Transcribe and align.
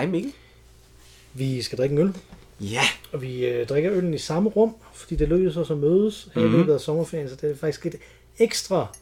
Hej 0.00 0.08
Mikkel. 0.08 0.32
Vi 1.34 1.62
skal 1.62 1.78
drikke 1.78 1.92
en 1.92 1.98
øl, 1.98 2.14
Ja, 2.60 2.82
og 3.12 3.22
vi 3.22 3.46
øh, 3.46 3.66
drikker 3.66 3.92
øllen 3.92 4.14
i 4.14 4.18
samme 4.18 4.50
rum, 4.50 4.74
fordi 4.94 5.16
det 5.16 5.28
lykkedes 5.28 5.56
os 5.56 5.70
at 5.70 5.78
mødes 5.78 6.28
her 6.34 6.42
Mhm. 6.42 6.54
i 6.54 6.56
løbet 6.58 6.74
af 6.74 6.80
sommerferien, 6.80 7.28
så 7.28 7.36
det 7.36 7.50
er 7.50 7.56
faktisk 7.56 7.86
et 7.86 7.94
ekstra 8.38 8.96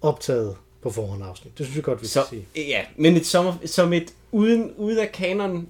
optaget 0.00 0.56
på 0.82 0.90
forhånd 0.90 1.24
afsnit. 1.24 1.58
Det 1.58 1.66
synes 1.66 1.76
jeg 1.76 1.84
godt, 1.84 2.02
vi 2.02 2.06
så, 2.06 2.22
skal 2.26 2.38
sige. 2.54 2.64
ja 2.68 2.80
men 2.96 3.16
et 3.16 3.26
sommer, 3.26 3.54
som 3.64 3.92
et 3.92 4.12
uden, 4.32 4.72
ude 4.76 5.02
af 5.02 5.12
kanon, 5.12 5.68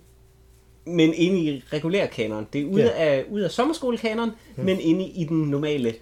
men 0.85 1.15
inde 1.15 1.39
i 1.41 1.63
regulær 1.73 2.07
kanon. 2.07 2.47
Det 2.53 2.61
er 2.61 2.65
ude, 2.65 2.83
Ja. 2.83 3.05
af, 3.05 3.25
ude 3.31 3.45
af 3.45 3.51
sommerskolekanon, 3.51 4.31
mm. 4.57 4.65
men 4.65 4.81
inde 4.81 5.07
i 5.09 5.25
den 5.25 5.43
normale 5.43 5.95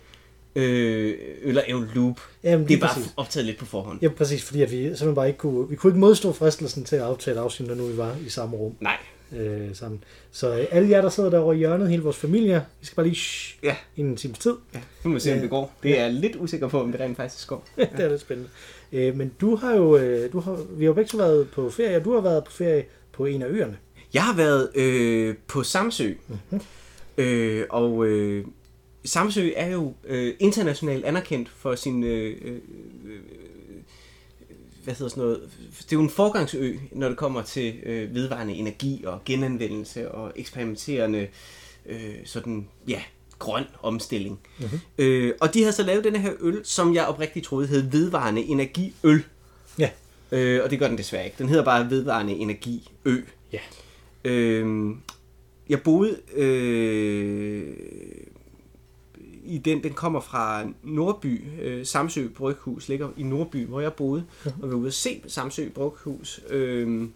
øh, 0.56 1.56
og 1.56 1.62
ævl 1.68 1.90
loop. 1.94 2.20
Jamen, 2.44 2.68
det 2.68 2.74
er 2.76 2.80
bare 2.80 2.94
præcis. 2.94 3.12
optaget 3.16 3.46
lidt 3.46 3.58
på 3.58 3.64
forhånd. 3.64 3.98
Ja, 4.02 4.08
præcis, 4.08 4.42
fordi 4.44 4.62
at 4.62 4.70
vi 4.70 4.76
simpelthen 4.76 5.14
bare 5.14 5.26
ikke 5.26 5.38
kunne, 5.38 5.68
vi 5.68 5.76
kunne 5.76 5.90
ikke 5.90 6.00
modstå 6.00 6.32
fristelsen 6.32 6.84
til 6.84 6.96
at 6.96 7.28
et 7.28 7.36
afsnit, 7.36 7.68
når 7.68 7.74
nu 7.74 7.86
vi 7.86 7.96
var 7.96 8.16
i 8.26 8.28
samme 8.28 8.56
rum 8.56 8.74
Nej, 8.80 8.96
øh, 9.36 9.68
sammen. 9.76 10.04
Så 10.32 10.58
øh, 10.58 10.66
alle 10.70 10.90
jer, 10.90 11.00
der 11.02 11.08
sidder 11.08 11.30
derovre 11.30 11.54
i 11.54 11.58
hjørnet, 11.58 11.88
hele 11.88 12.02
vores 12.02 12.16
familie, 12.16 12.64
vi 12.80 12.86
skal 12.86 12.96
bare 12.96 13.06
lige 13.06 13.16
shh, 13.16 13.56
ja. 13.62 13.76
i 13.96 14.00
en 14.00 14.16
times 14.16 14.38
tid. 14.38 14.54
ja. 14.74 14.80
Nu 15.04 15.10
må 15.10 15.14
vi 15.14 15.20
se, 15.20 15.30
om 15.30 15.36
Ja. 15.36 15.42
det 15.42 15.50
går. 15.50 15.74
Det 15.82 15.98
er 15.98 16.02
jeg 16.04 16.12
lidt 16.12 16.36
usikker 16.36 16.68
på, 16.68 16.80
om 16.80 16.92
det 16.92 17.00
rent 17.00 17.16
faktisk 17.16 17.48
går. 17.48 17.68
det 17.76 17.88
er 18.00 18.08
lidt 18.08 18.20
spændende. 18.20 18.50
Øh, 18.92 19.16
men 19.16 19.32
du 19.40 19.56
har 19.56 19.74
jo, 19.74 19.96
øh, 19.96 20.32
du 20.32 20.40
har, 20.40 20.52
vi 20.70 20.84
har 20.84 20.88
jo 20.88 20.92
begge 20.94 21.08
to 21.08 21.16
været 21.18 21.48
på 21.50 21.70
ferie, 21.70 21.96
og 21.96 22.04
du 22.04 22.14
har 22.14 22.20
været 22.20 22.44
på 22.44 22.52
ferie 22.52 22.84
på 23.12 23.24
en 23.26 23.42
af 23.42 23.46
øerne. 23.48 23.76
Jeg 24.14 24.22
har 24.22 24.36
været 24.36 24.68
øh, 24.74 25.34
på 25.46 25.62
Samsø, 25.62 26.12
mm-hmm. 26.28 26.60
øh, 27.18 27.64
og 27.70 28.06
øh, 28.06 28.44
Samsø 29.04 29.50
er 29.56 29.70
jo 29.70 29.94
øh, 30.04 30.34
internationalt 30.38 31.04
anerkendt 31.04 31.48
for 31.48 31.74
sin, 31.74 32.04
øh, 32.04 32.36
øh, 32.42 32.52
øh, 33.04 33.20
hvad 34.84 34.94
hedder 34.94 35.08
sådan 35.08 35.22
noget, 35.22 35.40
det 35.80 35.92
er 35.92 35.96
jo 35.96 36.02
en 36.02 36.10
forgangsø, 36.10 36.74
når 36.92 37.08
det 37.08 37.16
kommer 37.16 37.42
til 37.42 37.74
øh, 37.82 38.14
vedvarende 38.14 38.54
energi 38.54 39.04
og 39.06 39.20
genanvendelse 39.24 40.10
og 40.12 40.32
eksperimenterende 40.36 41.28
øh, 41.86 42.14
sådan, 42.24 42.68
ja, 42.88 43.02
grøn 43.38 43.64
omstilling. 43.82 44.40
Mm-hmm. 44.58 44.80
Øh, 44.98 45.34
og 45.40 45.54
de 45.54 45.60
havde 45.60 45.72
så 45.72 45.82
lavet 45.82 46.04
den 46.04 46.16
her 46.16 46.32
øl, 46.40 46.60
som 46.64 46.94
jeg 46.94 47.06
oprigtigt 47.06 47.46
troede 47.46 47.66
hed 47.66 47.90
vedvarende 47.90 48.42
energiøl. 48.42 49.24
Ja. 49.78 49.90
Øh, 50.32 50.64
og 50.64 50.70
det 50.70 50.78
gør 50.78 50.88
den 50.88 50.98
desværre 50.98 51.24
ikke. 51.24 51.36
Den 51.38 51.48
hedder 51.48 51.64
bare 51.64 51.90
vedvarende 51.90 52.32
energi 52.32 52.90
ø. 53.04 53.16
Ja. 53.52 53.58
Øh, 54.24 54.94
jeg 55.68 55.82
boede 55.82 56.16
øh, 56.34 57.76
i 59.44 59.58
den, 59.58 59.82
den 59.82 59.92
kommer 59.92 60.20
fra 60.20 60.64
Nordby, 60.82 61.42
øh, 61.62 61.86
Samsø 61.86 62.28
Bryghus 62.36 62.88
ligger 62.88 63.08
i 63.16 63.22
Nordby, 63.22 63.66
hvor 63.66 63.80
jeg 63.80 63.92
boede, 63.92 64.24
og 64.44 64.68
vi 64.68 64.72
var 64.72 64.76
ude 64.76 64.86
at 64.86 64.94
se 64.94 65.22
Samsø 65.26 65.68
Bryghus. 65.74 66.40
Øh, 66.50 67.08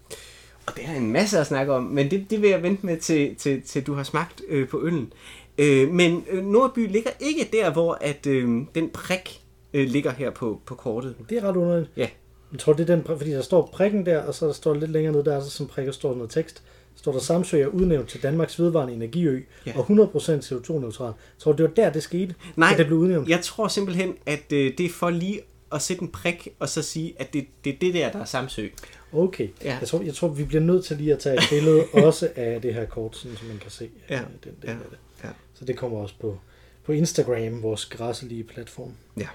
og 0.67 0.77
det 0.77 0.85
er 0.87 0.95
en 0.95 1.13
masse 1.13 1.39
at 1.39 1.47
snakke 1.47 1.73
om, 1.73 1.83
men 1.83 2.11
det, 2.11 2.31
det 2.31 2.43
vil 2.43 2.51
jeg 2.51 2.63
vente 2.63 2.87
med 2.87 2.97
til, 2.97 3.35
til, 3.37 3.63
til 3.63 3.87
du 3.87 3.95
har 3.95 4.03
smagt 4.03 4.43
øh, 4.49 4.69
på 4.69 4.83
øllen. 4.83 5.13
Øh, 5.59 5.89
men 5.91 6.25
øh, 6.31 6.45
Nordby 6.45 6.93
ligger 6.93 7.11
ikke 7.21 7.49
der, 7.53 7.73
hvor 7.73 7.99
at 8.01 8.27
øh, 8.27 8.63
den 8.75 8.89
prik 8.91 9.41
øh, 9.75 9.89
ligger 9.89 10.11
her 10.11 10.31
på, 10.31 10.61
på 10.67 10.75
kortet. 10.75 11.15
Det 11.31 11.39
er 11.39 11.43
ret 11.49 11.57
underligt. 11.57 11.91
Ja, 11.97 12.09
Jeg 12.53 12.61
tror, 12.61 12.73
det 12.73 12.91
er 12.91 12.97
den, 12.97 13.05
fordi 13.05 13.31
der 13.31 13.43
står 13.43 13.71
prikken 13.73 14.07
der, 14.07 14.23
og 14.23 14.35
så 14.35 14.47
der 14.47 14.53
står 14.53 14.75
lidt 14.75 14.91
længere 14.91 15.13
nede 15.13 15.25
der, 15.25 15.41
så 15.41 15.51
som 15.51 15.67
prikker 15.67 15.93
står 15.93 16.15
noget 16.15 16.31
tekst. 16.31 16.63
Står 17.01 17.13
der 17.13 17.19
Samsø 17.19 17.63
er 17.63 17.67
udnævnt 17.67 18.09
til 18.09 18.23
Danmarks 18.23 18.59
vedvarende 18.61 18.95
energiø, 18.95 19.43
Ja. 19.67 19.73
og 19.79 19.87
100% 19.91 20.45
CO2-neutral. 20.45 21.05
Jeg 21.07 21.15
tror, 21.39 21.53
det 21.53 21.63
var 21.63 21.71
der, 21.71 21.91
det 21.91 22.03
skete, 22.03 22.35
Nej, 22.57 22.75
det 22.77 22.87
blev 22.87 22.99
udnævnt. 22.99 23.29
jeg 23.29 23.41
tror 23.43 23.69
simpelthen, 23.69 24.15
at 24.27 24.53
øh, 24.53 24.79
det 24.79 24.87
er 24.87 24.91
for 24.91 25.11
lige 25.11 25.41
at 25.73 25.83
sætte 25.83 26.03
en 26.03 26.09
prik, 26.09 26.49
og 26.59 26.69
så 26.69 26.83
sige, 26.83 27.15
at 27.19 27.33
det, 27.33 27.47
det 27.65 27.75
er 27.75 27.79
det 27.81 27.95
der, 27.95 28.11
der 28.13 28.19
er 28.21 28.25
Samsø. 28.25 28.67
Okay. 29.13 29.49
Ja. 29.65 29.77
Jeg, 29.81 29.89
tror, 29.89 30.03
jeg 30.03 30.15
tror, 30.15 30.29
vi 30.29 30.45
bliver 30.45 30.63
nødt 30.63 30.85
til 30.85 30.97
lige 30.97 31.13
at 31.13 31.19
tage 31.19 31.35
et 31.37 31.43
billede 31.51 31.85
også 32.07 32.29
af 32.37 32.63
det 32.63 32.75
her 32.75 32.85
kort, 32.87 33.17
sådan, 33.17 33.37
så 33.37 33.45
man 33.45 33.59
kan 33.59 33.71
se 33.71 33.91
Ja. 34.11 34.15
øh, 34.15 34.21
den 34.45 34.53
del 34.63 34.65
Ja. 34.65 34.71
af 34.71 34.77
det. 34.91 34.99
Ja. 35.25 35.29
Så 35.55 35.65
det 35.65 35.77
kommer 35.77 35.99
også 35.99 36.15
på, 36.21 36.39
på 36.85 36.93
Instagram, 36.93 37.63
vores 37.63 37.87
græsselige 37.87 38.45
platform. 38.45 38.93
Ja. 39.17 39.27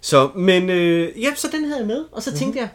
Så, 0.00 0.30
men 0.36 0.70
øh, 0.70 1.22
ja, 1.22 1.34
så 1.36 1.48
den 1.52 1.64
havde 1.64 1.78
jeg 1.78 1.86
med, 1.86 2.04
og 2.12 2.22
så 2.22 2.30
Mhm. 2.30 2.34
mm-hmm. 2.34 2.38
tænkte 2.38 2.60
jeg, 2.60 2.68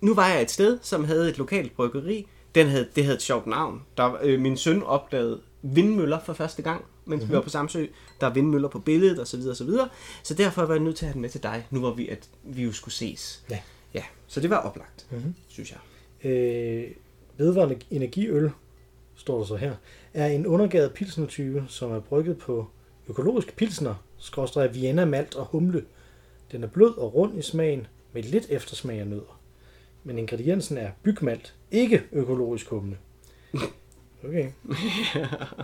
nu 0.00 0.14
var 0.14 0.28
jeg 0.28 0.42
et 0.42 0.50
sted, 0.50 0.78
som 0.82 1.04
havde 1.04 1.28
et 1.28 1.38
lokalt 1.38 1.76
bryggeri. 1.76 2.26
Den 2.54 2.66
havde, 2.66 2.88
det 2.96 3.04
havde 3.04 3.16
et 3.16 3.22
sjovt 3.22 3.46
navn. 3.46 3.82
Der, 3.96 4.18
øh, 4.22 4.40
min 4.40 4.56
søn 4.56 4.82
opdagede 4.82 5.40
vindmøller 5.62 6.18
for 6.20 6.32
første 6.32 6.62
gang, 6.62 6.80
mens 6.80 6.88
mm-hmm. 7.06 7.22
Mhm. 7.22 7.30
vi 7.30 7.34
var 7.36 7.40
på 7.42 7.48
Samsø. 7.50 7.86
Der 8.20 8.26
er 8.26 8.32
vindmøller 8.32 8.68
på 8.68 8.78
billedet, 8.78 9.18
og 9.18 9.26
så 9.26 9.36
videre, 9.36 9.54
så 9.54 9.64
videre. 9.64 9.88
Så 10.22 10.34
derfor 10.34 10.62
var 10.64 10.74
jeg 10.74 10.82
nødt 10.82 10.96
til 10.96 11.04
at 11.04 11.08
have 11.08 11.12
den 11.14 11.22
med 11.22 11.30
til 11.30 11.42
dig, 11.42 11.66
nu 11.70 11.80
hvor 11.80 11.92
vi, 11.94 12.08
at 12.08 12.28
vi 12.42 12.62
jo 12.62 12.72
skulle 12.72 12.94
ses. 12.94 13.44
Ja. 13.50 13.58
Ja, 13.94 14.02
så 14.26 14.40
det 14.40 14.50
var 14.50 14.56
oplagt, 14.56 15.06
Mhm. 15.10 15.18
mm-hmm. 15.20 15.34
synes 15.48 15.72
jeg. 15.72 16.30
Øh, 16.30 16.90
vedvarende 17.36 17.76
energiøl, 17.90 18.50
står 19.16 19.38
der 19.38 19.44
så 19.44 19.56
her, 19.56 19.74
er 20.14 20.26
en 20.26 20.46
undergæret 20.46 20.92
pilsnertype, 20.92 21.64
som 21.68 21.90
er 21.92 22.00
brygget 22.00 22.38
på 22.38 22.66
økologisk 23.08 23.56
pilsner, 23.56 23.94
skråstrej 24.18 24.66
Vienna 24.66 25.04
malt 25.04 25.34
og 25.34 25.46
humle. 25.46 25.84
Den 26.52 26.62
er 26.64 26.68
blød 26.68 26.98
og 26.98 27.14
rund 27.14 27.38
i 27.38 27.42
smagen, 27.42 27.86
med 28.12 28.22
lidt 28.22 28.46
eftersmag 28.50 29.00
af 29.00 29.06
nødder. 29.06 29.40
Men 30.04 30.18
ingrediensen 30.18 30.78
er 30.78 30.90
bygmalt, 31.02 31.54
ikke 31.72 32.02
økologisk 32.12 32.66
humle. 32.68 32.96
Okay. 34.24 34.48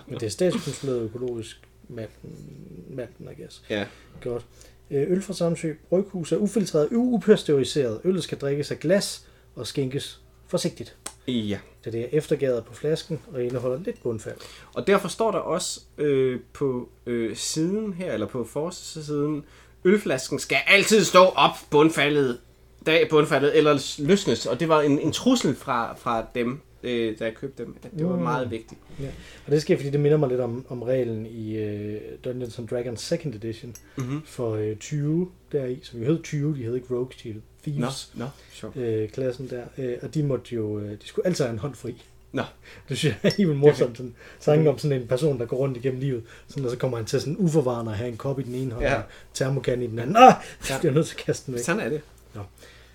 Men 0.07 0.15
det 0.15 0.23
er 0.23 0.29
statskontrolleret 0.31 1.03
økologisk 1.05 1.61
malten, 1.89 3.29
I 3.39 3.41
guess. 3.43 3.63
Ja. 3.71 3.87
Godt. 4.23 4.45
Øh, 4.91 5.11
Øl 5.11 5.23
fra 5.23 5.33
Samsø 5.33 5.73
Bryghus 5.89 6.33
er 6.33 6.37
ufiltreret, 6.37 6.89
upasteuriseret. 6.93 8.01
Øllet 8.05 8.23
skal 8.25 8.39
drikkes 8.39 8.71
af 8.71 8.79
glas 8.81 9.27
og 9.57 9.67
skænkes 9.67 10.21
forsigtigt, 10.47 10.97
Ja. 11.29 11.59
da 11.85 11.91
det 11.91 12.01
er 12.01 12.07
eftergæret 12.13 12.65
på 12.65 12.75
flasken 12.75 13.21
og 13.33 13.45
indeholder 13.45 13.79
lidt 13.85 14.03
bundfald. 14.03 14.37
Og 14.75 14.87
derfor 14.87 15.09
står 15.09 15.31
der 15.31 15.39
også 15.39 15.81
øh, 15.99 16.41
på 16.53 16.89
øh, 17.07 17.37
siden 17.37 17.93
her, 17.93 18.13
eller 18.13 18.27
på 18.27 18.45
forsiden, 18.45 19.45
ølflasken 19.85 20.39
skal 20.39 20.59
altid 20.67 21.05
stå 21.05 21.19
op 21.25 21.55
bundfaldet, 21.71 22.39
da 22.87 22.99
bundfaldet 23.11 23.57
eller 23.59 23.97
løsnes. 24.07 24.47
Og 24.47 24.61
det 24.61 24.69
var 24.69 24.81
en, 24.81 24.99
en 24.99 25.13
trussel 25.13 25.55
fra, 25.55 25.95
fra 25.95 26.27
dem, 26.35 26.61
øh, 26.83 27.19
da 27.19 27.25
jeg 27.25 27.35
købte 27.35 27.65
dem, 27.65 27.77
det 27.99 28.07
var 28.09 28.17
Mm. 28.17 28.23
meget 28.23 28.51
vigtigt. 28.51 28.81
Ja. 29.01 29.09
Og 29.47 29.53
det 29.53 29.63
sker, 29.63 29.77
fordi 29.77 29.91
det 29.91 30.01
minder 30.01 30.19
mig 30.19 30.29
lidt 30.29 30.41
om, 30.41 30.67
om 30.69 30.83
reglen 30.83 31.27
i 31.27 31.65
uh, 31.65 32.01
Dungeons 32.25 32.59
and 32.59 32.69
Dragons 32.69 33.13
2nd 33.13 33.37
edition 33.37 33.75
Mm-hmm. 33.97 34.23
for 34.27 34.57
uh, 34.57 34.77
20 34.81 35.29
deri, 35.53 35.79
som 35.83 36.01
jo 36.01 36.07
hed 36.07 36.23
20, 36.23 36.57
de 36.57 36.63
hed 36.63 36.75
ikke 36.75 36.95
Rogues, 36.95 37.17
de 37.17 37.33
hed 37.33 37.41
Nå, 37.65 37.73
Thieves. 37.73 38.11
nå, 38.15 38.25
sjovt. 38.53 38.77
Øh, 38.77 39.09
klassen 39.09 39.51
der, 39.51 39.63
øh, 39.79 39.97
og 40.03 40.15
de 40.15 40.23
måtte 40.23 40.55
jo, 40.55 40.79
øh, 40.79 40.91
de 40.91 40.99
skulle 41.07 41.27
altid 41.27 41.45
have 41.45 41.53
en 41.53 41.59
hånd 41.59 41.75
fri. 41.75 42.03
Nå, 42.33 42.43
Det 42.89 42.99
synes 42.99 43.15
jeg 43.23 43.31
er 43.31 43.35
helt 43.37 43.57
morsomt, 43.57 43.97
sådan, 43.97 44.15
tanken 44.41 44.67
om 44.69 44.79
sådan 44.79 45.01
en 45.01 45.07
person, 45.09 45.39
der 45.39 45.47
går 45.47 45.57
rundt 45.57 45.77
igennem 45.77 46.01
livet, 46.01 46.23
sådan, 46.49 46.65
og 46.65 46.71
så 46.71 46.77
kommer 46.77 46.97
han 46.97 47.07
til 47.07 47.21
sådan 47.21 47.37
uforvarende 47.39 47.93
at 47.93 47.99
have 47.99 48.11
en 48.11 48.17
kop 48.17 48.41
i 48.41 48.43
den 48.43 48.55
ene 48.55 48.73
hånd, 48.73 48.85
Ja. 48.85 48.95
og 48.97 49.03
termokan 49.35 49.83
i 49.83 49.87
den 49.87 49.99
anden. 49.99 50.17
Ah, 50.17 50.35
Ja. 50.71 50.75
jeg 50.83 50.93
nødt 50.93 51.07
til 51.07 51.15
at 51.19 51.25
kaste 51.25 51.47
den 51.47 51.55
væk. 51.55 51.65
sådan 51.65 51.81
er 51.81 51.89
det. 51.89 52.01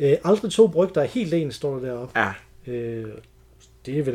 Øh, 0.04 0.18
aldrig 0.24 0.52
to 0.52 0.68
bryg, 0.68 0.96
der 0.96 1.02
er 1.02 1.06
helt 1.06 1.34
ens, 1.34 1.56
står 1.56 1.80
der 1.80 1.86
deroppe. 1.86 2.20
Ja, 2.20 2.34
Øh, 2.68 3.12
det, 3.86 4.00
er 4.00 4.04
vel, 4.04 4.14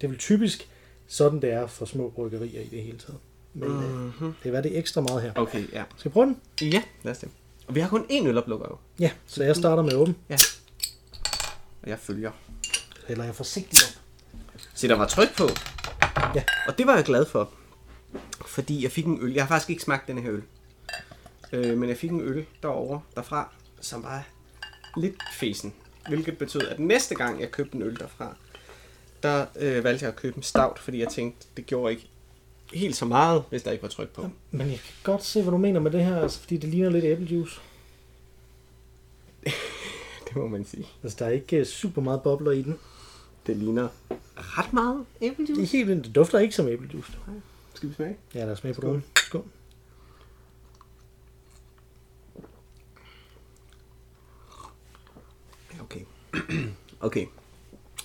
det 0.00 0.04
er 0.04 0.08
vel 0.08 0.18
typisk 0.18 0.68
sådan, 1.08 1.42
det 1.42 1.52
er 1.52 1.66
for 1.66 1.84
små 1.86 2.08
bryggerier 2.10 2.60
i 2.60 2.68
det 2.68 2.82
hele 2.82 2.98
taget. 2.98 3.18
Men 3.54 3.68
øh, 3.70 3.92
mm-hmm. 4.04 4.34
det 4.42 4.52
var 4.52 4.60
det 4.60 4.78
ekstra 4.78 5.00
meget 5.00 5.22
her. 5.22 5.32
okay, 5.34 5.72
ja. 5.72 5.84
Skal 5.96 6.10
vi 6.10 6.12
prøve 6.12 6.26
den? 6.26 6.36
Ja, 6.72 6.82
lad 7.02 7.12
os 7.12 7.18
det. 7.18 7.28
Og 7.66 7.74
vi 7.74 7.80
har 7.80 7.88
kun 7.88 8.06
én 8.10 8.26
øloplukker 8.26 8.66
jo, 8.70 8.76
Ja, 8.98 9.10
så 9.26 9.44
jeg 9.44 9.56
starter 9.56 9.82
med 9.82 9.94
åben. 9.94 10.16
og 11.82 11.88
jeg 11.90 11.98
følger. 11.98 12.30
Eller 13.08 13.24
jeg 13.24 13.30
er 13.30 13.34
forsigtig 13.34 13.78
op. 13.88 14.02
Se, 14.74 14.88
der 14.88 14.94
var 14.96 15.06
tryk 15.06 15.36
på. 15.36 15.44
Ja. 16.34 16.42
Og 16.68 16.78
det 16.78 16.86
var 16.86 16.94
jeg 16.94 17.04
glad 17.04 17.26
for. 17.26 17.50
Fordi 18.46 18.82
jeg 18.82 18.90
fik 18.92 19.06
en 19.06 19.18
øl. 19.22 19.32
Jeg 19.32 19.42
har 19.42 19.48
faktisk 19.48 19.70
ikke 19.70 19.82
smagt 19.82 20.08
den 20.08 20.18
her 20.18 20.32
øl. 20.32 20.42
Øh, 21.52 21.78
men 21.78 21.88
jeg 21.88 21.96
fik 21.96 22.10
en 22.10 22.20
øl 22.20 22.46
derovre, 22.62 23.00
derfra, 23.14 23.52
som 23.80 24.02
var 24.02 24.24
lidt 24.96 25.14
fesen. 25.32 25.74
Hvilket 26.08 26.38
betød, 26.38 26.60
at 26.60 26.78
næste 26.78 27.14
gang 27.14 27.40
jeg 27.40 27.50
købte 27.50 27.76
en 27.76 27.82
øl 27.82 27.96
derfra, 27.98 28.36
der 29.22 29.46
øh, 29.58 29.84
valgte 29.84 30.04
jeg 30.04 30.12
at 30.12 30.16
købe 30.16 30.36
en 30.36 30.42
stout, 30.42 30.78
fordi 30.78 30.98
jeg 31.00 31.08
tænkte, 31.08 31.46
det 31.56 31.66
gjorde 31.66 31.92
ikke 31.92 32.08
helt 32.72 32.96
så 32.96 33.04
meget, 33.04 33.44
hvis 33.50 33.62
der 33.62 33.70
ikke 33.70 33.82
var 33.82 33.88
tryk 33.88 34.08
på. 34.08 34.30
Men 34.50 34.60
jeg 34.70 34.78
kan 34.78 34.94
godt 35.02 35.24
se, 35.24 35.42
hvad 35.42 35.50
du 35.52 35.56
mener 35.58 35.80
med 35.80 35.90
det 35.90 36.04
her, 36.04 36.22
altså, 36.22 36.40
fordi 36.40 36.56
det 36.56 36.68
ligner 36.70 36.90
lidt 36.90 37.04
æblejuice. 37.04 37.60
Det 40.28 40.36
må 40.36 40.48
man 40.48 40.64
sige. 40.64 40.86
Altså, 41.02 41.16
der 41.18 41.26
er 41.26 41.30
ikke 41.30 41.56
øh, 41.56 41.66
super 41.66 42.02
meget 42.02 42.22
bobler 42.22 42.50
i 42.50 42.62
den. 42.62 42.78
Det 43.46 43.56
ligner 43.56 43.88
ret 44.36 44.72
meget 44.72 45.04
Det 45.20 45.26
er 45.28 45.32
æblejuice. 45.32 45.76
helt 45.76 45.88
vildt. 45.88 46.04
Det 46.04 46.14
dufter 46.14 46.38
ikke 46.38 46.54
som 46.54 46.68
æblejuice. 46.68 47.12
Skal 47.74 47.88
vi 47.88 47.94
smage? 47.94 48.16
Ja, 48.34 48.44
lad 48.44 48.52
os 48.52 48.58
smage 48.58 48.74
på 48.74 48.80
den. 48.80 49.04
Skål. 49.16 49.44
Okay. 57.00 57.26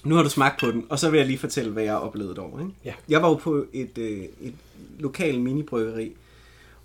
Nu 0.03 0.15
har 0.15 0.23
du 0.23 0.29
smagt 0.29 0.59
på 0.59 0.71
den, 0.71 0.85
og 0.89 0.99
så 0.99 1.09
vil 1.09 1.17
jeg 1.17 1.27
lige 1.27 1.37
fortælle, 1.37 1.71
hvad 1.71 1.83
jeg 1.83 1.91
har 1.91 1.99
oplevet 1.99 2.35
derovre. 2.35 2.61
Ikke? 2.61 2.73
Ja. 2.85 2.93
Jeg 3.09 3.21
var 3.21 3.29
jo 3.29 3.35
på 3.35 3.65
et, 3.73 3.97
øh, 3.97 4.23
et 4.41 4.53
lokalt 4.99 5.41
minibryggeri, 5.41 6.15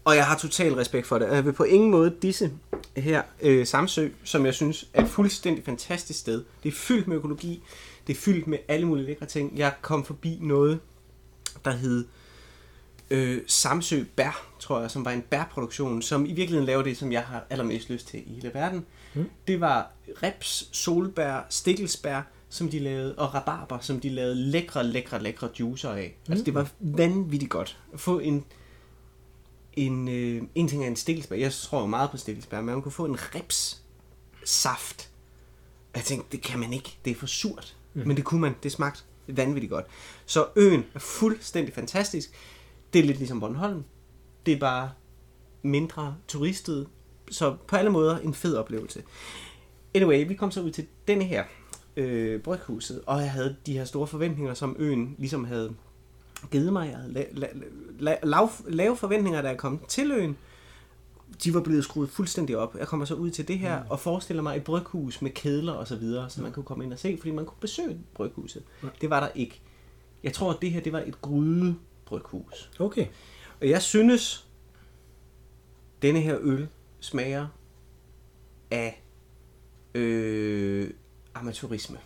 og 0.05 0.17
jeg 0.17 0.27
har 0.27 0.37
total 0.37 0.75
respekt 0.75 1.07
for 1.07 1.19
det. 1.19 1.29
Og 1.29 1.37
jeg 1.37 1.45
vil 1.45 1.53
på 1.53 1.65
ingen 1.65 1.91
måde 1.91 2.15
disse 2.23 2.53
her 2.97 3.23
øh, 3.43 3.67
Samsø, 3.67 4.09
som 4.25 4.47
jeg 4.47 4.55
synes 4.55 4.89
er 4.95 5.03
et 5.03 5.09
fuldstændig 5.09 5.65
fantastisk 5.65 6.19
sted. 6.19 6.45
Det 6.63 6.69
er 6.69 6.73
fyldt 6.77 7.09
med 7.09 7.17
økologi. 7.17 7.63
Det 8.07 8.17
er 8.17 8.21
fyldt 8.21 8.47
med 8.47 8.59
alle 8.69 8.87
mulige 8.87 9.07
lækre 9.07 9.27
ting. 9.27 9.59
Jeg 9.59 9.73
kom 9.83 10.05
forbi 10.05 10.39
noget, 10.43 10.81
der 11.65 11.71
hed 11.71 12.05
øh, 13.11 13.43
Samsø 13.47 14.05
Bær, 14.17 14.47
tror 14.59 14.81
jeg, 14.81 14.91
som 14.91 15.05
var 15.05 15.11
en 15.11 15.23
bærproduktion, 15.23 16.03
som 16.03 16.27
i 16.27 16.33
virkeligheden 16.33 16.67
laver 16.67 16.83
det, 16.83 16.97
som 16.97 17.13
jeg 17.13 17.23
har 17.23 17.45
allermest 17.51 17.91
lyst 17.91 18.09
til 18.09 18.23
i 18.27 18.35
hele 18.35 18.51
verden. 18.55 18.87
Mm. 19.15 19.31
Det 19.47 19.61
var 19.61 19.93
reps, 20.23 20.69
solbær, 20.73 21.47
stikkelsbær, 21.49 22.23
som 22.49 22.69
de 22.69 22.79
lavede, 22.79 23.15
og 23.15 23.35
rabarber, 23.35 23.79
som 23.81 24.01
de 24.01 24.09
lavede 24.09 24.35
lækre, 24.35 24.85
lækre, 24.85 25.23
lækre 25.23 25.49
juicer 25.61 25.91
af. 25.91 26.17
Mm. 26.27 26.33
Altså, 26.33 26.45
det 26.45 26.55
var 26.55 26.71
vanvittigt 26.81 27.51
godt. 27.51 27.79
At 27.93 28.01
få 28.01 28.19
en, 28.19 28.45
en, 29.73 30.09
øh, 30.09 30.43
en 30.55 30.69
ting 30.69 30.85
er 30.85 30.89
en 30.89 30.97
stikkelsbær. 30.97 31.37
Jeg 31.37 31.53
tror 31.53 31.81
jo 31.81 31.87
meget 31.87 32.11
på 32.11 32.17
stikkelsbær, 32.17 32.57
men 32.57 32.67
man 32.67 32.83
kunne 32.83 32.93
få 32.93 33.05
en 33.05 33.17
reps 33.35 33.83
saft. 34.45 35.11
Jeg 35.95 36.05
tænkte, 36.05 36.37
det 36.37 36.43
kan 36.43 36.61
man 36.61 36.73
ikke. 36.73 36.99
Det 37.05 37.11
er 37.11 37.15
for 37.15 37.27
surt. 37.27 37.77
Mm. 37.95 38.07
Men 38.07 38.17
det 38.17 38.25
kunne 38.25 38.41
man. 38.41 38.55
Det 38.63 38.73
smagte 38.73 39.03
vanvittigt 39.27 39.71
godt. 39.71 39.87
Så 40.27 40.47
øen 40.57 40.85
er 40.95 40.99
fuldstændig 40.99 41.75
fantastisk. 41.75 42.31
Det 42.93 42.99
er 42.99 43.03
lidt 43.05 43.19
ligesom 43.19 43.41
Bornholm. 43.41 43.85
Det 44.47 44.55
er 44.55 44.59
bare 44.59 44.91
mindre 45.63 46.17
turistet. 46.29 46.89
Så 47.31 47.57
på 47.67 47.77
alle 47.77 47.91
måder 47.91 48.19
en 48.19 48.35
fed 48.35 48.57
oplevelse. 48.57 49.03
Anyway, 49.95 50.29
vi 50.29 50.35
kom 50.35 50.51
så 50.51 50.63
ud 50.63 50.71
til 50.71 50.87
denne 51.09 51.25
her 51.25 51.45
øh, 51.97 52.41
bryghuset, 52.41 53.01
og 53.07 53.21
jeg 53.21 53.31
havde 53.31 53.57
de 53.67 53.73
her 53.73 53.85
store 53.85 54.07
forventninger, 54.07 54.55
som 54.55 54.77
øen 54.79 55.15
ligesom 55.19 55.45
havde 55.45 55.75
givet 56.51 56.73
mig. 56.73 56.89
Jeg 56.91 56.97
havde 56.99 57.13
la- 57.15 57.45
la- 57.45 57.65
la- 58.11 58.27
lav, 58.27 58.51
lave 58.69 58.97
forventninger, 58.97 59.43
da 59.43 59.49
jeg 59.49 59.57
kom 59.59 59.81
til 59.89 60.13
øen. 60.13 60.37
De 61.45 61.55
var 61.55 61.61
blevet 61.61 61.85
skruet 61.85 62.11
fuldstændig 62.11 62.57
op. 62.59 62.77
Jeg 62.79 62.87
kommer 62.89 63.07
så 63.07 63.15
ud 63.15 63.31
til 63.31 63.49
det 63.49 63.59
her 63.59 63.83
mm. 63.83 63.91
og 63.91 64.01
forestiller 64.01 64.43
mig 64.43 64.57
et 64.57 64.65
bryghus 64.65 65.23
med 65.23 65.31
kedler 65.31 65.73
og 65.73 65.89
så 65.89 65.97
videre, 65.97 66.31
så 66.31 66.43
man 66.43 66.53
kunne 66.53 66.65
komme 66.65 66.85
ind 66.85 66.93
og 66.93 66.99
se, 66.99 67.17
fordi 67.19 67.31
man 67.31 67.45
kunne 67.45 67.61
besøge 67.61 67.99
bryghuset. 68.15 68.63
Ja. 68.83 68.89
Det 69.01 69.11
var 69.11 69.21
der 69.21 69.29
ikke. 69.35 69.61
Jeg 70.23 70.33
tror, 70.33 70.51
at 70.53 70.57
det 70.63 70.71
her 70.71 70.81
det 70.81 70.93
var 70.93 71.01
et 71.01 71.21
gryde 71.23 71.75
bryghus. 72.05 72.71
Okay. 72.79 73.07
Og 73.61 73.69
jeg 73.69 73.83
synes, 73.83 74.47
denne 76.03 76.21
her 76.21 76.37
øl 76.41 76.69
smager 77.01 77.47
af 78.71 79.03
øh, 79.95 80.91
amatørisme. 81.35 81.99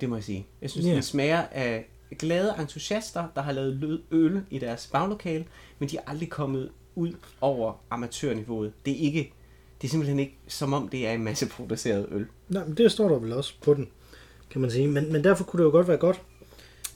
Det 0.00 0.08
må 0.08 0.16
jeg 0.16 0.24
sige. 0.24 0.46
Jeg 0.62 0.70
synes, 0.70 0.84
yeah. 0.84 0.94
den 0.94 1.02
smager 1.02 1.42
af 1.42 1.88
glade 2.18 2.54
entusiaster, 2.58 3.28
der 3.34 3.42
har 3.42 3.52
lavet 3.52 3.74
lød- 3.76 4.02
øl 4.10 4.42
i 4.50 4.58
deres 4.58 4.88
baglokale, 4.92 5.44
men 5.78 5.88
de 5.88 5.96
er 5.96 6.00
aldrig 6.06 6.30
kommet 6.30 6.70
ud 6.94 7.12
over 7.40 7.72
amatørniveauet. 7.90 8.72
Det 8.84 8.92
er 8.92 8.96
ikke, 9.00 9.32
det 9.80 9.88
er 9.88 9.90
simpelthen 9.90 10.18
ikke 10.18 10.38
som 10.48 10.72
om 10.72 10.88
det 10.88 11.06
er 11.06 11.12
en 11.12 11.24
masse 11.24 11.48
produceret 11.48 12.06
øl. 12.10 12.26
Nej, 12.48 12.64
men 12.64 12.76
det 12.76 12.92
står 12.92 13.08
der 13.08 13.18
vel 13.18 13.32
også 13.32 13.54
på 13.62 13.74
den, 13.74 13.88
kan 14.50 14.60
man 14.60 14.70
sige. 14.70 14.88
Men, 14.88 15.12
men 15.12 15.24
derfor 15.24 15.44
kunne 15.44 15.58
det 15.58 15.64
jo 15.64 15.70
godt 15.70 15.88
være 15.88 15.96
godt. 15.96 16.22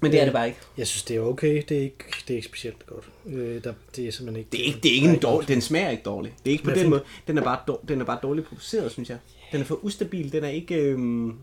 Men 0.01 0.13
det 0.13 0.21
er 0.21 0.25
det 0.25 0.33
bare 0.33 0.47
ikke. 0.47 0.59
Jeg 0.79 0.87
synes, 0.87 1.03
det 1.03 1.17
er 1.17 1.21
okay. 1.21 1.63
Det 1.69 1.77
er 1.77 1.83
ikke, 1.83 2.05
det 2.29 2.35
er 2.35 2.37
ikke 2.37 2.49
specielt 2.49 2.87
godt. 2.87 3.09
Øh, 3.27 3.65
der, 3.65 3.73
det 3.97 4.09
er 4.09 4.13
simpelthen 4.13 4.37
ikke... 4.37 4.51
Det 4.53 4.61
er 4.61 4.65
ikke, 4.65 4.81
det 4.83 4.91
er 4.91 4.95
ikke 4.95 5.09
en 5.09 5.19
dårlig, 5.19 5.49
den 5.49 5.61
smager 5.61 5.89
ikke 5.91 6.03
dårligt. 6.03 6.35
Det 6.45 6.51
er 6.51 6.53
ikke 6.53 6.65
på 6.65 6.71
den 6.71 6.79
fint. 6.79 6.91
måde. 6.91 7.03
Den 7.27 7.39
er, 7.39 7.43
bare, 7.43 7.59
dår- 7.71 7.85
den 7.89 8.01
er 8.01 8.05
bare 8.05 8.19
dårligt 8.23 8.47
produceret, 8.47 8.93
synes 8.93 9.11
jeg. 9.11 9.19
Den 9.53 9.61
er 9.61 9.65
for 9.65 9.75
ustabil. 9.85 10.33
Den 10.33 10.45
er 10.45 10.49
ikke, 10.49 10.75
øhm, 10.75 11.35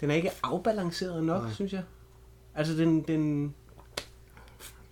den 0.00 0.10
er 0.10 0.14
ikke 0.14 0.30
afbalanceret 0.42 1.24
nok, 1.24 1.42
Nej. 1.42 1.52
synes 1.54 1.72
jeg. 1.72 1.82
Altså, 2.54 2.74
den, 2.76 3.00
den, 3.02 3.42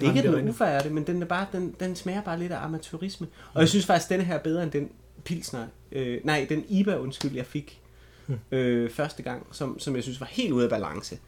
det 0.01 0.07
er 0.07 0.13
Nej, 0.13 0.17
ikke, 0.17 0.29
at 0.29 0.35
den 0.37 0.47
er 0.49 0.51
ufærdig, 0.53 0.93
men 0.93 1.07
den, 1.07 1.23
er 1.23 1.27
bare, 1.27 1.47
den, 1.53 1.75
den 1.81 1.97
smager 1.97 2.23
bare 2.23 2.39
lidt 2.39 2.53
af 2.53 2.65
amatørisme. 2.65 3.27
Og 3.55 3.61
jeg 3.61 3.69
synes 3.69 3.87
faktisk, 3.87 4.07
at 4.07 4.11
denne 4.11 4.25
her 4.25 4.35
er 4.35 4.43
bedre 4.43 4.63
end 4.63 4.71
den 4.71 4.91
pilsner. 5.25 5.67
Øh, 5.93 6.21
nej, 6.25 6.47
den 6.49 6.65
IBA, 6.69 6.97
undskyld, 6.97 7.33
jeg 7.35 7.47
fik 7.47 7.81
øh, 8.51 8.91
første 8.91 9.23
gang, 9.23 9.47
som, 9.53 9.79
som 9.79 9.95
jeg 9.97 10.03
synes 10.03 10.21
var 10.21 10.27
helt 10.27 10.53
ude 10.53 10.65
af 10.65 10.71
balance. 10.71 11.19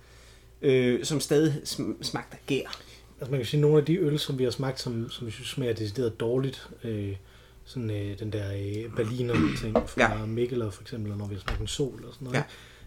Øh, 0.62 1.04
som 1.04 1.20
stadig 1.20 1.52
sm- 1.64 2.02
smagte 2.02 2.36
gær. 2.46 2.80
Altså 3.20 3.30
man 3.30 3.40
kan 3.40 3.46
sige, 3.46 3.60
nogle 3.60 3.78
af 3.78 3.84
de 3.84 3.96
øl, 3.96 4.18
som 4.18 4.38
vi 4.38 4.44
har 4.44 4.50
smagt, 4.50 4.80
som, 4.80 5.10
som 5.10 5.26
vi 5.26 5.30
synes 5.32 5.48
smager 5.48 5.72
decideret 5.72 6.20
dårligt, 6.20 6.68
øh, 6.84 7.16
sådan 7.64 7.90
øh, 7.90 8.18
den 8.18 8.32
der 8.32 8.52
øh, 8.52 8.94
Berliner 8.96 9.34
ting 9.60 9.74
fra 9.88 10.18
Ja. 10.18 10.26
Mikkeler 10.26 10.70
for 10.70 10.82
eksempel, 10.82 11.16
når 11.16 11.26
vi 11.26 11.34
har 11.34 11.40
smagt 11.40 11.60
en 11.60 11.66
sol 11.66 12.04
og 12.08 12.14
sådan 12.14 12.24
noget. 12.24 12.36
Ja. 12.36 12.42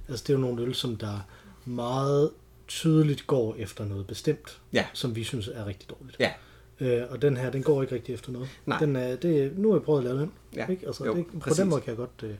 Altså 0.08 0.24
det 0.28 0.30
er 0.30 0.38
jo 0.38 0.42
nogle 0.42 0.62
øl, 0.64 0.76
som 0.76 0.96
der 0.96 1.20
meget 1.66 2.30
tydeligt 2.68 3.28
går 3.28 3.56
efter 3.56 3.86
noget 3.86 4.08
bestemt, 4.08 4.62
Ja. 4.74 4.86
som 4.94 5.16
vi 5.16 5.24
synes 5.24 5.48
er 5.48 5.66
rigtig 5.66 5.90
dårligt. 5.90 6.18
Ja. 6.20 6.32
Øh, 6.80 7.04
og 7.12 7.22
den 7.22 7.38
her, 7.38 7.50
den 7.50 7.64
går 7.64 7.82
ikke 7.82 7.96
rigtig 7.96 8.14
efter 8.14 8.32
noget. 8.32 8.50
Nej. 8.66 8.80
Den 8.80 8.96
er, 8.96 9.16
det, 9.16 9.58
nu 9.58 9.70
har 9.70 9.76
jeg 9.76 9.84
prøvet 9.84 10.00
at 10.00 10.06
lave 10.06 10.20
den. 10.20 10.32
Ja. 10.56 10.68
Ikke? 10.68 10.88
Altså, 10.88 11.06
Jo, 11.06 11.16
det, 11.16 11.26
på 11.28 11.40
præcis. 11.40 11.60
den 11.60 11.70
måde 11.70 11.82
kan 11.82 11.90
jeg 11.90 11.98
godt 11.98 12.24
øh, 12.24 12.36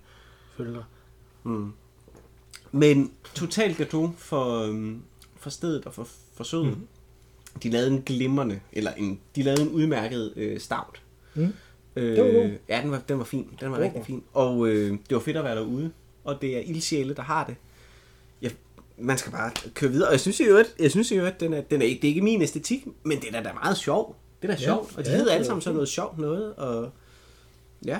følge 0.58 0.74
dig. 0.74 0.84
Mm. 1.44 1.72
Men 2.72 3.12
totalt 3.36 3.78
gave 3.92 4.14
for, 4.18 4.64
øhm, 4.64 5.02
for 5.40 5.50
stedet 5.50 5.86
og 5.86 5.94
for, 5.94 6.08
for 6.34 6.44
søden. 6.44 6.70
Mm. 6.70 6.88
De 7.64 7.70
lavede 7.70 7.92
en 7.92 8.02
glimrende, 8.02 8.60
eller 8.74 8.94
en, 8.94 9.20
de 9.36 9.44
lavede 9.44 9.62
en 9.62 9.70
udmærket 9.70 10.34
øh, 10.36 10.60
stout. 10.60 11.02
Mm. 11.36 11.54
Øh, 11.96 12.18
Den 12.18 12.26
var 12.26 12.32
god. 12.42 12.52
ja, 12.70 12.82
den 12.82 12.92
var, 12.92 13.00
den 13.10 13.18
var 13.18 13.24
fin. 13.24 13.50
Den 13.60 13.72
var 13.72 13.78
God. 13.78 13.86
rigtig 13.86 14.06
fin. 14.06 14.24
Og 14.34 14.68
øh, 14.68 14.92
det 14.92 15.16
var 15.16 15.20
fedt 15.20 15.38
at 15.38 15.44
være 15.44 15.56
derude. 15.56 15.92
Og 16.24 16.42
det 16.42 16.58
er 16.58 16.62
ildsjæle, 16.62 17.14
der 17.16 17.22
har 17.22 17.46
det. 17.46 17.56
Ja, 18.42 18.50
man 18.98 19.18
skal 19.18 19.32
bare 19.32 19.52
køre 19.74 19.92
videre. 19.92 20.08
Og 20.08 20.12
jeg 20.12 20.20
synes 20.20 20.40
jo, 20.40 20.58
at, 20.58 20.76
jeg 20.80 20.92
synes 20.92 21.12
jo, 21.12 21.26
at 21.26 21.40
den 21.40 21.54
er, 21.54 21.62
den 21.62 21.82
er, 21.82 21.86
ikke- 21.86 22.02
det 22.02 22.08
er 22.08 22.10
ikke 22.10 22.22
min 22.22 22.42
æstetik, 22.42 22.86
men 23.04 23.22
den 23.22 23.36
er 23.36 23.44
da 23.44 23.54
meget 23.54 23.78
sjov. 23.78 24.16
Det 24.42 24.50
er 24.50 24.54
da 24.56 24.60
Ja. 24.62 24.66
sjovt. 24.66 24.98
Og 24.98 25.06
de 25.06 25.10
Ja, 25.10 25.16
hedder 25.16 25.26
det 25.32 25.36
alle 25.36 25.46
sammen 25.46 25.62
sådan 25.62 25.74
noget 25.76 25.90
sjovt 25.90 26.18
noget. 26.18 26.56
Og 26.56 26.92
ja, 27.86 28.00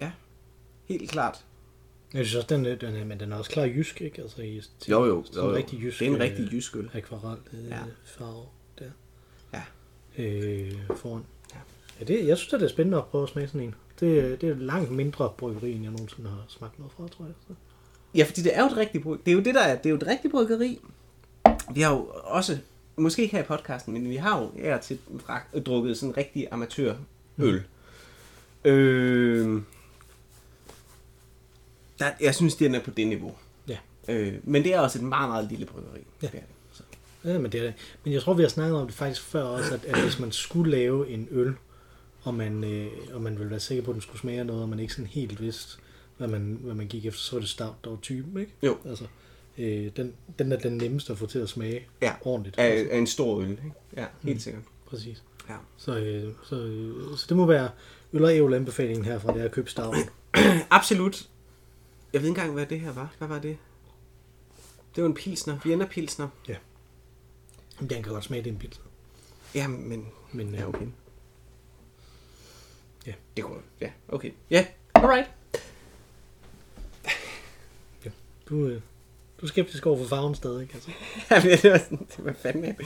ja, 0.00 0.10
helt 0.84 1.10
klart. 1.10 1.44
Jeg 2.16 2.26
synes 2.26 2.34
også, 2.34 2.54
den, 2.56 2.66
er- 2.66 2.74
den 2.74 2.94
er, 2.96 3.04
men 3.04 3.20
den 3.20 3.32
er 3.32 3.36
også 3.36 3.50
klar 3.50 3.64
jysk, 3.64 4.00
ikke? 4.02 4.22
Altså 4.22 4.42
i 4.42 4.62
til, 4.80 4.90
Jo, 4.90 5.04
jo. 5.04 5.24
sådan 5.24 5.38
jo, 5.40 5.44
en 5.44 5.50
jo. 5.50 5.56
rigtig 5.56 5.82
jysk, 5.82 5.98
det 5.98 6.04
er 6.06 6.10
en 6.10 6.16
øh, 6.16 6.20
rigtig 6.22 6.48
jysk 6.52 6.76
øl. 6.76 6.90
akvarel 6.94 7.38
øh, 7.52 7.68
Ja. 7.68 7.78
farve 8.04 8.44
der. 8.78 8.90
Ja. 9.54 9.62
Øh, 10.24 10.72
foran. 10.96 11.22
Ja. 11.54 11.58
Ja. 12.00 12.04
det, 12.04 12.26
jeg 12.26 12.36
synes, 12.38 12.50
det 12.50 12.62
er 12.62 12.68
spændende 12.68 12.98
at 12.98 13.04
prøve 13.04 13.22
at 13.22 13.28
smage 13.28 13.46
sådan 13.48 13.60
en. 13.60 13.74
Det, 14.00 14.18
er- 14.18 14.36
det 14.36 14.48
er 14.48 14.54
langt 14.54 14.90
mindre 14.90 15.32
bryggeri, 15.38 15.72
end 15.72 15.82
jeg 15.82 15.92
nogensinde 15.92 16.28
har 16.30 16.44
smagt 16.48 16.78
noget 16.78 16.92
fra, 16.96 17.08
tror 17.08 17.24
jeg. 17.24 17.34
Så. 17.48 17.54
Ja, 18.14 18.24
fordi 18.24 18.42
det 18.42 18.56
er 18.56 18.60
jo 18.60 18.66
et 18.66 18.76
rigtigt 18.76 19.04
bryg. 19.04 19.20
Det 19.26 19.30
er 19.30 19.34
jo 19.36 19.40
det, 19.42 19.54
der 19.54 19.60
er. 19.60 19.76
Det 19.76 19.86
er 19.86 19.90
jo 19.90 19.96
et 19.96 20.06
rigtigt 20.06 20.32
bryggeri. 20.32 20.78
Vi 21.74 21.80
har 21.80 21.92
jo 21.92 22.10
også, 22.14 22.58
måske 22.96 23.22
ikke 23.22 23.36
her 23.36 23.42
i 23.42 23.46
podcasten, 23.46 23.92
men 23.92 24.08
vi 24.10 24.16
har 24.16 24.40
jo 24.42 24.50
ja, 24.58 24.78
til 24.82 24.98
drukket 25.66 25.96
sådan 25.96 26.10
en 26.10 26.16
rigtig 26.16 26.48
amatørøl. 26.50 26.96
Mm. 27.36 27.60
Øh, 28.64 29.62
der, 31.98 32.10
jeg 32.20 32.34
synes, 32.34 32.54
den 32.54 32.74
er 32.74 32.80
på 32.80 32.90
det 32.90 33.06
niveau. 33.06 33.34
Ja. 33.68 33.76
Øh, 34.08 34.34
men 34.44 34.64
det 34.64 34.74
er 34.74 34.80
også 34.80 34.98
et 34.98 35.04
meget, 35.04 35.28
meget 35.30 35.48
lille 35.50 35.66
bryggeri. 35.66 35.98
Ja. 36.22 36.26
Det 36.26 36.34
er 36.34 36.40
det. 36.40 36.48
Så. 36.72 36.82
Ja, 37.24 37.38
men, 37.38 37.52
det 37.52 37.60
er, 37.60 37.64
det. 37.64 37.74
men 38.04 38.12
jeg 38.12 38.22
tror, 38.22 38.34
vi 38.34 38.42
har 38.42 38.48
snakket 38.48 38.76
om 38.80 38.86
det 38.86 38.94
faktisk 38.96 39.22
før 39.22 39.42
også, 39.42 39.74
at, 39.74 39.84
at 39.84 40.02
hvis 40.02 40.18
man 40.18 40.32
skulle 40.32 40.70
lave 40.70 41.08
en 41.10 41.28
øl, 41.30 41.54
og 42.22 42.34
man, 42.34 42.64
øh, 42.64 42.86
og 43.14 43.22
man 43.22 43.38
ville 43.38 43.50
være 43.50 43.60
sikker 43.60 43.84
på, 43.84 43.90
at 43.90 43.94
den 43.94 44.02
skulle 44.02 44.20
smage 44.20 44.44
noget, 44.44 44.62
og 44.62 44.68
man 44.68 44.78
ikke 44.80 44.92
sådan 44.92 45.06
helt 45.06 45.40
vidste, 45.40 45.78
hvad 46.16 46.28
man, 46.28 46.58
hvad 46.62 46.74
man 46.74 46.86
gik 46.86 47.06
efter, 47.06 47.20
så 47.20 47.32
var 47.36 47.40
det 47.40 47.48
stout, 47.48 47.84
der 47.84 47.90
var 47.90 47.98
typen, 48.02 48.40
ikke? 48.40 48.52
Jo. 48.62 48.76
Altså, 48.88 49.04
øh, 49.58 49.90
den, 49.96 50.12
den 50.38 50.52
er 50.52 50.56
den 50.56 50.76
nemmeste 50.76 51.12
at 51.12 51.18
få 51.18 51.26
til 51.26 51.38
at 51.38 51.48
smage 51.48 51.86
Ja. 52.02 52.12
ordentligt. 52.20 52.58
Af, 52.58 52.64
Altså, 52.70 52.92
af 52.92 52.98
en 52.98 53.06
stor 53.06 53.40
øl, 53.40 53.50
ikke? 53.50 53.62
Ja, 53.96 54.04
helt 54.22 54.36
Mm. 54.36 54.40
sikkert. 54.40 54.62
præcis. 54.86 55.22
Ja. 55.48 55.54
Så, 55.76 55.96
øh, 55.98 56.32
så, 56.44 56.56
øh, 56.56 57.16
så 57.18 57.26
det 57.28 57.36
må 57.36 57.46
være 57.46 57.68
øl 58.12 58.24
og 58.24 58.34
ævl 58.36 58.54
anbefalingen 58.54 59.04
herfra, 59.04 59.32
det 59.32 59.40
er 59.40 59.44
at 59.44 59.52
købe 59.52 59.70
stavlen. 59.70 60.02
Absolut. 60.70 61.28
Jeg 62.16 62.22
ved 62.22 62.28
ikke 62.28 62.40
engang, 62.40 62.54
hvad 62.54 62.66
det 62.66 62.80
her 62.80 62.92
var. 62.92 63.14
Hvad 63.18 63.28
var 63.28 63.38
det? 63.38 63.58
Det 64.94 65.02
var 65.02 65.08
en 65.08 65.14
pilsner. 65.14 65.58
Vienna 65.64 65.86
pilsner. 65.86 66.28
Den 67.80 67.88
kan 67.88 68.02
godt 68.02 68.24
smage, 68.24 68.42
det 68.42 68.50
er 68.50 68.52
en 68.52 68.58
pilsner. 68.58 68.84
Ja, 69.54 69.68
men 69.68 70.08
Men 70.32 70.48
øh, 70.48 70.54
Ja, 70.54 70.68
okay. 70.68 70.86
Ja. 73.06 73.12
Det 73.36 73.44
kunne 73.44 73.60
Ja, 73.80 73.90
okay. 74.08 74.30
Ja, 74.50 74.66
alright. 74.94 75.28
du, 78.48 78.66
øh, 78.66 78.80
du 79.40 79.46
er 79.46 79.48
skeptisk 79.48 79.86
over 79.86 79.98
for 79.98 80.04
farven 80.04 80.34
stadig, 80.34 80.70
altså. 80.74 80.90
Ja, 81.30 81.44
men 81.44 81.58
det 81.58 81.70
var 81.70 81.78
sådan, 81.78 82.06
det 82.16 82.24
var 82.24 82.32
fandme. 82.32 82.76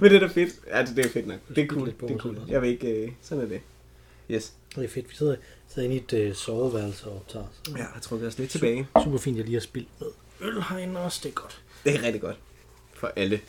Men 0.00 0.10
det 0.10 0.16
er 0.16 0.20
da 0.20 0.26
fedt. 0.26 0.54
Ja, 0.66 0.84
det, 0.84 1.06
er 1.06 1.10
fedt 1.10 1.26
nok. 1.26 1.40
Det 1.48 1.58
er 1.58 1.66
cool. 1.66 1.86
Det 2.00 2.10
er 2.10 2.18
cool. 2.18 2.40
Jeg 2.48 2.62
vil 2.62 2.70
ikke... 2.70 2.88
Øh, 2.88 3.12
sådan 3.22 3.44
er 3.44 3.48
det. 3.48 3.60
Yes. 4.30 4.52
Det 4.76 4.84
er 4.84 4.88
fedt. 4.88 5.10
Vi 5.10 5.14
sidder, 5.14 5.36
sidder 5.68 5.88
inde 5.88 5.96
i 5.96 5.98
et 6.04 6.12
øh, 6.12 6.34
soveværelse 6.34 7.06
og 7.06 7.16
optager. 7.16 7.44
Så. 7.64 7.70
Ja, 7.72 7.76
jeg 7.76 7.86
har 7.94 8.00
trukket 8.00 8.28
os 8.28 8.38
lidt 8.38 8.50
tilbage. 8.50 8.88
Super 9.04 9.18
fint, 9.18 9.36
jeg 9.36 9.44
lige 9.44 9.54
har 9.54 9.60
spildt 9.60 9.88
med 10.00 10.08
øl 10.40 10.62
herinde 10.62 11.00
også. 11.00 11.20
Det 11.22 11.28
er 11.28 11.32
godt. 11.32 11.62
Det 11.84 11.94
er 11.94 12.02
rigtig 12.02 12.20
godt. 12.20 12.36
For 12.94 13.12
alle. 13.16 13.40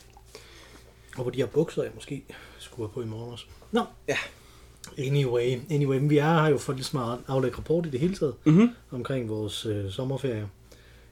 Og 1.17 1.23
på 1.23 1.29
de 1.29 1.37
her 1.37 1.45
bukser, 1.45 1.83
jeg 1.83 1.91
måske 1.95 2.23
skulle 2.59 2.87
have 2.87 2.93
på 2.93 3.01
i 3.01 3.05
morgen 3.05 3.31
også. 3.33 3.45
Nå. 3.71 3.81
Ja. 4.07 4.17
Anyway, 4.97 5.59
anyway, 5.69 5.97
men 5.99 6.09
vi 6.09 6.17
er 6.17 6.41
her 6.41 6.49
jo 6.49 6.57
for 6.57 6.73
lige 6.73 6.83
smart 6.83 7.19
aflægge 7.27 7.57
rapport 7.57 7.85
i 7.85 7.89
det 7.89 7.99
hele 7.99 8.15
taget 8.15 8.33
Mhm. 8.45 8.69
omkring 8.91 9.29
vores 9.29 9.65
øh, 9.65 9.91
sommerferie. 9.91 10.49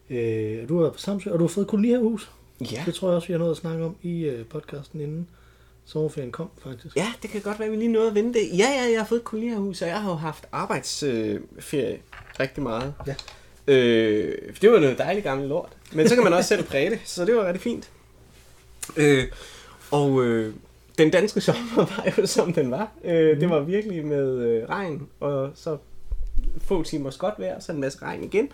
Øh, 0.10 0.70
du 0.70 0.76
har 0.76 0.82
været 0.82 0.94
på 0.94 1.00
Samsø, 1.00 1.32
og 1.32 1.40
du 1.40 1.44
har 1.44 1.50
fået 1.50 1.68
kolonihavehus. 1.68 2.32
Ja. 2.72 2.84
Det 2.86 2.94
tror 2.94 3.08
jeg 3.08 3.16
også, 3.16 3.28
vi 3.28 3.34
har 3.34 3.40
nået 3.40 3.52
at 3.52 3.58
snakke 3.58 3.86
om 3.86 3.96
i 4.02 4.22
øh, 4.24 4.46
podcasten 4.46 5.02
inden 5.02 5.28
sommerferien 5.88 6.32
kom, 6.32 6.50
faktisk. 6.64 6.96
Ja, 6.96 7.14
det 7.22 7.30
kan 7.30 7.42
godt 7.42 7.60
være, 7.60 7.66
at 7.66 7.72
vi 7.72 7.78
lige 7.78 7.92
nåede 7.92 8.08
at 8.08 8.16
vente 8.16 8.40
det. 8.40 8.58
Ja, 8.58 8.70
ja, 8.70 8.92
jeg 8.92 9.00
har 9.00 9.06
fået 9.06 9.20
et 9.20 9.26
kolonihavehus, 9.26 9.82
og 9.82 9.88
jeg 9.88 10.02
har 10.02 10.10
jo 10.10 10.16
haft 10.16 10.46
arbejdsferie 10.52 11.34
øh, 11.34 11.42
ferie 11.60 12.00
rigtig 12.40 12.64
meget. 12.64 12.94
Ja. 13.08 13.16
Øh, 13.68 14.38
det 14.62 14.72
var 14.72 14.80
noget 14.80 14.98
dejligt 14.98 15.24
gammelt 15.24 15.50
lort. 15.50 15.70
Men 15.94 16.10
så 16.10 16.16
kan 16.16 16.24
man 16.24 16.34
også 16.34 16.48
selv 16.48 16.64
præge 16.64 16.90
det, 16.90 17.00
så 17.06 17.26
det 17.26 17.36
var 17.36 17.46
rigtig 17.46 17.62
fint. 17.62 17.90
Øh, 18.98 19.28
og 19.92 20.24
øh, 20.24 20.54
den 20.98 21.12
danske 21.12 21.42
sommer 21.42 21.76
var 21.98 22.14
jo 22.18 22.26
som 22.26 22.54
den 22.54 22.72
var. 22.72 22.92
Øh, 23.04 23.40
det 23.40 23.50
var 23.50 23.60
virkelig 23.60 24.06
med 24.06 24.38
øh, 24.38 24.70
regn, 24.70 25.08
og 25.20 25.52
så 25.56 25.78
få 26.62 26.84
timers 26.84 27.18
godt 27.18 27.34
vejr, 27.38 27.60
så 27.60 27.72
en 27.72 27.82
masse 27.82 28.02
regn 28.02 28.24
igen. 28.24 28.50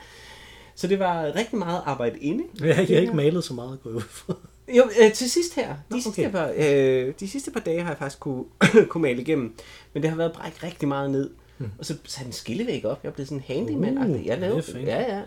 Så 0.76 0.88
det 0.88 1.00
var 1.00 1.36
rigtig 1.36 1.58
meget 1.58 1.82
arbejde 1.86 2.20
inde. 2.20 2.44
Jeg 2.62 2.76
har 2.76 2.82
ikke 2.82 3.16
malet 3.16 3.44
så 3.44 3.54
meget, 3.54 3.80
går 3.84 3.90
jeg 3.90 3.98
ud 3.98 4.02
fra. 4.02 4.34
Jo, 4.68 4.84
øh, 5.02 5.14
til 5.14 5.30
sidst 5.30 5.56
her. 5.56 5.68
De, 5.68 5.76
Nå, 5.90 6.00
sidste 6.00 6.20
okay. 6.20 6.32
par, 6.32 6.54
øh, 6.58 7.14
de 7.20 7.28
sidste 7.28 7.52
par 7.52 7.60
dage 7.60 7.82
har 7.82 7.90
jeg 7.90 7.98
faktisk 7.98 8.20
kunne, 8.20 8.44
kunne 8.90 9.02
male 9.02 9.22
igennem. 9.22 9.56
Men 9.94 10.04
det 10.04 10.10
har 10.10 10.18
været 10.18 10.34
bræk 10.34 10.64
rigtig 10.64 10.88
meget 10.88 11.12
ned. 11.12 11.30
Mm. 11.58 11.70
Og 11.80 11.86
så 11.86 11.98
satte 12.06 12.28
en 12.28 12.34
skillevæg 12.34 12.86
op. 12.86 13.00
Jeg 13.04 13.10
er 13.10 13.14
blevet 13.14 13.28
sådan 13.28 13.44
en 13.50 13.56
handyman. 13.58 13.98
Uh, 13.98 14.26
jeg 14.28 14.40
lavede, 14.40 14.64
ja, 14.80 15.16
ja. 15.16 15.22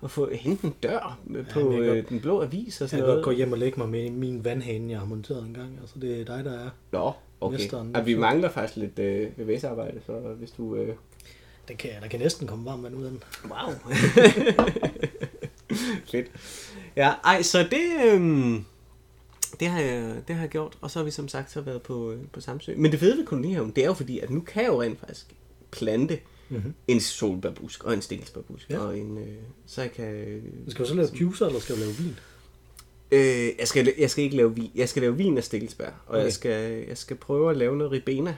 Og 0.00 0.10
få 0.10 0.30
hentet 0.32 0.64
en 0.64 0.74
dør 0.82 1.18
på 1.24 1.30
men 1.30 1.36
jeg 1.36 1.46
kan 1.46 1.62
øh, 1.62 2.08
den 2.08 2.20
blå 2.20 2.42
avis 2.42 2.80
og 2.80 2.82
Jeg 2.82 2.90
sådan 2.90 3.00
kan 3.00 3.08
noget. 3.08 3.14
godt 3.16 3.24
gå 3.24 3.30
hjem 3.30 3.52
og 3.52 3.58
lægge 3.58 3.80
mig 3.80 3.88
med 3.88 4.10
min 4.10 4.44
vandhane, 4.44 4.90
jeg 4.90 4.98
har 4.98 5.06
monteret 5.06 5.46
en 5.46 5.54
gang. 5.54 5.78
Altså, 5.80 5.94
det 6.00 6.20
er 6.20 6.24
dig, 6.24 6.44
der 6.44 6.52
er. 6.52 6.70
Nå, 6.92 7.12
okay. 7.40 7.56
Mesteren. 7.58 7.92
Ja, 7.94 8.00
vi 8.00 8.14
mangler 8.14 8.50
faktisk 8.50 8.76
lidt 8.76 8.98
øh, 8.98 9.28
VVS-arbejde, 9.38 10.00
så 10.06 10.12
hvis 10.12 10.50
du... 10.50 10.76
Øh... 10.76 10.94
Den 11.68 11.76
kan, 11.76 11.90
der 12.02 12.08
kan 12.08 12.20
næsten 12.20 12.46
komme 12.46 12.64
varmt 12.64 12.82
vand 12.82 12.96
ud 12.96 13.04
af 13.04 13.10
den. 13.10 13.22
Wow. 13.44 13.72
Fedt. 16.10 16.26
Ja, 16.96 17.12
ej, 17.24 17.42
så 17.42 17.58
det... 17.58 18.12
Øh... 18.14 18.60
Det 19.60 19.68
har, 19.68 19.80
jeg, 19.80 20.14
det 20.28 20.36
har 20.36 20.42
jeg 20.42 20.50
gjort, 20.50 20.78
og 20.80 20.90
så 20.90 20.98
har 20.98 21.04
vi 21.04 21.10
som 21.10 21.28
sagt 21.28 21.50
så 21.52 21.60
været 21.60 21.82
på, 21.82 22.10
øh, 22.12 22.18
på 22.32 22.40
Samsø. 22.40 22.74
Men 22.76 22.92
det 22.92 23.00
fede 23.00 23.16
ved 23.18 23.26
kolonihaven, 23.26 23.70
det 23.70 23.82
er 23.82 23.86
jo 23.86 23.94
fordi, 23.94 24.18
at 24.18 24.30
nu 24.30 24.40
kan 24.40 24.62
jeg 24.62 24.68
jo 24.68 24.82
rent 24.82 25.00
faktisk 25.00 25.26
plante 25.70 26.18
Mhm. 26.48 26.74
en 26.88 27.00
solbærbusk 27.00 27.84
og 27.84 27.94
en 27.94 28.02
stikkelsbærbusk. 28.02 28.70
Ja. 28.70 28.78
Og 28.78 28.98
en, 28.98 29.18
øh, 29.18 29.26
så 29.66 29.82
jeg 29.82 29.92
kan... 29.92 30.04
Øh, 30.14 30.42
Skal 30.68 30.84
du 30.84 30.88
så 30.88 30.94
lave 30.94 31.08
juicer, 31.20 31.46
eller 31.46 31.60
skal 31.60 31.74
du 31.74 31.80
lave 31.80 31.92
vin? 31.92 32.16
øh, 33.10 33.48
jeg, 33.58 33.68
skal, 33.68 33.92
jeg 33.98 34.10
skal 34.10 34.24
ikke 34.24 34.36
lave 34.36 34.54
vin. 34.54 34.70
Jeg 34.74 34.88
skal 34.88 35.02
lave 35.02 35.16
vin 35.16 35.36
af 35.38 35.44
stikkelsbær. 35.44 35.86
Og 35.86 35.94
Okay. 36.08 36.22
jeg, 36.24 36.32
skal, 36.32 36.84
jeg 36.88 36.98
skal 36.98 37.16
prøve 37.16 37.50
at 37.50 37.56
lave 37.56 37.76
noget 37.76 37.92
ribena, 37.92 38.36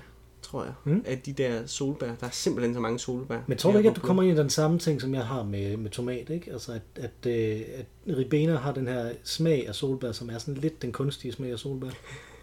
tror 0.51 0.65
jeg, 0.65 0.73
Mm. 0.85 1.03
af 1.07 1.19
de 1.19 1.33
der 1.33 1.67
solbær. 1.67 2.07
Der 2.21 2.27
er 2.27 2.31
simpelthen 2.31 2.75
så 2.75 2.81
mange 2.81 2.99
solbær. 2.99 3.39
Men 3.47 3.59
tror 3.59 3.73
du 3.73 3.79
ikke, 3.79 3.91
at 3.91 3.97
du 3.97 4.01
kommer 4.01 4.23
ind 4.23 4.33
i 4.33 4.41
den 4.41 4.51
samme 4.51 4.79
ting, 4.79 5.01
som 5.01 5.15
jeg 5.15 5.25
har 5.27 5.43
med, 5.43 5.77
med 5.77 5.91
tomat, 5.91 6.31
ikke? 6.31 6.53
Altså, 6.53 6.73
at, 6.73 6.83
at, 7.05 7.31
øh, 7.31 7.61
at 7.77 8.17
ribena 8.19 8.57
har 8.57 8.73
den 8.73 8.89
her 8.89 9.11
smag 9.25 9.69
af 9.69 9.75
solbær, 9.75 10.13
som 10.13 10.31
er 10.31 10.39
sådan 10.39 10.55
lidt 10.55 10.83
den 10.83 10.93
kunstige 10.93 11.33
smag 11.33 11.53
af 11.53 11.59
solbær. 11.59 11.87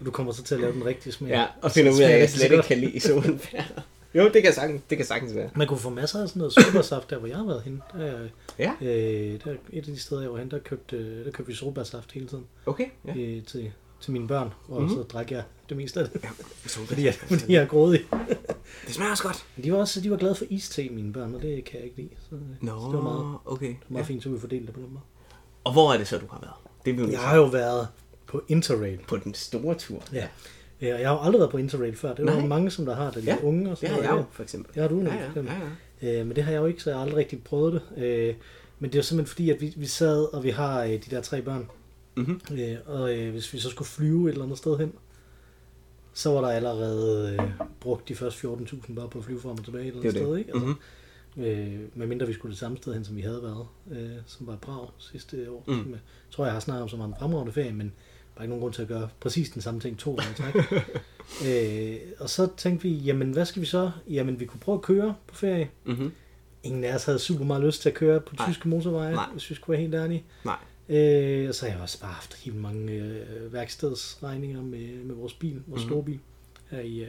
Og 0.00 0.06
du 0.06 0.10
kommer 0.10 0.32
så 0.32 0.42
til 0.42 0.54
at 0.54 0.60
lave 0.60 0.72
den 0.72 0.86
rigtige 0.86 1.12
smag. 1.12 1.28
Ja, 1.30 1.44
og 1.62 1.70
finder 1.70 1.92
ud 1.92 2.00
af, 2.00 2.10
at 2.12 2.20
jeg 2.20 2.30
slet 2.30 2.50
ikke 2.52 2.62
kan 2.62 2.78
lide 2.78 3.00
solbær. 3.00 3.82
jo, 4.14 4.30
det 4.34 4.42
kan 4.42 4.52
sagtens, 4.52 4.82
det 4.90 4.98
kan 4.98 5.06
sagtens 5.06 5.34
være. 5.34 5.50
Man 5.54 5.66
kunne 5.66 5.78
få 5.78 5.90
masser 5.90 6.22
af 6.22 6.28
sådan 6.28 6.40
noget 6.40 6.52
solbærsaft, 6.54 7.10
der 7.10 7.18
hvor 7.18 7.28
jeg 7.28 7.36
har 7.36 7.44
været 7.46 7.62
henne. 7.62 7.80
Der, 7.92 8.04
er- 8.04 8.28
Ja, 8.58 8.72
øh, 8.82 9.40
der, 9.44 9.50
er 9.50 9.54
et 9.72 9.78
af 9.78 9.82
de 9.84 9.98
steder, 10.00 10.20
jeg 10.20 10.30
var 10.30 10.36
henne, 10.38 10.50
der 10.50 10.58
købte, 10.58 10.96
øh, 10.96 11.24
der 11.24 11.30
købte 11.30 11.46
vi 11.50 11.54
solbærsaft 11.54 12.12
hele 12.12 12.26
tiden 12.26 12.44
okay. 12.66 12.86
Ja. 13.06 13.14
øh, 13.16 13.42
til, 13.44 13.72
til 14.00 14.12
mine 14.12 14.28
børn. 14.28 14.52
Og 14.68 14.82
Mhm. 14.82 14.90
så 14.90 15.02
drak 15.02 15.30
jeg 15.32 15.42
det 15.68 15.76
meste 15.76 16.00
af 16.00 16.08
det, 16.08 16.20
ja 16.24 16.28
solbær. 16.66 16.86
fordi 16.86 17.04
jeg, 17.04 17.14
fordi 17.14 17.52
jeg 17.52 17.62
er 17.62 17.66
grådig. 17.66 18.00
Det 18.86 18.94
smager 18.94 19.10
også 19.10 19.22
godt. 19.22 19.44
Men 19.56 19.64
de 19.64 19.72
var 19.72 19.78
også 19.78 20.00
de 20.00 20.10
var 20.10 20.16
glade 20.16 20.34
for 20.34 20.44
iste, 20.50 20.88
mine 20.88 21.12
børn, 21.12 21.34
og 21.34 21.42
det 21.42 21.64
kan 21.64 21.74
jeg 21.76 21.84
ikke 21.84 21.96
lide. 21.96 22.08
Så, 22.30 22.34
øh, 22.34 22.40
Nå, 22.60 22.80
så 22.80 22.86
det 22.86 22.94
var 22.94 23.02
meget, 23.02 23.38
okay. 23.44 23.66
det 23.68 23.76
var 23.88 23.92
meget 23.92 24.02
Ja. 24.04 24.08
fint, 24.08 24.22
så 24.22 24.28
vi 24.28 24.38
fordelte 24.40 24.66
det 24.66 24.74
på 24.74 24.80
den 24.80 24.88
måde. 24.90 25.00
Og 25.64 25.72
hvor 25.72 25.92
er 25.92 25.98
det 25.98 26.08
så, 26.08 26.18
du 26.18 26.26
har 26.30 26.38
været? 26.40 26.54
Det 26.84 26.94
nødt 26.96 27.12
Jeg 27.12 27.20
har 27.20 27.36
jo 27.36 27.44
været 27.44 27.88
på 28.26 28.42
Interrail. 28.48 28.98
på 29.08 29.16
den 29.16 29.34
store 29.34 29.74
tur. 29.74 30.02
Ja. 30.12 30.26
ja. 30.80 30.98
Jeg 30.98 31.08
har 31.08 31.14
jo 31.14 31.20
aldrig 31.22 31.38
været 31.40 31.50
på 31.50 31.56
Interrail 31.58 31.96
før. 31.96 32.14
Det 32.14 32.28
er 32.28 32.40
jo 32.40 32.46
mange, 32.46 32.70
som 32.70 32.86
der 32.86 32.94
har, 32.94 33.10
da 33.10 33.20
de 33.20 33.24
Ja, 33.24 33.36
er 33.36 33.44
unge. 33.44 33.64
Og 33.66 33.70
Det 33.70 33.78
sådan 33.78 33.94
har 33.94 34.02
jeg 34.02 34.10
jo, 34.20 34.24
for 34.30 34.42
eksempel. 34.42 34.74
Det 34.74 34.82
har 34.82 34.88
du 34.88 34.94
ja, 34.96 35.02
nemlig, 35.02 35.18
ja, 35.20 35.24
for 35.24 35.30
eksempel. 35.30 35.54
ja, 36.02 36.08
ja. 36.12 36.20
Øh, 36.20 36.26
men 36.26 36.36
det 36.36 36.44
har 36.44 36.52
jeg 36.52 36.58
jo 36.60 36.66
ikke, 36.66 36.82
så 36.82 36.90
jeg 36.90 36.96
har 36.96 37.02
aldrig 37.02 37.18
rigtig 37.18 37.42
prøvet 37.44 37.72
det. 37.96 38.04
Øh, 38.04 38.34
men 38.78 38.90
det 38.90 38.94
er 38.94 38.98
jo 38.98 39.02
simpelthen 39.02 39.30
fordi, 39.32 39.50
at 39.50 39.60
vi, 39.60 39.74
vi 39.76 39.86
sad, 39.86 40.34
og 40.34 40.44
vi 40.44 40.50
har 40.50 40.82
øh, 40.82 40.90
de 40.90 40.98
der 41.10 41.20
tre 41.20 41.42
børn. 41.42 41.68
Mhm. 42.16 42.40
Øh, 42.52 42.76
og 42.86 43.18
øh, 43.18 43.30
hvis 43.30 43.52
vi 43.52 43.58
så 43.58 43.68
skulle 43.70 43.88
flyve 43.88 44.28
et 44.28 44.32
eller 44.32 44.44
andet 44.44 44.58
sted 44.58 44.78
hen, 44.78 44.92
så 46.14 46.30
var 46.30 46.40
der 46.40 46.48
allerede 46.48 47.32
øh, 47.40 47.50
brugt 47.80 48.08
de 48.08 48.14
første 48.14 48.48
14.000 48.48 48.94
bare 48.94 49.08
på 49.08 49.18
at 49.18 49.24
flyve 49.24 49.40
frem 49.40 49.58
og 49.58 49.64
tilbage 49.64 49.84
et 49.84 49.88
eller 49.96 50.02
Det 50.02 50.16
er 50.16 50.20
andet 50.20 50.22
sted. 50.26 50.32
det. 50.32 50.38
Ikke? 50.38 50.52
Altså, 50.54 50.76
Mhm. 51.36 51.44
øh, 51.44 51.98
medmindre 51.98 52.26
vi 52.26 52.32
skulle 52.32 52.50
det 52.50 52.58
samme 52.58 52.76
sted 52.76 52.94
hen, 52.94 53.04
som 53.04 53.16
vi 53.16 53.20
havde 53.22 53.42
været, 53.42 53.66
øh, 53.90 54.16
som 54.26 54.46
var 54.46 54.56
Prag 54.56 54.88
sidste 54.98 55.50
år. 55.50 55.64
Mm. 55.66 55.74
Mm. 55.74 55.90
Jeg 55.90 55.98
tror, 56.30 56.44
jeg 56.44 56.52
har 56.52 56.60
snakket 56.60 56.82
om, 56.82 56.88
som 56.88 56.98
var 56.98 57.04
en 57.06 57.14
fremragende 57.18 57.52
ferie, 57.52 57.72
men 57.72 57.92
der 58.34 58.40
er 58.40 58.42
ikke 58.42 58.50
nogen 58.50 58.60
grund 58.60 58.74
til 58.74 58.82
at 58.82 58.88
gøre 58.88 59.08
præcis 59.20 59.50
den 59.50 59.62
samme 59.62 59.80
ting 59.80 59.98
to 59.98 60.14
gange. 60.14 60.34
Tak. 60.34 60.54
øh, 61.48 61.96
og 62.18 62.30
så 62.30 62.48
tænkte 62.56 62.82
vi, 62.88 62.94
jamen 62.94 63.30
hvad 63.32 63.44
skal 63.44 63.62
vi 63.62 63.66
så? 63.66 63.90
Jamen 64.10 64.40
vi 64.40 64.44
kunne 64.46 64.60
prøve 64.60 64.76
at 64.78 64.82
køre 64.82 65.14
på 65.26 65.34
ferie. 65.34 65.70
Mhm. 65.84 66.12
Ingen 66.62 66.84
af 66.84 66.94
os 66.94 67.04
havde 67.04 67.18
super 67.18 67.44
meget 67.44 67.64
lyst 67.64 67.82
til 67.82 67.88
at 67.88 67.94
køre 67.94 68.20
på 68.20 68.34
Nej. 68.38 68.48
tyske 68.48 68.68
motorveje, 68.68 69.12
Nej. 69.14 69.26
hvis 69.32 69.50
vi 69.50 69.54
skulle 69.54 69.72
være 69.74 69.80
helt 69.82 69.94
ærlige. 69.94 70.24
Nej. 70.44 70.56
Øh, 70.88 71.48
og 71.48 71.54
så 71.54 71.66
har 71.66 71.72
jeg 71.72 71.82
også 71.82 72.00
bare 72.00 72.12
haft 72.12 72.34
helt 72.34 72.56
mange 72.56 72.92
øh, 72.92 73.52
værkstedsregninger 73.52 74.62
med, 74.62 75.04
med 75.04 75.14
vores 75.14 75.34
bil, 75.34 75.62
vores 75.66 75.82
Mhm. 75.82 75.90
store 75.90 76.04
bil, 76.04 76.18
her 76.70 76.80
i, 76.80 77.00
øh, 77.00 77.08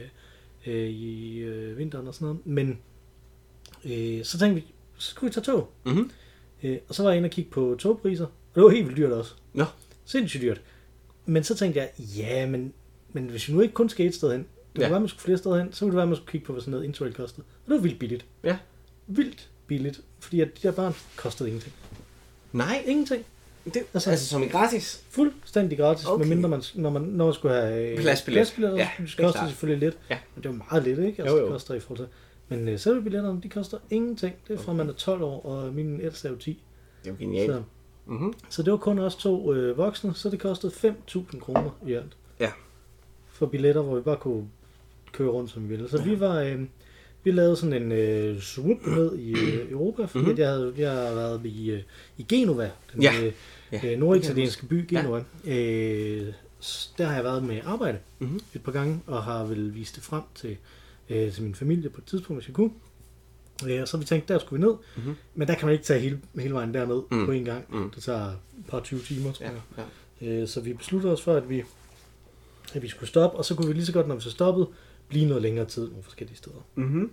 øh, 0.66 0.88
i 0.90 1.38
øh, 1.38 1.78
vinteren 1.78 2.08
og 2.08 2.14
sådan 2.14 2.26
noget. 2.26 2.46
Men 2.46 2.78
øh, 3.84 4.24
så 4.24 4.38
tænkte 4.38 4.62
vi, 4.62 4.66
så 4.98 5.10
skulle 5.10 5.28
vi 5.30 5.34
tage 5.34 5.44
tog. 5.44 5.70
Mhm. 5.84 6.10
Øh, 6.62 6.78
og 6.88 6.94
så 6.94 7.02
var 7.02 7.10
jeg 7.10 7.16
inde 7.16 7.26
og 7.26 7.30
kigge 7.30 7.50
på 7.50 7.76
togpriser, 7.78 8.24
og 8.24 8.32
det 8.54 8.62
var 8.62 8.68
helt 8.70 8.84
vildt 8.86 8.96
dyrt 8.98 9.12
også. 9.12 9.34
Nå. 9.52 9.64
Sindssygt 10.04 10.42
dyrt. 10.42 10.60
Men 11.26 11.44
så 11.44 11.54
tænkte 11.54 11.80
jeg, 11.80 11.90
ja, 12.16 12.46
men, 12.46 12.72
men 13.12 13.24
hvis 13.24 13.48
vi 13.48 13.52
nu 13.54 13.60
ikke 13.60 13.74
kun 13.74 13.88
skal 13.88 14.06
et 14.06 14.14
sted 14.14 14.32
hen, 14.32 14.40
det 14.40 14.46
kunne 14.74 14.82
Ja. 14.84 14.88
være, 14.88 14.96
at 14.96 15.02
man 15.02 15.08
skulle 15.08 15.22
flere 15.22 15.38
steder 15.38 15.58
hen, 15.58 15.72
så 15.72 15.80
kunne 15.80 15.90
det 15.90 15.96
være, 15.96 16.02
at 16.02 16.08
man 16.08 16.16
skulle 16.16 16.30
kigge 16.30 16.46
på, 16.46 16.52
hvad 16.52 16.60
sådan 16.62 16.70
noget 16.70 16.84
Interrail 16.84 17.14
kostede. 17.14 17.42
Og 17.64 17.70
det 17.70 17.74
var 17.74 17.80
vildt 17.82 17.98
billigt. 17.98 18.26
Ja. 18.44 18.58
Vildt 19.06 19.48
billigt. 19.66 20.00
Fordi 20.20 20.40
at 20.40 20.48
de 20.62 20.68
der 20.68 20.72
børn 20.74 20.94
kostede 21.16 21.48
ingenting. 21.48 21.74
Nej, 22.52 22.82
Ingenting. 22.86 23.24
Det, 23.74 23.82
Altså- 23.94 24.10
altså, 24.10 24.26
som 24.26 24.42
i 24.42 24.46
gratis. 24.46 25.04
Fuldstændig 25.10 25.78
gratis, 25.78 26.06
Okay. 26.06 26.14
okay. 26.14 26.28
medmindre 26.28 26.48
man, 26.48 26.62
når 26.74 26.90
man, 26.90 27.02
når 27.02 27.24
man 27.24 27.34
skulle 27.34 27.54
have 27.54 27.90
øh, 27.90 27.98
Pladsbillet. 27.98 28.36
pladsbilletter, 28.36 28.76
Ja, 28.78 28.82
ja, 28.98 29.04
det 29.04 29.08
det 29.16 29.18
er 29.18 29.24
koster 29.26 29.40
klart. 29.40 29.50
selvfølgelig 29.50 29.86
lidt. 29.88 29.98
Ja. 30.10 30.18
Men 30.34 30.42
det 30.42 30.48
er 30.48 30.52
jo 30.52 30.60
meget 30.70 30.84
lidt, 30.84 30.98
ikke? 30.98 31.22
Altså, 31.22 31.36
Jo, 31.36 31.40
jo. 31.40 31.44
Det 31.46 31.52
koster 31.52 31.74
i 31.74 31.80
forhold 31.80 31.98
til. 31.98 32.06
Men 32.48 32.68
øh, 32.68 32.78
selve 32.78 33.02
billetterne, 33.02 33.40
de 33.42 33.48
koster 33.48 33.78
ingenting. 33.90 34.34
Det 34.48 34.58
er 34.58 34.62
fra, 34.62 34.72
man 34.72 34.88
er 34.88 34.92
12 34.92 35.22
år, 35.22 35.46
og 35.46 35.74
min 35.74 36.00
ældste 36.00 36.28
er 36.28 36.32
jo 36.32 36.38
10. 36.38 36.62
Det 37.04 37.08
er 37.10 37.12
jo 37.14 37.16
genialt. 37.20 37.52
Så, 37.52 37.62
Mhm. 38.06 38.34
så 38.48 38.62
det 38.62 38.70
var 38.70 38.76
kun 38.78 38.98
os 38.98 39.16
to 39.16 39.52
øh, 39.54 39.78
voksne, 39.78 40.14
så 40.14 40.30
det 40.30 40.40
kostede 40.40 40.72
5.000 40.72 41.40
kroner 41.40 41.78
i 41.86 41.92
alt. 41.92 42.16
Ja. 42.40 42.50
For 43.32 43.46
billetter, 43.46 43.82
hvor 43.82 43.96
vi 43.96 44.02
bare 44.02 44.16
kunne 44.16 44.48
køre 45.12 45.28
rundt, 45.28 45.50
som 45.50 45.62
vi 45.62 45.68
ville. 45.68 45.88
Så 45.90 46.02
vi 46.02 46.20
var... 46.20 46.40
Øh, 46.40 46.60
vi 47.24 47.30
lavede 47.30 47.56
sådan 47.56 47.82
en 47.82 47.92
øh, 47.92 48.40
swoop 48.40 48.86
ned 48.86 49.18
i 49.18 49.30
øh, 49.32 49.70
Europa, 49.72 50.04
fordi 50.04 50.18
Mhm. 50.18 50.26
mm-hmm. 50.28 50.38
jeg, 50.40 50.48
havde, 50.48 50.72
jeg 50.78 50.90
har 50.90 51.14
været 51.14 51.40
i, 51.46 51.70
øh, 51.70 51.82
i 52.18 52.22
Genova, 52.28 52.70
den 52.94 53.02
Ja. 53.02 53.12
øh, 53.22 53.32
Ja. 53.72 53.80
øh, 53.92 53.98
norditalienske 53.98 54.66
by 54.66 54.84
Genova. 54.88 55.24
Ja. 55.46 55.56
Øh, 55.56 56.32
der 56.98 57.06
har 57.06 57.14
jeg 57.14 57.24
været 57.24 57.44
med 57.44 57.60
arbejde 57.64 57.98
Mhm. 58.18 58.40
et 58.54 58.62
par 58.62 58.72
gange, 58.72 59.00
og 59.06 59.22
har 59.22 59.44
vel 59.44 59.74
vist 59.74 59.96
det 59.96 60.02
frem 60.04 60.22
til, 60.34 60.56
øh, 61.08 61.32
til 61.32 61.42
min 61.42 61.54
familie 61.54 61.90
på 61.90 62.00
et 62.00 62.04
tidspunkt, 62.04 62.42
hvis 62.42 62.48
jeg 62.48 62.54
kunne. 62.54 62.70
Øh, 63.68 63.82
og 63.82 63.88
så 63.88 63.96
vi 63.96 64.04
tænkt, 64.04 64.28
der 64.28 64.38
skulle 64.38 64.62
vi 64.62 64.66
ned, 64.68 64.76
Mhm. 64.96 65.14
men 65.34 65.48
der 65.48 65.54
kan 65.54 65.66
man 65.66 65.72
ikke 65.72 65.84
tage 65.84 66.00
hele, 66.00 66.20
hele 66.38 66.54
vejen 66.54 66.74
derned 66.74 67.02
Mm. 67.10 67.26
på 67.26 67.32
en 67.32 67.44
gang. 67.44 67.64
Mm. 67.76 67.90
Det 67.90 68.02
tager 68.02 68.26
et 68.30 68.36
par 68.68 68.80
20 68.80 69.00
timer, 69.00 69.32
tror 69.32 69.46
Ja, 69.46 69.52
jeg. 69.76 69.84
ja. 70.20 70.26
Øh, 70.42 70.48
så 70.48 70.60
vi 70.60 70.72
besluttede 70.72 71.12
os 71.12 71.22
for, 71.22 71.34
at 71.34 71.48
vi, 71.48 71.62
at 72.74 72.82
vi 72.82 72.88
skulle 72.88 73.08
stoppe, 73.08 73.38
og 73.38 73.44
så 73.44 73.54
kunne 73.54 73.66
vi 73.68 73.72
lige 73.72 73.86
så 73.86 73.92
godt, 73.92 74.08
når 74.08 74.14
vi 74.14 74.20
så 74.20 74.30
stoppede, 74.30 74.68
blive 75.08 75.26
noget 75.26 75.42
længere 75.42 75.64
tid 75.66 75.88
nogle 75.88 76.02
forskellige 76.02 76.36
steder. 76.36 76.66
Mhm. 76.74 77.10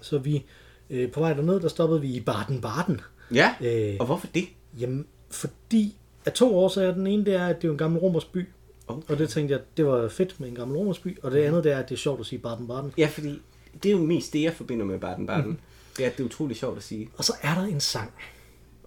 Så 0.00 0.18
vi, 0.18 0.44
øh, 0.90 1.10
på 1.12 1.20
vej 1.20 1.32
derned, 1.34 1.60
der 1.60 1.68
stoppede 1.68 2.00
vi 2.00 2.08
i 2.08 2.20
Baden-Baden. 2.20 3.00
Ja, 3.34 3.54
Øh, 3.60 3.96
og 4.00 4.06
hvorfor 4.06 4.26
det? 4.34 4.44
Jamen, 4.80 5.06
fordi 5.30 5.96
af 6.26 6.32
to 6.32 6.56
årsager. 6.56 6.94
Den 6.94 7.06
ene, 7.06 7.24
det 7.24 7.34
er, 7.34 7.46
at 7.46 7.62
det 7.62 7.68
er 7.68 7.72
en 7.72 7.78
gammel 7.78 8.00
romersk 8.00 8.32
by. 8.32 8.48
Okay. 8.88 9.12
Og 9.12 9.18
det 9.18 9.28
tænkte 9.28 9.52
jeg, 9.52 9.60
det 9.76 9.86
var 9.86 10.08
fedt 10.08 10.40
med 10.40 10.48
en 10.48 10.54
gammel 10.54 10.76
romersk 10.76 11.02
by. 11.02 11.18
Og 11.22 11.30
det 11.30 11.42
andet, 11.42 11.64
det 11.64 11.72
er, 11.72 11.78
at 11.78 11.88
det 11.88 11.94
er 11.94 11.98
sjovt 11.98 12.20
at 12.20 12.26
sige 12.26 12.40
Baden-Baden. 12.46 12.90
Ja, 12.98 13.06
fordi 13.12 13.42
det 13.82 13.88
er 13.88 13.92
jo 13.92 13.98
mest 14.04 14.32
det, 14.32 14.42
jeg 14.42 14.52
forbinder 14.52 14.84
med 14.84 14.98
Baden-Baden. 14.98 15.46
Mhm. 15.46 15.58
Det 15.96 16.04
er, 16.04 16.10
at 16.10 16.16
det 16.16 16.22
er 16.22 16.26
utroligt 16.26 16.58
sjovt 16.60 16.76
at 16.76 16.82
sige. 16.82 17.08
Og 17.16 17.24
så 17.24 17.32
er 17.42 17.54
der 17.54 17.62
en 17.62 17.80
sang, 17.80 18.12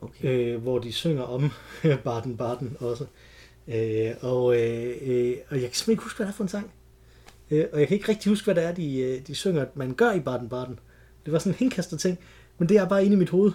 Okay. 0.01 0.53
øh, 0.55 0.61
hvor 0.61 0.79
de 0.79 0.91
synger 0.91 1.23
om 1.23 1.51
Baden-Baden 2.07 2.83
også. 2.85 3.05
Øh, 3.67 4.11
og, 4.21 4.59
øh, 4.61 4.95
øh, 5.01 5.35
og 5.49 5.55
jeg 5.55 5.61
kan 5.61 5.73
simpelthen 5.73 5.91
ikke 5.91 6.03
huske, 6.03 6.17
hvad 6.17 6.27
det 6.27 6.31
er 6.33 6.35
for 6.35 6.43
en 6.43 6.49
sang. 6.49 6.71
Øh, 7.51 7.65
og 7.73 7.79
jeg 7.79 7.87
kan 7.87 7.95
ikke 7.95 8.09
rigtig 8.09 8.29
huske, 8.29 8.45
hvad 8.45 8.55
det 8.55 8.63
er, 8.63 8.71
de, 8.73 8.99
øh, 8.99 9.27
de 9.27 9.35
synger, 9.35 9.61
at 9.61 9.77
man 9.77 9.93
gør 9.93 10.11
i 10.11 10.19
Baden-Baden. 10.19 10.79
Det 11.25 11.33
var 11.33 11.39
sådan 11.39 11.51
en 11.53 11.57
henkastet 11.59 11.99
ting, 11.99 12.19
men 12.57 12.69
det 12.69 12.77
er 12.77 12.85
bare 12.85 13.05
inde 13.05 13.15
i 13.15 13.19
mit 13.19 13.29
hoved. 13.29 13.51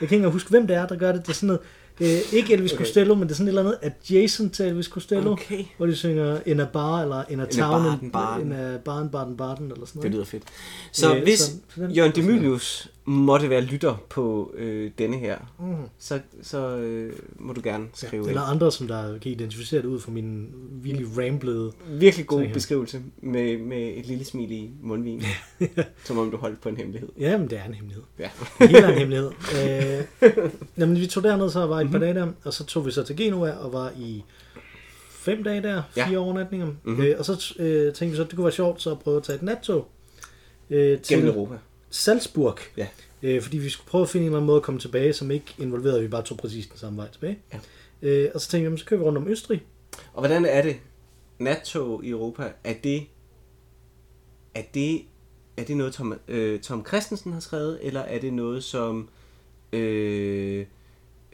Jeg 0.00 0.08
kan 0.08 0.16
ikke 0.16 0.28
huske, 0.28 0.50
hvem 0.50 0.66
det 0.66 0.76
er, 0.76 0.86
der 0.86 0.96
gør 0.96 1.12
det. 1.12 1.22
Det 1.22 1.28
er 1.28 1.32
sådan 1.34 1.46
noget, 1.46 1.60
Øh, 2.00 2.08
ikke 2.32 2.52
Elvis 2.52 2.72
Okay. 2.72 2.84
Costello, 2.84 3.14
men 3.14 3.22
det 3.22 3.30
er 3.30 3.34
sådan 3.34 3.46
et 3.46 3.50
eller 3.58 3.62
andet 3.62 3.78
adjacent 3.82 4.52
til 4.52 4.66
Elvis 4.66 4.86
Costello, 4.86 5.30
Okay. 5.32 5.64
hvor 5.76 5.86
de 5.86 5.96
synger 5.96 6.38
In 6.46 6.60
a 6.60 6.64
bar, 6.64 7.02
eller 7.02 7.24
In 7.30 7.40
a 7.40 7.44
town, 7.44 7.82
Baden, 7.84 8.10
Baden. 8.10 8.46
In 8.46 8.52
a 8.52 8.76
barn, 8.76 9.08
Baden, 9.08 9.36
Baden, 9.36 9.70
eller 9.72 9.86
sådan 9.86 9.86
Det 9.86 9.94
noget. 9.94 10.12
lyder 10.12 10.24
fedt. 10.24 10.42
Så 10.92 11.14
Øh, 11.16 11.22
hvis 11.22 11.38
så- 11.38 11.52
Jørgen 11.96 12.12
Demilius 12.14 12.90
måtte 13.06 13.50
være 13.50 13.60
lytter 13.60 13.94
på 14.08 14.54
øh, 14.56 14.90
denne 14.98 15.16
her, 15.16 15.36
Mhm. 15.58 15.74
så, 15.98 16.20
så 16.42 16.76
øh, 16.76 17.12
må 17.38 17.52
du 17.52 17.60
gerne 17.64 17.84
skrive 17.94 18.22
Ja, 18.24 18.28
eller 18.28 18.42
andre, 18.42 18.72
som 18.72 18.88
der 18.88 19.18
kan 19.18 19.32
identificere 19.32 19.82
det 19.82 19.88
ud 19.88 20.00
fra 20.00 20.10
min 20.12 20.46
virkelig 20.82 21.06
ramblede... 21.18 21.72
Virkelig 21.88 22.26
god 22.26 22.46
beskrivelse 22.52 23.00
med, 23.22 23.58
med 23.58 23.92
et 23.96 24.06
lille 24.06 24.24
smil 24.24 24.50
i 24.52 24.70
mundvin. 24.82 25.22
som 26.04 26.18
om 26.18 26.30
du 26.30 26.36
holdt 26.36 26.60
på 26.60 26.68
en 26.68 26.76
hemmelighed. 26.76 27.08
Ja, 27.18 27.38
men 27.38 27.50
det 27.50 27.58
er 27.58 27.64
en 27.64 27.74
hemmelighed. 27.74 28.02
Ja. 28.18 28.28
Det 28.58 28.68
hele 28.68 28.78
er 28.86 28.88
en 28.92 28.98
hemmelighed. 28.98 29.30
Øh, 30.22 30.30
jamen, 30.78 31.00
vi 31.00 31.06
tog 31.06 31.22
derned, 31.22 31.50
så 31.50 31.66
var 31.66 31.80
et 31.84 31.90
Mhm. 31.90 32.00
par 32.00 32.06
dage 32.06 32.14
der, 32.14 32.32
og 32.44 32.52
så 32.54 32.64
tog 32.66 32.86
vi 32.86 32.90
så 32.90 33.02
til 33.02 33.16
Genova 33.16 33.50
og 33.50 33.72
var 33.72 33.92
i 33.98 34.24
fem 35.10 35.44
dage 35.44 35.62
der, 35.62 35.82
Ja. 35.96 36.08
fire 36.08 36.18
overnatninger. 36.18 36.66
Mhm. 36.66 36.76
Mm-hmm. 36.84 37.04
Øh, 37.04 37.14
og 37.18 37.24
så 37.24 37.54
øh, 37.58 37.84
tænkte 37.94 38.06
vi 38.10 38.16
så, 38.16 38.22
at 38.22 38.28
det 38.28 38.36
kunne 38.36 38.44
være 38.44 38.52
sjovt 38.52 38.82
så 38.82 38.90
at 38.90 38.98
prøve 38.98 39.16
at 39.16 39.22
tage 39.22 39.36
et 39.36 39.42
nattog 39.42 39.88
øh, 40.70 41.00
til 41.00 41.16
Gennem 41.16 41.30
Europa. 41.34 41.54
Salzburg. 41.90 42.58
Ja. 42.76 42.86
Øh, 43.22 43.42
fordi 43.42 43.58
vi 43.58 43.68
skulle 43.68 43.88
prøve 43.88 44.02
at 44.02 44.08
finde 44.08 44.22
en 44.24 44.28
eller 44.28 44.38
anden 44.38 44.46
måde 44.46 44.56
at 44.56 44.62
komme 44.62 44.80
tilbage, 44.80 45.12
som 45.12 45.30
ikke 45.30 45.54
involverede, 45.58 45.96
at 45.98 46.02
vi 46.04 46.08
bare 46.08 46.22
tog 46.22 46.38
præcis 46.38 46.66
den 46.66 46.78
samme 46.78 46.96
vej 46.98 47.08
tilbage. 47.10 47.38
Ja. 47.52 47.58
Øh, 48.02 48.30
og 48.34 48.40
så 48.40 48.48
tænkte 48.48 48.60
vi, 48.60 48.64
jamen, 48.64 48.78
så 48.78 48.84
kører 48.84 48.98
vi 49.00 49.04
rundt 49.06 49.18
om 49.18 49.28
Østrig. 49.28 49.62
Og 50.12 50.20
hvordan 50.20 50.44
er 50.44 50.62
det? 50.62 50.76
Nattog 51.38 52.04
i 52.04 52.08
Europa, 52.08 52.52
er 52.64 52.74
det, 52.84 53.02
er 54.54 54.62
det, 54.74 55.02
er 55.56 55.64
det 55.64 55.76
noget, 55.76 55.92
Tom, 55.94 56.14
øh, 56.28 56.60
Tom 56.60 56.86
Christensen 56.86 57.32
har 57.32 57.40
skrevet, 57.40 57.78
eller 57.82 58.00
er 58.00 58.18
det 58.18 58.32
noget, 58.32 58.64
som 58.64 59.08
øh, 59.72 60.66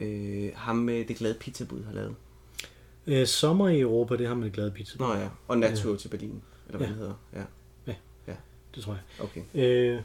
øh, 0.00 0.50
ham 0.54 0.76
med 0.76 1.04
det 1.04 1.16
glade 1.16 1.35
pizzabud 1.40 1.83
har 1.85 1.92
lavet? 1.92 2.14
Øh, 3.07 3.26
sommer 3.26 3.69
i 3.69 3.80
Europa, 3.80 4.16
det 4.16 4.26
har 4.26 4.35
man 4.35 4.47
et 4.47 4.52
glad 4.52 4.71
pizza. 4.71 4.99
Nå 4.99 5.14
ja, 5.14 5.28
og 5.49 5.59
nattog 5.59 5.99
til 5.99 6.09
Berlin, 6.09 6.42
eller 6.66 6.78
hvad 6.78 6.87
Ja. 6.87 6.92
det 6.92 6.99
hedder. 6.99 7.14
Ja, 8.26 8.35
Det 8.75 8.83
tror 8.83 8.92
jeg. 8.92 9.02
okay. 9.25 9.42
Øh, 9.54 10.00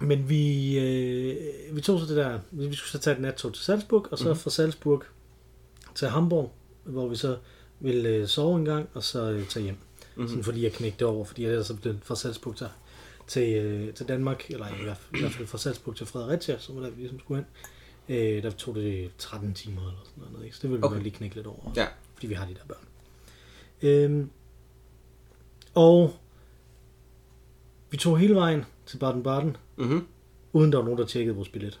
men 0.00 0.28
vi, 0.28 0.78
øh, 0.78 1.76
vi 1.76 1.80
tog 1.80 2.00
så 2.00 2.06
det 2.06 2.16
der, 2.16 2.38
vi 2.50 2.74
skulle 2.74 2.90
så 2.90 2.98
tage 2.98 3.16
et 3.16 3.22
nattog 3.22 3.54
til 3.54 3.64
Salzburg, 3.64 4.06
og 4.10 4.18
så 4.18 4.24
Mhm. 4.24 4.28
mm-hmm. 4.28 4.40
fra 4.40 4.50
Salzburg 4.50 5.02
til 5.94 6.08
Hamburg, 6.08 6.52
hvor 6.84 7.08
vi 7.08 7.16
så 7.16 7.36
ville 7.80 8.08
øh, 8.08 8.26
sove 8.28 8.56
en 8.58 8.64
gang, 8.64 8.88
og 8.94 9.02
så 9.02 9.30
øh, 9.30 9.46
tage 9.48 9.62
hjem. 9.62 9.74
Mhm. 9.74 9.82
Mm-hmm. 10.16 10.28
Sådan 10.28 10.44
fordi 10.44 10.62
jeg 10.64 10.72
knægte 10.72 10.98
det 10.98 11.06
over, 11.06 11.24
fordi 11.24 11.44
ellers 11.44 11.66
så 11.66 11.74
blev 11.76 11.92
det 11.94 12.00
fra 12.04 12.16
Salzburg 12.16 12.56
til, 12.56 12.66
til, 13.26 13.54
øh, 13.54 13.94
til 13.94 14.08
Danmark, 14.08 14.50
eller 14.50 14.66
i 14.80 14.82
hvert, 14.84 14.96
fald, 14.96 15.16
i 15.16 15.20
hvert 15.20 15.32
fald 15.32 15.46
fra 15.46 15.58
Salzburg 15.58 15.96
til 15.96 16.06
Fredericia, 16.06 16.58
som 16.58 16.76
var 16.76 16.82
der 16.82 16.90
vi 16.90 17.00
ligesom 17.00 17.18
skulle 17.20 17.38
hen. 17.38 17.46
Øh, 18.08 18.42
der 18.42 18.50
tog 18.50 18.74
det 18.74 19.10
13 19.18 19.54
timer 19.54 19.80
eller 19.80 20.00
sådan 20.04 20.32
noget, 20.32 20.44
ikke? 20.44 20.56
så 20.56 20.62
det 20.62 20.70
ville 20.70 20.80
vi 20.80 20.84
Okay. 20.86 20.94
okay. 20.96 21.02
lige 21.02 21.14
knække 21.16 21.36
lidt 21.36 21.46
over, 21.46 21.72
Ja. 21.76 21.86
fordi 22.14 22.26
vi 22.26 22.34
har 22.34 22.46
de 22.46 22.54
der 22.54 22.60
børn. 22.68 22.84
Øhm, 23.82 24.30
og 25.74 26.14
vi 27.90 27.96
tog 27.96 28.18
hele 28.18 28.34
vejen 28.34 28.64
til 28.86 28.96
Baden-Baden, 28.98 29.56
Mm-hmm. 29.76 30.06
uden 30.52 30.72
der 30.72 30.78
var 30.78 30.84
nogen, 30.84 30.98
der 30.98 31.06
tjekkede 31.06 31.36
vores 31.36 31.48
billet. 31.48 31.80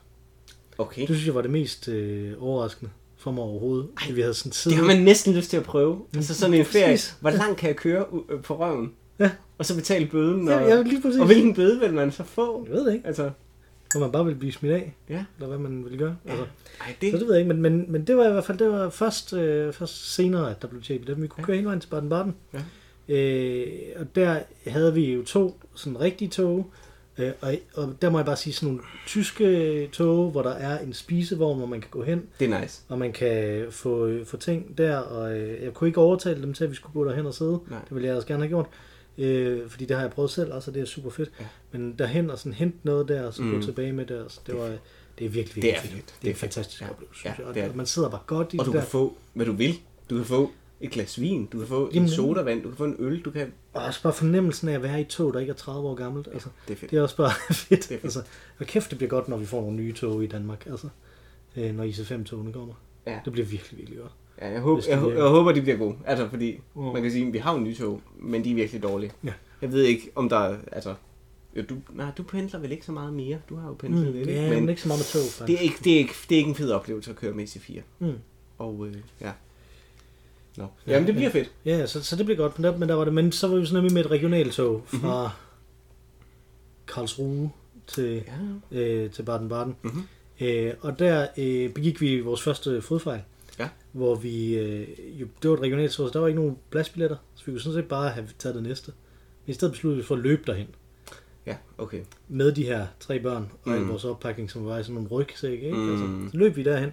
Okay. 0.78 1.00
Det 1.00 1.08
synes 1.08 1.26
jeg 1.26 1.34
var 1.34 1.42
det 1.42 1.50
mest 1.50 1.88
øh, 1.88 2.32
overraskende 2.42 2.90
for 3.16 3.30
mig 3.30 3.42
overhovedet. 3.44 3.88
Ej, 4.02 4.12
vi 4.12 4.20
havde 4.20 4.34
sådan 4.34 4.50
Det 4.50 4.56
siddet... 4.56 4.78
har 4.78 4.86
man 4.86 5.02
næsten 5.02 5.34
lyst 5.34 5.50
til 5.50 5.56
at 5.56 5.62
prøve. 5.62 6.02
Altså 6.14 6.34
sådan 6.34 6.54
en 6.54 6.64
ferie. 6.64 6.98
Hvor 7.20 7.30
langt 7.30 7.58
kan 7.58 7.68
jeg 7.68 7.76
køre 7.76 8.06
øh, 8.28 8.42
på 8.42 8.58
røven? 8.58 8.92
Ja. 9.18 9.30
Og 9.58 9.66
så 9.66 9.74
betale 9.76 10.06
bøden. 10.06 10.48
Ja, 10.48 10.62
Og, 10.62 10.68
ja, 10.68 10.82
lige 10.82 11.02
præcis. 11.02 11.20
og 11.20 11.26
hvilken 11.26 11.54
bøde 11.54 11.80
vil 11.80 11.94
man 11.94 12.12
så 12.12 12.24
få? 12.24 12.64
Jeg 12.66 12.72
ved 12.74 12.86
det 12.86 12.94
ikke. 12.94 13.06
Altså, 13.06 13.30
Om 13.94 14.00
man 14.00 14.12
bare 14.12 14.24
ville 14.24 14.38
blive 14.38 14.52
smidt 14.52 14.72
af, 14.74 14.94
ja. 15.08 15.24
eller 15.36 15.48
hvad 15.48 15.58
man 15.58 15.84
ville 15.84 15.98
gøre. 15.98 16.16
Altså, 16.24 16.44
Ej, 16.80 16.96
det... 17.00 17.12
Så 17.12 17.18
det, 17.18 17.26
ved 17.26 17.34
jeg 17.34 17.40
ikke, 17.42 17.54
men, 17.54 17.62
men, 17.62 17.92
men 17.92 18.06
det 18.06 18.16
var 18.16 18.28
i 18.28 18.32
hvert 18.32 18.44
fald 18.44 18.58
det 18.58 18.68
var 18.70 18.90
først, 18.90 19.32
øh, 19.32 19.72
først 19.72 20.14
senere, 20.14 20.50
at 20.50 20.62
der 20.62 20.68
blev 20.68 20.82
tjekket 20.82 21.06
billet. 21.06 21.22
Vi 21.22 21.26
kunne 21.28 21.38
Ja. 21.38 21.42
ja. 21.42 21.46
køre 21.46 21.56
hele 21.56 21.66
vejen 21.66 21.80
til 21.80 21.88
Baden-Baden. 21.88 22.32
Ja. 22.54 22.60
Øh, 23.08 23.66
og 23.96 24.06
der 24.14 24.38
havde 24.66 24.94
vi 24.94 25.12
jo 25.12 25.24
to 25.24 25.60
sådan 25.74 26.00
rigtige 26.00 26.28
tog, 26.28 26.70
øh, 27.18 27.32
og, 27.40 27.54
og 27.74 27.94
der 28.02 28.10
må 28.10 28.18
jeg 28.18 28.26
bare 28.26 28.36
sige 28.36 28.52
sådan 28.52 28.66
nogle 28.74 28.82
tyske 29.06 29.88
tog, 29.92 30.30
hvor 30.30 30.42
der 30.42 30.50
er 30.50 30.78
en 30.78 30.92
spisevogn, 30.92 31.58
hvor 31.58 31.66
man 31.66 31.80
kan 31.80 31.90
gå 31.90 32.02
hen, 32.02 32.22
det 32.40 32.52
er 32.52 32.60
nice. 32.60 32.82
og 32.88 32.98
man 32.98 33.12
kan 33.12 33.64
få, 33.70 34.10
få 34.24 34.36
ting 34.36 34.78
der, 34.78 34.96
og 34.96 35.38
øh, 35.38 35.62
jeg 35.64 35.74
kunne 35.74 35.88
ikke 35.88 36.00
overtale 36.00 36.42
dem 36.42 36.54
til, 36.54 36.64
at 36.64 36.70
vi 36.70 36.74
skulle 36.74 36.92
gå 36.92 37.04
derhen 37.08 37.26
og 37.26 37.34
sidde. 37.34 37.60
Nej. 37.70 37.78
Det 37.84 37.94
ville 37.94 38.08
jeg 38.08 38.16
også 38.16 38.28
gerne 38.28 38.42
have 38.42 38.48
gjort, 38.48 38.66
øh, 39.18 39.70
fordi 39.70 39.84
det 39.84 39.96
har 39.96 40.02
jeg 40.02 40.10
prøvet 40.12 40.30
selv, 40.30 40.52
også, 40.52 40.70
og 40.70 40.74
det 40.74 40.80
er 40.80 40.86
super 40.86 41.10
fedt. 41.10 41.30
Ja. 41.40 41.44
Men 41.72 41.94
derhen 41.98 42.30
og 42.30 42.38
sådan 42.38 42.52
hente 42.52 42.78
noget 42.82 43.08
der, 43.08 43.26
og 43.26 43.34
så 43.34 43.42
mm. 43.42 43.50
Gå 43.54 43.60
tilbage 43.62 43.92
med 43.92 44.06
det, 44.06 44.18
altså, 44.22 44.40
det 44.46 44.54
var 44.58 44.64
det 45.18 45.24
er 45.24 45.28
virkelig, 45.28 45.62
virkelig 45.62 45.62
Det 45.62 45.76
er 45.76 45.80
fedt. 45.80 45.92
fedt. 45.92 46.06
Det 46.06 46.12
er 46.12 46.18
Det 46.22 46.26
er 46.26 46.30
en 46.30 46.36
fedt. 46.36 46.54
fantastisk 46.54 46.82
Ja. 46.82 46.90
oplevelse, 46.90 47.28
Ja, 47.28 47.34
det 47.54 47.62
er 47.62 47.68
Og 47.68 47.76
man 47.76 47.86
sidder 47.86 48.08
bare 48.10 48.20
godt 48.26 48.54
i 48.54 48.58
Og 48.58 48.64
du 48.66 48.70
det 48.70 48.74
der. 48.74 48.80
kan 48.82 48.90
få, 48.90 49.16
hvad 49.34 49.46
du 49.46 49.52
vil. 49.52 49.74
Du 50.10 50.16
kan 50.16 50.24
få 50.24 50.50
et 50.80 50.90
glas 50.90 51.20
vin, 51.20 51.46
du 51.46 51.58
kan 51.58 51.68
få 51.68 51.86
en 51.88 51.94
Jamen, 51.94 52.08
sodavand, 52.08 52.62
du 52.62 52.68
kan 52.68 52.76
få 52.76 52.84
en 52.84 52.96
øl, 52.98 53.22
du 53.22 53.30
kan... 53.30 53.52
Og 53.72 53.84
også 53.84 54.02
bare 54.02 54.12
fornemmelsen 54.12 54.68
af 54.68 54.72
at 54.74 54.82
være 54.82 54.98
i 54.98 55.00
et 55.00 55.06
tog, 55.08 55.34
der 55.34 55.40
ikke 55.40 55.50
er 55.50 55.54
30 55.56 55.88
år 55.88 55.94
gammelt. 55.94 56.28
Altså, 56.32 56.48
Det 56.68 56.74
er 56.74 56.78
fedt. 56.78 56.90
det 56.90 56.96
er 56.98 57.02
også 57.02 57.16
bare 57.16 57.30
fedt. 57.54 57.68
Det 57.68 57.84
er 57.84 57.88
fedt. 57.88 58.04
Altså, 58.04 58.22
og 58.58 58.66
kæft, 58.66 58.90
det 58.90 58.98
bliver 58.98 59.08
godt, 59.10 59.28
når 59.28 59.36
vi 59.36 59.46
får 59.46 59.60
nogle 59.60 59.76
nye 59.76 59.92
tog 59.92 60.24
i 60.24 60.26
Danmark. 60.26 60.66
Altså, 60.70 60.88
øh, 61.56 61.74
når 61.76 61.84
IC5-togene 61.84 62.52
kommer. 62.52 62.74
Ja. 63.06 63.20
Det 63.24 63.32
bliver 63.32 63.46
virkelig, 63.46 63.78
virkelig 63.78 63.98
godt. 64.00 64.12
Ja, 64.40 64.48
jeg, 64.50 64.60
håber, 64.60 64.82
de 64.82 64.90
jeg, 64.90 65.00
virker. 65.02 65.14
jeg, 65.22 65.28
håber, 65.30 65.52
de 65.52 65.62
bliver 65.62 65.76
gode. 65.76 65.96
Altså, 66.06 66.28
fordi 66.28 66.60
Mm. 66.74 66.82
man 66.82 67.02
kan 67.02 67.10
sige, 67.10 67.26
at 67.26 67.32
vi 67.32 67.38
har 67.38 67.52
jo 67.54 67.58
nye 67.60 67.74
tog, 67.74 68.00
men 68.20 68.44
de 68.44 68.50
er 68.50 68.54
virkelig 68.54 68.82
dårlige. 68.82 69.12
Ja. 69.24 69.32
Jeg 69.62 69.72
ved 69.72 69.82
ikke, 69.82 70.10
om 70.14 70.28
der 70.28 70.36
er... 70.38 70.56
Altså, 70.72 70.94
jo, 71.56 71.62
du, 71.68 71.74
nej, 71.92 72.10
du 72.18 72.22
pendler 72.22 72.58
vel 72.60 72.72
ikke 72.72 72.86
så 72.86 72.92
meget 72.92 73.12
mere. 73.12 73.38
Du 73.48 73.56
har 73.56 73.68
jo 73.68 73.74
pendlet 73.74 74.06
Mm, 74.06 74.12
lidt, 74.12 74.28
ja, 74.28 74.50
men 74.60 74.68
ikke 74.68 74.82
så 74.82 74.88
meget 74.88 74.98
med 74.98 75.22
tog, 75.22 75.30
faktisk. 75.30 75.46
det 75.46 75.54
er, 75.54 75.58
ikke, 75.60 75.76
det, 75.84 75.92
er 75.92 75.98
ikke, 75.98 76.14
det 76.28 76.34
er 76.34 76.38
ikke 76.38 76.48
en 76.48 76.54
fed 76.54 76.70
oplevelse 76.70 77.10
at 77.10 77.16
køre 77.16 77.32
med 77.32 77.44
C4. 77.46 77.80
Mm. 77.98 78.12
Og 78.58 78.86
øh, 78.86 78.94
ja. 79.20 79.32
Nå. 80.56 80.66
Ja, 80.86 80.92
Jamen, 80.92 81.06
det 81.06 81.14
bliver 81.14 81.30
ja. 81.34 81.38
fedt. 81.38 81.52
Ja, 81.64 81.86
så, 81.86 82.02
så 82.04 82.16
det 82.16 82.26
blev 82.26 82.36
godt, 82.36 82.58
men 82.58 82.64
der, 82.64 82.76
men 82.78 82.88
der 82.88 82.94
var 82.94 83.04
det, 83.04 83.14
men 83.14 83.32
så 83.32 83.48
var 83.48 83.56
vi 83.56 83.66
så 83.66 83.74
nemlig 83.74 83.92
med 83.92 84.04
et 84.04 84.10
regionaltog 84.10 84.82
fra 84.86 85.22
Mhm. 85.24 85.32
Karlsruhe 86.88 87.50
til, 87.86 88.22
Ja. 88.72 88.78
øh, 88.80 89.10
til 89.10 89.22
Baden-Baden. 89.22 89.74
Mhm. 89.82 90.02
Øh, 90.40 90.72
og 90.80 90.98
der 90.98 91.26
øh, 91.38 91.70
begik 91.70 92.00
vi 92.00 92.20
vores 92.20 92.42
første 92.42 92.82
fodfejl. 92.82 93.20
Ja. 93.58 93.68
Hvor 93.92 94.14
vi, 94.14 94.54
øh, 94.58 94.88
jo, 95.20 95.26
det 95.42 95.50
var 95.50 95.56
et 95.56 95.62
regionaltog, 95.62 96.08
så 96.08 96.12
der 96.12 96.18
var 96.20 96.26
ikke 96.28 96.40
nogen 96.40 96.58
pladsbilletter, 96.70 97.16
så 97.34 97.42
vi 97.46 97.52
kunne 97.52 97.60
sådan 97.60 97.78
set 97.82 97.88
bare 97.88 98.10
have 98.10 98.28
taget 98.38 98.54
det 98.54 98.62
næste. 98.62 98.92
Men 99.46 99.50
i 99.50 99.54
stedet 99.54 99.72
besluttede 99.72 99.96
vi 100.02 100.06
for 100.06 100.14
at 100.14 100.20
løbe 100.20 100.42
derhen 100.46 100.66
Ja, 101.46 101.56
okay. 101.78 102.00
med 102.28 102.52
de 102.52 102.64
her 102.64 102.86
tre 103.00 103.20
børn 103.20 103.52
og 103.64 103.70
mm. 103.70 103.74
al 103.74 103.80
vores 103.80 104.04
oppakning, 104.04 104.50
som 104.50 104.66
var 104.66 104.78
i 104.78 104.82
sådan 104.82 104.94
nogle 104.94 105.08
rygsække. 105.08 105.64
Ikke? 105.66 105.76
Mm. 105.78 105.90
Altså, 105.90 106.30
så 106.32 106.36
løb 106.38 106.56
vi 106.56 106.62
derhen, 106.62 106.92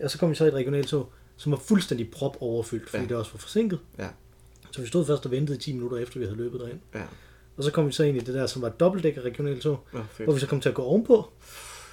og 0.00 0.10
så 0.10 0.18
kom 0.18 0.30
vi 0.30 0.34
så 0.34 0.44
i 0.44 0.48
et 0.48 0.54
regionaltog, 0.54 1.12
som 1.36 1.52
var 1.52 1.58
fuldstændig 1.58 2.10
prop 2.10 2.36
overfyldt, 2.40 2.90
fordi 2.90 2.96
Ja. 2.96 3.02
ja. 3.02 3.08
det 3.08 3.16
også 3.16 3.32
var 3.32 3.38
forsinket. 3.38 3.78
Ja. 3.98 4.08
Så 4.70 4.80
vi 4.80 4.86
stod 4.86 5.04
først 5.06 5.24
og 5.24 5.30
ventede 5.30 5.56
i 5.58 5.60
10 5.60 5.72
minutter 5.72 5.96
efter, 5.96 6.18
vi 6.18 6.24
havde 6.24 6.36
løbet 6.36 6.60
derhen. 6.60 6.80
Ja. 6.94 7.02
Og 7.56 7.64
så 7.64 7.72
kom 7.72 7.86
vi 7.86 7.92
så 7.92 8.04
ind 8.04 8.16
i 8.16 8.20
det 8.20 8.34
der, 8.34 8.46
som 8.46 8.62
var 8.62 8.68
et 8.68 8.80
dobbeltdækker 8.80 9.22
regionaltog, 9.22 9.78
Nå, 9.92 10.00
fedt. 10.10 10.26
hvor 10.26 10.34
vi 10.34 10.40
så 10.40 10.46
kom 10.46 10.60
til 10.60 10.68
at 10.68 10.74
gå 10.74 10.82
ovenpå. 10.82 11.28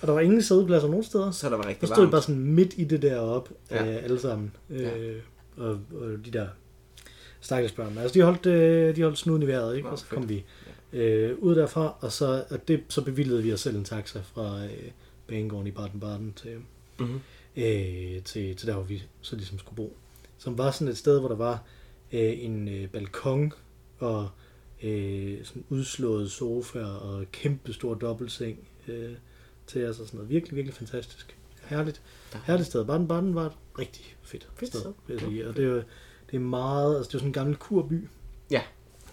Og 0.01 0.07
der 0.07 0.13
var 0.13 0.19
ingen 0.19 0.41
sædepladser 0.41 0.87
nogen 0.87 1.03
steder. 1.03 1.31
Så 1.31 1.49
der 1.49 1.55
var 1.55 1.61
Der 1.63 1.69
rigtig 1.69 1.87
stod 1.87 1.97
vi 1.97 2.01
varmt. 2.01 2.11
bare 2.11 2.21
sådan 2.21 2.39
midt 2.39 2.73
i 2.77 2.83
det 2.83 3.01
der 3.01 3.19
op, 3.19 3.49
Ja. 3.71 3.87
øh, 3.97 4.03
alle 4.03 4.19
sammen. 4.19 4.55
Øh, 4.69 4.81
Ja. 4.81 4.91
og, 5.57 5.69
og 5.71 6.25
de 6.25 6.31
der 6.33 6.47
stakkels 7.41 7.73
børn. 7.73 7.97
Altså, 7.97 8.13
de 8.19 8.21
holdt, 8.23 8.45
øh, 8.45 8.95
de 8.95 9.01
holdt 9.03 9.17
snuden 9.17 9.43
i 9.43 9.47
vejret, 9.47 9.75
ikke? 9.77 9.89
Og 9.89 9.99
så 9.99 10.05
kom 10.05 10.29
vi 10.29 10.43
øh, 10.93 11.37
ud 11.39 11.55
derfra, 11.55 11.95
og 11.99 12.11
så, 12.11 12.43
og 12.49 12.67
det, 12.67 12.83
så 12.89 13.01
bevilgede 13.03 13.43
vi 13.43 13.53
os 13.53 13.59
selv 13.61 13.75
en 13.77 13.83
taxa 13.83 14.19
fra 14.33 14.63
øh, 14.65 14.69
banegården 15.27 15.67
i 15.67 15.71
Baden-Baden 15.71 16.33
til, 16.35 16.55
Mhm. 16.99 17.19
øh, 17.57 18.23
til, 18.23 18.55
til 18.55 18.67
der, 18.67 18.73
hvor 18.73 18.83
vi 18.83 19.03
så 19.21 19.35
ligesom 19.35 19.59
skulle 19.59 19.75
bo. 19.75 19.97
Som 20.37 20.57
var 20.57 20.71
sådan 20.71 20.87
et 20.87 20.97
sted, 20.97 21.19
hvor 21.19 21.29
der 21.29 21.35
var 21.35 21.63
øh, 22.13 22.43
en 22.45 22.67
øh, 22.67 22.87
balkon 22.89 23.53
og 23.99 24.29
øh, 24.83 25.37
sådan 25.45 25.63
udslået 25.69 26.31
sofa 26.31 26.79
og 26.83 27.25
kæmpe 27.31 27.73
stor 27.73 27.93
dobbeltseng 27.93 28.59
øh, 28.87 29.11
til 29.69 29.85
os 29.85 29.99
og 29.99 30.05
sådan 30.05 30.17
noget. 30.17 30.29
Virkelig, 30.29 30.55
virkelig 30.55 30.75
fantastisk. 30.75 31.37
Herligt. 31.63 32.01
Herligt 32.45 32.67
sted. 32.67 32.85
Baden-Baden 32.85 33.33
var 33.35 33.45
et 33.45 33.51
rigtig 33.79 34.15
fedt, 34.23 34.49
Fedt 34.55 34.75
sted, 34.75 34.93
vil 35.07 35.13
jeg 35.13 35.21
sige. 35.29 35.47
Og 35.47 35.55
det 35.55 35.65
er, 35.65 35.73
det 36.31 36.35
er 36.35 36.39
meget, 36.39 36.97
altså 36.97 37.07
det 37.09 37.13
er 37.15 37.19
sådan 37.19 37.29
en 37.29 37.33
gammel 37.33 37.55
kurby. 37.55 38.07
Ja. 38.51 38.61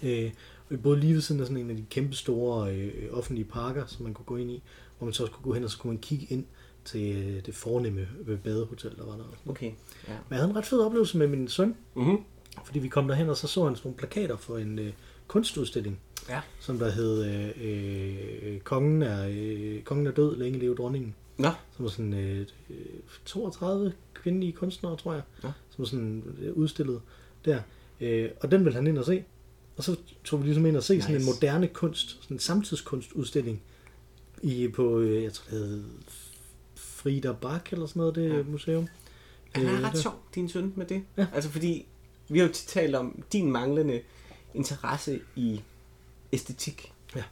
Øh, 0.02 0.30
og 0.58 0.70
vi 0.70 0.76
boede 0.76 1.00
lige 1.00 1.14
ved 1.14 1.20
siden 1.20 1.40
af 1.40 1.46
sådan 1.46 1.62
en 1.64 1.70
af 1.70 1.76
de 1.76 1.84
kæmpe 1.90 2.14
store 2.16 2.74
øh, 2.76 2.92
offentlige 3.18 3.44
parker, 3.44 3.86
som 3.86 4.04
man 4.04 4.14
kunne 4.14 4.26
gå 4.26 4.36
ind 4.36 4.50
i, 4.50 4.62
hvor 4.98 5.04
man 5.04 5.14
så 5.14 5.22
også 5.22 5.32
kunne 5.34 5.44
gå 5.44 5.52
hen, 5.54 5.64
og 5.64 5.70
så 5.70 5.78
kunne 5.78 5.92
man 5.92 6.00
kigge 6.02 6.26
ind 6.30 6.44
til 6.84 7.16
øh, 7.36 7.46
det 7.46 7.54
fornemme 7.54 8.08
øh, 8.26 8.38
badehotel, 8.38 8.96
der 8.96 9.04
var 9.04 9.16
der. 9.16 9.24
Okay. 9.50 9.66
Ja. 10.08 10.12
Men 10.12 10.16
jeg 10.30 10.38
havde 10.38 10.50
en 10.50 10.56
ret 10.56 10.66
fed 10.66 10.80
oplevelse 10.80 11.18
med 11.18 11.26
min 11.26 11.48
søn, 11.48 11.76
Mhm. 11.94 12.16
fordi 12.64 12.78
vi 12.78 12.88
kom 12.88 13.08
derhen, 13.08 13.28
og 13.30 13.36
så 13.36 13.46
så 13.48 13.64
han 13.64 13.76
sådan 13.76 13.86
nogle 13.88 13.98
plakater 13.98 14.36
for 14.36 14.58
en 14.58 14.78
øh, 14.78 14.92
kunstudstilling, 15.28 16.00
Ja. 16.28 16.40
som 16.60 16.78
der 16.78 16.90
hed 16.90 17.24
øh, 17.24 18.52
øh, 18.52 18.60
Kongen, 18.60 19.02
er, 19.02 19.26
øh, 19.30 19.82
Kongen 19.82 20.06
er 20.06 20.10
død, 20.10 20.36
længe 20.36 20.58
leve 20.58 20.74
dronningen. 20.74 21.14
Nå. 21.38 21.48
Som 21.76 21.84
var 21.84 21.90
sådan 21.90 22.14
øh, 22.14 22.46
øh, 22.70 22.76
32 23.24 23.92
kvindelige 24.14 24.52
kunstnere, 24.52 24.96
tror 24.96 25.12
jeg, 25.12 25.22
Ja. 25.44 25.48
som 25.70 25.78
var 25.78 25.84
sådan 25.84 26.22
øh, 26.40 26.52
udstillet 26.52 27.00
der. 27.44 27.60
Øh, 28.00 28.30
og 28.40 28.50
den 28.50 28.64
ville 28.64 28.74
han 28.74 28.86
ind 28.86 28.98
og 28.98 29.04
se. 29.04 29.24
Og 29.76 29.84
så 29.84 29.96
tog 30.24 30.40
vi 30.40 30.44
ligesom 30.44 30.66
ind 30.66 30.76
og 30.76 30.82
se 30.82 30.94
nice. 30.94 31.06
sådan 31.06 31.20
en 31.20 31.26
moderne 31.26 31.68
kunst, 31.68 32.18
sådan 32.22 32.34
en 32.34 32.38
samtidskunstudstilling 32.40 33.62
i, 34.42 34.68
på, 34.68 34.98
øh, 34.98 35.22
jeg 35.22 35.32
tror 35.32 35.44
det 35.50 35.58
hed 35.58 35.82
Frida 36.74 37.32
Bak 37.32 37.72
eller 37.72 37.86
sådan 37.86 38.00
noget, 38.00 38.14
det 38.14 38.28
ja. 38.36 38.42
museum. 38.42 38.88
Han 39.52 39.66
er 39.66 39.72
Øh, 39.74 39.82
ret 39.82 39.98
sjov, 39.98 40.14
din 40.34 40.48
søn, 40.48 40.72
med 40.76 40.86
det. 40.86 41.02
Ja. 41.16 41.26
Altså 41.34 41.50
fordi, 41.50 41.86
vi 42.28 42.38
har 42.38 42.46
jo 42.46 42.52
talt 42.52 42.94
om 42.94 43.22
din 43.32 43.52
manglende 43.52 44.00
interesse 44.56 45.20
i 45.36 45.60
æstetik. 46.32 46.92
Ja. 47.16 47.22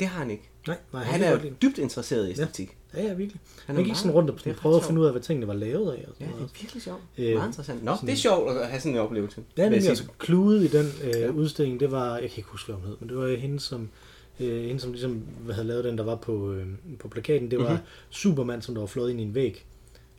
Det 0.00 0.08
har 0.08 0.18
han 0.18 0.30
ikke. 0.30 0.50
Nej, 0.66 0.76
nej, 0.92 1.02
Han 1.02 1.20
kan 1.20 1.32
er 1.32 1.42
lide 1.42 1.54
dybt 1.62 1.78
interesseret 1.78 2.28
i 2.28 2.30
æstetik. 2.30 2.76
Ja, 2.94 3.02
ja, 3.02 3.14
virkelig. 3.14 3.40
Han 3.66 3.76
Han 3.76 3.84
gik 3.84 3.94
sådan 3.96 4.10
rundt 4.12 4.30
og 4.30 4.34
det 4.36 4.42
sådan, 4.44 4.54
prøvede 4.58 4.80
at 4.80 4.84
finde 4.86 5.00
ud 5.00 5.06
af, 5.06 5.12
hvad 5.12 5.22
tingene 5.22 5.46
var 5.46 5.54
lavet 5.54 5.92
af. 5.92 5.92
Og 5.92 5.96
Ja, 5.98 6.04
sådan 6.04 6.26
det 6.26 6.30
noget. 6.30 6.42
er 6.50 6.60
virkelig 6.60 6.82
sjovt. 6.82 7.00
Øh, 7.18 7.34
Meget 7.34 7.46
interessant. 7.46 7.84
Nå, 7.84 7.94
sådan- 7.94 8.06
det 8.06 8.12
er 8.12 8.16
sjovt 8.16 8.50
at 8.56 8.68
have 8.68 8.80
sådan 8.80 8.92
en 8.92 8.98
oplevelse. 9.00 9.42
Det 9.56 9.62
er 9.62 9.66
nemlig 9.66 9.82
sige. 9.82 9.90
altså 9.90 10.04
kludet 10.18 10.64
i 10.64 10.68
den 10.78 10.86
øh, 11.04 11.10
Ja. 11.20 11.28
udstilling, 11.30 11.80
det 11.80 11.90
var, 11.90 12.12
jeg 12.18 12.30
kan 12.30 12.36
ikke 12.38 12.48
huske, 12.48 12.66
hvad 12.72 12.80
hun 12.80 12.88
hed, 12.88 12.96
men 13.00 13.08
det 13.08 13.16
var 13.16 13.36
hende, 13.36 13.60
som, 13.60 13.88
øh, 14.40 14.64
hende, 14.64 14.80
som 14.80 14.92
ligesom 14.92 15.22
havde 15.52 15.66
lavet 15.66 15.84
den, 15.84 15.98
der 15.98 16.04
var 16.04 16.14
på, 16.16 16.52
øh, 16.52 16.66
på 16.98 17.08
plakaten. 17.08 17.50
Det 17.50 17.58
var 17.58 17.64
Mhm. 17.64 17.72
mm-hmm. 17.72 17.86
Superman, 18.10 18.62
som 18.62 18.74
der 18.74 18.80
var 18.82 18.86
flået 18.86 19.10
ind 19.10 19.20
i 19.20 19.22
en 19.22 19.34
væg, 19.34 19.64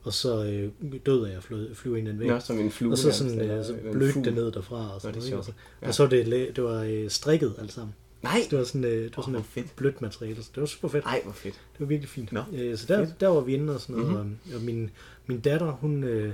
og 0.03 0.13
så 0.13 0.43
øh, 0.45 0.71
død 1.05 1.25
af 1.25 1.38
at 1.38 1.43
flyve, 1.43 1.75
flyve 1.75 1.99
ind 1.99 2.07
i 2.07 2.12
en 2.12 2.19
væg. 2.19 2.27
Nå, 2.27 2.39
som 2.39 2.59
en 2.59 2.71
flue. 2.71 2.91
og 2.91 2.97
så 2.97 3.12
sådan, 3.12 3.41
øh, 3.51 3.65
så 3.65 3.75
blødte 3.91 4.23
det 4.23 4.33
ned 4.33 4.51
derfra. 4.51 4.93
Og, 4.95 5.01
sådan, 5.01 5.15
Nå, 5.15 5.21
det 5.21 5.31
noget, 5.31 5.47
og, 5.47 5.53
Ja. 5.81 5.88
og 5.88 5.93
så 5.93 6.07
det, 6.07 6.55
det 6.55 6.63
var 6.63 6.83
øh, 6.83 7.09
strikket 7.09 7.55
alt 7.57 7.71
sammen. 7.73 7.95
Nej! 8.23 8.47
Det 8.49 8.57
var 8.59 8.63
sådan, 8.63 8.83
øh, 8.83 9.03
det 9.03 9.17
var 9.17 9.23
sådan 9.23 9.39
et 9.39 9.45
fedt. 9.45 9.75
blødt 9.75 10.01
materiale, 10.01 10.43
så 10.43 10.49
det 10.55 10.62
var 10.62 10.67
super 10.67 10.88
fedt. 10.88 11.05
Nej, 11.05 11.21
hvor 11.23 11.31
fedt. 11.33 11.53
Det 11.53 11.79
var 11.79 11.85
virkelig 11.85 12.09
fint. 12.09 12.31
Nå, 12.31 12.43
Øh, 12.53 12.77
så 12.77 12.85
der, 12.88 13.05
fedt. 13.05 13.19
der 13.19 13.27
var 13.27 13.41
vi 13.41 13.53
inde 13.53 13.75
og 13.75 13.81
sådan 13.81 13.95
noget. 13.95 14.12
Mhm. 14.12 14.19
Mm-hmm. 14.25 14.51
Og, 14.53 14.55
og 14.59 14.62
min, 14.65 14.89
min 15.27 15.39
datter, 15.39 15.71
hun, 15.71 16.03
øh, 16.03 16.33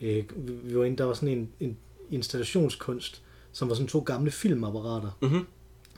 øh, 0.00 0.24
vi- 0.36 0.76
var 0.78 0.84
inde, 0.84 0.98
der 0.98 1.04
var 1.04 1.14
sådan 1.14 1.28
en, 1.38 1.48
en 1.60 1.76
installationskunst, 2.10 3.22
som 3.52 3.68
var 3.68 3.74
sådan 3.74 3.88
to 3.88 4.00
gamle 4.00 4.30
filmapparater, 4.30 5.18
Mhm. 5.22 5.46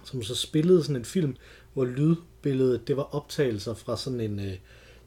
som 0.04 0.22
så 0.22 0.34
spillede 0.34 0.82
sådan 0.82 0.96
en 0.96 1.04
film, 1.04 1.36
hvor 1.74 1.84
lydbilledet, 1.84 2.88
det 2.88 2.96
var 2.96 3.14
optagelser 3.14 3.74
fra 3.74 3.96
sådan 3.96 4.20
en, 4.20 4.40
øh, 4.40 4.52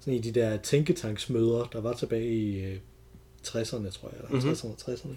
sådan 0.05 0.17
af 0.17 0.23
de 0.23 0.31
der 0.31 0.57
tænketanksmøder, 0.57 1.63
der 1.73 1.81
var 1.81 1.93
tilbage 1.93 2.33
i 2.35 2.59
øh, 2.63 2.77
60'erne, 3.47 3.89
tror 3.89 4.09
jeg, 4.09 4.17
eller 4.17 4.29
Mhm. 4.29 4.39
50'erne 4.49 4.67
og 4.67 4.77
60'erne. 4.93 5.15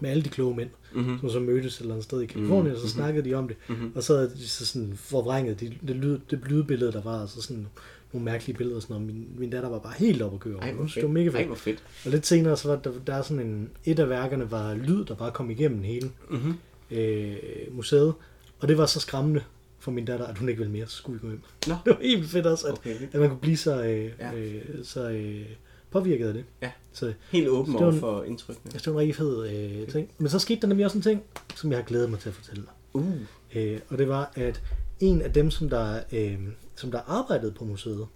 Med 0.00 0.10
alle 0.10 0.22
de 0.22 0.28
kloge 0.28 0.56
mænd, 0.56 0.70
Mhm. 0.94 1.18
som 1.20 1.30
så 1.30 1.40
mødtes 1.40 1.74
et 1.76 1.80
eller 1.80 1.94
andet 1.94 2.04
sted 2.04 2.20
i 2.20 2.26
Kalifornien, 2.26 2.74
og 2.74 2.80
så 2.80 2.84
Mhm. 2.84 2.90
snakkede 2.92 3.28
de 3.28 3.34
om 3.34 3.48
det. 3.48 3.56
Mhm. 3.68 3.92
Og 3.94 4.02
så 4.02 4.16
havde 4.16 4.30
de 4.30 4.48
så 4.48 4.66
sådan 4.66 4.92
forvrænget 4.96 5.60
det, 5.60 5.72
det, 5.88 5.96
lyd, 5.96 6.18
det 6.30 6.40
lydbillede, 6.46 6.92
der 6.92 7.02
var, 7.02 7.22
og 7.22 7.28
så 7.28 7.42
sådan 7.42 7.66
nogle 8.12 8.24
mærkelige 8.24 8.56
billeder 8.56 8.76
og 8.76 8.82
sådan 8.82 8.94
noget. 8.94 9.06
Min, 9.14 9.26
min 9.38 9.50
datter 9.50 9.68
var 9.68 9.78
bare 9.78 9.94
helt 9.98 10.22
oppe 10.22 10.34
at 10.34 10.40
køre. 10.40 10.58
Ej, 10.60 10.70
Det 10.94 11.02
var 11.02 11.08
mega 11.08 11.26
Ej, 11.30 11.32
fedt. 11.36 11.46
hvor 11.46 11.56
fedt. 11.56 11.82
Og 12.04 12.10
lidt 12.10 12.26
senere, 12.26 12.56
så 12.56 12.68
var 12.68 12.76
der, 12.76 12.92
der 13.06 13.14
er 13.14 13.22
sådan 13.22 13.46
en, 13.46 13.70
et 13.84 13.98
af 13.98 14.08
værkerne 14.08 14.50
var 14.50 14.74
lyd, 14.74 15.04
der 15.04 15.14
bare 15.14 15.30
kom 15.30 15.50
igennem 15.50 15.82
hele 15.82 16.10
Mhm. 16.30 16.54
øh, 16.90 17.36
museet. 17.72 18.14
Og 18.60 18.68
det 18.68 18.78
var 18.78 18.86
så 18.86 19.00
skræmmende 19.00 19.42
for 19.78 19.90
min 19.90 20.04
datter, 20.04 20.26
at 20.26 20.38
hun 20.38 20.48
ikke 20.48 20.58
ville 20.58 20.72
mere, 20.72 20.86
så 20.86 20.96
skulle 20.96 21.20
vi 21.20 21.26
gå 21.26 21.28
hjem. 21.28 21.42
Nå. 21.66 21.74
Det 21.84 21.92
var 21.96 22.02
helt 22.02 22.30
fedt 22.30 22.46
også, 22.46 22.66
at, 22.66 22.72
Okay, 22.72 22.96
at 23.12 23.20
man 23.20 23.28
kunne 23.28 23.38
blive 23.38 23.56
så, 23.56 23.82
øh, 23.84 24.12
Ja. 24.18 24.32
øh, 24.34 24.62
så 24.84 25.08
øh, 25.08 25.46
påvirket 25.90 26.26
af 26.28 26.34
det. 26.34 26.44
Ja. 26.62 26.70
Så 26.92 27.12
Helt 27.30 27.48
åben 27.48 27.76
over 27.76 27.92
for 27.92 28.22
indtrykkene. 28.24 28.70
jeg 28.74 28.80
det 28.84 28.86
var 28.86 28.92
en 28.92 28.98
rigtig 28.98 29.16
fed 29.16 29.48
øh, 29.50 29.88
ting. 29.88 30.10
Men 30.18 30.28
så 30.28 30.38
skete 30.38 30.60
der 30.60 30.66
nemlig 30.66 30.84
også 30.86 30.98
en 30.98 31.02
ting, 31.02 31.22
som 31.56 31.70
jeg 31.70 31.78
har 31.78 31.84
glædet 31.84 32.10
mig 32.10 32.18
til 32.18 32.28
at 32.28 32.34
fortælle 32.34 32.62
dig. 32.62 32.72
Uh. 32.92 33.12
Øh, 33.54 33.80
og 33.88 33.98
det 33.98 34.08
var, 34.08 34.32
at 34.34 34.62
en 35.00 35.22
af 35.22 35.32
dem, 35.32 35.50
som 35.50 35.70
der, 35.70 36.00
øh, 36.12 36.38
som 36.76 36.90
der 36.90 37.00
arbejdede 37.06 37.52
på 37.52 37.64
museet, 37.64 38.06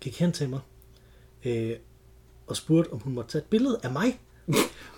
gik 0.00 0.18
hen 0.20 0.32
til 0.32 0.48
mig 0.48 0.60
øh, 1.44 1.72
og 2.46 2.56
spurgte, 2.56 2.92
om 2.92 2.98
hun 3.00 3.14
måtte 3.14 3.30
tage 3.30 3.42
et 3.42 3.46
billede 3.48 3.80
af 3.82 3.92
mig. 3.92 4.20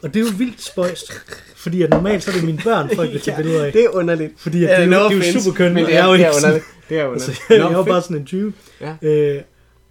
Og 0.02 0.14
det 0.14 0.20
er 0.20 0.24
jo 0.24 0.32
vildt 0.38 0.62
spøjst, 0.62 1.12
fordi 1.56 1.82
at 1.82 1.90
normalt 1.90 2.22
så 2.22 2.30
er 2.30 2.34
det 2.34 2.44
mine 2.44 2.60
børn, 2.64 2.90
folk 2.96 3.12
vil 3.12 3.20
tage 3.26 3.36
billeder 3.36 3.64
af. 3.64 3.72
det 3.72 3.84
er 3.84 3.88
underligt. 3.88 4.32
Fordi 4.36 4.64
at 4.64 4.68
det, 4.70 4.78
er 4.78 4.84
jo- 4.84 4.90
no 4.90 5.08
det 5.08 5.28
er 5.28 5.32
jo 5.32 5.40
super 5.40 5.56
køn, 5.56 5.74
men 5.74 5.84
det 5.86 5.94
er, 5.94 6.02
er 6.02 6.06
jo 6.06 6.12
det 6.12 6.18
ikke 6.18 6.24
er 6.28 6.32
sådan- 6.32 6.44
underligt. 6.44 6.64
Det 6.88 6.98
er 6.98 7.12
Altså, 7.12 7.26
underligt. 7.30 7.50
jeg, 7.50 7.58
Nå, 7.58 7.68
jeg 7.68 7.78
var 7.78 7.84
bare 7.84 8.02
sådan 8.02 8.16
en 8.16 8.24
tyve. 8.26 8.52
Ja. 8.80 8.94
Øh, 9.08 9.42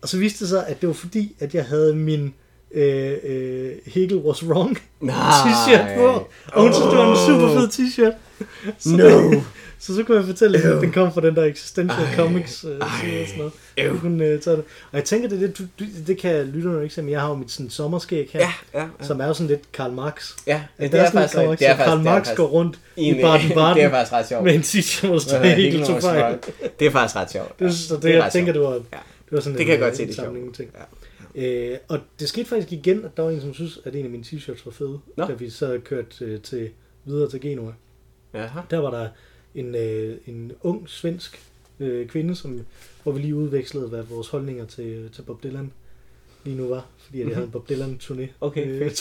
og 0.01 0.09
så 0.09 0.17
viste 0.17 0.39
det 0.39 0.49
sig, 0.49 0.67
at 0.67 0.81
det 0.81 0.87
var 0.87 0.93
fordi, 0.93 1.35
at 1.39 1.53
jeg 1.55 1.65
havde 1.65 1.95
min 1.95 2.33
øh, 2.73 3.13
øh, 3.23 3.71
Hegel 3.85 4.17
was 4.17 4.43
wrong 4.45 4.77
t-shirt 5.03 5.97
på. 5.97 6.27
Og 6.53 6.61
hun 6.63 6.73
synes, 6.73 6.87
det 6.89 6.97
var 6.97 7.11
en 7.11 7.17
super 7.27 7.59
fed 7.59 7.67
t-shirt. 7.67 8.13
Så, 8.79 8.89
No. 8.97 9.39
så 9.79 9.95
så 9.95 10.03
kunne 10.03 10.17
jeg 10.17 10.25
fortælle, 10.25 10.57
at 10.57 10.81
den 10.81 10.91
kom 10.91 11.13
fra 11.13 11.21
den 11.21 11.35
der 11.35 11.43
Existential 11.43 11.99
Ej. 12.07 12.15
Comics 12.15 12.63
øh, 12.65 12.71
Ej. 12.71 12.77
og 13.21 13.27
sådan 13.27 13.37
noget. 13.37 13.93
Du 13.93 13.99
kunne 13.99 14.25
øh, 14.25 14.39
tage 14.41 14.55
det. 14.55 14.63
Og 14.91 14.97
jeg 14.97 15.03
tænker, 15.03 15.29
det, 15.29 15.43
er 15.43 15.47
det, 15.47 15.57
du, 15.57 15.63
du, 15.79 15.85
det 16.07 16.17
kan 16.17 16.45
lytterne 16.45 16.83
ikke 16.83 16.95
se, 16.95 17.01
men 17.01 17.11
jeg 17.11 17.21
har 17.21 17.29
jo 17.29 17.35
mit 17.35 17.51
sådan, 17.51 17.69
sommerskæg 17.69 18.29
her, 18.33 18.39
Ja, 18.39 18.53
ja, 18.73 18.79
ja. 18.79 18.87
som 19.05 19.21
er 19.21 19.27
jo 19.27 19.33
sådan 19.33 19.47
lidt 19.47 19.71
Karl 19.71 19.91
Marx. 19.91 20.31
Ja, 20.47 20.61
Ja, 20.79 20.83
det 20.87 20.93
er 20.93 21.05
sådan 21.05 21.11
faktisk 21.11 21.33
Karl 21.35 21.47
rigtigt. 21.49 21.69
Det 21.69 21.79
er 21.79 21.85
Karl 21.85 21.97
er 21.99 22.03
Marx 22.03 22.27
går 22.35 22.45
rundt 22.47 22.79
i 22.97 23.03
en- 23.03 23.15
Baden-Baden 23.15 23.75
Det 23.75 23.83
er 23.83 23.89
faktisk 23.89 24.13
ret 24.13 24.27
sjovt. 24.29 24.43
med 24.43 24.53
en 24.55 24.61
t-shirt, 24.61 25.05
hvor 25.05 25.15
der 25.15 25.21
står 25.21 25.37
Hegel 25.37 25.85
tog 25.85 26.01
fejl. 26.01 26.35
Det 26.79 26.87
er 26.87 26.91
faktisk 26.91 27.15
ret 27.15 27.31
sjovt. 27.31 27.59
Det, 27.59 27.73
så 27.73 27.93
det, 27.95 28.03
Det 28.03 28.15
er 28.15 28.23
jeg 28.23 28.31
tænker, 28.31 28.53
det 28.53 28.61
var, 28.61 28.69
Ja. 28.73 28.77
det 28.79 29.31
var 29.31 29.39
sådan 29.39 29.57
Det 29.57 29.65
kan 29.65 29.73
jeg 29.73 29.81
en, 29.83 29.83
godt 29.89 29.97
se, 29.97 30.03
en 30.03 30.09
det 30.09 30.17
er 30.19 30.23
sjovt. 30.23 30.55
ting. 30.55 30.69
Ja. 30.73 30.79
Øh, 31.35 31.77
og 31.87 31.99
det 32.19 32.29
skete 32.29 32.45
faktisk 32.45 32.71
igen, 32.71 33.05
at 33.05 33.17
der 33.17 33.23
var 33.23 33.29
en, 33.31 33.41
som 33.41 33.53
synes, 33.53 33.79
at 33.85 33.95
en 33.95 34.05
af 34.05 34.11
mine 34.11 34.23
t-shirts 34.23 34.61
var 34.65 34.71
fede, 34.71 34.99
Nå. 35.17 35.25
da 35.25 35.33
vi 35.33 35.49
så 35.49 35.79
kørte 35.85 36.25
øh, 36.25 36.41
til, 36.41 36.69
videre 37.05 37.29
til 37.29 37.41
Genua. 37.41 37.73
Jaha. 38.33 38.59
Der 38.69 38.77
var 38.77 38.91
der 38.91 39.09
en, 39.55 39.75
øh, 39.75 40.17
en 40.25 40.51
ung 40.61 40.89
svensk 40.89 41.41
øh, 41.79 42.07
kvinde, 42.07 42.35
som, 42.35 42.65
hvor 43.03 43.11
vi 43.11 43.19
lige 43.21 43.35
udvekslede, 43.35 43.87
hvad 43.87 44.03
vores 44.03 44.27
holdninger 44.27 44.65
til, 44.65 45.09
til 45.13 45.21
Bob 45.21 45.43
Dylan 45.43 45.71
lige 46.43 46.57
nu 46.57 46.67
var, 46.67 46.87
fordi 46.97 47.19
jeg 47.19 47.27
havde 47.33 47.45
en 47.45 47.51
Bob 47.51 47.69
Dylan 47.69 47.99
turné, 48.03 48.13
Mhm. 48.13 48.27
Okay, 48.41 48.67
øh, 48.67 48.79
jeg 48.81 48.91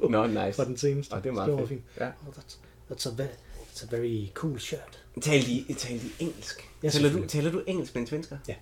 på, 0.00 0.08
Nå, 0.10 0.26
nice. 0.26 0.52
fra 0.52 0.64
den 0.64 0.76
seneste. 0.76 1.12
Og 1.12 1.24
det 1.24 1.28
er 1.30 1.32
Så 1.32 1.34
meget 1.34 1.52
var 1.52 1.58
fedt. 1.58 1.68
fint. 1.68 1.82
Ja. 2.00 2.06
Oh, 2.06 2.34
that's, 2.34 2.56
that's, 2.92 3.08
a 3.08 3.14
very, 3.16 3.28
that's 3.74 3.86
a 3.88 3.96
very 3.96 4.26
cool 4.34 4.58
shirt. 4.58 5.04
Taler 5.20 5.44
de, 5.68 5.74
taler 5.74 6.00
de 6.00 6.08
engelsk? 6.18 6.68
Ja, 6.82 6.88
taler, 6.88 7.12
du, 7.12 7.26
taler 7.26 7.50
du 7.50 7.62
engelsk 7.66 7.94
med 7.94 8.00
en 8.02 8.06
svensker? 8.08 8.36
Ja. 8.48 8.54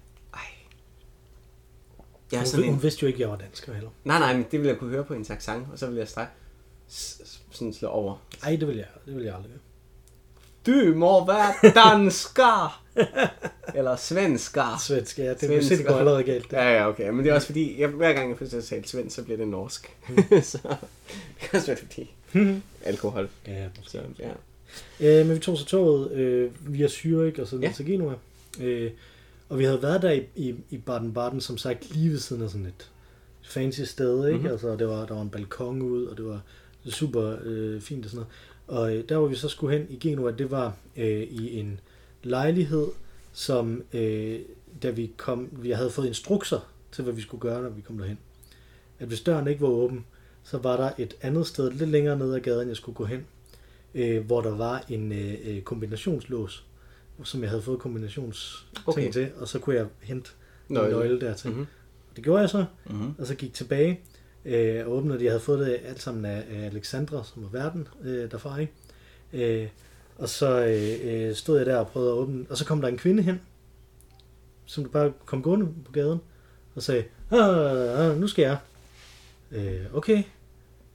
Jeg 2.32 2.40
Hun, 2.40 2.46
sådan 2.46 2.64
hun 2.64 2.74
en... 2.74 2.82
vidste 2.82 3.02
jo 3.02 3.06
ikke, 3.06 3.16
at 3.16 3.20
jeg 3.20 3.28
var 3.28 3.36
dansker 3.36 3.72
heller. 3.72 3.90
Nej, 4.04 4.18
nej, 4.18 4.32
men 4.32 4.42
det 4.42 4.52
ville 4.52 4.68
jeg 4.68 4.78
kunne 4.78 4.90
høre 4.90 5.04
på 5.04 5.14
en 5.14 5.26
accent, 5.30 5.66
og 5.72 5.78
så 5.78 5.86
ville 5.86 6.00
jeg 6.00 6.08
straks 6.08 6.30
sådan 7.50 7.72
slå 7.72 7.88
over. 7.88 8.16
Ej, 8.42 8.56
det 8.56 8.68
vil 8.68 8.76
jeg, 8.76 8.86
det 9.06 9.16
vil 9.16 9.24
jeg 9.24 9.34
aldrig 9.34 9.50
gøre. 9.50 9.60
Du 10.66 10.94
må 10.98 11.26
være 11.26 11.72
dansker! 11.74 12.84
Eller 13.78 13.96
svensker. 13.96 14.78
Svensk, 14.80 15.18
ja, 15.18 15.30
det, 15.30 15.40
Svensk. 15.40 15.68
Svensk. 15.68 15.78
det 15.78 15.86
går 15.86 15.98
allerede 15.98 16.22
galt. 16.22 16.52
Ja, 16.52 16.74
ja, 16.76 16.88
okay. 16.88 17.08
Men 17.10 17.24
det 17.24 17.30
er 17.30 17.34
også 17.34 17.46
fordi, 17.46 17.80
jeg, 17.80 17.88
hver 17.88 18.12
gang 18.12 18.28
jeg 18.30 18.38
får 18.38 18.46
til 18.46 18.56
at 18.56 18.64
tale 18.64 18.88
svensk, 18.88 19.16
så 19.16 19.24
bliver 19.24 19.36
det 19.36 19.48
norsk. 19.48 19.96
så 20.42 20.58
det 20.62 21.40
kan 21.40 21.50
også 21.52 21.66
være 21.66 21.76
fordi 21.76 22.14
alkohol. 22.84 23.28
Ja, 23.46 23.66
Så, 23.86 24.00
ja. 24.18 24.30
Øh, 25.00 25.26
men 25.26 25.34
vi 25.34 25.40
tog 25.40 25.58
så 25.58 25.64
toget 25.64 26.12
øh, 26.12 26.50
via 26.60 26.86
Zürich 26.86 27.40
og 27.40 27.46
så 27.46 27.56
ned 27.56 27.68
ja. 27.68 27.72
til 27.72 27.86
Genua. 27.86 28.14
Øh, 28.60 28.90
og 29.48 29.58
vi 29.58 29.64
havde 29.64 29.82
været 29.82 30.02
der 30.02 30.10
i, 30.10 30.22
i, 30.36 30.54
i 30.70 30.80
Baden-Baden, 30.90 31.40
som 31.40 31.58
sagt, 31.58 31.94
lige 31.94 32.10
ved 32.10 32.18
siden 32.18 32.42
af 32.42 32.50
sådan 32.50 32.66
et 32.66 32.90
fancy 33.42 33.80
sted, 33.80 34.26
ikke? 34.26 34.28
Mhm. 34.28 34.36
Mm-hmm. 34.36 34.52
Altså, 34.52 34.76
det 34.76 34.88
var, 34.88 35.06
der 35.06 35.14
var 35.14 35.22
en 35.22 35.30
balkon 35.30 35.82
ud, 35.82 36.04
og 36.04 36.16
det 36.16 36.24
var 36.24 36.40
super 36.90 37.36
øh, 37.42 37.80
fint 37.80 38.04
og 38.04 38.10
sådan 38.10 38.26
noget. 38.68 38.82
Og 38.82 38.96
øh, 38.96 39.08
der, 39.08 39.18
hvor 39.18 39.28
vi 39.28 39.34
så 39.34 39.48
skulle 39.48 39.78
hen 39.78 39.86
i 39.90 39.96
Genua, 39.96 40.30
det 40.30 40.50
var 40.50 40.76
øh, 40.96 41.22
i 41.22 41.58
en 41.58 41.80
lejlighed, 42.22 42.86
som, 43.32 43.82
øh, 43.92 44.40
da 44.82 44.90
vi 44.90 45.12
kom, 45.16 45.48
vi 45.52 45.70
havde 45.70 45.90
fået 45.90 46.06
instrukser 46.06 46.60
til, 46.92 47.04
hvad 47.04 47.14
vi 47.14 47.20
skulle 47.20 47.40
gøre, 47.40 47.62
når 47.62 47.70
vi 47.70 47.80
kom 47.80 47.98
derhen. 47.98 48.18
At 48.98 49.08
hvis 49.08 49.20
døren 49.20 49.48
ikke 49.48 49.60
var 49.60 49.68
åben, 49.68 50.04
så 50.44 50.58
var 50.58 50.76
der 50.76 50.90
et 50.98 51.16
andet 51.22 51.46
sted, 51.46 51.70
lidt 51.70 51.90
længere 51.90 52.18
ned 52.18 52.34
ad 52.34 52.40
gaden, 52.40 52.68
jeg 52.68 52.76
skulle 52.76 52.96
gå 52.96 53.04
hen, 53.04 53.26
øh, 53.94 54.26
hvor 54.26 54.40
der 54.40 54.56
var 54.56 54.84
en 54.88 55.12
øh, 55.12 55.34
øh, 55.44 55.62
kombinationslås, 55.62 56.64
som 57.24 57.40
jeg 57.42 57.50
havde 57.50 57.62
fået 57.62 57.78
kombinations 57.78 58.66
Okay. 58.86 59.02
ting 59.02 59.12
til, 59.12 59.30
og 59.40 59.48
så 59.48 59.58
kunne 59.58 59.76
jeg 59.76 59.86
hente 60.02 60.30
Nøgle. 60.68 60.90
nøgle, 60.90 61.08
nøgle 61.08 61.26
dertil. 61.26 61.50
Mhm. 61.50 61.66
Det 62.16 62.24
gjorde 62.24 62.40
jeg 62.40 62.50
så, 62.50 62.64
Mhm. 62.90 63.14
og 63.18 63.26
så 63.26 63.34
gik 63.34 63.54
tilbage 63.54 64.00
øh, 64.44 64.86
og 64.86 64.92
åbnede 64.92 65.18
det. 65.18 65.24
Jeg 65.24 65.32
havde 65.32 65.42
fået 65.42 65.66
det 65.66 65.78
alt 65.84 66.02
sammen 66.02 66.24
af, 66.24 66.44
af 66.50 66.66
Alexandra, 66.66 67.24
som 67.24 67.42
var 67.42 67.48
verden 67.48 67.88
øh, 68.04 68.30
derfra. 68.30 68.58
Ikke? 68.58 68.72
Øh, 69.62 69.68
og 70.18 70.28
så 70.28 70.64
øh, 70.66 71.28
øh, 71.28 71.34
stod 71.34 71.56
jeg 71.58 71.66
der 71.66 71.76
og 71.76 71.86
prøvede 71.88 72.10
at 72.10 72.14
åbne, 72.16 72.46
og 72.50 72.56
så 72.56 72.64
kom 72.64 72.80
der 72.80 72.88
en 72.88 72.96
kvinde 72.98 73.22
hen, 73.22 73.40
som 74.66 74.84
bare 74.88 75.12
kom 75.26 75.42
gående 75.42 75.66
på 75.84 75.92
gaden, 75.92 76.20
og 76.74 76.82
sagde, 76.82 77.04
ah, 77.30 78.10
ah, 78.10 78.20
nu 78.20 78.26
skal 78.26 78.42
jeg. 78.42 78.58
Øh, 79.52 79.80
okay, 79.94 80.22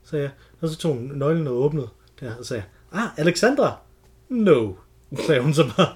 sagde 0.04 0.22
jeg. 0.22 0.30
Og 0.60 0.68
så 0.68 0.76
tog 0.78 0.94
hun 0.94 1.10
nøglen 1.14 1.46
og 1.46 1.54
åbnede 1.54 1.88
der, 2.20 2.34
og 2.36 2.44
sagde, 2.46 2.62
ah, 2.92 3.18
Alexandra? 3.18 3.76
No, 4.28 4.72
sagde 5.26 5.40
hun 5.40 5.54
så 5.54 5.70
bare, 5.76 5.94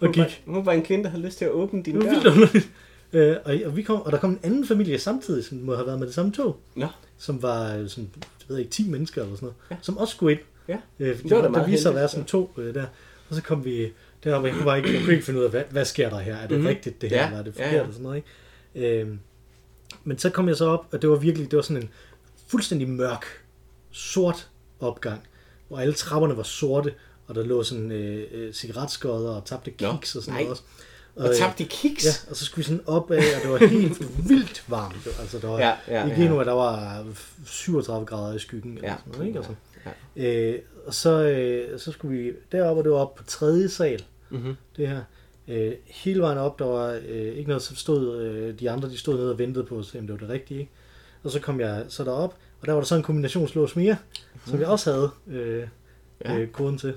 og 0.00 0.06
Hun 0.06 0.16
var, 0.16 0.24
gik. 0.24 0.42
hun 0.46 0.66
var 0.66 0.72
en 0.72 0.82
kvinde, 0.82 1.04
der 1.04 1.10
havde 1.10 1.22
lyst 1.22 1.38
til 1.38 1.44
at 1.44 1.50
åbne 1.50 1.82
din 1.82 1.94
var 1.96 2.02
dør. 2.02 2.10
vildt 2.10 2.26
underligt. 2.26 2.70
Øh, 3.12 3.36
og, 3.44 3.54
og, 3.66 3.76
vi 3.76 3.82
kom, 3.82 4.02
og 4.02 4.12
der 4.12 4.18
kom 4.18 4.30
en 4.30 4.40
anden 4.42 4.66
familie 4.66 4.98
samtidig, 4.98 5.44
som 5.44 5.58
må 5.58 5.74
have 5.74 5.86
været 5.86 5.98
med 5.98 6.06
det 6.06 6.14
samme 6.14 6.32
tog, 6.32 6.56
Nå, 6.76 6.86
som 7.18 7.42
var 7.42 7.74
øh, 7.74 7.88
sådan, 7.88 8.10
jeg 8.16 8.22
ved 8.48 8.58
ikke, 8.58 8.70
10 8.70 8.88
mennesker 8.88 9.22
eller 9.22 9.34
sådan 9.36 9.46
noget, 9.46 9.56
Ja. 9.70 9.74
ja. 9.74 9.78
som 9.82 9.98
også 9.98 10.14
skulle 10.14 10.32
ind. 10.32 10.40
ja. 10.68 10.76
Øh, 11.00 11.22
Det 11.22 11.30
var 11.30 11.40
der, 11.42 11.50
der 11.52 11.66
viste 11.66 11.82
sig 11.82 11.88
at 11.88 11.96
være 11.96 12.08
sådan 12.08 12.24
to 12.24 12.50
øh, 12.58 12.74
der. 12.74 12.86
Og 13.28 13.34
så 13.34 13.42
kom 13.42 13.64
vi 13.64 13.92
der, 14.24 14.38
hvor 14.38 14.48
jeg 14.48 14.56
kunne, 14.56 14.64
bare 14.64 14.78
ikke, 14.78 14.92
jeg 14.94 15.00
kunne 15.02 15.12
ikke 15.12 15.24
finde 15.24 15.40
ud 15.40 15.44
af, 15.44 15.50
hvad, 15.50 15.62
hvad 15.70 15.84
sker 15.84 16.10
der 16.10 16.18
her? 16.18 16.34
Er 16.36 16.40
det 16.40 16.50
Mhm. 16.50 16.54
mm-hmm. 16.56 16.68
rigtigt 16.68 17.00
det 17.02 17.10
her, 17.10 17.16
Ja, 17.16 17.22
ja. 17.22 17.28
eller 17.28 17.38
er 17.38 17.44
det 17.44 17.58
ja, 17.58 17.64
forkert? 17.64 17.72
ja. 17.72 17.76
Ja, 17.76 17.82
ja. 17.82 17.86
Og 17.88 17.92
sådan 17.92 18.02
noget, 18.02 18.22
ikke? 18.76 19.00
Øh, 19.02 19.08
men 20.04 20.18
så 20.18 20.30
kom 20.30 20.48
jeg 20.48 20.56
så 20.56 20.66
op, 20.66 20.86
og 20.92 21.02
det 21.02 21.10
var 21.10 21.16
virkelig, 21.16 21.50
det 21.50 21.56
var 21.56 21.62
sådan 21.62 21.82
en 21.82 21.90
fuldstændig 22.48 22.88
mørk, 22.88 23.26
sort 23.90 24.48
opgang, 24.80 25.20
hvor 25.68 25.78
alle 25.78 25.94
trapperne 25.94 26.36
var 26.36 26.42
sorte, 26.42 26.94
og 27.26 27.34
der 27.34 27.42
lå 27.44 27.62
sådan 27.62 27.92
øh, 27.92 28.26
øh, 28.32 28.52
cigaretskodder 28.52 29.30
og 29.30 29.44
tabte 29.44 29.72
Nå, 29.80 29.92
kiks 29.92 30.16
og 30.16 30.22
sådan 30.22 30.34
nej. 30.34 30.42
noget 30.42 30.50
også. 30.50 30.62
Og 31.16 31.28
øh, 31.28 31.34
tabte 31.36 31.64
kiks? 31.64 32.04
Ja, 32.04 32.30
og 32.30 32.36
så 32.36 32.44
skulle 32.44 32.56
vi 32.56 32.64
sådan 32.64 32.82
op 32.86 33.10
af, 33.10 33.16
og 33.36 33.42
det 33.42 33.50
var 33.50 33.66
helt 33.66 34.00
vildt 34.30 34.64
varmt. 34.68 35.06
Altså, 35.20 35.38
der 35.38 35.48
var, 35.48 35.58
Ja, 35.58 35.72
ja, 35.88 36.06
I 36.06 36.08
ja. 36.08 36.14
Genua, 36.14 36.44
der 36.44 36.52
var 36.52 37.04
37 37.46 38.06
grader 38.06 38.34
i 38.34 38.38
skyggen. 38.38 38.74
Eller 38.76 38.88
Ja, 38.90 38.96
sådan 38.98 39.12
noget, 39.12 39.26
ikke? 39.26 39.38
Altså, 39.38 39.54
ja. 40.16 40.50
øh, 40.52 40.58
og 40.86 40.94
så, 40.94 41.10
øh, 41.22 41.78
så 41.80 41.92
skulle 41.92 42.18
vi 42.18 42.32
derop, 42.52 42.76
og 42.76 42.84
det 42.84 42.92
var 42.92 42.98
op 42.98 43.14
på 43.14 43.24
tredje 43.24 43.68
sal, 43.68 44.04
Mm-hmm. 44.30 44.54
det 44.76 44.88
her. 44.88 45.00
Øh, 45.48 45.72
hele 45.86 46.20
vejen 46.20 46.38
op, 46.38 46.58
der 46.58 46.64
var 46.64 47.00
øh, 47.08 47.34
ikke 47.34 47.48
noget, 47.48 47.62
som 47.62 47.76
stod, 47.76 48.20
øh, 48.22 48.60
de 48.60 48.70
andre 48.70 48.88
de 48.88 48.98
stod 48.98 49.16
nede 49.16 49.30
og 49.32 49.38
ventede 49.38 49.64
på, 49.64 49.76
om 49.76 49.84
det 49.92 50.10
var 50.10 50.16
det 50.16 50.28
rigtige. 50.28 50.60
Ikke? 50.60 50.72
Og 51.22 51.30
så 51.30 51.40
kom 51.40 51.60
jeg 51.60 51.84
så 51.88 52.04
derop, 52.04 52.34
og 52.60 52.66
der 52.66 52.72
var 52.72 52.80
der 52.80 52.86
så 52.86 52.94
en 52.96 53.02
kombinationslås 53.02 53.76
mere, 53.76 53.96
som 54.46 54.60
jeg 54.60 54.68
også 54.68 54.92
havde 54.92 55.10
øh. 55.40 55.58
Ja. 56.24 56.32
ja. 56.32 56.38
øh, 56.38 56.48
koden 56.48 56.78
til. 56.78 56.94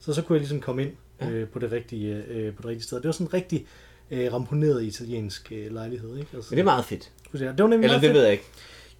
Så 0.00 0.12
så 0.14 0.22
kunne 0.22 0.36
jeg 0.36 0.40
ligesom 0.40 0.60
komme 0.60 0.82
ind 0.82 0.90
Ja. 1.20 1.28
øh, 1.30 1.48
på, 1.48 1.58
det 1.58 1.72
rigtige, 1.72 2.24
øh, 2.28 2.54
på 2.54 2.62
det 2.62 2.68
rigtige 2.68 2.84
sted. 2.84 2.96
Det 2.96 3.04
var 3.06 3.12
sådan 3.12 3.26
en 3.26 3.34
rigtig 3.34 3.66
øh, 4.10 4.32
ramponeret 4.32 4.82
italiensk 4.84 5.52
øh, 5.52 5.72
lejlighed. 5.74 6.16
Ikke? 6.18 6.28
Altså, 6.34 6.48
Men 6.50 6.56
det 6.56 6.60
er 6.60 6.64
meget 6.64 6.84
fedt. 6.84 7.10
det 7.32 7.40
var 7.42 7.54
nemlig 7.66 7.74
Eller 7.84 7.88
det 7.88 8.00
fedt. 8.00 8.14
ved 8.14 8.22
jeg 8.22 8.32
ikke. 8.32 8.44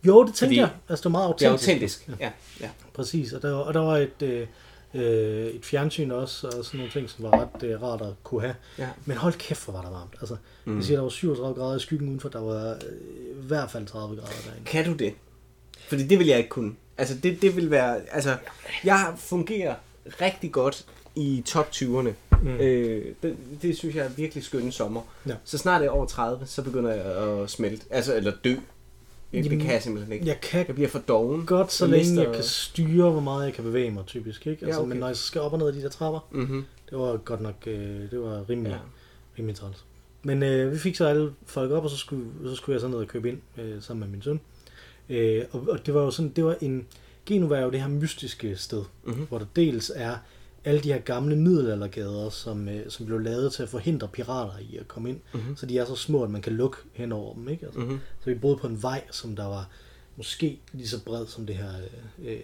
Jo, 0.06 0.24
det 0.24 0.34
tænkte 0.34 0.38
Fordi 0.46 0.56
jeg. 0.58 0.70
Altså, 0.88 1.02
det 1.08 1.12
var 1.12 1.18
meget 1.20 1.34
Det 1.38 1.46
er 1.46 1.50
autentisk. 1.50 2.00
autentisk. 2.08 2.20
Ja, 2.20 2.30
ja. 2.60 2.70
Præcis, 2.94 3.32
og 3.32 3.42
der, 3.42 3.50
var- 3.52 3.58
og 3.62 3.74
der 3.74 3.80
var 3.80 3.96
et, 3.96 4.22
øh, 4.22 4.46
øh, 4.94 5.46
et 5.46 5.64
fjernsyn 5.64 6.10
også, 6.10 6.46
og 6.46 6.64
sådan 6.64 6.78
nogle 6.78 6.92
ting, 6.92 7.10
som 7.10 7.24
var 7.24 7.30
ret 7.54 7.62
øh, 7.62 7.82
rart 7.82 8.00
at 8.02 8.12
kunne 8.22 8.40
have. 8.40 8.54
ja. 8.78 8.88
Men 9.04 9.16
hold 9.16 9.34
kæft, 9.34 9.64
hvor 9.64 9.72
var 9.72 9.82
der 9.82 9.90
varmt. 9.90 10.14
Altså. 10.20 10.36
Mm. 10.64 10.76
Jeg 10.76 10.84
siger, 10.84 10.96
der 10.96 11.02
var 11.02 11.08
37 11.08 11.54
grader 11.54 11.76
i 11.76 11.80
skyggen 11.80 12.08
udenfor, 12.08 12.28
der 12.28 12.40
var 12.40 12.70
øh, 12.72 13.42
i 13.44 13.46
hvert 13.46 13.70
fald 13.70 13.86
30 13.86 14.16
grader 14.16 14.28
derinde. 14.46 14.64
Kan 14.66 14.84
du 14.84 14.92
det? 14.92 15.14
Fordi 15.88 16.06
det 16.06 16.18
vil 16.18 16.26
jeg 16.26 16.38
ikke 16.38 16.50
kunne. 16.50 16.74
Altså, 16.98 17.14
det, 17.22 17.42
det 17.42 17.56
vil 17.56 17.70
være... 17.70 18.00
Altså, 18.12 18.36
jeg 18.84 19.14
fungerer 19.16 19.74
rigtig 20.20 20.52
godt 20.52 20.86
i 21.16 21.42
top 21.46 21.68
20'erne. 21.74 22.08
Mm. 22.42 22.48
Øh, 22.48 23.04
det, 23.22 23.36
det 23.62 23.76
synes 23.78 23.94
jeg 23.96 24.04
er 24.04 24.08
virkelig 24.16 24.44
skønne 24.44 24.72
sommer. 24.72 25.00
Ja. 25.28 25.34
Så 25.44 25.58
snart 25.58 25.80
det 25.80 25.86
er 25.86 25.90
over 25.90 26.06
30, 26.06 26.46
så 26.46 26.62
begynder 26.62 26.92
jeg 26.92 27.04
at 27.04 27.50
smelte. 27.50 27.84
Altså, 27.90 28.16
eller 28.16 28.32
dø. 28.44 28.50
Det, 28.50 28.58
det 29.32 29.44
Jamen, 29.44 29.60
kan 29.64 29.72
jeg 29.72 29.82
simpelthen 29.82 30.12
ikke. 30.12 30.26
Jeg 30.26 30.40
kan 30.40 30.64
Jeg 30.66 30.74
bliver 30.74 30.88
for 30.90 30.98
doven. 30.98 31.46
godt, 31.46 31.72
så 31.72 31.84
Jeg 31.84 31.90
længe 31.90 32.10
mister- 32.10 32.22
jeg 32.22 32.34
kan 32.34 32.44
styre, 32.44 33.10
hvor 33.10 33.20
meget 33.20 33.44
jeg 33.46 33.54
kan 33.54 33.64
bevæge 33.64 33.90
mig, 33.90 34.04
typisk. 34.06 34.46
Ikke? 34.46 34.66
Altså, 34.66 34.78
Ja, 34.80 34.82
okay. 34.82 34.88
Men 34.88 34.98
når 34.98 35.06
jeg 35.06 35.16
så 35.16 35.22
skal 35.22 35.40
op 35.40 35.52
og 35.52 35.58
ned 35.58 35.66
ad 35.68 35.72
de 35.72 35.82
der 35.82 35.88
trapper, 35.88 36.28
Mm-hmm. 36.30 36.64
det 36.90 36.98
var 36.98 37.16
godt 37.16 37.40
nok 37.40 37.54
øh, 37.66 38.10
det 38.10 38.20
var 38.20 38.50
rimelig, 38.50 38.70
ja. 38.70 38.78
rimelig 39.38 39.56
træls. 39.56 39.84
Men 40.22 40.42
øh, 40.42 40.72
vi 40.72 40.78
fik 40.78 40.96
så 40.96 41.06
alle 41.06 41.32
folk 41.46 41.70
op, 41.72 41.84
og 41.84 41.90
så 41.90 41.96
skulle, 41.96 42.24
så 42.44 42.54
skulle 42.54 42.74
jeg 42.74 42.80
så 42.80 42.88
ned 42.88 42.98
og 42.98 43.06
købe 43.08 43.28
ind 43.28 43.38
øh, 43.58 43.82
sammen 43.82 44.00
med 44.00 44.08
min 44.12 44.22
søn. 44.22 44.40
Øh, 45.08 45.44
og, 45.50 45.66
og 45.70 45.86
det 45.86 45.94
var 45.94 46.02
jo 46.02 46.10
sådan, 46.10 46.32
det 46.36 46.44
var 46.44 46.56
en, 46.60 46.86
Genova 47.26 47.56
er 47.56 47.62
jo 47.62 47.70
det 47.70 47.80
her 47.80 47.88
mystiske 47.88 48.56
sted, 48.56 48.84
Mhm. 49.04 49.26
hvor 49.28 49.38
der 49.38 49.46
dels 49.56 49.92
er 49.94 50.16
alle 50.64 50.80
de 50.80 50.92
her 50.92 51.00
gamle 51.00 51.36
middelaldergader, 51.36 52.30
som, 52.30 52.68
øh, 52.68 52.90
som 52.90 53.06
blev 53.06 53.18
lavet 53.18 53.52
til 53.52 53.62
at 53.62 53.68
forhindre 53.68 54.08
pirater 54.08 54.58
i 54.58 54.76
at 54.76 54.88
komme 54.88 55.08
ind. 55.08 55.20
Mhm. 55.34 55.56
Så 55.56 55.66
de 55.66 55.78
er 55.78 55.84
så 55.84 55.94
små, 55.96 56.22
at 56.24 56.30
man 56.30 56.42
kan 56.42 56.52
lukke 56.52 56.76
hen 56.92 57.12
over 57.12 57.34
dem. 57.34 57.48
Ikke? 57.48 57.66
Altså, 57.66 57.80
Mhm. 57.80 57.98
Så 58.20 58.30
vi 58.30 58.34
boede 58.34 58.56
på 58.56 58.66
en 58.66 58.82
vej, 58.82 59.02
som 59.10 59.36
der 59.36 59.44
var 59.44 59.68
måske 60.16 60.60
lige 60.72 60.88
så 60.88 61.04
bred 61.04 61.26
som 61.26 61.46
det 61.46 61.56
her 61.56 61.70
øh, 62.24 62.38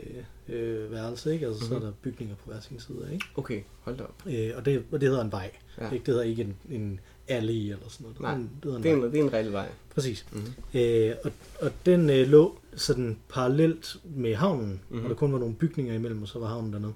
øh, 0.49 0.93
værelse. 0.93 1.33
Ikke? 1.33 1.47
Altså, 1.47 1.61
mm-hmm. 1.65 1.69
Så 1.69 1.75
er 1.75 1.79
Mhm. 1.79 1.87
der 1.87 2.11
bygninger 2.11 2.35
på 2.35 2.51
hver 2.51 2.61
sin 2.61 2.81
side. 2.81 3.09
Ikke? 3.13 3.25
Okay, 3.37 3.63
hold 3.81 3.97
da 3.97 4.03
op. 4.05 4.15
Øh, 4.27 4.51
og, 4.57 4.65
det, 4.65 4.83
og 4.93 5.01
det 5.01 5.09
hedder 5.09 5.25
en 5.25 5.33
vej. 5.33 5.51
Ja. 5.81 5.85
Ikke? 5.91 5.99
Det 6.07 6.15
hedder 6.15 6.23
ikke 6.23 6.43
en, 6.43 6.57
en 6.71 7.01
alley 7.29 7.55
eller 7.55 7.89
sådan 7.89 8.05
noget. 8.05 8.21
Nej, 8.21 8.35
det 8.35 8.49
hedder 8.65 8.79
Det 8.81 8.91
er 8.91 8.95
en, 8.97 9.03
det 9.03 9.19
er 9.19 9.23
en 9.25 9.33
reel 9.33 9.53
vej. 9.53 9.69
Præcis. 9.95 10.27
Mhm. 10.33 10.53
Øh, 10.81 11.15
og, 11.25 11.33
og 11.61 11.71
den 11.87 12.11
øh, 12.11 12.29
lå 12.29 12.59
sådan 12.77 13.19
parallelt 13.29 13.97
med 14.05 14.35
havnen, 14.35 14.67
Mhm. 14.69 14.79
mm-hmm. 14.89 15.05
og 15.05 15.09
der 15.11 15.17
kun 15.17 15.33
var 15.33 15.39
nogle 15.39 15.55
bygninger 15.55 15.95
imellem, 15.95 16.23
og 16.23 16.29
så 16.29 16.39
var 16.39 16.47
havnen 16.47 16.73
dernede. 16.73 16.93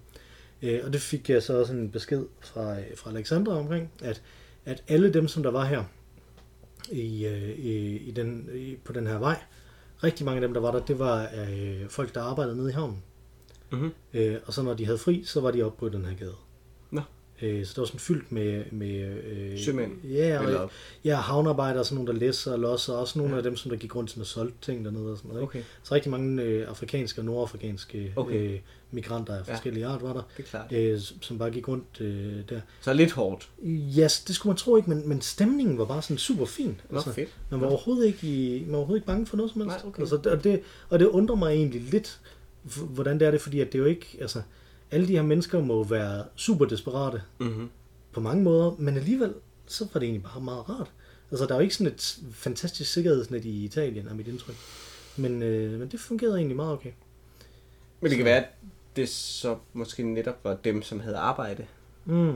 Øh, 0.62 0.80
og 0.84 0.92
det 0.92 1.00
fik 1.00 1.30
jeg 1.30 1.42
så 1.42 1.58
også 1.60 1.72
en 1.72 1.90
besked 1.90 2.24
fra, 2.40 2.78
øh, 2.78 2.84
fra 2.96 3.10
Alexandra 3.10 3.52
omkring, 3.58 3.90
at, 4.02 4.22
at 4.64 4.82
alle 4.88 5.12
dem, 5.14 5.28
som 5.28 5.42
der 5.42 5.50
var 5.50 5.64
her 5.64 5.84
i, 6.92 7.26
øh, 7.26 7.48
i, 7.58 7.96
i 7.96 8.10
den, 8.10 8.48
i, 8.54 8.76
på 8.84 8.92
den 8.92 9.06
her 9.06 9.18
vej, 9.18 9.38
rigtig 10.04 10.24
mange 10.24 10.36
af 10.36 10.40
dem, 10.48 10.54
der 10.54 10.60
var 10.60 10.70
der, 10.72 10.80
det 10.80 10.98
var 10.98 11.28
øh, 11.48 11.88
folk, 11.88 12.14
der 12.14 12.22
arbejdede 12.22 12.56
nede 12.56 12.70
i 12.70 12.72
havnen. 12.72 13.02
Mm-hmm. 13.72 13.90
Øh, 14.14 14.36
og 14.46 14.52
så 14.52 14.62
når 14.62 14.74
de 14.74 14.84
havde 14.84 14.98
fri, 14.98 15.22
så 15.24 15.40
var 15.40 15.50
de 15.50 15.62
oppe 15.62 15.78
på 15.78 15.88
den 15.88 16.04
her 16.04 16.14
gade. 16.16 16.34
Nå. 16.90 17.00
Øh, 17.42 17.64
så 17.66 17.70
det 17.72 17.78
var 17.78 17.84
sådan 17.84 18.00
fyldt 18.00 18.32
med... 18.32 18.64
med 18.72 19.00
øh, 19.24 19.58
Sømænd? 19.58 19.92
Ja, 20.04 20.38
og, 20.38 20.44
Eller- 20.44 20.68
ja, 21.04 21.14
havnearbejdere, 21.16 21.84
sådan 21.84 21.94
nogle, 22.04 22.12
der 22.12 22.18
læser 22.26 22.52
og 22.52 22.58
losser, 22.58 22.92
og 22.92 23.00
også 23.00 23.18
nogle 23.18 23.32
ja. 23.32 23.36
af 23.36 23.42
dem, 23.42 23.56
som 23.56 23.70
der 23.70 23.76
gik 23.78 23.96
rundt 23.96 24.10
sådan 24.10 24.20
og 24.20 24.26
solgte 24.26 24.56
ting 24.62 24.84
dernede 24.84 25.10
og 25.12 25.16
sådan 25.16 25.28
noget. 25.28 25.42
Ikke? 25.42 25.48
Okay, 25.50 25.62
Så 25.82 25.94
rigtig 25.94 26.10
mange 26.10 26.42
øh, 26.42 26.68
afrikanske 26.68 27.20
og 27.20 27.24
nordafrikanske 27.24 28.12
Okay. 28.16 28.52
øh, 28.54 28.58
migranter 28.90 29.34
af 29.34 29.48
Ja. 29.48 29.52
forskellige 29.54 29.86
art 29.86 30.02
var 30.02 30.12
der, 30.12 30.22
det 30.36 30.42
er 30.44 30.48
klart. 30.48 30.72
øh, 30.72 31.00
som 31.20 31.38
bare 31.38 31.50
gik 31.50 31.68
rundt 31.68 32.00
øh, 32.00 32.32
der. 32.48 32.60
Så 32.80 32.92
lidt 32.92 33.12
hårdt. 33.12 33.48
Ja, 33.96 34.04
yes, 34.04 34.20
det 34.20 34.34
skulle 34.34 34.50
man 34.50 34.56
tro 34.56 34.76
ikke, 34.76 34.90
men, 34.90 35.08
men 35.08 35.20
stemningen 35.20 35.78
var 35.78 35.84
bare 35.84 36.02
sådan 36.02 36.18
super 36.18 36.44
fin. 36.44 36.80
Nå, 36.90 37.00
fedt. 37.00 37.28
Man 37.50 37.60
var 37.60 37.66
overhovedet 37.66 38.06
ikke, 38.06 38.26
i, 38.26 38.60
man 38.64 38.72
var 38.72 38.76
overhovedet 38.78 39.00
ikke 39.00 39.06
bange 39.06 39.26
for 39.26 39.36
noget 39.36 39.52
som 39.52 39.60
helst. 39.60 39.76
Nej, 39.76 39.88
okay. 39.88 40.00
altså, 40.00 40.16
og, 40.30 40.44
det, 40.44 40.60
og 40.88 40.98
det 40.98 41.06
undrer 41.06 41.36
mig 41.36 41.52
egentlig 41.54 41.80
lidt, 41.82 42.20
hvordan 42.90 43.20
det 43.20 43.26
er 43.26 43.30
det, 43.30 43.40
fordi 43.40 43.60
at 43.60 43.72
det 43.72 43.78
jo 43.78 43.84
ikke, 43.84 44.18
altså, 44.20 44.42
alle 44.90 45.08
de 45.08 45.12
her 45.12 45.22
mennesker 45.22 45.60
må 45.60 45.84
være 45.84 46.24
super 46.36 46.64
desperate 46.64 47.22
Mm-hmm. 47.38 47.68
på 48.12 48.20
mange 48.20 48.42
måder, 48.44 48.74
men 48.78 48.96
alligevel, 48.96 49.34
så 49.66 49.86
var 49.92 50.00
det 50.00 50.06
egentlig 50.06 50.22
bare 50.22 50.40
meget 50.42 50.68
rart. 50.68 50.90
Altså, 51.30 51.46
der 51.46 51.52
er 51.52 51.56
jo 51.58 51.62
ikke 51.62 51.74
sådan 51.74 51.92
et 51.92 52.18
fantastisk 52.32 52.92
sikkerhedsnet 52.92 53.44
i 53.44 53.64
Italien, 53.64 54.08
er 54.08 54.14
mit 54.14 54.28
indtryk. 54.28 54.54
Men, 55.16 55.42
øh, 55.42 55.78
men 55.80 55.88
det 55.88 56.00
fungerede 56.00 56.36
egentlig 56.36 56.56
meget 56.56 56.72
okay. 56.72 56.90
Men 58.00 58.10
det 58.10 58.16
kan 58.16 58.24
være, 58.24 58.36
at 58.36 58.48
det 58.96 59.08
så 59.08 59.56
måske 59.72 60.02
netop 60.02 60.44
var 60.44 60.54
dem, 60.64 60.82
som 60.82 61.00
havde 61.00 61.16
arbejde. 61.16 61.66
Mm. 62.04 62.32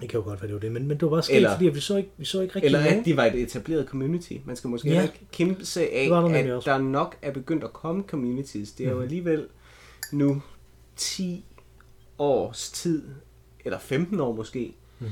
Det 0.00 0.08
kan 0.08 0.20
jo 0.20 0.24
godt 0.24 0.40
være, 0.42 0.46
det 0.46 0.54
var 0.54 0.60
det, 0.60 0.72
men, 0.72 0.82
men 0.88 0.90
det 0.96 1.02
var 1.02 1.10
bare 1.10 1.22
sket, 1.22 1.36
Eller- 1.36 1.52
fordi 1.52 1.66
at 1.68 1.74
vi 1.74 1.80
så 1.80 1.96
ikke, 1.96 2.10
vi 2.16 2.24
så 2.24 2.40
ikke 2.40 2.54
rigtig 2.54 2.66
Eller 2.66 2.84
nogen. 2.84 2.98
at 3.00 3.04
de 3.04 3.16
var 3.16 3.24
et 3.24 3.34
etableret 3.34 3.86
community. 3.86 4.32
Man 4.44 4.56
skal 4.56 4.70
måske 4.70 4.88
Ja. 4.88 5.02
ikke 5.02 5.20
kæmpe 5.32 5.64
sig 5.66 5.92
af, 5.92 6.08
der 6.08 6.56
at 6.58 6.64
der 6.64 6.78
nok 6.78 7.16
er 7.22 7.32
begyndt 7.32 7.64
at 7.64 7.72
komme 7.72 8.02
communities. 8.02 8.72
Det 8.72 8.86
er 8.86 8.90
jo 8.90 8.94
Mhm. 8.96 9.02
alligevel 9.04 9.46
nu 10.12 10.42
10 10.96 11.44
års 12.20 12.70
tid, 12.70 13.02
eller 13.64 13.78
15 13.78 14.20
år 14.20 14.32
måske, 14.32 14.74
Mhm. 14.98 15.10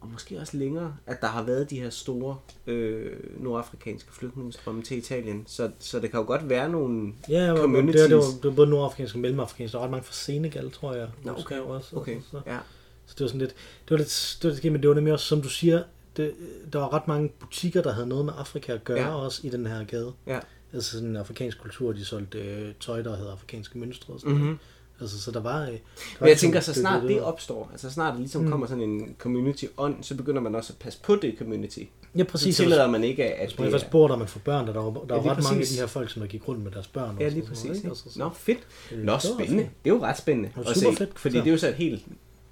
og 0.00 0.08
måske 0.08 0.38
også 0.40 0.56
længere, 0.56 0.96
at 1.06 1.20
der 1.20 1.26
har 1.26 1.42
været 1.42 1.70
de 1.70 1.80
her 1.80 1.90
store 1.90 2.36
øh, 2.66 3.16
nordafrikanske 3.42 4.12
flygtningestrømme 4.12 4.82
til 4.82 4.98
Italien. 4.98 5.44
Så, 5.46 5.70
så 5.78 6.00
det 6.00 6.10
kan 6.10 6.20
jo 6.20 6.26
godt 6.26 6.48
være 6.48 6.68
nogle 6.68 7.12
Ja, 7.28 7.42
det 7.44 7.52
var, 7.52 7.58
communities. 7.60 8.02
det, 8.02 8.16
var, 8.16 8.22
det, 8.22 8.26
var, 8.26 8.32
det 8.42 8.44
var 8.44 8.50
både 8.56 8.70
nordafrikansk 8.70 9.14
og 9.14 9.20
mellemafrikansk. 9.20 9.72
Der 9.72 9.78
var 9.78 9.84
ret 9.84 9.90
mange 9.90 10.04
fra 10.04 10.12
Senegal, 10.12 10.70
tror 10.70 10.94
jeg. 10.94 11.08
Nå, 11.24 11.34
skrev 11.40 11.66
også. 11.68 11.96
Okay, 11.96 12.20
Så, 12.20 12.26
så. 12.30 12.40
ja. 12.46 12.58
så 13.06 13.14
det 13.14 13.20
var 13.20 13.26
sådan 13.28 13.40
lidt, 13.40 13.50
det 13.84 13.90
var 13.90 13.96
lidt, 13.96 14.38
det 14.42 14.48
var 14.48 14.54
lidt 14.62 14.72
men 14.72 14.80
det 14.82 14.88
var 14.88 14.94
nemlig 14.94 15.12
også, 15.12 15.26
som 15.26 15.42
du 15.42 15.48
siger, 15.48 15.82
det, 16.16 16.34
der 16.72 16.78
var 16.78 16.92
ret 16.92 17.08
mange 17.08 17.28
butikker, 17.38 17.82
der 17.82 17.92
havde 17.92 18.06
noget 18.06 18.24
med 18.24 18.32
Afrika 18.38 18.72
at 18.72 18.84
gøre 18.84 18.98
Ja. 19.00 19.08
ja. 19.08 19.14
også 19.14 19.46
i 19.46 19.50
den 19.50 19.66
her 19.66 19.84
gade. 19.84 20.12
ja. 20.26 20.40
Altså 20.72 20.90
sådan 20.92 21.08
en 21.08 21.16
afrikansk 21.16 21.60
kultur, 21.60 21.92
de 21.92 22.04
solgte 22.04 22.38
øh, 22.38 22.74
tøj, 22.80 23.02
der 23.02 23.16
havde 23.16 23.30
afrikanske 23.30 23.78
mønstre 23.78 24.14
og 24.14 24.20
sådan 24.20 24.32
Mm-hmm. 24.32 24.46
noget. 24.46 24.60
Altså, 25.00 25.20
så 25.20 25.30
der 25.30 25.40
var... 25.40 25.60
Øh, 25.62 25.66
der 25.66 25.72
Men 25.72 25.78
jeg 26.20 26.26
ligesom 26.28 26.46
tænker, 26.46 26.60
så 26.60 26.74
snart 26.74 27.02
det 27.02 27.20
op. 27.20 27.32
opstår, 27.32 27.68
altså 27.72 27.90
snart 27.90 28.12
der 28.14 28.18
ligesom 28.20 28.42
Mm. 28.44 28.50
kommer 28.50 28.66
sådan 28.66 28.82
en 28.84 29.14
community 29.18 29.64
on, 29.76 30.02
så 30.02 30.16
begynder 30.16 30.40
man 30.40 30.54
også 30.54 30.72
at 30.72 30.78
passe 30.78 30.98
på 31.02 31.16
det 31.16 31.34
community. 31.38 31.78
Ja, 32.16 32.18
Så 32.22 32.24
præcis. 32.28 32.56
tillader 32.56 32.90
man 32.90 33.04
ikke, 33.04 33.24
at 33.24 33.48
Hvis 33.48 33.58
man 33.58 33.64
det 33.66 33.72
først 33.72 33.90
bor 33.90 34.08
der, 34.08 34.16
man 34.16 34.28
får 34.28 34.40
børn, 34.44 34.66
der, 34.66 34.72
der 34.72 34.80
var, 34.80 34.90
der 34.90 35.14
Ja, 35.14 35.20
lige 35.20 35.30
ret 35.30 35.36
mange 35.42 35.50
af 35.50 35.56
præcis. 35.60 35.76
de 35.76 35.80
her 35.80 35.86
folk, 35.86 36.10
som 36.10 36.20
der 36.20 36.28
gik 36.28 36.48
rundt 36.48 36.62
med 36.64 36.70
deres 36.70 36.86
børn. 36.88 37.16
Ja, 37.20 37.26
og 37.26 37.32
lige 37.32 37.46
præcis. 37.46 37.64
noget? 37.64 37.84
Altså, 37.84 38.04
så- 38.12 38.18
Nå, 38.18 38.30
fedt. 38.34 38.58
Nå, 39.04 39.18
spændende. 39.18 39.62
Det 39.62 39.90
er 39.90 39.94
jo 39.94 40.02
ret 40.02 40.18
spændende 40.18 40.50
Det 40.56 40.68
at 40.70 40.76
super 40.76 40.96
fedt 40.96 41.18
fordi 41.18 41.36
det 41.38 41.46
er 41.46 41.50
jo 41.50 41.58
så 41.58 41.68
et 41.68 41.74
helt 41.74 42.02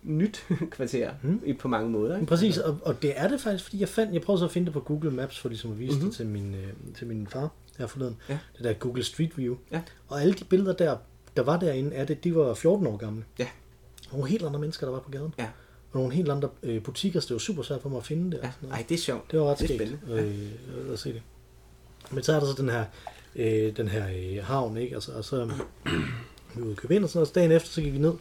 nyt 0.02 0.46
kvarter 0.70 1.10
Mm. 1.22 1.40
i- 1.46 1.52
på 1.52 1.68
mange 1.68 1.90
måder. 1.90 2.14
Ikke? 2.16 2.26
præcis, 2.26 2.58
og, 2.58 2.78
og 2.82 3.02
det 3.02 3.12
er 3.16 3.28
det 3.28 3.40
faktisk, 3.40 3.64
fordi 3.64 3.80
jeg 3.80 3.88
fandt, 3.88 4.14
jeg 4.14 4.22
prøvede 4.22 4.38
så 4.40 4.44
at 4.44 4.50
finde 4.50 4.64
det 4.66 4.72
på 4.72 4.80
Google 4.80 5.10
Maps, 5.10 5.38
for 5.38 5.48
ligesom 5.48 5.70
at 5.72 5.78
vise 5.78 5.90
Mhm. 5.92 5.96
mm-hmm. 5.98 6.10
det 6.10 6.16
til 6.16 6.26
min, 6.26 6.54
øh, 6.54 6.94
til 6.98 7.06
min 7.06 7.26
far 7.30 7.50
her 7.78 7.86
forleden. 7.86 8.16
Ja. 8.28 8.38
Det 8.56 8.64
der 8.64 8.72
Google 8.72 9.02
Street 9.04 9.38
View. 9.38 9.56
Ja. 9.72 9.80
Og 10.08 10.20
alle 10.22 10.32
de 10.34 10.44
billeder 10.44 10.72
der, 10.72 10.96
der 11.36 11.42
var 11.42 11.58
derinde, 11.58 11.96
er 11.96 12.04
det, 12.04 12.24
de 12.24 12.34
var 12.34 12.54
14 12.54 12.86
år 12.86 12.96
gamle. 12.96 13.24
Ja. 13.38 13.46
Og 14.10 14.16
nogle 14.16 14.30
helt 14.30 14.44
andre 14.44 14.60
mennesker, 14.60 14.86
der 14.86 14.92
var 14.92 15.00
på 15.00 15.10
gaden. 15.10 15.34
Ja. 15.38 15.48
Og 15.92 15.98
nogle 16.00 16.14
helt 16.14 16.28
andre 16.30 16.48
øh, 16.62 16.82
butikker, 16.82 17.20
så 17.20 17.26
det 17.28 17.34
var 17.34 17.38
super 17.38 17.62
svært 17.62 17.82
for 17.82 17.88
mig 17.88 17.98
at 17.98 18.06
finde 18.06 18.30
det. 18.30 18.40
Ja. 18.42 18.50
Ej, 18.70 18.84
det 18.88 18.94
er 18.94 18.98
sjovt. 18.98 19.30
Det 19.32 19.40
var 19.40 19.46
ret 19.46 19.58
skægt 19.58 19.72
spændende. 19.74 20.22
øh, 20.86 20.92
at 20.92 20.98
se 20.98 21.12
det. 21.12 21.22
Men 22.10 22.22
så 22.22 22.32
er 22.32 22.40
der 22.40 22.46
så 22.46 22.62
den 22.62 22.68
her, 22.70 22.84
øh, 23.36 23.76
den 23.76 23.88
her 23.88 24.04
øh, 24.38 24.44
havn, 24.44 24.76
ikke? 24.76 24.94
Altså, 24.94 25.12
og 25.12 25.24
så 25.24 25.44
vi 25.44 26.60
var 26.60 26.64
ude 26.64 26.70
og 26.72 26.76
købe 26.76 26.94
ind, 26.96 27.04
og 27.04 27.10
sådan 27.10 27.18
noget. 27.18 27.28
Så 27.28 27.34
dagen 27.34 27.52
efter, 27.52 27.68
så 27.68 27.80
gik 27.82 27.92
vi 27.92 27.98
ned 27.98 28.12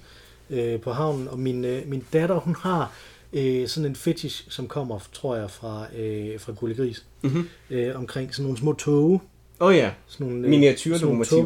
øh, 0.50 0.82
på 0.82 0.92
havnen, 0.92 1.28
og 1.28 1.40
min, 1.40 1.66
øh, 1.66 1.88
min 1.88 2.06
datter, 2.14 2.36
hun 2.40 2.56
har 2.56 2.92
øh, 3.34 3.68
sådan 3.68 3.90
en 3.90 3.96
fetish, 3.96 4.46
som 4.52 4.68
kommer, 4.68 5.00
tror 5.14 5.36
jeg, 5.36 5.52
fra, 5.52 5.96
øh, 5.96 6.40
fra 6.40 6.52
Gulli 6.52 6.76
Gris, 6.76 7.06
Mhm. 7.22 7.50
øh, 7.70 7.96
omkring 7.96 8.36
sådan 8.36 8.44
nogle 8.44 8.58
små 8.58 8.74
toge. 8.74 9.20
Åh 9.60 9.68
oh, 9.68 9.76
ja. 9.76 9.92
Sådan 10.08 10.28
nogle, 10.28 10.44
øh, 10.44 10.50
Miniatyrlokomotiver. 10.50 11.44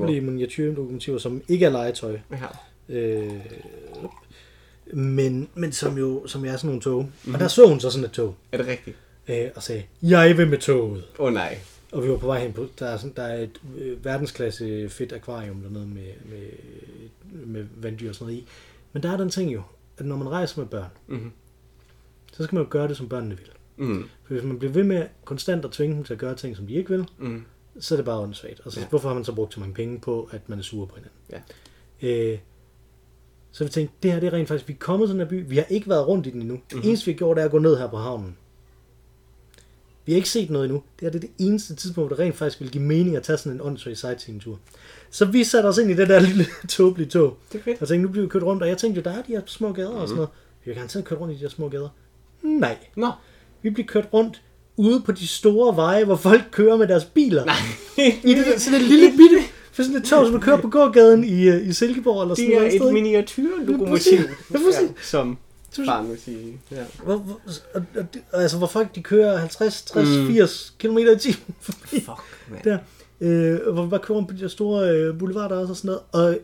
Sådan 0.58 0.74
nogle 0.76 1.20
som 1.20 1.42
ikke 1.48 1.66
er 1.66 1.70
legetøj. 1.70 2.20
ja. 2.32 2.96
Øh, 2.96 3.32
men, 4.94 5.50
men 5.56 5.72
som 5.72 5.98
jo 5.98 6.28
som 6.28 6.46
er 6.46 6.52
sådan 6.58 6.68
nogle 6.68 6.82
tog. 6.82 7.02
Mm-hmm. 7.02 7.12
Mhm. 7.26 7.34
Og 7.34 7.40
der 7.40 7.48
så 7.48 7.68
hun 7.68 7.80
så 7.80 7.90
sådan 7.90 8.06
et 8.06 8.12
tog, 8.12 8.36
Er 8.52 8.58
det 8.58 8.68
rigtigt? 8.68 8.98
øh, 9.28 9.50
og 9.56 9.64
sagde, 9.64 9.84
jeg 10.02 10.38
vil 10.38 10.48
med 10.48 10.58
toget. 10.58 11.04
Åh 11.20 11.26
oh, 11.28 11.34
nej. 11.34 11.58
Og 11.92 12.04
vi 12.04 12.10
var 12.10 12.18
på 12.18 12.26
vej 12.26 12.40
hen 12.44 12.54
på, 12.54 12.68
der 12.80 12.86
er, 12.86 12.98
sådan, 12.98 13.14
der 13.16 13.24
er 13.24 13.44
et 13.44 13.62
øh, 13.78 14.06
verdensklasse 14.06 14.90
fedt 14.90 15.14
akvarium 15.14 15.62
dernede 15.62 15.86
med, 15.88 16.04
med, 16.26 16.48
med 17.46 17.66
vanddyr 17.78 18.10
og 18.10 18.16
sådan 18.16 18.26
noget 18.26 18.40
i. 18.42 18.48
Men 18.94 19.04
der 19.04 19.12
er 19.12 19.18
den 19.18 19.30
ting 19.30 19.54
jo, 19.54 19.62
at 19.98 20.06
når 20.06 20.16
man 20.18 20.30
rejser 20.30 20.60
med 20.62 20.68
børn, 20.68 20.90
Mhm. 21.08 21.32
så 22.34 22.44
skal 22.44 22.56
man 22.56 22.64
jo 22.64 22.68
gøre 22.72 22.88
det, 22.88 22.98
som 22.98 23.10
børnene 23.10 23.38
vil. 23.38 23.48
Mm. 23.78 24.04
For 24.24 24.34
hvis 24.34 24.44
man 24.44 24.60
bliver 24.60 24.74
ved 24.74 24.84
med 24.84 25.06
konstant 25.26 25.66
at 25.66 25.72
tvinge 25.72 25.96
dem 25.96 26.04
til 26.04 26.14
at 26.14 26.20
gøre 26.20 26.36
ting, 26.36 26.56
som 26.58 26.68
de 26.68 26.74
ikke 26.74 26.90
vil, 26.90 27.06
Mm. 27.18 27.44
Så 27.80 27.96
er 27.96 27.98
det 27.98 28.06
bare 28.06 28.20
åndssvagt. 28.20 28.62
Altså, 28.66 28.80
Ja. 28.80 28.86
hvorfor 28.88 29.08
har 29.08 29.16
man 29.16 29.26
så 29.26 29.34
brugt 29.34 29.54
så 29.54 29.60
mange 29.60 29.74
penge 29.76 30.00
på, 30.00 30.30
at 30.32 30.50
man 30.50 30.60
er 30.60 30.64
sur 30.64 30.86
på 30.86 30.96
hinanden? 30.96 31.46
Ja. 32.02 32.08
Øh, 32.34 32.40
så 33.52 33.64
vi 33.64 33.70
tænkte, 33.70 33.96
det 34.04 34.12
her 34.12 34.20
det 34.20 34.28
er 34.28 34.34
rent 34.34 34.48
faktisk, 34.48 34.68
vi 34.68 34.74
er 34.74 34.78
kommet 34.78 35.08
til 35.10 35.14
den 35.14 35.20
her 35.22 35.30
by, 35.30 35.50
vi 35.50 35.56
har 35.58 35.66
ikke 35.70 35.90
været 35.90 36.08
rundt 36.08 36.28
i 36.28 36.30
den 36.30 36.42
endnu. 36.42 36.56
Det 36.56 36.62
Mhm. 36.64 36.76
mm-hmm. 36.78 36.88
eneste, 36.90 37.06
vi 37.06 37.12
har 37.12 37.18
gjort, 37.18 37.40
er 37.40 37.46
at 37.46 37.52
gå 37.52 37.60
ned 37.60 37.78
her 37.78 37.88
på 37.90 37.98
havnen. 37.98 38.38
Vi 40.06 40.12
har 40.12 40.16
ikke 40.18 40.30
set 40.30 40.50
noget 40.50 40.66
endnu. 40.66 40.84
Det 41.00 41.06
her 41.06 41.10
det 41.10 41.16
er 41.24 41.28
det 41.28 41.32
eneste 41.46 41.76
tidspunkt, 41.76 42.10
hvor 42.10 42.16
det 42.18 42.26
rent 42.26 42.36
faktisk 42.36 42.60
vil 42.62 42.72
give 42.72 42.84
mening 42.84 43.16
at 43.16 43.24
tage 43.24 43.38
sådan 43.38 43.52
en 43.52 43.62
åndssvag 43.62 43.98
sightseeing-tur. 43.98 44.60
Så 45.10 45.26
vi 45.26 45.44
satte 45.44 45.68
os 45.68 45.78
ind 45.78 45.92
i 45.92 45.94
det 45.94 46.10
der 46.10 46.20
lille 46.30 46.46
tåbelige 46.70 47.10
tog. 47.10 47.38
Det 47.52 47.60
er 47.60 47.64
fedt. 47.64 47.82
Og 47.82 47.88
tænkte, 47.88 48.06
nu 48.06 48.12
bliver 48.12 48.26
vi 48.26 48.30
kørt 48.30 48.44
rundt, 48.44 48.64
og 48.64 48.70
jeg 48.70 48.78
tænkte 48.78 49.00
jo, 49.00 49.04
der 49.04 49.18
er 49.18 49.22
de 49.22 49.32
her 49.32 49.42
små 49.46 49.72
gader 49.74 49.90
Mhm. 49.92 50.00
og 50.00 50.08
sådan 50.08 50.16
noget. 50.16 50.30
Vi 50.66 50.72
har 50.72 50.76
garanteret 50.76 51.06
kørt 51.06 51.20
rundt 51.20 51.34
i 51.34 51.36
de 51.38 51.42
her 51.42 51.50
små 51.50 51.70
gader. 51.70 51.90
Nej. 52.44 52.78
Nå. 52.96 53.12
Vi 53.62 53.70
bliver 53.70 53.88
kørt 53.88 54.08
rundt 54.14 54.42
ude 54.82 55.02
på 55.02 55.12
de 55.12 55.28
store 55.28 55.76
veje, 55.76 56.04
hvor 56.04 56.16
folk 56.16 56.42
kører 56.52 56.78
med 56.78 56.88
deres 56.88 57.06
biler. 57.06 57.46
Nej. 57.46 57.56
I 58.24 58.34
det 58.34 58.62
sådan 58.62 58.80
et 58.82 58.86
lille 58.88 59.12
bitte, 59.12 59.40
for 59.72 59.84
sådan 59.84 59.98
et 59.98 60.04
tog, 60.04 60.28
som 60.28 60.42
kører 60.42 60.58
på 60.62 60.70
gågaden 60.70 61.24
i, 61.24 61.48
øh, 61.48 61.68
i 61.68 61.74
Silkeborg 61.74 62.22
eller 62.22 62.36
sådan 62.36 62.50
Det 62.50 62.56
er 62.56 62.60
noget. 62.60 62.70
et 62.70 62.74
ikke? 62.74 62.92
miniatyrlokomotiv, 62.94 64.12
Ja, 64.54 64.60
ja, 64.60 64.80
som 65.02 65.38
barn 65.86 66.10
vil 66.10 66.20
sige. 66.22 66.60
Ja. 66.72 66.76
Hvor, 67.04 67.18
hvor, 67.18 67.40
og, 67.74 67.84
og, 67.96 68.14
det- 68.14 68.22
altså, 68.34 68.58
hvor 68.58 68.68
folk 68.68 68.96
de 68.96 69.02
kører 69.04 69.38
50, 69.38 69.82
60, 69.82 70.08
Mm. 70.10 70.22
mm. 70.22 70.28
80 70.28 70.76
km 70.80 70.98
i 70.98 71.04
timen 71.20 71.56
forbi 71.62 72.00
Fuck, 72.00 72.22
man. 72.52 72.60
der. 72.64 72.78
Øh, 73.22 73.74
hvor 73.74 73.84
vi 73.84 73.90
bare 73.90 74.00
kører 74.00 74.26
på 74.26 74.34
de 74.34 74.40
der 74.42 74.48
store 74.48 74.90
øh, 74.90 75.18
boulevarder 75.20 75.56
også 75.58 75.72
og 75.72 75.78
sådan 75.78 75.88
noget. 75.88 76.02
Og 76.12 76.38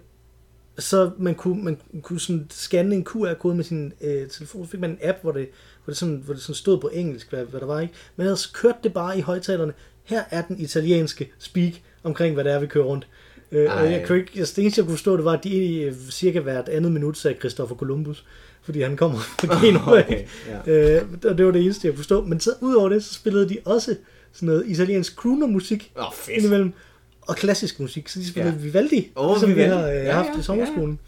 så 0.79 1.09
man 1.17 1.35
kunne, 1.35 1.63
man 1.63 1.77
kunne 2.01 2.19
sådan 2.19 2.47
scanne 2.49 2.95
en 2.95 3.05
QR-kode 3.05 3.55
med 3.55 3.63
sin 3.63 3.93
øh, 4.01 4.27
telefon. 4.29 4.65
Så 4.65 4.71
fik 4.71 4.79
man 4.79 4.89
en 4.89 4.97
app, 5.01 5.17
hvor 5.21 5.31
det, 5.31 5.49
hvor 5.87 5.91
det, 5.91 5.97
sådan, 5.97 6.21
hvor 6.25 6.33
det 6.33 6.43
sådan 6.43 6.55
stod 6.55 6.79
på 6.81 6.89
engelsk, 6.93 7.29
hvad, 7.29 7.45
hvad 7.45 7.59
der 7.59 7.65
var. 7.65 7.79
ikke. 7.79 7.93
Men 8.15 8.25
ellers 8.25 8.45
kørte 8.45 8.77
det 8.83 8.93
bare 8.93 9.17
i 9.17 9.21
højtalerne. 9.21 9.73
Her 10.03 10.23
er 10.31 10.41
den 10.41 10.59
italienske 10.59 11.29
speak 11.39 11.73
omkring, 12.03 12.33
hvad 12.33 12.43
det 12.43 12.51
er, 12.53 12.59
vi 12.59 12.67
kører 12.67 12.85
rundt. 12.85 13.07
Øh, 13.51 13.77
og 13.77 13.91
jeg 13.91 14.03
kunne 14.07 14.17
ikke, 14.19 14.31
altså, 14.39 14.53
det 14.55 14.61
eneste, 14.61 14.79
jeg 14.79 14.85
kunne 14.85 14.97
forstå, 14.97 15.17
det 15.17 15.25
var, 15.25 15.33
at 15.33 15.43
de 15.43 15.81
øh, 15.81 15.93
cirka 16.09 16.39
hvert 16.39 16.69
andet 16.69 16.91
minut 16.91 17.17
sagde 17.17 17.39
Christopher 17.39 17.75
Columbus. 17.75 18.25
Fordi 18.61 18.81
han 18.81 18.97
kommer 18.97 19.17
fra 19.39 19.65
Genua. 19.65 19.99
Okay, 19.99 20.23
ja. 20.67 20.71
Øh, 20.97 21.01
og 21.25 21.37
det 21.37 21.45
var 21.45 21.51
det 21.51 21.61
eneste, 21.63 21.87
jeg 21.87 21.93
kunne 21.93 21.97
forstå. 21.97 22.23
Men 22.23 22.39
så 22.39 22.51
udover 22.61 22.89
det, 22.89 23.03
så 23.03 23.13
spillede 23.13 23.49
de 23.49 23.57
også 23.65 23.95
sådan 24.33 24.47
noget 24.47 24.63
italiensk 24.67 25.15
crooner-musik 25.15 25.91
fedt. 26.13 26.37
indimellem. 26.37 26.73
Og 27.21 27.35
klassisk 27.35 27.79
musik. 27.79 28.09
Så 28.09 28.19
de 28.19 28.27
spillede 28.27 28.53
Ja. 28.55 28.61
Vivaldi, 28.61 29.11
Åh, 29.15 29.29
ligesom 29.31 29.49
Vivaldi. 29.49 29.69
vi 29.69 29.75
har 29.75 29.89
øh, 29.89 29.95
Ja, 29.95 30.11
haft 30.11 30.29
ja, 30.35 30.39
i 30.39 30.43
sommerskolen. 30.43 30.99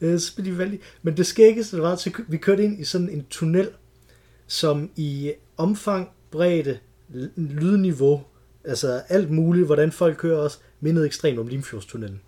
Ja. 0.00 0.18
Så 0.18 0.26
spillede 0.26 0.50
de 0.54 0.58
Vivaldi. 0.58 0.80
Men 1.02 1.16
det 1.16 1.26
skæggeste 1.26 1.76
det 1.76 1.82
var, 1.82 1.92
at 1.92 2.08
vi 2.28 2.36
kørte 2.36 2.64
ind 2.64 2.80
i 2.80 2.84
sådan 2.84 3.08
en 3.08 3.26
tunnel, 3.30 3.68
som 4.50 4.90
i 4.96 5.32
omfang, 5.56 6.08
bredde, 6.30 6.78
lydniveau, 7.36 8.20
altså 8.64 9.00
alt 9.08 9.30
muligt, 9.30 9.66
hvordan 9.66 9.92
folk 9.92 10.16
kører 10.18 10.36
også, 10.38 10.58
mindede 10.80 11.06
ekstremt 11.06 11.38
om 11.38 11.46
Limfjordstunnelen. 11.48 12.20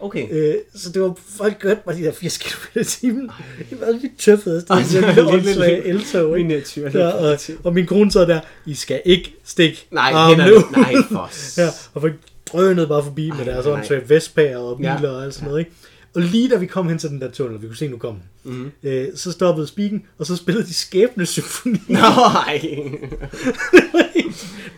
Okay. 0.00 0.26
Øh, 0.30 0.54
så 0.74 0.92
det 0.92 1.02
var, 1.02 1.14
folk 1.38 1.56
kørte 1.60 1.80
bare 1.86 1.96
de 1.96 2.02
der 2.02 2.12
80 2.12 2.38
km 2.38 2.78
i 2.78 2.84
timen. 2.84 3.30
Det 3.70 3.80
var 3.80 3.86
vildt 3.86 4.18
tøffet. 4.18 4.64
Var 4.68 4.76
det 4.76 4.94
er 4.98 5.30
virkelig 5.30 5.56
lidt- 5.56 5.58
lidt- 5.84 5.86
eltog, 5.86 6.38
ikke? 6.38 6.64
Ja, 6.94 7.08
og, 7.08 7.38
og 7.64 7.74
min 7.74 7.86
kone 7.86 8.10
så 8.12 8.24
der, 8.24 8.40
I 8.66 8.74
skal 8.74 9.02
ikke 9.04 9.34
stikke 9.44 9.86
Nej, 9.90 10.10
armen 10.14 10.40
hænderne. 10.40 10.64
Nej, 10.82 10.94
for 11.08 11.30
ja, 11.60 11.68
og 11.94 12.00
folk 12.00 12.14
drønede 12.52 12.86
bare 12.86 13.02
forbi 13.04 13.30
med 13.30 13.38
Ej, 13.38 13.44
deres 13.44 13.66
nej. 13.66 13.74
åndssvage 13.74 14.08
Vespaer 14.08 14.58
og 14.58 14.76
biler 14.76 15.00
Ja. 15.02 15.08
og 15.08 15.24
alt 15.24 15.34
sådan 15.34 15.48
noget, 15.48 15.60
ikke? 15.60 15.70
Og 16.14 16.22
lige 16.22 16.48
da 16.48 16.56
vi 16.56 16.66
kom 16.66 16.88
hen 16.88 16.98
til 16.98 17.10
den 17.10 17.20
der 17.20 17.30
tunnel, 17.30 17.62
vi 17.62 17.66
kunne 17.66 17.76
se, 17.76 17.88
nu 17.88 17.98
kom 17.98 18.16
Mhm. 18.44 18.70
øh, 18.82 19.08
så 19.14 19.32
stoppede 19.32 19.66
spiken, 19.66 20.02
og 20.18 20.26
så 20.26 20.36
spillede 20.36 20.66
de 20.66 20.74
skæbne 20.74 21.26
symfoni. 21.26 21.78
Nej. 21.88 22.60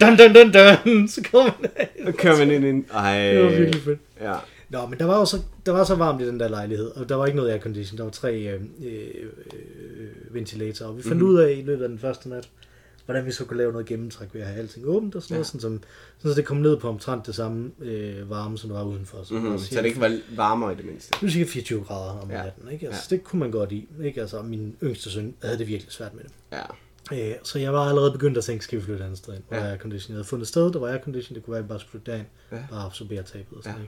dun, 0.01 0.17
dun, 0.17 0.33
dun, 0.35 0.53
dun, 0.53 1.09
så 1.09 1.23
kom 1.31 1.45
man 1.61 1.71
af. 1.77 1.89
Nu 2.07 2.13
kører 2.13 2.39
man 2.39 2.51
ind 2.51 2.65
i 2.65 2.69
en... 2.69 2.87
Ej. 2.95 3.33
Det 3.33 3.45
var 3.45 3.51
virkelig 3.51 3.83
fedt. 3.83 3.99
Ja. 4.21 4.35
Nå, 4.71 4.87
men 4.87 4.99
der 4.99 5.05
var 5.05 5.19
jo 5.19 5.25
så, 5.25 5.39
der 5.67 5.73
var 5.73 5.85
så 5.85 5.95
varmt 5.95 6.23
i 6.23 6.27
den 6.27 6.41
der 6.41 6.49
lejlighed, 6.49 6.91
og 6.97 7.09
der 7.09 7.15
var 7.15 7.27
ikke 7.27 7.37
noget 7.37 7.51
aircondition, 7.51 7.99
der 7.99 8.05
var 8.05 8.11
tre 8.11 8.35
øh, 8.35 8.61
øh, 8.85 8.91
øh, 8.91 10.35
ventilatorer, 10.35 10.89
og 10.89 10.97
vi 10.97 11.03
fandt 11.03 11.17
mm-hmm. 11.17 11.35
ud 11.35 11.39
af 11.41 11.53
i 11.53 11.63
løbet 11.63 11.83
af 11.83 11.89
den 11.89 11.99
første 11.99 12.29
nat, 12.29 12.49
hvordan 13.05 13.27
vi 13.27 13.33
så 13.33 13.45
kunne 13.45 13.57
lave 13.59 13.73
noget 13.73 13.87
gennemtræk 13.87 14.29
ved 14.35 14.41
at 14.41 14.47
have 14.47 14.59
alting 14.59 14.87
åbent 14.87 15.15
og 15.15 15.23
sådan 15.23 15.35
noget, 15.35 15.45
Ja. 15.45 15.49
sådan, 15.49 15.61
som, 15.61 15.83
sådan 16.19 16.33
så 16.35 16.37
det 16.41 16.47
kom 16.47 16.57
ned 16.57 16.77
på 16.77 16.89
omtrent 16.89 17.27
det 17.27 17.35
samme 17.35 17.71
øh, 17.81 18.31
varme, 18.31 18.59
som 18.59 18.71
der 18.71 18.77
var 18.77 18.85
udenfor. 18.85 19.23
Så, 19.23 19.35
Mm-hmm. 19.35 19.59
Så 19.59 19.77
det 19.79 19.87
ikke 19.87 20.01
var 20.01 20.19
varmere 20.37 20.73
i 20.73 20.77
det 20.77 20.85
mindste. 20.85 21.11
det 21.13 21.23
var 21.23 21.29
cirka 21.29 21.51
24 21.51 21.85
grader 21.85 22.21
om 22.21 22.31
Ja. 22.31 22.43
natten, 22.43 22.71
ikke? 22.73 22.87
Altså, 22.87 23.09
Ja. 23.11 23.17
det 23.17 23.25
kunne 23.25 23.41
man 23.41 23.51
godt 23.51 23.73
i, 23.73 23.89
ikke? 24.05 24.21
Altså, 24.21 24.43
min 24.43 24.77
yngste 24.83 25.11
søn 25.11 25.35
havde 25.43 25.59
det 25.59 25.69
virkelig 25.69 25.93
svært 25.93 26.15
med 26.15 26.23
det. 26.25 26.33
Ja. 27.13 27.31
Øh, 27.31 27.35
så 27.43 27.59
jeg 27.59 27.73
var 27.73 27.81
allerede 27.89 28.13
begyndt 28.13 28.39
at 28.39 28.45
tænke, 28.45 28.65
skal 28.65 28.79
vi 28.79 28.85
flytte 28.85 29.01
et 29.01 29.05
andet 29.05 29.19
sted 29.19 29.35
ind, 29.35 29.43
hvor 29.49 29.57
Ja. 29.57 29.65
aircondition. 29.71 30.11
Jeg 30.13 30.17
havde 30.17 30.29
fundet 30.29 30.45
et 30.45 30.49
sted, 30.49 30.73
der 30.73 30.79
var 30.79 30.89
aircondition, 30.89 31.35
det 31.35 31.45
kunne 31.45 31.53
være, 31.53 31.59
at 31.59 31.65
vi 31.65 31.69
bare 31.69 31.81
skulle 31.81 31.91
flytte 31.91 32.13
derind, 32.13 32.27
Ja. 32.53 32.59
bare 32.71 32.85
absorbere 32.87 33.23
tabet 33.23 33.59
og 33.59 33.63
sådan 33.65 33.79
Ja. 33.79 33.83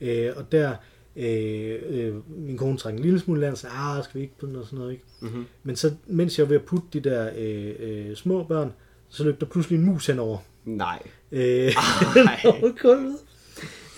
noget. 0.00 0.14
Ikke? 0.16 0.28
Øh, 0.30 0.36
og 0.36 0.52
der, 0.52 0.74
øh, 1.18 1.78
øh, 1.88 2.14
min 2.46 2.56
kone 2.56 2.78
trak 2.78 2.92
en 2.94 2.98
lille 2.98 3.20
smule 3.20 3.40
land, 3.40 3.56
sagde, 3.56 3.74
ah, 3.76 4.04
skal 4.04 4.18
vi 4.18 4.22
ikke 4.22 4.38
på 4.38 4.46
den 4.46 4.56
og 4.56 4.64
sådan 4.64 4.78
noget, 4.78 4.92
ikke? 4.92 5.04
Mm-hmm. 5.20 5.46
Men 5.62 5.76
så, 5.76 5.92
mens 6.06 6.38
jeg 6.38 6.46
var 6.46 6.48
ved 6.48 6.56
at 6.56 6.64
putte 6.64 6.86
de 6.92 7.00
der 7.00 7.30
øh, 7.36 7.74
øh, 7.78 8.16
små 8.16 8.42
børn, 8.42 8.72
så 9.08 9.24
løb 9.24 9.40
der 9.40 9.46
pludselig 9.46 9.78
en 9.78 9.84
mus 9.84 10.06
henover. 10.06 10.38
Nej. 10.64 11.02
Øh, 11.32 11.72
Ej. 12.16 12.40
over 12.62 12.82
gulvet. 12.82 13.16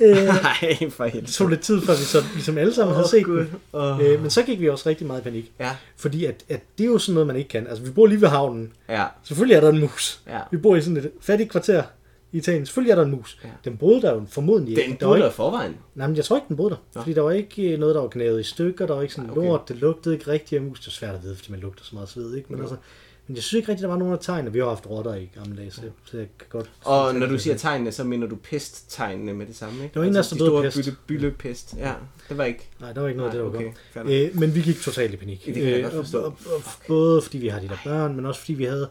Øh, 0.00 0.16
Nej, 0.16 0.90
for 0.90 1.04
det 1.04 1.12
helvede. 1.12 1.32
tog 1.32 1.48
lidt 1.48 1.60
tid, 1.60 1.80
før 1.80 1.92
vi 1.92 2.02
så 2.02 2.18
ligesom 2.34 2.58
alle 2.58 2.74
sammen 2.74 2.96
havde 2.96 3.08
set 3.08 3.26
den. 3.26 3.50
Oh. 3.72 4.04
Øh, 4.04 4.20
men 4.20 4.30
så 4.30 4.42
gik 4.42 4.60
vi 4.60 4.68
også 4.68 4.88
rigtig 4.88 5.06
meget 5.06 5.20
i 5.20 5.24
panik. 5.24 5.52
Ja. 5.60 5.76
Fordi 5.96 6.24
at, 6.24 6.44
at 6.48 6.60
det 6.78 6.84
er 6.84 6.88
jo 6.88 6.98
sådan 6.98 7.14
noget, 7.14 7.26
man 7.26 7.36
ikke 7.36 7.48
kan. 7.48 7.66
Altså, 7.66 7.84
vi 7.84 7.90
bor 7.90 8.06
lige 8.06 8.20
ved 8.20 8.28
havnen. 8.28 8.72
Ja. 8.88 9.06
Selvfølgelig 9.22 9.56
er 9.56 9.60
der 9.60 9.68
en 9.68 9.80
mus. 9.80 10.20
Ja. 10.26 10.38
Vi 10.50 10.56
bor 10.56 10.76
i 10.76 10.80
sådan 10.80 10.96
et 10.96 11.10
fattigt 11.20 11.50
kvarter 11.50 11.82
i 12.32 12.36
Italien. 12.38 12.66
Selvfølgelig 12.66 12.90
er 12.90 12.96
der 12.96 13.04
en 13.04 13.10
mus. 13.10 13.38
Ja. 13.44 13.48
Den 13.64 13.76
boede 13.76 14.02
der 14.02 14.14
jo 14.14 14.24
formodentlig 14.28 14.76
Den 14.76 14.84
ikke. 14.84 15.00
Der 15.00 15.06
var 15.06 15.10
burde 15.12 15.20
der 15.22 15.26
ikke, 15.28 15.34
i 15.34 15.36
forvejen. 15.36 15.76
nej, 15.94 16.06
men 16.06 16.16
jeg 16.16 16.24
tror 16.24 16.36
ikke, 16.36 16.48
den 16.48 16.56
boede 16.56 16.70
der. 16.70 16.76
Nå. 16.94 17.00
Fordi 17.00 17.14
der 17.14 17.20
var 17.22 17.30
ikke 17.30 17.72
øh, 17.72 17.78
noget, 17.78 17.94
der 17.94 18.00
var 18.00 18.08
knævet 18.08 18.40
i 18.40 18.42
stykker. 18.42 18.86
Der 18.86 18.94
var 18.94 19.02
ikke 19.02 19.14
sådan 19.14 19.30
Ej, 19.30 19.36
okay. 19.36 19.46
lort. 19.48 19.68
Det 19.68 19.76
lugtede 19.76 20.14
ikke 20.14 20.30
rigtig 20.30 20.56
af 20.56 20.62
mus. 20.64 20.80
Det 20.80 20.86
er 20.86 20.90
svært 20.90 21.14
at 21.14 21.22
vide, 21.22 21.36
fordi 21.36 21.50
man 21.50 21.60
lugter 21.60 21.84
så 21.84 21.94
meget 21.94 22.08
sved. 22.08 22.34
Ikke? 22.34 22.46
Men, 22.48 22.56
Jo. 22.58 22.62
altså, 22.62 22.76
men 23.26 23.34
jeg 23.36 23.42
synes 23.42 23.58
ikke 23.58 23.68
rigtig, 23.68 23.82
der 23.82 23.88
var 23.88 23.98
nogen 23.98 24.12
af 24.14 24.18
tegnene. 24.20 24.52
Vi 24.52 24.58
har 24.58 24.66
haft 24.68 24.90
rotter 24.90 25.14
i 25.14 25.30
gamle 25.34 25.56
dage, 25.56 25.70
så, 25.70 25.80
så 26.04 26.16
jeg 26.18 26.26
kan 26.38 26.46
godt... 26.50 26.70
Og 26.84 27.14
når 27.14 27.26
du 27.26 27.38
siger 27.38 27.56
tegnene, 27.56 27.92
så 27.92 28.04
mener 28.04 28.26
du 28.26 28.36
pesttegnene 28.36 29.34
med 29.34 29.46
det 29.46 29.56
samme, 29.56 29.82
ikke? 29.82 29.94
Der 29.94 30.00
var 30.00 30.04
ingen 30.04 30.16
af 30.16 30.20
os, 30.20 30.28
der 30.28 30.36
de 30.36 30.44
døde 30.50 30.62
pest. 30.62 30.76
bylle, 30.76 30.96
byllepest. 31.06 31.74
Ja, 31.78 31.92
det 32.28 32.38
var 32.38 32.44
ikke. 32.44 32.68
Nej, 32.80 32.92
der 32.92 33.00
var 33.00 33.08
ikke 33.08 33.18
noget, 33.18 33.30
af 33.30 33.34
det 33.38 33.44
der 33.44 33.50
var 33.50 33.58
okay, 33.58 33.72
godt. 33.94 34.08
Øh, 34.34 34.40
men 34.40 34.54
vi 34.54 34.60
gik 34.60 34.80
totalt 34.80 35.12
i 35.14 35.16
panik. 35.16 35.46
Det 35.46 35.54
kan 35.54 35.62
jeg 35.64 35.72
Øh, 35.76 35.82
godt 35.82 35.94
og, 35.94 36.04
forstå. 36.04 36.18
og, 36.18 36.36
og, 36.46 36.62
både 36.88 37.22
fordi 37.22 37.38
vi 37.38 37.48
har 37.48 37.60
de 37.60 37.68
der 37.68 37.76
børn, 37.84 38.16
men 38.16 38.26
også 38.26 38.40
fordi 38.40 38.52
vi 38.54 38.64
havde 38.64 38.88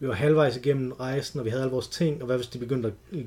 vi 0.00 0.08
var 0.08 0.14
halvvejs 0.14 0.56
igennem 0.56 0.92
rejsen, 0.92 1.38
og 1.38 1.44
vi 1.44 1.50
havde 1.50 1.62
alle 1.62 1.72
vores 1.72 1.88
ting, 1.88 2.20
og 2.20 2.26
hvad 2.26 2.36
hvis 2.36 2.46
de 2.46 2.58
begyndte 2.58 2.88
at 2.88 3.18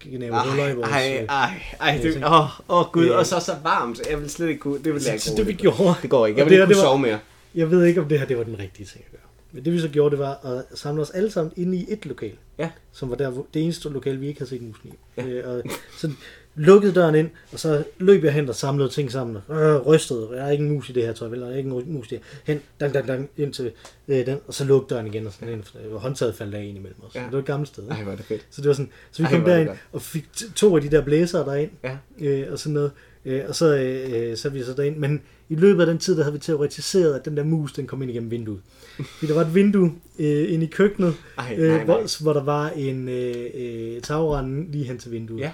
gnave 0.00 0.48
huller 0.48 0.68
i 0.68 0.74
vores... 0.74 0.90
ej, 0.90 1.18
øh, 1.22 1.28
ej, 1.28 1.62
ej, 1.80 1.98
det, 2.02 2.24
åh, 2.24 2.60
åh 2.70 2.84
gud, 2.92 3.04
Øh. 3.06 3.16
og 3.18 3.26
så 3.26 3.40
så 3.40 3.52
varmt, 3.62 4.00
jeg 4.10 4.20
vil 4.20 4.30
slet 4.30 4.48
ikke 4.48 4.60
kunne, 4.60 4.78
det 4.84 4.94
vil 4.94 5.02
jeg 5.02 5.12
ikke 5.12 5.24
Så 5.24 5.34
det 5.36 5.46
vi 5.46 5.52
gjorde, 5.52 5.94
Det 6.02 6.10
går 6.10 6.26
ikke, 6.26 6.38
jeg 6.38 6.44
Og 6.44 6.50
vil 6.50 6.58
det 6.58 6.64
ikke 6.64 6.74
kunne 6.74 6.82
var- 6.82 6.88
sove 6.88 6.98
mere. 6.98 7.18
jeg 7.54 7.70
ved 7.70 7.84
ikke, 7.84 8.00
om 8.00 8.08
det 8.08 8.18
her 8.18 8.26
det 8.26 8.38
var 8.38 8.44
den 8.44 8.58
rigtige 8.58 8.86
ting 8.86 9.04
at 9.06 9.10
gøre. 9.12 9.20
Men 9.52 9.64
det 9.64 9.72
vi 9.72 9.80
så 9.80 9.88
gjorde, 9.88 10.10
det 10.10 10.18
var 10.18 10.32
at 10.72 10.78
samle 10.78 11.02
os 11.02 11.10
alle 11.10 11.30
sammen 11.30 11.52
inde 11.56 11.76
i 11.78 11.86
et 11.88 12.06
lokal. 12.06 12.32
Ja. 12.58 12.70
Som 12.92 13.10
var 13.10 13.16
der, 13.16 13.32
det 13.54 13.62
eneste 13.62 13.88
lokal, 13.88 14.20
vi 14.20 14.26
ikke 14.28 14.40
havde 14.40 14.50
set 14.50 14.62
musen 14.62 14.90
i. 14.90 14.92
Ja. 15.16 15.26
Øh, 15.26 15.48
og 15.56 15.62
så 15.98 16.10
lukkede 16.56 16.94
døren 16.94 17.14
ind, 17.14 17.30
og 17.52 17.58
så 17.58 17.84
løb 17.98 18.24
jeg 18.24 18.32
hen 18.32 18.48
og 18.48 18.54
samlede 18.54 18.88
ting 18.88 19.12
sammen. 19.12 19.36
Øh, 19.50 19.76
rystede. 19.76 20.20
Der 20.20 20.42
er 20.42 20.50
ikke 20.50 20.64
en 20.64 20.70
mus 20.70 20.90
i 20.90 20.92
det 20.92 21.02
her, 21.02 21.12
jeg 21.20 21.30
vel. 21.30 21.40
Der 21.40 21.50
er 21.50 21.56
ikke 21.56 21.70
en 21.70 21.92
mus 21.92 22.06
i 22.06 22.10
det 22.10 22.18
her. 22.18 22.52
Hen, 22.52 22.60
dang, 22.80 22.94
dang, 22.94 23.08
dang, 23.08 23.28
ind 23.36 23.52
til 23.52 23.72
øh, 24.08 24.26
den, 24.26 24.38
og 24.46 24.54
så 24.54 24.64
lukkede 24.64 24.94
døren 24.94 25.06
igen, 25.06 25.26
og 25.26 25.32
sådan 25.32 25.48
ind, 25.54 25.62
og 25.92 26.00
håndtaget 26.00 26.34
faldt 26.34 26.54
af 26.54 26.64
ind 26.64 26.76
imellem 26.78 27.00
os. 27.08 27.14
Ja. 27.14 27.20
Det 27.20 27.32
var 27.32 27.38
et 27.38 27.44
gammelt 27.44 27.68
sted. 27.68 27.88
Ej, 27.90 28.00
er 28.12 28.16
det 28.16 28.24
fedt. 28.24 28.46
Så 28.50 28.60
det 28.60 28.68
var 28.68 28.74
sådan, 28.74 28.90
så 29.10 29.22
vi 29.22 29.26
Ej, 29.26 29.32
kom 29.32 29.40
det 29.40 29.48
derind 29.48 29.70
og 29.92 30.02
fik 30.02 30.28
to 30.54 30.76
af 30.76 30.82
de 30.82 30.88
der 30.90 31.00
blæsere 31.04 31.44
derind, 31.44 31.70
Ja. 31.84 31.96
øh, 32.20 32.52
og 32.52 32.58
sådan 32.58 32.74
noget. 32.74 32.90
Øh, 33.24 33.42
og 33.48 33.54
så, 33.54 33.76
øh, 33.76 34.36
så 34.36 34.48
er 34.48 34.52
vi 34.52 34.62
så 34.62 34.72
derind. 34.72 34.96
Men 34.96 35.22
i 35.48 35.54
løbet 35.54 35.80
af 35.80 35.86
den 35.86 35.98
tid, 35.98 36.16
der 36.16 36.22
havde 36.22 36.32
vi 36.32 36.38
teoretiseret, 36.38 37.14
at 37.14 37.24
den 37.24 37.36
der 37.36 37.44
mus, 37.44 37.72
den 37.72 37.86
kom 37.86 38.02
ind 38.02 38.10
igennem 38.10 38.30
vinduet. 38.30 38.60
Fordi 39.18 39.26
der 39.32 39.34
var 39.34 39.44
et 39.44 39.54
vindue 39.54 39.92
øh, 40.18 40.52
inde 40.52 40.66
i 40.66 40.68
køkkenet, 40.68 41.14
Ej, 41.38 41.54
øh, 41.58 41.68
nej, 41.68 41.76
nej. 41.76 41.84
Hvor, 41.84 42.22
hvor 42.22 42.32
der 42.32 42.42
var 42.42 42.70
en 42.70 43.08
øh, 43.08 43.34
øh, 43.54 44.00
tagrende 44.00 44.72
lige 44.72 44.84
hen 44.84 44.98
til 44.98 45.12
vinduet. 45.12 45.40
Ja. 45.40 45.50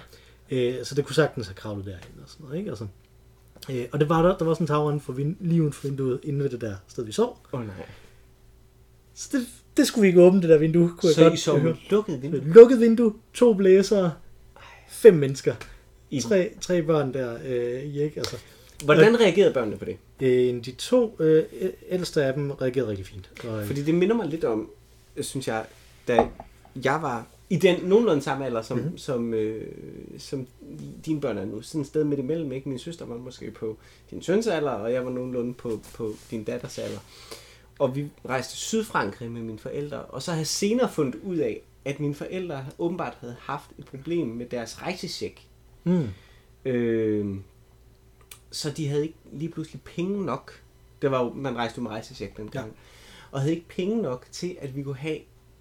Øh, 0.52 0.74
så 0.84 0.94
det 0.94 1.04
kunne 1.04 1.14
sagtens 1.14 1.46
have 1.46 1.54
kravlet 1.54 1.86
derhen 1.86 2.20
og 2.22 2.28
sådan 2.28 2.44
noget. 2.46 2.58
Ikke? 2.58 2.70
Altså, 2.70 2.86
øh, 3.70 3.84
og 3.92 4.00
det 4.00 4.08
var 4.08 4.22
der, 4.22 4.38
der 4.38 4.44
var 4.44 4.54
sådan 4.54 4.64
en 4.64 4.68
tagrende 4.68 5.00
for 5.00 5.12
vind, 5.12 5.36
lige 5.40 5.60
uden 5.62 5.72
for 5.72 5.88
vinduet, 5.88 6.20
inde 6.22 6.42
ved 6.44 6.50
det 6.50 6.60
der 6.60 6.74
sted, 6.88 7.04
vi 7.04 7.12
sov. 7.12 7.38
Åh 7.52 7.60
oh, 7.60 7.66
nej. 7.66 7.74
Så 9.14 9.28
det, 9.32 9.46
det 9.76 9.86
skulle 9.86 10.02
vi 10.02 10.08
ikke 10.08 10.20
åbne, 10.22 10.42
det 10.42 10.48
der 10.48 10.58
vindue, 10.58 10.92
kunne 10.98 11.12
Så 11.12 11.20
jeg 11.20 11.26
I 11.26 11.30
godt 11.30 11.40
så 11.40 11.58
høre. 11.58 11.76
lukket 11.90 12.22
vindue? 12.22 12.40
Lukket 12.40 12.80
vindue, 12.80 13.14
to 13.34 13.54
blæsere, 13.54 14.12
fem 14.88 15.14
mennesker. 15.14 15.54
I, 16.10 16.20
Tre, 16.20 16.50
tre 16.60 16.82
børn 16.82 17.14
der 17.14 17.38
øh, 17.44 17.82
i, 17.82 18.00
ikke? 18.02 18.18
Altså, 18.20 18.36
hvordan 18.84 19.20
reagerede 19.20 19.52
børnene 19.54 19.76
på 19.76 19.84
det? 19.84 19.96
øh, 20.20 20.64
de 20.64 20.72
to 20.72 21.16
øh, 21.20 21.44
ældste 21.88 22.24
af 22.24 22.34
dem 22.34 22.50
reagerede 22.50 22.90
rigtig 22.90 23.06
fint. 23.06 23.30
Og, 23.48 23.60
øh, 23.60 23.66
Fordi 23.66 23.82
det 23.82 23.94
minder 23.94 24.16
mig 24.16 24.26
lidt 24.28 24.44
om, 24.44 24.70
synes 25.20 25.48
jeg, 25.48 25.64
da 26.08 26.26
jeg 26.84 27.02
var 27.02 27.26
i 27.52 27.56
den 27.56 27.84
nogenlunde 27.84 28.22
samme 28.22 28.46
alder, 28.46 28.62
som, 28.62 28.76
Mhm. 28.76 28.84
mm-hmm. 28.84 28.98
som, 28.98 29.34
øh, 29.34 29.72
som 30.18 30.46
dine 31.06 31.20
børn 31.20 31.38
er 31.38 31.44
nu. 31.44 31.62
Sådan 31.62 31.80
et 31.80 31.86
sted 31.86 32.04
midt 32.04 32.20
imellem, 32.20 32.52
ikke? 32.52 32.68
Min 32.68 32.78
søster 32.78 33.04
var 33.06 33.16
måske 33.16 33.50
på 33.50 33.76
din 34.10 34.22
søns 34.22 34.46
alder, 34.46 34.70
og 34.70 34.92
jeg 34.92 35.04
var 35.04 35.10
nogenlunde 35.10 35.54
på, 35.54 35.80
på 35.94 36.12
din 36.30 36.44
datters 36.44 36.78
alder. 36.78 36.98
og 37.78 37.96
vi 37.96 38.06
rejste 38.28 38.52
til 38.52 38.58
Sydfrankrig 38.58 39.30
med 39.30 39.42
mine 39.42 39.58
forældre, 39.58 40.02
og 40.02 40.22
så 40.22 40.30
har 40.30 40.38
jeg 40.38 40.46
senere 40.46 40.90
fundet 40.92 41.20
ud 41.24 41.36
af, 41.36 41.60
at 41.84 42.00
mine 42.00 42.14
forældre 42.14 42.66
åbenbart 42.78 43.16
havde 43.20 43.36
haft 43.40 43.70
et 43.78 43.84
problem 43.86 44.26
med 44.26 44.46
deres 44.46 44.82
rejsesjek. 44.82 45.48
Mm. 45.84 46.08
Øh, 46.64 47.36
så 48.50 48.70
de 48.70 48.88
havde 48.88 49.02
ikke 49.02 49.14
lige 49.32 49.48
pludselig 49.50 49.80
penge 49.82 50.24
nok. 50.24 50.62
Det 51.02 51.10
var 51.10 51.24
jo, 51.24 51.32
man 51.32 51.56
rejste 51.56 51.78
jo 51.78 51.82
med 51.82 51.90
rejsesjek 51.90 52.36
dengang. 52.36 52.66
Ja. 52.66 52.72
Og 53.30 53.40
havde 53.40 53.54
ikke 53.54 53.68
penge 53.68 54.02
nok 54.02 54.26
til, 54.32 54.56
at 54.60 54.76
vi 54.76 54.82
kunne 54.82 54.96
have 54.96 55.18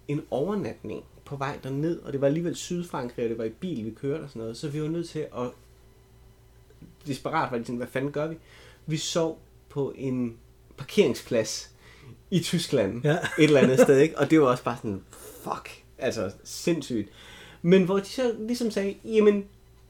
en 0.08 0.22
overnatning 0.30 1.04
på 1.24 1.36
vej 1.36 1.58
derned. 1.62 1.98
Og 1.98 2.12
det 2.12 2.20
var 2.20 2.26
alligevel 2.26 2.56
Sydfrankrig, 2.56 3.24
og 3.24 3.30
det 3.30 3.38
var 3.38 3.44
i 3.44 3.50
bil, 3.50 3.84
vi 3.84 3.90
kørte 3.90 4.22
og 4.22 4.28
sådan 4.28 4.40
noget. 4.40 4.56
Så 4.56 4.68
vi 4.68 4.82
var 4.82 4.88
nødt 4.88 5.08
til 5.08 5.18
at... 5.18 5.50
Desperat 7.06 7.50
var 7.50 7.58
det 7.58 7.66
sådan, 7.66 7.76
hvad 7.76 7.86
fanden 7.86 8.12
gør 8.12 8.26
vi? 8.26 8.36
Vi 8.86 8.96
sov 8.96 9.38
på 9.68 9.92
en 9.96 10.36
parkeringsplads 10.76 11.70
i 12.30 12.40
Tyskland. 12.40 13.04
Ja. 13.04 13.18
Et 13.38 13.44
eller 13.44 13.60
andet 13.60 13.80
sted, 13.80 13.98
ikke? 13.98 14.18
Og 14.18 14.30
det 14.30 14.40
var 14.40 14.46
også 14.46 14.64
bare 14.64 14.76
sådan, 14.76 15.02
fuck, 15.42 15.82
altså 15.98 16.32
sindssygt. 16.44 17.08
Men 17.62 17.84
hvor 17.84 17.98
de 17.98 18.04
så 18.04 18.34
ligesom 18.38 18.70
sagde, 18.70 18.94
jamen, 19.04 19.44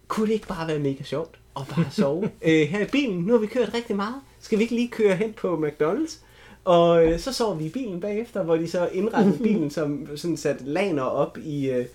kunne 0.08 0.26
det 0.26 0.32
ikke 0.32 0.46
bare 0.46 0.68
være 0.68 0.78
mega 0.78 1.02
sjovt 1.02 1.38
at 1.56 1.62
bare 1.68 1.90
sove 1.90 2.24
øh, 2.42 2.68
her 2.68 2.80
i 2.80 2.88
bilen? 2.92 3.20
Nu 3.20 3.32
har 3.32 3.40
vi 3.40 3.46
kørt 3.46 3.74
rigtig 3.74 3.96
meget. 3.96 4.14
Skal 4.40 4.58
vi 4.58 4.62
ikke 4.62 4.74
lige 4.74 4.88
køre 4.88 5.16
hen 5.16 5.32
på 5.32 5.66
McDonald's? 5.66 6.18
Og 6.64 7.06
øh, 7.06 7.18
så 7.18 7.32
sov 7.32 7.58
vi 7.58 7.64
i 7.64 7.68
bilen 7.68 8.00
bagefter, 8.00 8.42
hvor 8.42 8.56
de 8.56 8.68
så 8.68 8.88
indrettede 8.92 9.38
bilen, 9.48 9.70
som 9.70 10.08
sådan 10.16 10.36
satte 10.36 10.64
laner 10.64 11.02
op 11.02 11.38
i, 11.44 11.70
øh, 11.70 11.86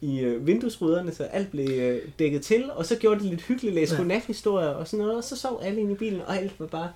i 0.00 0.20
øh, 0.20 0.46
vinduesruderne, 0.46 1.12
så 1.14 1.22
alt 1.24 1.50
blev 1.50 1.68
øh, 1.68 1.98
dækket 2.18 2.42
til. 2.42 2.64
Og 2.74 2.86
så 2.86 2.96
gjorde 2.96 3.20
det 3.20 3.26
lidt 3.30 3.42
hyggeligt, 3.42 3.74
læste 3.74 3.94
Ja. 3.94 4.00
godnat-historier 4.00 4.68
og 4.68 4.88
sådan 4.88 4.98
noget. 5.04 5.16
Og 5.18 5.24
så 5.24 5.36
sov 5.36 5.60
alle 5.62 5.80
inde 5.80 5.92
i 5.92 5.96
bilen, 5.96 6.20
og 6.26 6.36
alt 6.36 6.52
var 6.60 6.66
bare... 6.66 6.88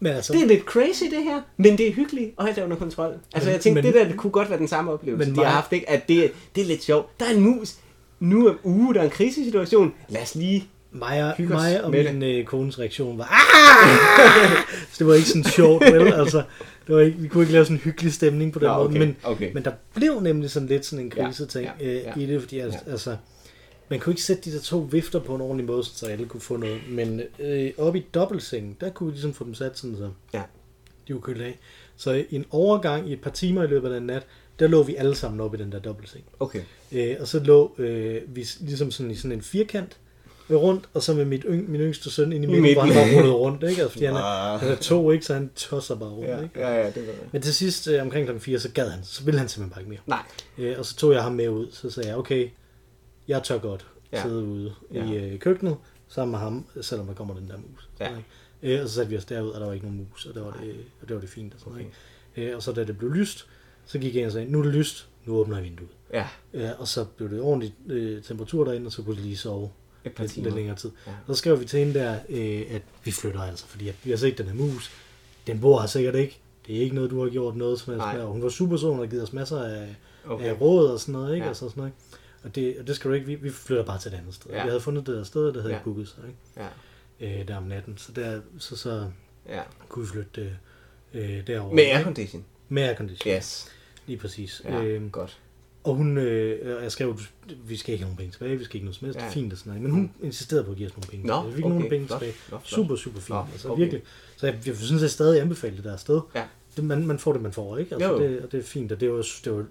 Men 0.00 0.12
altså, 0.12 0.32
Det 0.32 0.42
er 0.42 0.46
lidt 0.46 0.62
crazy, 0.64 1.04
det 1.04 1.22
her, 1.24 1.40
men 1.56 1.78
det 1.78 1.88
er 1.88 1.92
hyggeligt, 1.92 2.34
og 2.36 2.48
alt 2.48 2.58
er 2.58 2.64
under 2.64 2.76
kontrol. 2.76 3.14
Altså, 3.34 3.46
Men- 3.48 3.52
jeg 3.52 3.60
tænkte, 3.60 3.82
men- 3.82 3.92
det 3.92 4.00
der 4.00 4.08
det 4.08 4.16
kunne 4.16 4.30
godt 4.30 4.50
være 4.50 4.58
den 4.58 4.68
samme 4.68 4.92
oplevelse, 4.92 5.28
Men 5.30 5.38
de 5.38 5.44
har 5.44 5.50
haft, 5.52 5.72
ikke? 5.72 5.90
At 5.90 6.08
det, 6.08 6.32
det 6.54 6.60
er 6.62 6.66
lidt 6.66 6.82
sjovt. 6.82 7.20
Der 7.20 7.26
er 7.26 7.30
en 7.30 7.40
mus. 7.40 7.74
Nu 8.20 8.46
er 8.46 8.54
uge, 8.64 8.94
der 8.94 9.00
er 9.00 9.04
en 9.04 9.10
krisesituation. 9.10 9.94
Lad 10.08 10.22
os 10.22 10.34
lige... 10.34 10.68
mig 10.98 11.24
og, 11.24 11.36
Hygge 11.36 11.54
os 11.54 11.62
mig 11.62 11.84
og 11.84 11.90
min 11.90 12.22
øh, 12.22 12.44
kones 12.44 12.78
reaktion 12.78 13.18
var 13.18 13.24
ah! 13.24 14.66
Så 14.92 14.96
det 14.98 15.06
var 15.06 15.14
ikke 15.14 15.28
sådan 15.28 15.44
sjovt, 15.44 15.84
vel? 15.84 16.12
Altså, 16.22 16.42
det 16.86 16.94
var 16.94 17.00
ikke, 17.00 17.18
vi 17.18 17.28
kunne 17.28 17.42
ikke 17.42 17.52
lave 17.52 17.64
sådan 17.64 17.76
en 17.76 17.80
hyggelig 17.80 18.12
stemning 18.12 18.52
på 18.52 18.58
den 18.58 18.68
måde, 18.68 18.78
okay, 18.88 18.98
men, 18.98 19.16
okay. 19.22 19.52
men 19.52 19.64
der 19.64 19.72
blev 19.94 20.20
nemlig 20.20 20.50
sådan 20.50 20.68
lidt 20.68 20.86
sådan 20.86 21.04
en 21.04 21.12
Ja, 21.16 21.24
kriseting 21.26 21.68
ja, 21.80 21.86
øh, 21.86 21.94
ja. 21.94 22.12
i 22.16 22.26
det, 22.26 22.40
fordi 22.42 22.58
altså, 22.58 22.78
Ja. 22.86 22.90
altså, 22.92 23.16
man 23.88 24.00
kunne 24.00 24.12
ikke 24.12 24.22
sætte 24.22 24.50
de 24.50 24.56
der 24.56 24.60
to 24.62 24.88
vifter 24.90 25.18
på 25.20 25.34
en 25.34 25.40
ordentlig 25.40 25.66
måde, 25.66 25.84
så 25.84 26.06
alle 26.06 26.26
kunne 26.26 26.40
få 26.40 26.56
noget, 26.56 26.80
men 26.88 27.20
øh, 27.38 27.70
oppe 27.78 27.98
i 27.98 28.06
dobbeltsengen, 28.14 28.76
der 28.80 28.90
kunne 28.90 29.06
vi 29.06 29.12
ligesom 29.12 29.34
få 29.34 29.44
dem 29.44 29.54
sat 29.54 29.78
sådan, 29.78 29.96
så 29.96 30.10
Ja. 30.34 30.42
de 31.08 31.12
kunne 31.12 31.22
køle 31.22 31.44
af. 31.44 31.58
Så 31.96 32.24
en 32.30 32.44
overgang 32.50 33.10
i 33.10 33.12
et 33.12 33.20
par 33.20 33.30
timer 33.30 33.62
i 33.62 33.66
løbet 33.66 33.88
af 33.88 33.94
den 33.94 34.06
nat, 34.06 34.26
der 34.58 34.66
lå 34.68 34.82
vi 34.82 34.94
alle 34.94 35.14
sammen 35.14 35.40
oppe 35.40 35.58
i 35.58 35.62
den 35.62 35.72
der 35.72 35.78
dobbeltseng. 35.78 36.24
Okay. 36.40 36.60
Øh, 36.92 37.16
og 37.20 37.28
så 37.28 37.38
lå 37.40 37.74
øh, 37.78 38.20
vi 38.26 38.46
ligesom 38.60 38.90
sådan 38.90 39.10
i 39.10 39.14
sådan 39.14 39.32
en 39.32 39.42
firkant 39.42 39.96
rundt, 40.50 40.88
og 40.94 41.02
så 41.02 41.14
med 41.14 41.24
mit 41.24 41.44
yng, 41.48 41.70
min 41.70 41.80
yngste 41.80 42.10
søn 42.10 42.32
ind 42.32 42.44
i 42.44 42.46
midten, 42.46 42.72
hvor 42.72 42.82
han 42.82 42.94
bare 42.94 43.16
rullede 43.16 43.34
rundt, 43.34 43.62
ikke? 43.62 43.82
Altså, 43.82 43.88
fordi 43.92 44.04
han 44.04 44.14
er, 44.14 44.20
Ah. 44.20 44.60
han 44.60 44.68
er 44.68 44.76
to, 44.76 45.10
ikke? 45.10 45.24
Så 45.26 45.34
han 45.34 45.50
tosser 45.56 45.94
bare 45.94 46.08
rundt, 46.10 46.28
Ja, 46.28 46.42
ikke? 46.42 46.60
ja, 46.60 46.74
ja, 46.74 46.86
det 46.86 47.06
var 47.06 47.12
det. 47.12 47.32
Men 47.32 47.42
til 47.42 47.54
sidst, 47.54 47.88
øh, 47.88 48.02
omkring 48.02 48.28
kl. 48.28 48.38
4, 48.38 48.58
så 48.58 48.70
gad 48.72 48.88
han, 48.90 49.04
så 49.04 49.24
ville 49.24 49.38
han 49.40 49.48
simpelthen 49.48 49.70
bare 49.74 49.80
ikke 49.80 49.90
mere. 49.90 50.00
Nej. 50.06 50.22
Øh, 50.72 50.78
og 50.78 50.86
så 50.86 50.96
tog 50.96 51.12
jeg 51.12 51.22
ham 51.22 51.32
med 51.32 51.48
ud, 51.48 51.66
så 51.70 51.90
sagde 51.90 52.08
jeg, 52.08 52.16
okay, 52.18 52.48
jeg 53.28 53.42
tør 53.42 53.58
godt 53.58 53.86
Ja. 54.12 54.22
sidde 54.22 54.44
ude 54.44 54.72
Ja. 54.94 55.04
i 55.04 55.14
øh, 55.16 55.38
køkkenet, 55.38 55.76
sammen 56.08 56.30
med 56.30 56.38
ham, 56.38 56.64
selvom 56.80 57.06
der 57.06 57.14
kommer 57.14 57.34
den 57.34 57.48
der 57.48 57.56
mus. 57.56 57.88
Ja. 58.00 58.04
Sådan, 58.06 58.18
ikke? 58.62 58.76
Øh, 58.78 58.82
og 58.82 58.88
så 58.88 58.94
satte 58.94 59.10
vi 59.10 59.16
os 59.16 59.24
derud, 59.24 59.48
og 59.50 59.60
der 59.60 59.66
var 59.66 59.72
ikke 59.72 59.86
nogen 59.86 59.98
mus, 60.10 60.26
og 60.26 60.34
det 60.34 60.42
var 60.42 60.50
det, 60.62 60.74
og 61.02 61.08
det, 61.08 61.14
var 61.14 61.20
det 61.20 61.30
fint. 61.30 61.54
Og, 61.54 61.60
sådan, 61.60 61.72
Okay. 61.72 61.84
okay. 62.36 62.50
øh, 62.50 62.56
og 62.56 62.62
så 62.62 62.72
da 62.72 62.84
det 62.84 62.98
blev 62.98 63.12
lyst, 63.12 63.46
så 63.86 63.98
gik 63.98 64.14
jeg 64.14 64.20
ind 64.20 64.26
og 64.26 64.32
sagde, 64.32 64.52
nu 64.52 64.58
er 64.58 64.62
det 64.62 64.74
lyst, 64.74 65.08
nu 65.24 65.34
åbner 65.36 65.56
jeg 65.56 65.64
vinduet. 65.64 65.90
Ja, 66.12 66.26
Ja, 66.54 66.70
og 66.78 66.88
så 66.88 67.04
blev 67.16 67.30
det 67.30 67.40
ordentligt 67.40 67.74
øh, 67.88 68.22
temperatur 68.22 68.64
derinde, 68.64 68.86
og 68.86 68.92
så 68.92 69.02
kunne 69.02 69.16
de 69.16 69.20
lige 69.20 69.36
sove 69.36 69.70
et 70.06 70.12
par 70.12 70.26
timer. 70.26 70.44
lidt 70.44 70.54
længere 70.54 70.76
tid. 70.76 70.90
Ja. 71.06 71.10
Og 71.26 71.36
så 71.36 71.38
skrev 71.38 71.60
vi 71.60 71.64
til 71.64 71.78
hende 71.78 71.94
der, 71.94 72.18
øh, 72.28 72.62
at 72.70 72.82
vi 73.04 73.10
flytter 73.10 73.40
altså, 73.42 73.66
fordi 73.66 73.88
at 73.88 73.94
vi 74.04 74.10
har 74.10 74.16
set 74.16 74.38
den 74.38 74.46
her 74.46 74.54
mus. 74.54 74.90
Den 75.46 75.60
bor 75.60 75.80
her 75.80 75.86
sikkert 75.86 76.14
ikke. 76.14 76.38
Det 76.66 76.76
er 76.76 76.80
ikke 76.80 76.94
noget, 76.94 77.10
du 77.10 77.22
har 77.22 77.30
gjort 77.30 77.56
noget 77.56 77.80
som 77.80 77.92
helst 77.92 78.06
med. 78.14 78.20
Og 78.22 78.32
hun 78.32 78.42
var 78.42 78.48
super 78.48 78.76
sød, 78.76 78.88
hun 78.90 78.98
har 78.98 79.06
givet 79.06 79.22
os 79.22 79.32
masser 79.32 79.62
af, 79.62 79.94
Okay. 80.28 80.44
af 80.44 80.60
råd 80.60 80.88
og 80.88 81.00
sådan 81.00 81.12
noget. 81.12 81.34
Ikke? 81.34 81.44
Ja. 81.44 81.48
Altså 81.48 81.68
sådan 81.68 81.80
noget. 81.80 81.92
Og, 82.42 82.54
det, 82.54 82.76
og 82.80 82.86
det 82.86 82.96
skal 82.96 83.08
du 83.10 83.14
ikke, 83.14 83.26
vi, 83.26 83.34
vi 83.34 83.50
flytter 83.50 83.84
bare 83.84 83.98
til 83.98 84.12
et 84.12 84.16
andet 84.16 84.34
sted. 84.34 84.50
Ja. 84.50 84.62
Vi 84.62 84.68
havde 84.68 84.80
fundet 84.80 85.06
det 85.06 85.16
der 85.16 85.24
sted, 85.24 85.52
der 85.52 85.60
havde 85.62 85.74
Ja. 85.74 85.80
booket 85.84 86.08
sig, 86.08 86.18
ikke? 86.28 86.38
Ja, 86.56 87.40
Øh, 87.40 87.48
der 87.48 87.56
om 87.56 87.62
natten. 87.62 87.94
Så, 87.98 88.12
der, 88.12 88.40
så, 88.58 88.76
så 88.76 89.10
ja. 89.48 89.60
kunne 89.88 90.04
vi 90.04 90.10
flytte 90.10 90.30
det 90.34 90.56
øh, 91.14 91.46
derover. 91.46 91.74
Med 91.74 91.84
aircondition. 91.84 92.44
Med 92.68 92.82
aircondition. 92.82 93.34
Yes. 93.34 93.68
Lige 94.06 94.16
præcis. 94.18 94.62
Ja, 94.64 94.82
Øhm, 94.82 95.10
godt. 95.10 95.38
Og 95.86 95.94
hun, 95.94 96.18
øh, 96.18 96.82
jeg 96.82 96.92
skrev, 96.92 97.18
vi 97.66 97.76
skal 97.76 97.92
ikke 97.92 98.02
have 98.04 98.06
nogen 98.08 98.16
penge 98.16 98.32
tilbage, 98.32 98.56
vi 98.58 98.64
skal 98.64 98.76
ikke 98.76 98.84
noget 98.84 98.96
som 98.96 99.04
helst, 99.04 99.18
Ja. 99.20 99.24
ja. 99.24 99.30
fint 99.30 99.52
og 99.52 99.58
sådan 99.58 99.70
noget. 99.70 99.82
Men 99.82 99.92
hun 99.92 100.12
insisterede 100.22 100.64
på 100.64 100.70
at 100.70 100.76
give 100.76 100.88
os 100.88 100.96
nogle 100.96 101.08
penge 101.10 101.26
Nå. 101.26 101.42
Vi 101.48 101.52
fik 101.54 101.64
okay, 101.64 101.74
nogle 101.74 101.88
penge 101.88 102.06
flot, 102.06 102.18
tilbage. 102.20 102.32
flot, 102.32 102.66
flot. 102.68 102.84
Super, 102.84 102.96
super 102.96 103.20
fint. 103.20 103.28
Nå, 103.28 103.44
altså 103.52 103.68
okay. 103.68 103.80
virkelig. 103.82 104.02
Så 104.36 104.46
jeg, 104.46 104.58
jeg 104.66 104.76
synes, 104.76 105.02
jeg 105.02 105.10
stadig 105.10 105.40
anbefale 105.40 105.76
det 105.76 105.84
der 105.84 105.96
sted. 105.96 106.20
Ja. 106.34 106.44
Det, 106.76 106.84
man, 106.84 107.06
man 107.06 107.18
får 107.18 107.32
det, 107.32 107.42
man 107.42 107.52
får, 107.52 107.78
ikke? 107.78 107.94
Altså, 107.94 108.08
Jo, 108.12 108.22
jo. 108.22 108.28
det, 108.28 108.40
og 108.42 108.52
det 108.52 108.60
er 108.60 108.64
fint, 108.64 108.92
og 108.92 109.00
det 109.00 109.12
var, 109.12 109.26
det 109.44 109.52
var 109.52 109.64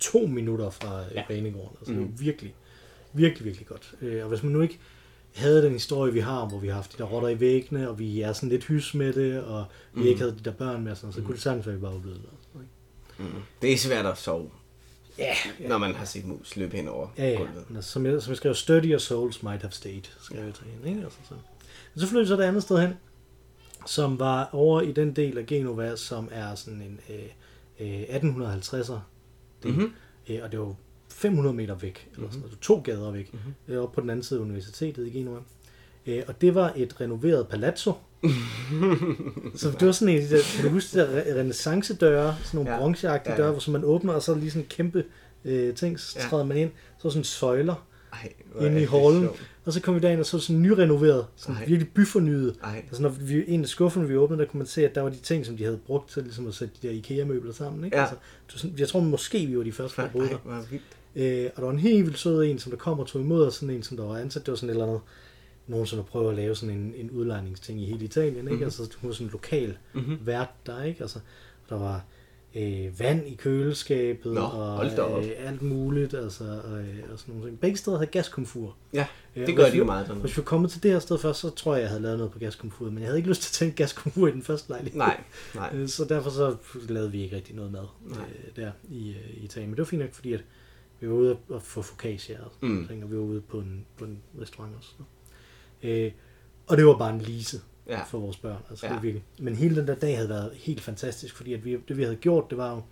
to 0.00 0.26
minutter 0.26 0.70
fra 0.70 0.98
Ja. 1.00 1.04
ja. 1.14 1.24
banegården. 1.28 1.76
Altså, 1.80 1.92
mm. 1.92 1.98
det 1.98 2.06
var 2.08 2.16
virkelig, 2.24 2.54
virkelig, 3.12 3.44
virkelig 3.44 3.66
godt. 3.66 3.94
Øh, 4.02 4.22
og 4.22 4.28
hvis 4.28 4.42
man 4.42 4.52
nu 4.52 4.60
ikke 4.60 4.78
havde 5.34 5.62
den 5.62 5.72
historie, 5.72 6.12
vi 6.12 6.20
har, 6.20 6.46
hvor 6.48 6.58
vi 6.58 6.66
har 6.68 6.74
haft 6.74 6.92
de 6.92 6.98
der 6.98 7.04
rotter 7.04 7.28
i 7.28 7.40
væggene, 7.40 7.88
og 7.90 7.98
vi 7.98 8.20
er 8.20 8.32
sådan 8.32 8.48
lidt 8.48 8.64
hys 8.64 8.94
med 8.94 9.12
det, 9.12 9.42
og 9.42 9.64
vi 9.92 10.00
Mhm. 10.00 10.08
ikke 10.08 10.20
havde 10.20 10.32
de 10.32 10.44
der 10.44 10.50
børn 10.52 10.82
med, 10.84 10.90
og 10.90 10.96
sådan, 10.96 11.12
så 11.12 11.20
kunne 11.22 11.34
det 11.34 11.42
sagtens 11.42 11.66
være, 11.66 11.74
at 11.74 11.80
vi 11.80 11.84
bare 11.84 11.94
var 11.94 12.00
blevet. 12.00 12.20
Ikke? 12.54 12.68
Mm. 13.34 13.40
Det 13.62 13.72
er 13.72 13.76
svært 13.76 14.06
at 14.06 14.18
sove, 14.18 14.50
Ja, 15.18 15.34
når 15.68 15.78
man 15.78 15.94
har 15.94 16.04
set 16.04 16.26
mus 16.26 16.56
løbe 16.56 16.76
hen 16.76 16.88
over 16.88 17.08
Ja, 17.18 17.28
ja. 17.30 17.36
gulvet. 17.38 17.84
Som, 17.84 18.06
jeg, 18.06 18.22
som 18.22 18.30
jeg 18.30 18.36
skrev, 18.36 18.54
sturdy 18.54 18.84
your 18.90 18.98
souls 18.98 19.42
might 19.42 19.62
have 19.62 19.70
stayed, 19.72 20.02
skrev 20.22 20.44
jeg 20.44 20.54
til 20.54 20.64
hende. 20.64 20.88
Ikke? 20.88 21.00
Altså, 21.02 21.18
så. 21.28 21.34
Men 21.94 22.00
så 22.00 22.06
flyttede 22.06 22.24
vi 22.24 22.28
så 22.28 22.36
det 22.36 22.42
andet 22.42 22.62
sted 22.62 22.78
hen, 22.80 22.94
som 23.86 24.18
var 24.18 24.48
over 24.52 24.80
i 24.80 24.92
den 24.92 25.16
del 25.16 25.38
af 25.38 25.46
Genova, 25.46 25.96
som 25.96 26.28
er 26.32 26.54
sådan 26.54 26.82
en 26.82 27.00
øh, 27.10 27.24
øh, 27.80 28.02
1850'er 28.02 28.98
del. 29.62 29.72
Mhm. 29.72 29.92
Øh, 30.28 30.38
og 30.42 30.52
det 30.52 30.60
var 30.60 30.74
500 31.10 31.56
meter 31.56 31.74
væk, 31.74 32.08
eller 32.14 32.28
sådan, 32.30 32.42
altså 32.42 32.58
to 32.60 32.80
gader 32.80 33.10
væk, 33.10 33.32
Mhm. 33.32 33.42
mm-hmm. 33.66 33.78
oppe 33.82 33.94
på 33.94 34.00
den 34.00 34.10
anden 34.10 34.22
side 34.24 34.40
af 34.40 34.44
universitetet 34.44 35.06
i 35.06 35.10
Genova. 35.10 35.40
Øh, 36.06 36.22
og 36.28 36.40
det 36.40 36.54
var 36.54 36.72
et 36.76 37.00
renoveret 37.00 37.48
palazzo. 37.48 37.92
så 39.60 39.70
det 39.80 39.86
var 39.86 39.92
sådan 39.92 40.14
en, 40.14 40.22
der, 40.30 40.38
kan 40.56 40.64
du 40.64 40.70
huske 40.70 40.98
de 41.00 41.02
der 41.04 41.22
re- 41.22 41.38
renaissancedøre, 41.38 42.36
sådan 42.44 42.58
nogle 42.58 42.70
Ja. 42.70 42.76
ja. 42.76 42.80
bronzeagtige 42.82 43.30
Ja, 43.32 43.36
ja, 43.36 43.40
ja. 43.40 43.42
døre, 43.42 43.52
hvor 43.52 43.60
så 43.60 43.70
man 43.70 43.84
åbner, 43.84 44.12
og 44.12 44.22
så 44.22 44.32
er 44.32 44.36
lige 44.36 44.50
sådan 44.50 44.62
en 44.62 44.68
kæmpe 44.68 45.04
øh, 45.44 45.74
ting, 45.74 46.00
så 46.00 46.18
Ja. 46.20 46.24
træder 46.28 46.44
man 46.44 46.56
ind, 46.56 46.70
så 46.98 47.08
er 47.08 47.12
sådan 47.12 47.24
søjler, 47.24 47.86
Ej, 48.12 48.32
inde 48.66 48.82
i 48.82 48.84
hallen. 48.84 49.28
Og 49.64 49.72
så 49.72 49.80
kom 49.80 49.94
vi 49.94 50.00
derind, 50.00 50.20
og 50.20 50.26
så 50.26 50.36
var 50.36 50.38
det 50.38 50.46
sådan 50.46 50.62
nyrenoveret, 50.62 51.26
sådan 51.36 51.56
Ej. 51.56 51.64
virkelig 51.68 51.92
byfornyet. 51.94 52.54
Ej, 52.62 52.76
Altså 52.86 53.02
når 53.02 53.08
vi, 53.08 53.44
en 53.48 53.62
af 53.62 53.68
skufferne, 53.68 54.08
vi 54.08 54.16
åbnede, 54.16 54.40
der 54.42 54.46
kunne 54.48 54.58
man 54.58 54.66
se, 54.66 54.84
at 54.88 54.94
der 54.94 55.00
var 55.00 55.08
de 55.10 55.16
ting, 55.16 55.46
som 55.46 55.56
de 55.56 55.64
havde 55.64 55.78
brugt 55.86 56.10
til 56.10 56.22
ligesom 56.22 56.46
at 56.48 56.54
sætte 56.54 56.74
de 56.82 56.86
der 56.88 56.94
IKEA-møbler 56.94 57.52
sammen. 57.52 57.84
Ikke? 57.84 57.96
Ja. 57.96 58.02
Altså, 58.02 58.16
det 58.46 58.54
var 58.54 58.58
sådan, 58.58 58.74
jeg 58.78 58.88
tror 58.88 59.00
måske, 59.00 59.46
vi 59.46 59.56
var 59.58 59.64
de 59.64 59.72
første, 59.72 60.02
der 60.02 60.08
boede 60.08 60.28
der. 60.28 60.36
Øh, 61.16 61.50
og 61.56 61.60
der 61.60 61.62
var 61.62 61.70
en 61.70 61.78
helt 61.78 62.04
vildt 62.06 62.18
sød 62.18 62.44
en, 62.44 62.58
som 62.58 62.70
der 62.72 62.78
kom 62.78 63.00
og 63.00 63.06
tog 63.06 63.20
imod 63.22 63.46
os, 63.46 63.54
sådan 63.54 63.74
en, 63.74 63.82
som 63.82 63.96
der 63.96 64.04
var 64.04 64.16
ansat. 64.18 64.46
Det 64.46 64.52
var 64.52 64.56
sådan 64.56 64.68
et 64.68 64.72
eller 64.72 64.86
andet, 64.86 65.00
nogen, 65.68 65.86
som 65.86 65.96
der 65.96 66.04
prøver 66.04 66.30
at 66.30 66.36
lave 66.36 66.54
sådan 66.54 66.74
en, 66.76 66.94
en 66.96 67.10
udlejningsting 67.10 67.80
i 67.82 67.84
hele 67.84 68.04
Italien. 68.04 68.34
Ikke? 68.36 68.42
Mhm. 68.42 68.52
Mm-hmm. 68.52 68.64
Altså, 68.64 68.88
hun 69.00 69.08
var 69.08 69.14
sådan 69.14 69.26
en 69.26 69.30
lokal 69.32 69.76
Mhm. 69.92 70.04
mm-hmm. 70.04 70.26
vært 70.26 70.50
der, 70.66 70.82
ikke? 70.82 71.00
Altså, 71.00 71.18
der 71.68 71.78
var 71.78 72.04
øh, 72.54 73.00
vand 73.00 73.26
i 73.28 73.34
køleskabet, 73.34 74.32
Nå, 74.34 74.40
og 74.40 74.86
øh, 74.86 75.30
alt 75.38 75.62
muligt, 75.62 76.14
altså, 76.14 76.44
og, 76.64 76.78
øh, 76.80 76.98
og 77.12 77.18
sådan 77.18 77.34
nogle 77.34 77.48
ting. 77.50 77.60
Begge 77.60 77.76
steder 77.76 77.96
havde 77.96 78.10
gaskomfur. 78.10 78.76
Ja, 78.92 79.06
Ja, 79.36 79.40
det 79.40 79.48
og 79.48 79.54
gør 79.56 79.70
de 79.70 79.76
jo 79.76 79.84
meget 79.84 80.06
dernede. 80.06 80.20
Hvis 80.22 80.36
vi 80.36 80.40
var 80.40 80.44
kommet 80.44 80.70
til 80.70 80.82
det 80.82 80.90
her 80.90 80.98
sted 80.98 81.18
først, 81.18 81.40
så 81.40 81.50
tror 81.50 81.74
jeg, 81.74 81.80
jeg 81.82 81.88
havde 81.88 82.02
lavet 82.02 82.18
noget 82.18 82.32
på 82.32 82.38
gaskomfuret, 82.38 82.92
men 82.92 83.00
jeg 83.02 83.08
havde 83.08 83.18
ikke 83.18 83.28
lyst 83.28 83.42
til 83.42 83.48
at 83.48 83.52
tænke 83.52 83.76
gaskomfur 83.76 84.28
i 84.28 84.30
den 84.30 84.42
første 84.42 84.68
lejlighed. 84.68 84.98
Nej, 84.98 85.20
nej. 85.54 85.70
Øh, 85.74 85.88
Så 85.88 86.04
derfor 86.04 86.30
så 86.30 86.56
lavede 86.88 87.12
vi 87.12 87.22
ikke 87.22 87.36
rigtig 87.36 87.54
noget 87.56 87.72
mad 87.72 87.84
Nej. 88.06 88.18
øh, 88.28 88.56
der 88.64 88.70
i, 88.90 89.10
øh, 89.10 89.16
i 89.36 89.44
Italien. 89.44 89.70
Men 89.70 89.76
det 89.76 89.78
var 89.82 89.86
fint 89.86 90.02
nok, 90.02 90.12
fordi 90.14 90.32
at 90.32 90.44
vi 91.00 91.08
var 91.08 91.14
ude 91.14 91.36
og 91.48 91.62
få 91.62 91.82
focaccia 91.82 92.38
og 92.44 92.50
sådan 92.54 92.68
Mm. 92.68 92.74
mm. 92.74 92.86
ting, 92.88 93.04
og 93.04 93.10
vi 93.10 93.16
var 93.16 93.22
ude 93.22 93.40
på 93.40 93.58
en, 93.58 93.86
på 93.98 94.04
en 94.04 94.18
restaurant 94.40 94.72
også. 94.78 94.90
Øh, 95.82 96.12
og 96.66 96.76
det 96.76 96.86
var 96.86 96.98
bare 96.98 97.14
en 97.14 97.20
lise 97.20 97.60
Ja. 97.88 98.02
for 98.04 98.18
vores 98.18 98.36
børn. 98.36 98.62
Altså, 98.70 98.86
Ja. 98.86 98.94
ja. 98.94 99.00
virkelig. 99.00 99.24
Men 99.38 99.54
hele 99.56 99.76
den 99.76 99.88
der 99.88 99.94
dag 99.94 100.16
havde 100.16 100.28
været 100.28 100.50
helt 100.54 100.80
fantastisk, 100.80 101.36
fordi 101.36 101.54
at 101.54 101.64
vi, 101.64 101.76
det 101.88 101.96
vi 101.96 102.02
havde 102.02 102.16
gjort, 102.16 102.44
det 102.50 102.58
var 102.58 102.74
jo, 102.74 102.82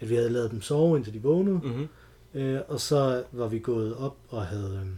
at 0.00 0.08
vi 0.10 0.14
havde 0.14 0.30
lavet 0.30 0.50
dem 0.50 0.60
sove, 0.62 0.96
indtil 0.96 1.14
de 1.14 1.22
vågnede. 1.22 1.60
Mhm. 1.64 1.88
Øh, 2.34 2.60
og 2.68 2.80
så 2.80 3.24
var 3.32 3.48
vi 3.48 3.58
gået 3.58 3.96
op 3.96 4.16
og 4.28 4.46
havde 4.46 4.88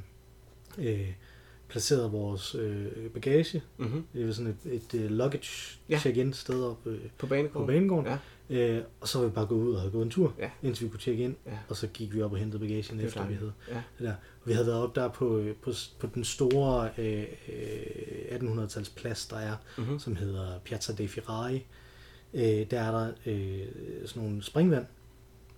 øh, 0.78 1.00
øh, 1.00 1.12
placeret 1.68 2.12
vores 2.12 2.54
øh, 2.54 2.86
bagage. 3.14 3.62
Mhm. 3.76 4.04
Det 4.14 4.26
var 4.26 4.32
sådan 4.32 4.56
et, 4.64 4.72
et 4.92 5.00
øh, 5.00 5.10
luggage 5.10 5.78
Ja. 5.88 5.98
check-in 5.98 6.32
sted 6.32 6.64
op 6.64 6.86
øh, 6.86 6.98
På 7.18 7.26
banegården. 7.26 7.66
på 7.66 7.72
banegården. 7.72 8.06
Ja, 8.06 8.18
Øh, 8.50 8.80
og 9.00 9.08
så 9.08 9.18
var 9.18 9.26
vi 9.26 9.32
bare 9.32 9.46
gået 9.46 9.64
ud 9.66 9.72
og 9.74 9.80
havde 9.80 9.92
gået 9.92 10.04
en 10.04 10.10
tur, 10.10 10.34
Ja. 10.38 10.50
indtil 10.62 10.84
vi 10.84 10.90
kunne 10.90 11.00
tjekke 11.00 11.24
ind. 11.24 11.34
Ja. 11.46 11.50
Og 11.68 11.76
så 11.76 11.86
gik 11.86 12.14
vi 12.14 12.22
op 12.22 12.32
og 12.32 12.38
hentede 12.38 12.58
bagagen 12.60 12.96
det 12.96 13.02
er 13.02 13.06
efter, 13.08 13.20
vi 13.20 13.34
dejligt. 13.34 13.40
havde 13.40 13.52
Ja. 13.68 13.82
det 13.98 14.06
der. 14.06 14.12
Og 14.42 14.48
vi 14.48 14.52
havde 14.52 14.66
været 14.66 14.78
op 14.82 14.94
der 14.96 15.08
på, 15.08 15.38
øh, 15.38 15.54
på, 15.62 15.72
på 15.98 16.08
den 16.14 16.24
store 16.24 16.88
øh, 16.98 17.24
øh, 17.48 18.38
1800-tals 18.40 18.88
plads, 18.88 19.26
der 19.26 19.36
er, 19.36 19.56
Mhm. 19.78 19.98
som 19.98 20.16
hedder 20.16 20.58
Piazza 20.64 20.92
dei 20.92 21.08
Ferrari. 21.08 21.66
øh, 22.34 22.42
der 22.70 22.80
er 22.80 22.90
der 22.90 23.12
øh, 23.26 23.60
sådan 24.06 24.22
nogle 24.22 24.42
springvand, 24.42 24.86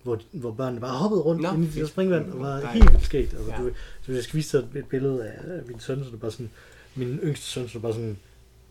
hvor, 0.03 0.19
hvor 0.31 0.51
børnene 0.51 0.81
bare 0.81 0.97
hoppede 0.97 1.21
rundt 1.21 1.41
Nå, 1.41 1.51
inde 1.53 1.63
i 1.63 1.67
de 1.67 1.73
der 1.73 1.79
fedt. 1.79 1.89
springvand, 1.89 2.31
og 2.31 2.39
var 2.39 2.61
Nej. 2.61 2.73
helt 2.73 2.91
vildt 2.91 3.05
skægt. 3.05 3.33
Altså, 3.33 3.51
Ja. 3.51 3.61
du, 3.61 3.69
så 4.01 4.11
jeg 4.11 4.23
skal 4.23 4.37
vise 4.37 4.57
dig 4.57 4.79
et 4.79 4.85
billede 4.85 5.27
af 5.27 5.61
min 5.67 5.79
søn, 5.79 6.03
så 6.03 6.11
det 6.11 6.19
bare 6.19 6.31
sådan, 6.31 6.49
min 6.95 7.07
yngste 7.23 7.45
søn, 7.45 7.69
så 7.69 7.79
bare 7.79 7.93
sådan, 7.93 8.17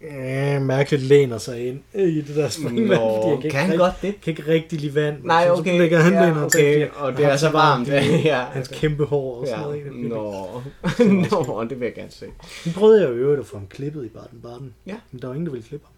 øh, 0.02 0.62
mærkeligt 0.62 1.02
læner 1.02 1.38
sig 1.38 1.68
ind 1.68 1.80
i 1.94 2.20
det 2.20 2.36
der 2.36 2.48
springvand, 2.48 3.00
Nå, 3.00 3.22
fordi 3.22 3.30
jeg 3.32 3.40
kan, 3.42 3.50
kan 3.50 3.60
han 3.60 3.72
ikke, 3.72 3.84
godt 3.84 3.94
det? 4.02 4.20
kan 4.20 4.30
ikke 4.30 4.46
rigtig 4.52 4.80
lide 4.80 4.94
vand. 4.94 5.24
Nej, 5.24 5.46
så, 5.46 5.52
okay. 5.52 5.72
Så 5.72 5.78
lægger 5.78 5.98
han 5.98 6.12
ja, 6.12 6.26
læner 6.28 6.44
okay. 6.44 6.80
sig, 6.88 6.96
Og 6.96 7.16
det 7.16 7.24
er 7.24 7.36
så 7.36 7.50
varmt. 7.50 7.88
i 7.88 7.90
ja. 8.32 8.44
Hans 8.44 8.68
kæmpe 8.68 9.04
hår 9.04 9.40
og 9.40 9.46
sådan 9.46 9.74
Ja. 9.74 10.08
noget. 10.08 10.08
Nå. 10.08 11.44
Nå, 11.54 11.64
det 11.70 11.80
vil 11.80 11.86
jeg 11.86 11.94
gerne 11.94 12.10
se. 12.10 12.26
Nu 12.66 12.72
prøvede 12.72 13.02
jeg 13.02 13.08
jo 13.10 13.14
øvrigt 13.14 13.40
at 13.40 13.46
få 13.46 13.56
ham 13.56 13.66
klippet 13.66 14.04
i 14.04 14.08
Baden-Baden. 14.08 14.74
Ja. 14.86 14.96
Men 15.12 15.22
der 15.22 15.28
var 15.28 15.34
ingen, 15.34 15.46
der 15.46 15.52
ville 15.52 15.66
klippe 15.66 15.86
ham. 15.86 15.92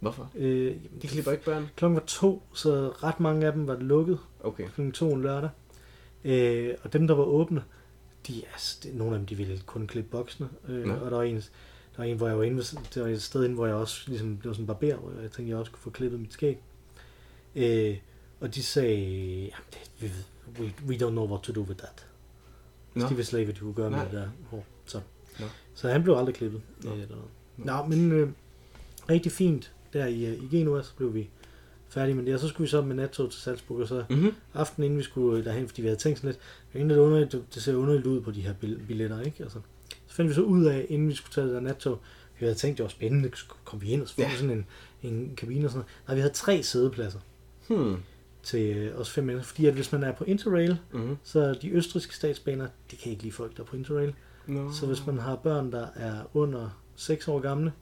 Hvorfor? 0.00 0.30
Øh, 0.36 0.74
De 1.02 1.06
klipper 1.06 1.32
ikke 1.32 1.44
børn. 1.44 1.68
Klokken 1.76 1.94
var 1.96 2.02
to, 2.06 2.42
så 2.54 2.90
ret 3.02 3.20
mange 3.20 3.46
af 3.46 3.52
dem 3.52 3.66
var 3.66 3.76
lukket 3.80 4.18
Okay. 4.44 4.64
klokken 4.74 4.92
to 4.92 5.12
en 5.12 5.22
lørdag. 5.22 5.50
Øh, 6.24 6.68
og 6.82 6.92
dem, 6.92 7.06
der 7.06 7.14
var 7.14 7.24
åbne, 7.24 7.62
de, 8.28 8.42
altså, 8.52 8.76
det, 8.82 8.94
nogle 8.94 9.12
af 9.14 9.18
dem, 9.18 9.26
de 9.26 9.34
ville 9.34 9.58
kun 9.66 9.86
klippe 9.86 10.10
boksene. 10.10 10.48
Øh, 10.68 11.02
og 11.04 11.10
der 11.10 11.16
var, 11.16 11.22
en, 11.24 11.42
der 11.98 12.04
var 12.04 12.10
en, 12.10 12.16
hvor 12.16 12.28
jeg 12.28 12.38
var 12.38 12.44
inde, 12.44 12.62
der 12.94 13.02
var 13.02 13.08
et 13.08 13.22
sted 13.22 13.44
inde, 13.44 13.54
hvor 13.54 13.66
jeg 13.66 13.74
også 13.74 14.04
ligesom, 14.06 14.36
blev 14.36 14.54
sådan 14.54 14.62
en 14.62 14.66
barber, 14.66 14.96
hvor 14.96 15.20
jeg 15.22 15.30
tænkte, 15.30 15.50
jeg 15.50 15.56
også 15.58 15.72
kunne 15.72 15.80
få 15.82 15.90
klippet 15.90 16.20
mit 16.20 16.32
skæg. 16.32 16.58
Øh, 17.56 17.96
og 18.40 18.54
de 18.54 18.62
sagde, 18.62 19.00
"Jamen, 19.40 19.50
det, 20.00 20.12
we, 20.60 20.72
we 20.88 20.94
don't 20.96 21.10
know 21.10 21.26
what 21.28 21.40
to 21.42 21.52
do 21.52 21.60
with 21.60 21.78
that. 21.78 22.06
Nå. 22.94 23.08
De 23.08 23.14
vidste 23.14 23.30
slet 23.30 23.40
ikke, 23.40 23.46
hvad 23.52 23.54
de 23.54 23.60
kunne 23.60 23.74
gøre 23.74 23.90
Nej. 23.90 24.04
med 24.04 24.12
det 24.12 24.20
der 24.20 24.28
hår. 24.50 24.66
Så, 24.86 25.00
Nå. 25.40 25.46
så 25.74 25.88
han 25.88 26.02
blev 26.02 26.14
aldrig 26.16 26.34
klippet. 26.34 26.62
Nå. 26.84 26.90
Øh, 26.90 26.96
eller 27.02 27.08
noget. 27.16 27.30
Nå. 27.56 27.64
Nå, 27.64 27.84
men 27.96 28.12
øh, 28.12 28.28
rigtig 29.10 29.32
fint. 29.32 29.72
Der 29.92 30.06
i, 30.06 30.24
øh, 30.26 30.44
i 30.44 30.48
Genua, 30.56 30.82
så 30.82 30.94
blev 30.96 31.14
vi 31.14 31.30
færdige 31.88 32.14
med 32.14 32.24
det. 32.26 32.34
Og 32.34 32.40
så 32.40 32.48
skulle 32.48 32.64
vi 32.66 32.70
så 32.70 32.82
med 32.82 32.96
nattog 32.96 33.30
til 33.30 33.40
Salzburg, 33.40 33.80
og 33.80 33.88
så 33.88 34.04
Mm-hmm. 34.10 34.32
aftenen 34.54 34.84
inden 34.84 34.98
vi 34.98 35.02
skulle 35.04 35.44
derhen, 35.44 35.68
fordi 35.68 35.82
vi 35.82 35.88
havde 35.88 36.00
tænkt 36.00 36.18
sådan 36.18 36.36
lidt, 36.74 36.88
det, 36.90 36.96
er 36.96 37.00
underligt, 37.00 37.32
det, 37.32 37.44
det 37.54 37.62
ser 37.62 37.74
underligt 37.76 38.06
ud 38.06 38.20
på 38.20 38.30
de 38.30 38.40
her 38.40 38.52
bil- 38.54 38.80
billetter, 38.88 39.20
ikke? 39.20 39.42
Altså, 39.42 39.58
så 39.58 39.64
fandt 40.18 40.28
vi 40.28 40.34
så 40.34 40.42
ud 40.42 40.64
af, 40.64 40.86
inden 40.88 41.08
vi 41.08 41.14
skulle 41.14 41.32
tage 41.34 41.46
det 41.46 41.54
der 41.54 41.60
nattog, 41.60 42.00
vi 42.38 42.44
havde 42.46 42.54
tænkt, 42.58 42.78
det 42.78 42.82
var 42.84 42.90
spændende, 42.90 43.30
kom 43.64 43.82
vi 43.82 43.86
ind, 43.90 44.02
og 44.02 44.08
så 44.08 44.14
Ja. 44.18 44.30
sådan 44.36 44.50
en, 44.50 44.66
en 45.02 45.36
kabine 45.36 45.66
og 45.66 45.70
sådan 45.70 45.78
noget. 45.78 46.06
Nej, 46.08 46.14
vi 46.14 46.20
havde 46.20 46.34
tre 46.34 46.62
sædepladser 46.62 47.18
Hmm. 47.68 47.96
til 48.42 48.76
øh, 48.76 48.98
os 49.00 49.10
fem 49.10 49.24
mennesker, 49.24 49.46
fordi 49.48 49.66
at 49.66 49.74
hvis 49.74 49.92
man 49.92 50.02
er 50.02 50.12
på 50.12 50.24
Interrail, 50.24 50.78
Mm-hmm. 50.92 51.16
så 51.22 51.54
de 51.62 51.68
østriske 51.70 52.14
statsbaner, 52.14 52.68
de 52.90 52.96
kan 52.96 53.10
ikke 53.12 53.22
lide 53.22 53.32
folk, 53.32 53.56
der 53.56 53.62
er 53.62 53.66
på 53.66 53.76
Interrail. 53.76 54.14
Nå. 54.46 54.72
Så 54.72 54.86
hvis 54.86 55.06
man 55.06 55.18
har 55.18 55.36
børn, 55.36 55.72
der 55.72 55.86
er 55.96 56.22
under 56.34 56.80
6 56.96 57.28
år 57.28 57.40
gamle, 57.40 57.72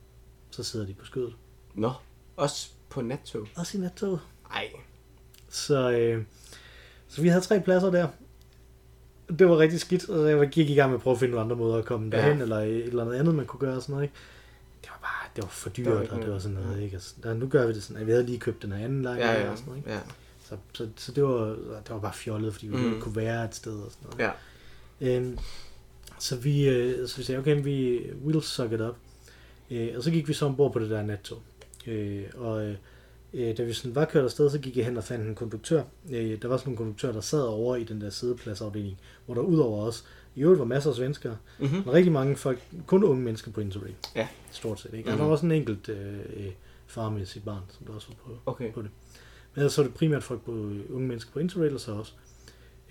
så 0.50 0.62
sidder 0.64 0.86
de 0.86 0.94
på 0.94 1.04
skødet. 1.04 1.34
Nå. 1.74 1.92
Også 2.36 2.70
på 2.88 3.02
nattog. 3.02 3.46
Også 3.56 3.78
i 3.78 3.80
nattoget. 3.80 4.20
Ej. 4.52 4.68
Så, 5.48 5.90
øh, 5.90 6.24
så 7.08 7.22
vi 7.22 7.28
havde 7.28 7.40
tre 7.44 7.60
pladser 7.60 7.90
der. 7.90 8.08
Det 9.38 9.48
var 9.48 9.58
rigtig 9.58 9.80
skidt, 9.80 10.08
og 10.08 10.30
jeg 10.30 10.48
gik 10.48 10.70
i 10.70 10.74
gang 10.74 10.90
med 10.90 10.98
at 10.98 11.02
prøve 11.02 11.14
at 11.14 11.20
finde 11.20 11.30
nogle 11.34 11.44
andre 11.44 11.56
måder 11.56 11.76
at 11.78 11.84
komme 11.84 12.10
Ja. 12.12 12.16
derhen, 12.16 12.40
eller 12.42 12.56
et 12.56 12.84
eller 12.86 13.02
andet 13.02 13.14
andet, 13.14 13.34
man 13.34 13.46
kunne 13.46 13.60
gøre 13.60 13.76
og 13.76 13.82
sådan 13.82 13.92
noget. 13.92 14.04
Ikke? 14.04 14.14
Det 14.82 14.90
var 14.90 14.98
bare, 15.02 15.30
det 15.36 15.42
var 15.44 15.48
for 15.50 15.68
var 15.68 15.72
dyrt, 15.74 16.02
ikke 16.02 16.14
og 16.14 16.22
det 16.22 16.30
var 16.32 16.38
sådan 16.38 16.54
noget, 16.56 16.78
Ja. 16.78 16.82
ikke? 16.84 16.94
Altså, 16.94 17.14
der, 17.22 17.34
nu 17.34 17.46
gør 17.48 17.66
vi 17.66 17.72
det 17.72 17.82
sådan, 17.82 18.00
at 18.00 18.06
vi 18.06 18.12
havde 18.12 18.26
lige 18.26 18.38
købt 18.38 18.62
den 18.62 18.72
her 18.72 18.84
anden 18.84 19.02
lejlighed 19.02 19.34
Ja, 19.34 19.44
ja. 19.44 19.50
og 19.50 19.58
sådan 19.58 19.68
noget, 19.68 19.78
ikke? 19.78 19.92
ja. 19.92 20.00
Så, 20.44 20.56
så, 20.72 20.88
så 20.96 21.12
det, 21.12 21.24
var, 21.24 21.44
det 21.46 21.90
var 21.90 21.98
bare 21.98 22.12
fjollet, 22.14 22.52
fordi 22.54 22.66
vi 22.68 22.76
Mm. 22.76 23.00
kunne 23.00 23.16
være 23.16 23.44
et 23.44 23.54
sted 23.54 23.72
og 23.80 23.90
sådan 23.92 24.18
noget. 24.18 24.32
Ja. 25.00 25.16
Øhm, 25.16 25.38
så 26.18 26.36
vi, 26.36 26.68
øh, 26.68 27.08
så 27.08 27.16
vi 27.16 27.22
sagde, 27.22 27.38
okay, 27.38 27.62
vi 27.62 28.00
will 28.24 28.42
suck 28.42 28.72
it 28.72 28.80
up. 28.80 28.96
Øh, 29.70 29.88
og 29.96 30.02
så 30.02 30.10
gik 30.10 30.28
vi 30.28 30.32
så 30.32 30.46
ombord 30.46 30.72
på 30.72 30.78
det 30.78 30.90
der 30.90 31.02
nattog. 31.02 31.42
Øh, 31.86 32.24
og 32.36 32.66
øh, 32.66 32.74
øh, 33.34 33.56
da 33.56 33.62
vi 33.62 33.72
sådan 33.72 33.94
var 33.94 34.04
kørt 34.04 34.24
afsted, 34.24 34.50
så 34.50 34.58
gik 34.58 34.76
jeg 34.76 34.84
hen 34.84 34.96
og 34.96 35.04
fandt 35.04 35.26
en 35.28 35.34
konduktør. 35.34 35.82
Øh, 36.10 36.42
der 36.42 36.48
var 36.48 36.56
sådan 36.56 36.72
en 36.72 36.76
konduktør, 36.76 37.12
der 37.12 37.20
sad 37.20 37.42
over 37.42 37.76
i 37.76 37.84
den 37.84 38.00
der 38.00 38.10
sædepladsafdeling, 38.10 38.98
hvor 39.26 39.34
der 39.34 39.42
udover 39.42 39.86
os, 39.86 40.04
i 40.34 40.40
øvrigt 40.42 40.58
var 40.58 40.64
masser 40.64 40.90
af 40.90 40.96
svenskere, 40.96 41.36
Mm-hmm. 41.58 41.76
men 41.76 41.92
rigtig 41.92 42.12
mange 42.12 42.36
folk, 42.36 42.60
kun 42.86 43.04
unge 43.04 43.22
mennesker 43.22 43.50
på 43.50 43.60
Interrail. 43.60 43.94
Ja. 44.16 44.28
Stort 44.50 44.80
set, 44.80 44.94
ikke? 44.94 45.04
Mhm. 45.04 45.12
Mm. 45.12 45.18
Der 45.18 45.24
var 45.24 45.32
også 45.32 45.46
en 45.46 45.52
enkelt 45.52 45.88
øh, 45.88 46.16
far 46.86 47.10
med 47.10 47.26
sit 47.26 47.44
barn, 47.44 47.62
som 47.70 47.86
der 47.86 47.94
også 47.94 48.08
var 48.08 48.14
på, 48.24 48.38
Okay. 48.46 48.72
på 48.72 48.82
det. 48.82 48.90
Men 49.54 49.60
ellers 49.60 49.72
så 49.72 49.82
var 49.82 49.88
det 49.88 49.96
primært 49.96 50.22
folk 50.22 50.44
på 50.44 50.52
øh, 50.52 50.80
unge 50.90 51.08
mennesker 51.08 51.30
på 51.32 51.38
Interrail, 51.38 51.74
og 51.74 51.80
så 51.80 51.92
også. 51.92 52.12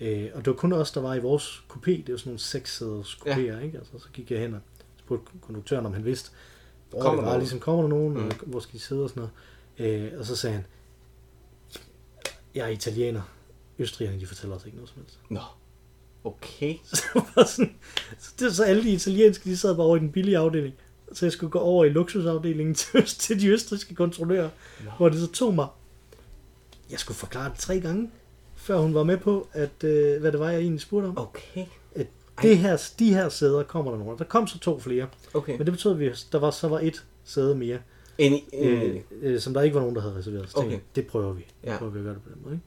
Øh, 0.00 0.28
og 0.34 0.38
det 0.44 0.46
var 0.46 0.52
kun 0.56 0.72
os, 0.72 0.90
der 0.92 1.00
var 1.00 1.14
i 1.14 1.18
vores 1.20 1.64
coupé. 1.72 1.90
Det 1.90 2.08
var 2.10 2.16
sådan 2.16 2.30
nogle 2.30 2.38
sekssæders 2.40 3.18
coupéer, 3.26 3.40
ja. 3.40 3.58
ikke? 3.58 3.78
Altså, 3.78 3.92
så 3.98 4.08
gik 4.12 4.30
jeg 4.30 4.40
hen 4.40 4.54
og 4.54 4.60
spurgte 4.96 5.32
konduktøren, 5.40 5.86
om 5.86 5.92
han 5.92 6.04
vidste, 6.04 6.30
hvor 6.90 7.00
Kommer 7.00 7.16
der 7.20 7.28
det 7.28 7.32
var, 7.32 7.38
ligesom 7.38 7.60
kommer 7.60 7.82
der 7.82 7.88
nogen, 7.88 8.14
mm. 8.14 8.24
og 8.26 8.32
hvor 8.46 8.60
skal 8.60 8.72
de 8.72 8.78
sidde 8.84 9.02
og 9.02 9.08
sådan 9.08 9.20
noget. 9.20 9.32
Øh, 9.78 10.12
og 10.18 10.24
så 10.26 10.36
sagde 10.36 10.54
han, 10.54 10.66
jeg 12.54 12.64
er 12.64 12.68
italiener. 12.68 13.22
Østrigerne, 13.78 14.20
de 14.20 14.26
fortæller 14.26 14.56
os 14.56 14.64
ikke 14.64 14.76
noget 14.76 14.90
som 14.90 15.02
helst. 15.02 15.18
Nå. 15.28 15.40
Okay. 16.24 16.74
Så, 16.84 17.02
var 17.14 17.44
sådan, 17.44 17.74
så, 18.18 18.30
det, 18.38 18.56
så 18.56 18.64
alle 18.64 18.82
de 18.82 18.90
italienske, 18.90 19.50
de 19.50 19.56
sad 19.56 19.76
bare 19.76 19.86
over 19.86 19.96
i 19.96 20.00
den 20.00 20.12
billige 20.12 20.38
afdeling. 20.38 20.74
Så 21.12 21.26
jeg 21.26 21.32
skulle 21.32 21.50
gå 21.50 21.58
over 21.58 21.84
i 21.84 21.88
luksusafdelingen 21.88 22.74
til, 22.80 23.04
til 23.04 23.40
de 23.40 23.48
østrigske 23.48 23.94
kontrollører, 23.94 24.50
Nå. 24.84 24.90
hvor 24.96 25.08
det 25.08 25.20
så 25.20 25.26
tog 25.32 25.54
mig, 25.54 25.66
jeg 26.90 26.98
skulle 26.98 27.16
forklare 27.18 27.50
det 27.50 27.58
tre 27.58 27.80
gange, 27.80 28.10
før 28.54 28.78
hun 28.78 28.94
var 28.94 29.04
med 29.04 29.16
på, 29.16 29.48
at, 29.52 29.84
øh, 29.84 30.20
hvad 30.20 30.32
det 30.32 30.40
var, 30.40 30.50
jeg 30.50 30.60
egentlig 30.60 30.80
spurgte 30.80 31.06
om. 31.06 31.18
Okay. 31.18 31.66
At 31.94 32.06
det 32.42 32.58
her, 32.58 32.82
de 32.98 33.14
her 33.14 33.28
sæder 33.28 33.62
kommer 33.62 33.90
der 33.90 33.98
nogle. 33.98 34.18
Der 34.18 34.24
kom 34.24 34.46
så 34.46 34.58
to 34.58 34.80
flere, 34.80 35.06
Okay. 35.34 35.58
men 35.58 35.66
det 35.66 35.72
betød, 35.72 35.92
at 35.92 35.98
vi, 35.98 36.10
der 36.32 36.38
var, 36.38 36.50
så 36.50 36.68
var 36.68 36.80
et 36.80 37.04
sæde 37.24 37.54
mere, 37.54 37.78
En, 38.18 38.32
en, 38.52 38.68
øh, 38.68 39.00
øh, 39.22 39.40
som 39.40 39.54
der 39.54 39.62
ikke 39.62 39.74
var 39.74 39.80
nogen, 39.80 39.94
der 39.96 40.02
havde 40.02 40.14
reserveret. 40.16 40.50
Så 40.50 40.56
Okay. 40.58 40.70
jeg, 40.70 40.80
det 40.96 41.06
prøver 41.06 41.32
vi. 41.32 41.46
Ja. 41.64 41.76
prøver 41.78 41.92
vi 41.92 41.98
at 41.98 42.04
gøre 42.04 42.14
det 42.14 42.22
på 42.22 42.28
den 42.34 42.38
måde. 42.44 42.54
Ikke? 42.54 42.64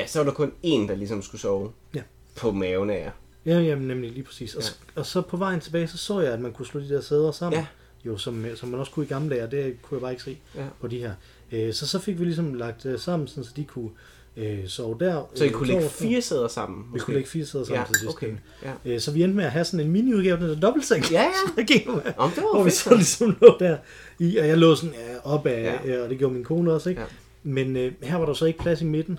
ja, 0.00 0.06
så 0.06 0.18
var 0.18 0.24
der 0.24 0.32
kun 0.32 0.52
en, 0.62 0.88
der 0.88 0.94
ligesom 0.94 1.22
skulle 1.22 1.40
sove. 1.40 1.70
Ja. 1.94 2.02
På 2.36 2.50
maven 2.52 2.90
af 2.90 3.00
jer. 3.04 3.10
Ja, 3.46 3.60
jamen, 3.60 3.88
nemlig 3.88 4.10
lige 4.12 4.22
præcis. 4.24 4.54
Og, 4.54 4.62
Ja. 4.62 5.00
og 5.00 5.06
så 5.06 5.20
på 5.22 5.36
vejen 5.36 5.60
tilbage, 5.60 5.88
så 5.88 5.98
så 5.98 6.20
jeg, 6.20 6.32
at 6.32 6.40
man 6.40 6.52
kunne 6.52 6.66
slå 6.66 6.80
de 6.80 6.88
der 6.88 7.00
sæder 7.00 7.30
sammen. 7.32 7.58
Ja. 7.60 7.66
Jo, 8.06 8.16
som, 8.18 8.46
som 8.54 8.68
man 8.68 8.80
også 8.80 8.92
kunne 8.92 9.06
i 9.06 9.08
gamle 9.08 9.30
dage, 9.34 9.44
og 9.44 9.50
det 9.50 9.76
kunne 9.82 9.96
jeg 9.96 10.00
bare 10.00 10.10
ikke 10.12 10.22
se 10.22 10.38
Ja. 10.54 10.66
på 10.80 10.88
de 10.88 10.98
her. 10.98 11.12
Øh, 11.52 11.72
så 11.72 11.86
så 11.86 11.98
fik 11.98 12.18
vi 12.20 12.24
ligesom 12.24 12.54
lagt 12.54 12.86
øh, 12.86 12.98
sammen, 13.00 13.28
sådan, 13.28 13.44
så 13.44 13.50
de 13.56 13.64
kunne 13.64 13.90
øh, 14.38 14.68
sove 14.68 14.96
der. 15.00 15.30
Så 15.34 15.44
I 15.44 15.46
øh, 15.46 15.52
kunne 15.52 15.66
lægge 15.68 15.88
fire 15.88 16.22
sæder 16.22 16.48
sammen? 16.48 16.84
Vi 16.84 16.88
måske? 16.90 17.04
kunne 17.04 17.14
lægge 17.14 17.28
fire 17.30 17.46
sæder 17.46 17.64
sammen 17.64 17.80
Ja, 17.80 17.86
til 17.86 17.96
sidst. 17.96 18.10
okay. 18.16 18.32
Ja. 18.62 18.72
Øh, 18.84 19.00
så 19.00 19.10
vi 19.12 19.22
endte 19.22 19.36
med 19.36 19.44
at 19.44 19.50
have 19.52 19.64
sådan 19.64 19.86
en 19.86 19.92
mini-udgave 19.92 20.48
der 20.48 20.60
dobbeltseng. 20.60 21.04
Ja, 21.10 21.22
ja. 21.22 21.28
der 21.56 21.62
gik. 21.66 21.88
Om 22.16 22.30
det 22.30 22.42
var 22.42 22.54
Hvor 22.54 22.62
vi 22.64 22.70
fedt. 22.70 22.74
så 22.74 22.94
ligesom 22.94 23.36
lå 23.40 23.56
der 23.60 23.76
i, 24.18 24.36
og 24.36 24.48
jeg 24.48 24.58
lå 24.58 24.74
sådan 24.74 24.94
ja, 24.94 25.30
op 25.32 25.46
af, 25.46 25.62
Ja. 25.86 25.92
ja. 25.94 26.02
og 26.02 26.10
det 26.10 26.18
gjorde 26.18 26.34
min 26.34 26.44
kone 26.44 26.72
også, 26.72 26.88
ikke? 26.90 27.00
Ja. 27.00 27.06
Men 27.42 27.76
øh, 27.76 27.92
her 28.02 28.16
var 28.16 28.26
der 28.26 28.32
så 28.32 28.44
ikke 28.44 28.58
plads 28.58 28.80
i 28.82 28.84
midten, 28.84 29.18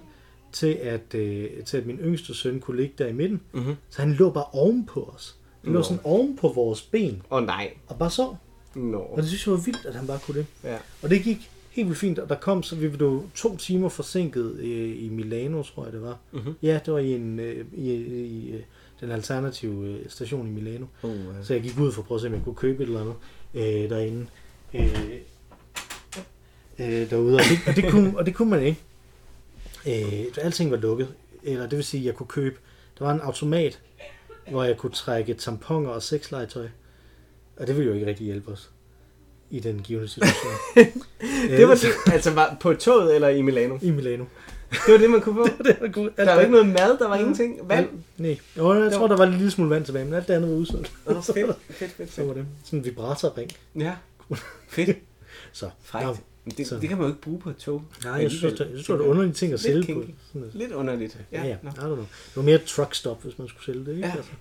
til 0.51 0.74
at, 0.74 1.15
øh, 1.15 1.49
til 1.65 1.78
at 1.78 1.86
min 1.86 1.97
yngste 1.97 2.34
søn 2.34 2.59
kunne 2.59 2.78
ligge 2.78 2.93
der 2.97 3.07
i 3.07 3.13
midten. 3.13 3.41
Mhm. 3.53 3.76
Så 3.89 4.01
han 4.01 4.11
lå 4.13 4.30
bare 4.30 4.45
oven 4.51 4.86
på 4.86 5.11
os. 5.15 5.36
Han 5.63 5.74
lå 5.74 5.80
Nå. 5.80 5.84
sådan 5.84 5.99
oven 6.03 6.38
på 6.41 6.47
vores 6.47 6.82
ben, 6.82 7.22
Åh 7.32 7.38
oh, 7.38 7.45
nej. 7.45 7.70
og 7.88 7.99
bare 7.99 8.09
sov. 8.11 8.38
Nå. 8.76 8.97
Og 8.97 9.17
det 9.17 9.28
synes 9.28 9.45
jeg 9.47 9.51
var 9.51 9.59
vildt, 9.59 9.86
at 9.86 9.95
han 9.95 10.07
bare 10.07 10.20
kunne 10.26 10.38
det. 10.38 10.45
Ja. 10.63 10.78
Og 11.01 11.09
det 11.09 11.24
gik 11.24 11.49
helt 11.80 11.88
vildt 11.89 11.99
fint, 11.99 12.19
og 12.19 12.30
der 12.30 12.36
kom, 12.36 12.63
så 12.63 12.75
vi 12.75 12.89
blev 12.89 13.23
to 13.36 13.57
timer 13.57 13.89
forsinket 13.89 14.55
øh, 14.59 15.03
i 15.03 15.09
Milano, 15.09 15.63
tror 15.63 15.84
jeg 15.84 15.93
det 15.93 16.01
var. 16.01 16.17
Mhm. 16.32 16.53
Ja, 16.61 16.80
det 16.86 16.93
var 16.93 16.99
i, 16.99 17.13
en, 17.13 17.39
øh, 17.39 17.65
i, 17.73 17.91
i 17.93 18.51
øh, 18.51 18.61
den 19.01 19.11
alternative 19.11 19.88
øh, 19.88 20.09
station 20.09 20.47
i 20.47 20.49
Milano. 20.49 20.86
Uh, 21.03 21.11
Så 21.43 21.53
jeg 21.53 21.63
gik 21.63 21.80
ud 21.80 21.91
for 21.91 22.01
at 22.01 22.07
prøve 22.07 22.17
at 22.17 22.21
se, 22.21 22.27
om 22.27 22.34
jeg 22.34 22.43
kunne 22.43 22.55
købe 22.55 22.84
et 22.84 22.88
eller 22.88 23.01
andet 23.01 23.15
øh, 23.53 23.89
derinde. 23.89 24.25
Øh, 24.73 25.11
øh, 26.80 27.09
derude, 27.09 27.36
og 27.36 27.41
det, 27.43 27.59
og, 27.67 27.75
det 27.75 27.91
kunne, 27.91 28.17
og 28.17 28.25
det 28.25 28.36
kunne 28.36 28.49
man 28.49 28.63
ikke. 28.63 28.80
Øh, 29.88 30.25
alting 30.41 30.71
var 30.71 30.77
lukket. 30.77 31.07
Eller 31.43 31.67
det 31.67 31.77
vil 31.77 31.84
sige, 31.84 32.01
at 32.01 32.05
jeg 32.05 32.15
kunne 32.15 32.27
købe... 32.27 32.55
Der 32.99 33.05
var 33.05 33.13
en 33.13 33.21
automat, 33.21 33.80
hvor 34.49 34.63
jeg 34.63 34.77
kunne 34.77 34.91
trække 34.91 35.34
tamponer 35.34 35.89
og 35.89 36.03
sexlegetøj. 36.03 36.67
Og 37.57 37.67
det 37.67 37.75
ville 37.75 37.88
jo 37.89 37.93
ikke 37.93 38.07
rigtig 38.07 38.25
hjælpe 38.25 38.51
os 38.51 38.71
i 39.52 39.60
den 39.60 39.80
givende 39.84 40.08
situation. 40.16 40.52
det 41.50 41.68
var 41.68 41.76
det, 41.76 42.14
altså 42.14 42.32
var 42.32 42.58
på 42.62 42.74
toget 42.74 43.16
eller 43.16 43.28
i 43.30 43.41
Milano? 43.41 43.78
I 43.82 43.91
Milano. 43.91 44.26
Det 44.86 44.91
var 44.93 44.97
det, 44.97 45.10
man 45.10 45.22
kunne 45.22 45.36
få? 45.36 45.54
det 45.64 45.78
var 45.82 45.88
godt. 45.88 46.18
Der 46.18 46.34
var 46.34 46.39
ikke 46.39 46.52
noget 46.52 46.68
mad, 46.68 46.97
der 46.97 47.08
var 47.08 47.16
ingenting. 47.16 47.60
Vand? 47.70 47.88
Nej. 48.18 48.38
Jo, 48.58 48.74
jeg 48.84 48.91
tror, 48.91 49.08
der 49.08 49.18
var 49.18 49.26
en 49.26 49.34
lille 49.34 49.52
smule 49.52 49.70
vand 49.70 49.86
tilbage, 49.86 50.06
men 50.06 50.14
alt 50.14 50.28
det 50.28 50.34
andet 50.34 50.50
var 50.50 50.58
udsolgt. 50.58 50.91
Nå, 51.06 51.22
fedt, 51.22 51.36
fedt, 51.70 51.91
fedt, 51.91 52.14
Så 52.14 52.24
var 52.24 52.34
det 52.34 52.45
sådan 52.64 52.80
en 52.80 52.86
vibratorring. 52.86 53.52
Ja, 53.76 53.93
fedt. 54.70 54.97
Så, 55.52 55.70
Frækt. 55.84 56.20
Men 56.45 56.54
Det, 56.58 56.68
så- 56.68 56.76
det 56.80 56.89
kan 56.89 56.97
man 56.97 57.08
jo 57.08 57.12
ikke 57.14 57.22
bruge 57.22 57.39
på 57.39 57.50
et 57.50 57.58
tog. 57.58 57.84
Nej, 58.04 58.14
jeg 58.14 58.32
synes, 58.32 58.54
det, 58.54 58.60
jeg 58.60 58.68
synes, 58.70 58.86
det 58.88 58.95
var 59.00 59.04
et 59.04 59.08
underligt 59.08 59.38
ting 59.38 59.54
at 59.54 59.60
sælge 59.60 59.82
på. 59.82 59.86
kinky. 59.86 60.10
Sådan 60.28 60.41
noget. 60.41 60.56
Lidt 60.56 60.72
underligt. 60.72 61.18
Ja, 61.32 61.43
ja. 61.47 61.56
nå. 61.64 61.70
I 61.70 61.74
don't 61.74 61.80
know. 61.86 61.95
Det 61.97 62.36
var 62.36 62.41
mere 62.41 62.58
truck 62.58 62.95
stop, 62.95 63.24
hvis 63.24 63.39
man 63.39 63.47
skulle 63.47 63.66
sælge 63.66 63.86
det, 63.86 63.91
ikke? 63.95 64.08
Ja, 64.08 64.14
Altså, 64.16 64.32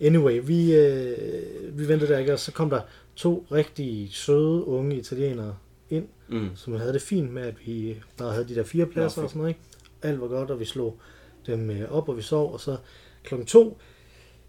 ja. 0.00 0.06
Anyway, 0.06 0.40
vi, 0.44 0.74
øh, 0.74 1.78
vi 1.78 1.88
ventede 1.88 2.12
der 2.12 2.18
ikke, 2.18 2.32
og 2.32 2.38
så 2.38 2.52
kom 2.52 2.70
der 2.70 2.80
to 3.16 3.46
rigtig 3.52 4.08
søde 4.12 4.64
unge 4.66 4.96
italienere 4.96 5.56
ind, 5.90 6.08
Mm. 6.28 6.48
som 6.56 6.72
havde 6.74 6.92
det 6.92 7.02
fint 7.02 7.32
med, 7.32 7.42
at 7.42 7.54
vi 7.66 7.96
bare 8.18 8.32
havde 8.32 8.48
de 8.48 8.54
der 8.54 8.64
fire 8.64 8.86
pladser 8.86 9.20
Nå, 9.20 9.24
og 9.24 9.30
sådan 9.30 9.38
noget, 9.38 9.50
ikke? 9.50 9.60
Alt 10.02 10.20
var 10.20 10.28
godt, 10.28 10.50
og 10.50 10.60
vi 10.60 10.64
slog 10.64 10.98
dem 11.46 11.70
øh, 11.70 11.92
op, 11.92 12.08
og 12.08 12.16
vi 12.16 12.22
sov, 12.22 12.52
og 12.52 12.60
så 12.60 12.76
klokken 13.24 13.46
to 13.46 13.78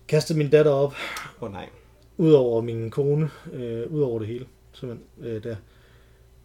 kastede 0.08 0.38
min 0.40 0.50
datter 0.50 0.72
op, 0.72 0.94
Åh 1.42 1.44
oh, 1.48 1.52
nej. 1.52 1.70
ud 2.18 2.32
over 2.32 2.62
min 2.62 2.92
kone, 2.92 3.30
øh, 3.54 3.92
ud 3.92 4.02
over 4.02 4.20
det 4.20 4.28
hele, 4.28 4.46
simpelthen, 4.74 5.08
øh, 5.20 5.44
der. 5.44 5.56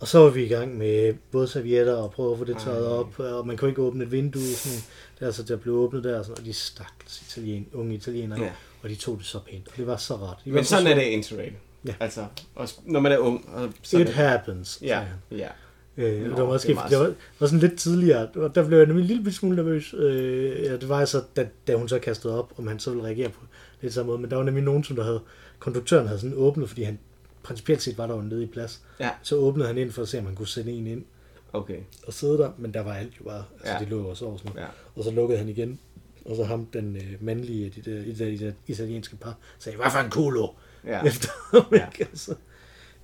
Og 0.01 0.09
så 0.09 0.19
var 0.19 0.31
vi 0.31 0.45
i 0.45 0.49
gang 0.49 0.79
med 0.79 1.15
både 1.31 1.49
servietter 1.49 1.95
og 1.97 2.11
prøve 2.11 2.33
at 2.33 2.39
få 2.39 2.45
det 2.45 2.57
tørret 2.59 2.87
Ej. 2.87 2.93
op, 2.93 3.19
og 3.19 3.47
man 3.47 3.57
kunne 3.57 3.71
ikke 3.71 3.83
åbne 3.83 4.05
et 4.05 4.13
vindue, 4.13 4.43
sådan, 4.43 4.79
det 5.21 5.27
er 5.29 5.31
så 5.31 5.43
der 5.43 5.57
blev 5.57 5.75
åbnet 5.75 6.05
der, 6.05 6.19
og, 6.19 6.25
sådan, 6.25 6.39
og 6.39 6.45
de 6.45 6.53
stakkels 6.53 7.23
italien, 7.23 7.69
unge 7.73 7.95
italienere, 7.95 8.41
Ja. 8.43 8.53
og 8.83 8.89
de 8.89 8.95
tog 8.95 9.19
det 9.19 9.27
så 9.27 9.39
pænt, 9.51 9.69
og 9.69 9.77
det 9.77 9.87
var 9.87 9.97
så 9.97 10.15
rart. 10.15 10.39
De 10.45 10.51
Men 10.53 10.65
så 10.65 10.71
sådan 10.71 10.87
er 10.87 10.91
søde. 10.95 11.01
det 11.05 11.11
interrail. 11.11 11.53
Ja. 11.87 11.95
Altså, 12.01 12.27
også 12.55 12.75
når 12.85 13.01
man 13.01 13.13
er 13.13 13.19
ung. 13.19 13.49
Og 13.55 13.73
sådan 13.83 14.07
It 14.07 14.13
happens, 14.13 14.69
sagde 14.69 15.07
Ja, 15.31 15.37
ja. 15.37 15.49
Øh, 15.97 16.23
Nå, 16.23 16.29
det 16.29 16.37
var 16.43 16.47
måske, 16.47 16.67
det 16.69 16.75
meget 16.75 16.91
det, 16.91 16.99
var, 16.99 17.13
var 17.41 17.47
sådan 17.47 17.59
lidt 17.61 17.79
tidligere, 17.79 18.29
og 18.35 18.55
der 18.55 18.67
blev 18.67 18.79
jeg 18.79 18.87
nemlig 18.87 19.03
en 19.03 19.17
lille 19.17 19.33
smule 19.33 19.57
nervøs. 19.57 19.95
Øh, 19.99 20.63
ja, 20.65 20.73
det 20.77 20.89
var 20.89 21.01
altså, 21.01 21.23
da, 21.37 21.49
da 21.67 21.75
hun 21.77 21.89
så 21.89 21.99
kastede 21.99 22.39
op, 22.39 22.53
om 22.59 22.67
han 22.67 22.79
så 22.79 22.91
ville 22.91 23.05
reagere 23.05 23.29
på 23.29 23.41
lidt 23.81 23.95
samme 23.95 24.07
måde. 24.07 24.19
Men 24.21 24.31
der 24.31 24.37
var 24.37 24.45
nemlig 24.45 24.65
nogen, 24.65 24.85
som 24.85 24.97
der 24.97 25.05
havde, 25.05 25.21
konduktøren 25.59 26.07
havde 26.07 26.21
sådan 26.21 26.37
åbnet, 26.37 26.69
fordi 26.69 26.83
han 26.83 26.99
principielt 27.43 27.83
set 27.83 27.99
var 27.99 28.07
der 28.07 28.15
jo 28.15 28.21
en 28.21 28.29
ledig 28.29 28.51
plads. 28.51 28.81
Ja, 29.01 29.11
Så 29.23 29.37
åbnede 29.37 29.67
han 29.67 29.79
ind 29.79 29.91
for 29.93 30.03
at 30.03 30.09
se, 30.09 30.19
om 30.19 30.25
man 30.25 30.35
kunne 30.35 30.49
sende 30.49 30.73
en 30.73 30.87
ind 30.87 31.05
okay. 31.53 31.79
og 32.07 32.13
sidde 32.13 32.39
der, 32.39 32.51
men 32.59 32.75
der 32.75 32.81
var 32.83 32.95
alt 32.95 33.13
jo 33.21 33.25
bare, 33.25 33.45
altså 33.61 33.73
Ja. 33.73 33.79
det 33.79 33.89
lå 33.89 34.03
også 34.03 34.25
over 34.25 34.37
sådan 34.37 34.53
noget. 34.53 34.67
Ja. 34.67 34.71
Og 34.97 35.05
så 35.05 35.11
lukkede 35.11 35.39
han 35.39 35.49
igen, 35.49 35.79
og 36.25 36.37
så 36.37 36.45
ham, 36.45 36.67
den 36.67 36.97
øh, 36.97 37.03
mandlige 37.21 37.73
de 37.77 37.91
der, 37.91 38.03
de 38.05 38.19
der, 38.19 38.25
de 38.25 38.39
der 38.39 38.53
italienske 38.67 39.17
par, 39.17 39.35
sagde, 39.59 39.77
hvad 39.79 39.91
for 39.91 39.99
en 39.99 40.11
culo? 40.11 40.49
Ja. 40.87 41.03
Efter 41.09 41.29
ham, 41.53 41.63
Ja. 41.73 41.77
ikke? 41.77 42.11
Altså, 42.11 42.35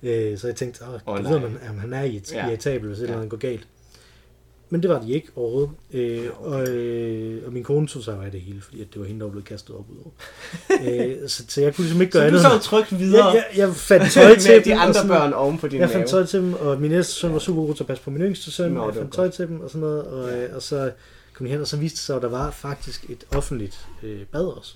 øh, 0.03 0.37
så 0.37 0.47
jeg 0.47 0.55
tænkte, 0.55 0.83
åh, 0.85 0.99
oh, 1.15 1.23
ved 1.23 1.39
man, 1.39 1.57
om 1.69 1.77
han 1.77 1.93
er 1.93 2.03
irrit- 2.03 2.35
Ja. 2.35 2.47
irritabel, 2.47 2.87
hvis 2.87 2.99
et 2.99 3.03
eller 3.03 3.15
andet 3.15 3.29
går 3.29 3.37
galt. 3.37 3.67
Men 4.69 4.81
det 4.81 4.89
var 4.89 5.01
de 5.01 5.11
ikke 5.11 5.27
overhovedet. 5.35 5.69
Øh, 5.93 6.27
og, 6.39 6.67
øh, 6.67 7.45
og 7.47 7.53
min 7.53 7.63
kone 7.63 7.87
tog 7.87 8.03
sig 8.03 8.23
af 8.25 8.31
det 8.31 8.41
hele, 8.41 8.61
fordi 8.61 8.81
at 8.81 8.87
det 8.93 9.01
var 9.01 9.07
hende, 9.07 9.19
der 9.19 9.25
var 9.25 9.31
blevet 9.31 9.45
kastet 9.47 9.75
op 9.75 9.85
ud 9.89 9.95
over. 10.03 10.11
øh, 11.21 11.29
så, 11.29 11.43
så 11.47 11.61
jeg 11.61 11.75
kunne 11.75 11.83
ligesom 11.83 12.01
ikke 12.01 12.11
gøre 12.11 12.29
Så 12.29 12.37
du 12.37 12.47
andet. 12.49 12.63
så 12.63 12.69
trygt 12.69 12.99
videre 12.99 13.25
jeg, 13.27 13.45
jeg, 13.51 13.57
jeg 13.59 13.75
fandt 13.75 14.11
tøj 14.13 14.35
til 14.35 14.49
med 14.51 14.55
dem. 14.55 14.63
de 14.63 14.75
andre 14.75 14.93
sådan- 14.93 15.07
børn 15.09 15.33
oven 15.33 15.57
på 15.57 15.67
din 15.67 15.79
jeg 15.79 15.87
mave. 15.87 15.93
fandt 15.97 16.09
tøj 16.09 16.25
til 16.25 16.39
dem, 16.39 16.53
og 16.53 16.81
min 16.81 16.91
næste 16.91 17.13
søn 17.13 17.33
var 17.33 17.39
super 17.39 17.61
god 17.65 17.75
til 17.75 17.83
at 17.83 17.87
passe 17.87 18.03
på 18.03 18.09
min 18.09 18.21
yngste 18.21 18.51
søn. 18.51 18.71
Nå, 18.71 18.85
jeg 18.85 18.95
fandt 18.95 19.13
tøj 19.13 19.29
til 19.29 19.47
dem 19.47 19.61
og 19.61 19.69
sådan 19.69 19.81
noget. 19.81 20.03
Og, 20.03 20.29
Ja. 20.29 20.55
og 20.55 20.61
så 20.61 20.91
kom 21.33 21.45
de 21.45 21.51
hen, 21.51 21.61
og 21.61 21.67
så 21.67 21.77
viste 21.77 21.95
det 21.95 21.99
sig, 22.03 22.15
at 22.15 22.21
der 22.21 22.29
var 22.29 22.51
faktisk 22.51 23.09
et 23.09 23.23
offentligt 23.35 23.87
øh, 24.03 24.21
bad 24.31 24.45
også. 24.45 24.73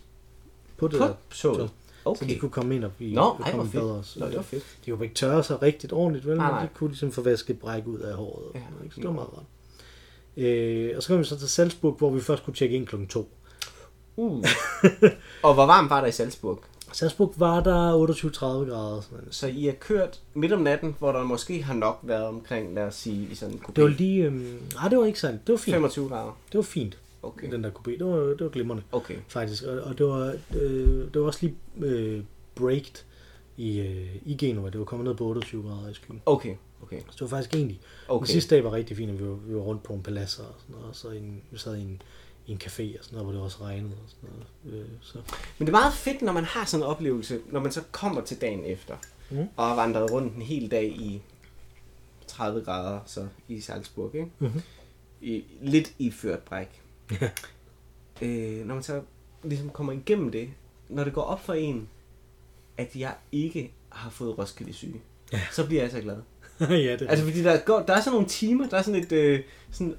På 0.77 0.87
det 0.87 0.99
På 0.99 1.05
der. 1.05 1.13
Toget? 2.03 2.17
Så 2.19 2.25
de 2.25 2.29
Okay. 2.29 2.39
kunne 2.39 2.51
komme 2.51 2.75
ind 2.75 2.83
og 2.83 2.91
blive 2.91 3.13
Nå, 3.15 3.21
og 3.21 3.39
ej, 3.45 3.51
komme 3.51 3.71
fedt. 3.71 3.83
også. 3.83 4.19
Nå, 4.19 4.25
det 4.25 4.35
var 4.35 4.41
fedt. 4.41 4.63
De 4.85 4.91
kunne 4.91 5.03
ikke 5.03 5.15
tørre 5.15 5.43
sig 5.43 5.61
rigtigt 5.61 5.93
ordentligt, 5.93 6.27
vel? 6.27 6.37
Nej, 6.37 6.45
Men 6.47 6.53
nej. 6.55 6.61
de 6.63 6.69
kunne 6.73 6.89
ligesom 6.89 7.11
få 7.11 7.21
vasket 7.21 7.59
bræk 7.59 7.87
ud 7.87 7.99
af 7.99 8.13
håret. 8.15 8.45
Og, 8.45 8.51
Ja. 8.55 8.59
noget, 8.71 8.83
ikke? 8.83 8.95
Så 8.95 9.01
det 9.01 9.07
var 9.07 9.13
meget 9.15 9.29
rart. 9.37 9.45
Øh, 10.37 10.93
og 10.97 11.03
så 11.03 11.07
kom 11.09 11.19
vi 11.19 11.23
så 11.23 11.39
til 11.39 11.49
Salzburg, 11.49 11.95
hvor 11.97 12.09
vi 12.09 12.21
først 12.21 12.43
kunne 12.43 12.53
tjekke 12.53 12.75
ind 12.75 12.87
klokken 12.87 13.07
2. 13.07 13.29
Uh. 14.15 14.43
og 15.43 15.53
hvor 15.53 15.65
varmt 15.65 15.89
var 15.89 16.01
der 16.01 16.07
i 16.07 16.11
Salzburg? 16.11 16.59
Salzburg 16.93 17.33
var 17.37 17.59
der 17.63 17.93
28-30 18.07 18.45
grader. 18.45 19.01
Sådan. 19.01 19.27
Så 19.31 19.47
I 19.47 19.65
har 19.65 19.71
kørt 19.73 20.19
midt 20.33 20.53
om 20.53 20.61
natten, 20.61 20.95
hvor 20.99 21.11
der 21.11 21.23
måske 21.23 21.63
har 21.63 21.73
nok 21.73 21.99
været 22.03 22.23
omkring, 22.25 22.75
lad 22.75 22.83
os 22.83 22.95
sige, 22.95 23.27
i 23.31 23.35
sådan 23.35 23.55
en 23.55 23.61
Det 23.75 23.83
var 23.83 23.89
kupé. 23.89 23.93
lige... 23.93 24.23
Øhm, 24.25 24.59
nej, 24.75 24.87
det 24.87 24.97
var 24.97 25.05
ikke 25.05 25.19
sandt. 25.19 25.47
Det 25.47 25.53
var 25.53 25.57
fint. 25.57 25.75
25 25.75 26.09
grader. 26.09 26.37
Det 26.51 26.55
var 26.57 26.61
fint, 26.61 26.97
Okay. 27.23 27.51
den 27.51 27.63
der 27.63 27.71
kupé. 27.71 27.91
Det 27.91 28.05
var, 28.05 28.17
det 28.19 28.39
var 28.43 28.49
glimrende. 28.49 28.83
Okay. 28.91 29.15
faktisk. 29.27 29.63
Og, 29.63 29.79
og 29.81 29.97
det, 29.97 30.05
var, 30.05 30.35
øh, 30.55 31.13
det 31.13 31.21
var 31.21 31.27
også 31.27 31.39
lige 31.41 31.55
øh, 31.87 32.23
breaked 32.55 33.03
i, 33.57 33.79
øh, 33.79 34.15
i 34.25 34.37
Genova. 34.37 34.69
Det 34.69 34.79
var 34.79 34.85
kommet 34.85 35.05
ned 35.07 35.15
på 35.15 35.25
28 35.25 35.63
grader 35.63 35.89
i 35.89 35.93
skyen. 35.93 36.21
Okay. 36.25 36.55
Okay. 36.83 36.99
Så 36.99 37.11
det 37.11 37.21
var 37.21 37.27
faktisk 37.27 37.55
egentlig. 37.55 37.79
Okay. 38.07 38.25
Den 38.25 38.31
sidste 38.31 38.55
dag 38.55 38.63
var 38.63 38.71
rigtig 38.73 38.97
fint, 38.97 39.19
vi 39.19 39.27
var, 39.27 39.33
vi 39.33 39.55
var 39.55 39.61
rundt 39.61 39.83
på 39.83 39.93
en 39.93 40.03
paladser 40.03 40.43
og 40.43 40.55
sådan 40.59 40.73
noget. 40.75 40.89
Og 40.89 40.95
så 40.95 41.09
en, 41.09 41.41
vi 41.51 41.57
sad 41.57 41.75
i 41.75 41.81
en, 41.81 42.01
i 42.47 42.51
en 42.51 42.61
café 42.63 42.99
og 42.99 43.05
sådan 43.05 43.11
noget, 43.17 43.25
hvor 43.25 43.31
det 43.31 43.41
også 43.41 43.57
regnede 43.63 43.93
og 44.03 44.09
sådan 44.09 44.29
noget. 44.65 44.81
Øh, 44.81 44.89
så. 45.01 45.17
Men 45.57 45.67
det 45.67 45.73
er 45.73 45.79
meget 45.79 45.93
fedt, 45.93 46.21
når 46.21 46.33
man 46.33 46.43
har 46.43 46.65
sådan 46.65 46.83
en 46.83 46.89
oplevelse, 46.89 47.39
når 47.51 47.59
man 47.59 47.71
så 47.71 47.81
kommer 47.91 48.21
til 48.21 48.41
dagen 48.41 48.65
efter, 48.65 48.95
Mm. 49.33 49.47
og 49.55 49.67
har 49.67 49.75
vandret 49.75 50.11
rundt 50.11 50.35
en 50.35 50.41
hel 50.41 50.71
dag 50.71 50.85
i 50.85 51.21
30 52.27 52.61
grader 52.61 52.99
så 53.05 53.27
i 53.47 53.59
Salzburg, 53.61 54.15
ikke? 54.15 54.27
Mm-hmm. 54.39 54.61
I, 55.21 55.43
lidt 55.61 55.93
i 55.99 56.11
ført 56.11 56.39
bræk. 56.39 56.80
Øh, 58.21 58.65
når 58.65 58.73
man 58.73 58.83
så 58.83 59.01
ligesom 59.43 59.69
kommer 59.69 59.93
igennem 59.93 60.31
det, 60.31 60.49
når 60.89 61.03
det 61.03 61.13
går 61.13 61.21
op 61.21 61.45
for 61.45 61.53
en, 61.53 61.89
at 62.77 62.95
jeg 62.95 63.15
ikke 63.31 63.73
har 63.89 64.09
fået 64.09 64.37
Roskilde 64.37 64.73
syge, 64.73 65.01
Ja. 65.33 65.41
så 65.51 65.65
bliver 65.65 65.81
jeg 65.81 65.91
så 65.91 66.01
glad. 66.01 66.17
ja, 66.59 66.65
det 66.95 67.07
Altså 67.09 67.25
fordi 67.25 67.43
der, 67.43 67.59
går, 67.59 67.79
der 67.79 67.93
er 67.93 68.01
sådan 68.01 68.11
nogle 68.13 68.27
timer, 68.27 68.69
der 68.69 68.77
er 68.77 68.81
sådan 68.81 69.03
et, 69.03 69.11
øh, 69.11 69.43
sådan, 69.71 69.95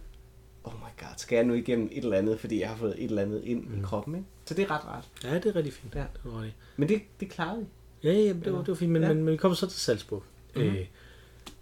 oh 0.65 0.73
my 0.75 1.01
god, 1.01 1.09
skal 1.17 1.37
jeg 1.37 1.45
nu 1.45 1.55
igennem 1.55 1.89
et 1.93 2.05
eller 2.05 2.19
andet, 2.19 2.41
fordi 2.41 2.61
jeg 2.61 2.69
har 2.69 2.77
fået 2.77 2.95
et 2.99 3.05
eller 3.05 3.23
andet 3.23 3.45
ind 3.45 3.65
mm. 3.67 3.79
i 3.79 3.83
kroppen, 3.83 4.15
ikke? 4.15 4.27
Så 4.45 4.55
det 4.55 4.63
er 4.63 4.71
ret 4.71 4.85
rart. 4.85 5.09
ja, 5.25 5.35
det 5.35 5.47
er 5.47 5.57
rigtig 5.57 5.73
fint. 5.73 5.95
Ja. 5.95 6.01
Det 6.01 6.33
var 6.33 6.41
det. 6.41 6.53
Men 6.77 6.89
det, 6.89 7.03
det 7.21 7.29
klarede 7.31 7.61
vi. 7.61 7.67
Ja, 8.09 8.13
ja, 8.13 8.29
det 8.33 8.53
var, 8.53 8.59
det 8.59 8.69
var 8.69 8.75
fint, 8.75 8.93
men, 8.93 9.03
Ja. 9.03 9.09
men, 9.09 9.25
men 9.25 9.33
vi 9.33 9.37
kom 9.37 9.55
så 9.55 9.67
til 9.67 9.81
Salzburg. 9.81 10.23
Mhm. 10.55 10.65
Mm-hmm. 10.65 10.79
Øh, 10.79 10.87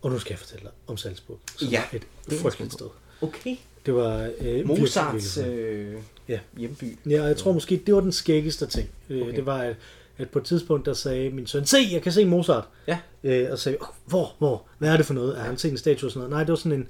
og 0.02 0.10
nu 0.10 0.18
skal 0.18 0.32
jeg 0.32 0.38
fortælle 0.38 0.62
dig 0.62 0.72
om 0.86 0.96
Salzburg, 0.96 1.38
som 1.56 1.68
Ja, 1.68 1.82
var 1.92 1.98
et 1.98 2.06
er 2.32 2.42
frygteligt 2.42 2.72
sted. 2.72 2.86
Okay. 3.22 3.56
Det 3.86 3.94
var 3.94 4.30
øh, 4.40 4.66
Mozarts 4.66 5.38
øh, 5.38 5.94
Ja. 6.28 6.38
hjemby. 6.56 6.98
Ja, 7.10 7.22
og 7.22 7.28
jeg 7.28 7.36
tror 7.36 7.52
måske, 7.52 7.82
det 7.86 7.94
var 7.94 8.00
den 8.00 8.12
skæggeste 8.12 8.66
ting. 8.66 8.88
Okay. 9.10 9.22
Okay. 9.22 9.36
Det 9.36 9.46
var, 9.46 9.58
at, 9.58 9.76
at 10.18 10.30
på 10.30 10.38
et 10.38 10.44
tidspunkt, 10.44 10.86
der 10.86 10.92
sagde 10.92 11.30
min 11.30 11.46
søn, 11.46 11.66
se, 11.66 11.78
jeg 11.92 12.02
kan 12.02 12.12
se 12.12 12.24
Mozart. 12.24 12.64
Ja. 12.86 12.98
Øh, 13.24 13.48
og 13.52 13.58
så 13.58 13.64
sagde, 13.64 13.78
oh, 13.80 13.86
hvor, 14.06 14.34
hvor, 14.38 14.62
hvad 14.78 14.92
er 14.92 14.96
det 14.96 15.06
for 15.06 15.14
noget? 15.14 15.38
Er 15.38 15.42
han 15.42 15.58
set 15.58 15.70
en 15.70 15.78
statue 15.78 16.06
og 16.06 16.10
sådan 16.12 16.18
noget? 16.18 16.30
Nej, 16.30 16.40
det 16.44 16.48
var 16.48 16.56
sådan 16.56 16.78
en 16.78 16.88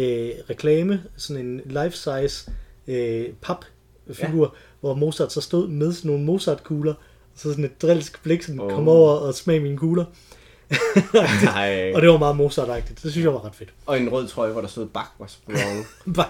øh, 0.00 0.30
reklame, 0.50 1.02
sådan 1.16 1.46
en 1.46 1.60
life-size 1.64 2.50
øh, 2.88 3.28
papfigur, 3.42 4.44
ja. 4.44 4.58
hvor 4.80 4.94
Mozart 4.94 5.32
så 5.32 5.40
stod 5.40 5.68
med 5.68 5.92
sådan 5.92 6.10
nogle 6.10 6.24
Mozart-kugler, 6.24 6.94
og 6.94 7.38
så 7.38 7.50
sådan 7.50 7.64
et 7.64 7.82
drilsk 7.82 8.22
blik, 8.22 8.42
som 8.42 8.60
oh. 8.60 8.70
kom 8.70 8.88
over 8.88 9.10
og 9.10 9.34
smag 9.34 9.62
mine 9.62 9.78
kugler. 9.78 10.04
Nej. 11.44 11.92
Og 11.94 12.02
det 12.02 12.10
var 12.10 12.18
meget 12.18 12.36
Mozart-agtigt. 12.36 13.02
Det 13.02 13.10
synes 13.12 13.24
jeg 13.24 13.32
var 13.32 13.44
ret 13.44 13.54
fedt. 13.54 13.74
Og 13.86 14.00
en 14.00 14.08
rød 14.12 14.28
trøje, 14.28 14.52
hvor 14.52 14.60
der 14.60 14.68
stod 14.68 14.86
bak 14.86 15.06
was 15.20 15.40
wrong. 15.48 15.86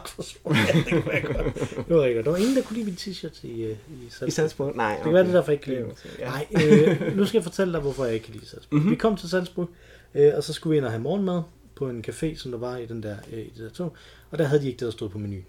For 0.07 0.23
små. 0.23 0.55
Ja, 0.55 0.79
det 0.79 1.03
kunne 1.03 1.13
jeg 1.15 1.23
godt. 1.23 1.55
Det 1.89 1.97
var 1.97 2.03
rigtigt. 2.03 2.25
Der 2.25 2.31
var 2.31 2.39
ingen, 2.39 2.57
der 2.57 2.63
kunne 2.63 2.77
lide 2.77 2.87
min 2.87 2.95
t-shirt 2.95 3.47
i, 3.47 3.63
øh, 3.63 3.71
i 3.71 3.77
Salzburg. 4.11 4.29
I 4.29 4.31
Salzburg? 4.31 4.77
Nej, 4.77 4.95
Det 4.95 5.03
kan 5.05 5.13
være, 5.13 5.23
det 5.23 5.31
er 5.31 5.35
derfor, 5.35 5.53
jeg 5.53 5.55
ikke 5.55 5.65
kan 5.65 5.75
lide 5.75 5.85
Det 5.85 5.97
okay, 6.15 6.25
Nej, 6.25 7.07
øh, 7.11 7.17
nu 7.17 7.27
skal 7.27 7.39
jeg 7.39 7.45
fortælle 7.45 7.73
dig, 7.73 7.81
hvorfor 7.81 8.05
jeg 8.05 8.15
ikke 8.15 8.27
kan 8.27 8.35
lide 8.35 8.47
Salzburg. 8.47 8.69
Mhm. 8.71 8.79
Mm-hmm. 8.79 8.91
Vi 8.91 8.97
kom 8.97 9.17
til 9.17 9.29
Salzburg, 9.29 9.69
øh, 10.15 10.33
og 10.37 10.43
så 10.45 10.53
skulle 10.53 10.71
vi 10.71 10.77
ind 10.77 10.85
og 10.85 10.91
have 10.91 11.03
morgenmad 11.03 11.43
på 11.77 11.89
en 11.89 12.05
café, 12.09 12.37
som 12.37 12.51
der 12.51 12.59
var 12.59 12.77
i, 12.77 12.87
den 12.87 13.03
der, 13.03 13.17
øh, 13.33 13.39
i 13.39 13.49
det 13.57 13.59
der 13.59 13.71
tog. 13.71 13.97
Og 14.31 14.39
der 14.39 14.45
havde 14.45 14.63
de 14.63 14.67
ikke 14.67 14.79
det, 14.79 14.85
der 14.87 14.93
stod 14.93 15.09
på 15.09 15.19
menuen. 15.19 15.45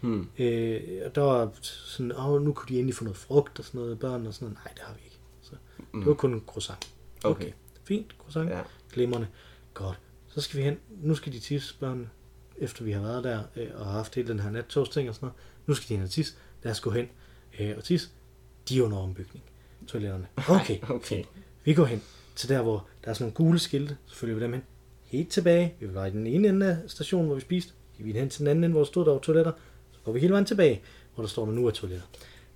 Hmm. 0.00 0.26
Øh, 0.38 0.80
og 1.06 1.14
der 1.14 1.20
var 1.22 1.50
sådan, 1.62 2.12
åh, 2.18 2.42
nu 2.42 2.52
kunne 2.52 2.68
de 2.68 2.74
endelig 2.78 2.94
få 2.94 3.04
noget 3.04 3.16
frugt 3.16 3.58
og 3.58 3.64
sådan 3.64 3.80
noget, 3.80 3.98
børn 3.98 4.26
og 4.26 4.34
sådan 4.34 4.46
noget. 4.46 4.58
Nej, 4.64 4.72
det 4.74 4.82
har 4.82 4.94
vi 4.94 5.00
ikke. 5.04 5.16
Så 5.42 5.50
det 5.94 6.06
var 6.06 6.14
kun 6.14 6.32
en 6.34 6.42
croissant. 6.46 6.88
Mm. 7.24 7.30
Okay. 7.30 7.52
Fint, 7.88 8.14
croissant. 8.18 8.50
Ja. 8.50 8.60
Glimrende. 8.92 9.26
Godt. 9.74 9.98
Så 10.28 10.40
skal 10.40 10.58
vi 10.58 10.64
hen. 10.64 10.78
Nu 11.02 11.14
skal 11.14 11.32
de 11.32 11.38
tisse, 11.38 11.74
børnene, 11.80 12.08
efter 12.58 12.84
vi 12.84 12.92
har 12.92 13.00
været 13.02 13.24
der 13.24 13.42
øh, 13.56 13.66
og 13.74 13.86
haft 13.86 14.14
hele 14.14 14.28
den 14.28 14.40
her 14.40 14.50
nattogsting 14.50 15.08
og 15.08 15.14
sådan 15.14 15.26
noget. 15.26 15.36
Nu 15.66 15.74
skal 15.74 15.88
de 15.88 15.94
hen 15.94 16.04
og 16.04 16.10
tisse. 16.10 16.34
Lad 16.62 16.72
os 16.72 16.80
gå 16.80 16.90
hen 16.90 17.08
øh, 17.60 17.74
og 17.76 17.84
tisse. 17.84 18.08
De 18.68 18.78
er 18.78 18.82
under 18.82 18.98
ombygning. 18.98 19.44
Toiletterne. 19.86 20.26
Okay, 20.48 20.78
Okay. 20.82 21.06
fint. 21.16 21.28
Vi 21.64 21.74
går 21.74 21.84
hen 21.84 22.02
til 22.36 22.48
der, 22.48 22.62
hvor 22.62 22.86
der 23.04 23.10
er 23.10 23.14
sådan 23.14 23.24
nogle 23.24 23.34
gule 23.34 23.58
skilte. 23.58 23.96
Så 24.06 24.16
følger 24.16 24.34
vi 24.36 24.42
dem 24.42 24.52
hen. 24.52 24.62
Helt 25.04 25.28
tilbage. 25.30 25.74
Vi 25.80 25.94
var 25.94 26.06
i 26.06 26.10
den 26.10 26.26
ene 26.26 26.48
ende 26.48 26.66
af 26.66 26.90
stationen, 26.90 27.26
hvor 27.26 27.34
vi 27.34 27.40
spiste. 27.40 27.72
Vi 27.98 28.12
hen 28.12 28.28
til 28.30 28.38
den 28.38 28.46
anden 28.48 28.64
ende, 28.64 28.72
hvor 28.72 28.80
der 28.80 28.86
stod, 28.86 29.04
der 29.04 29.12
var 29.12 29.18
toiletter. 29.18 29.52
Så 29.92 29.98
går 30.04 30.12
vi 30.12 30.20
hele 30.20 30.32
vejen 30.32 30.44
tilbage, 30.46 30.82
hvor 31.14 31.22
der 31.22 31.28
står, 31.28 31.44
der 31.46 31.52
nu 31.52 31.66
er 31.66 31.70
toiletter. 31.70 32.06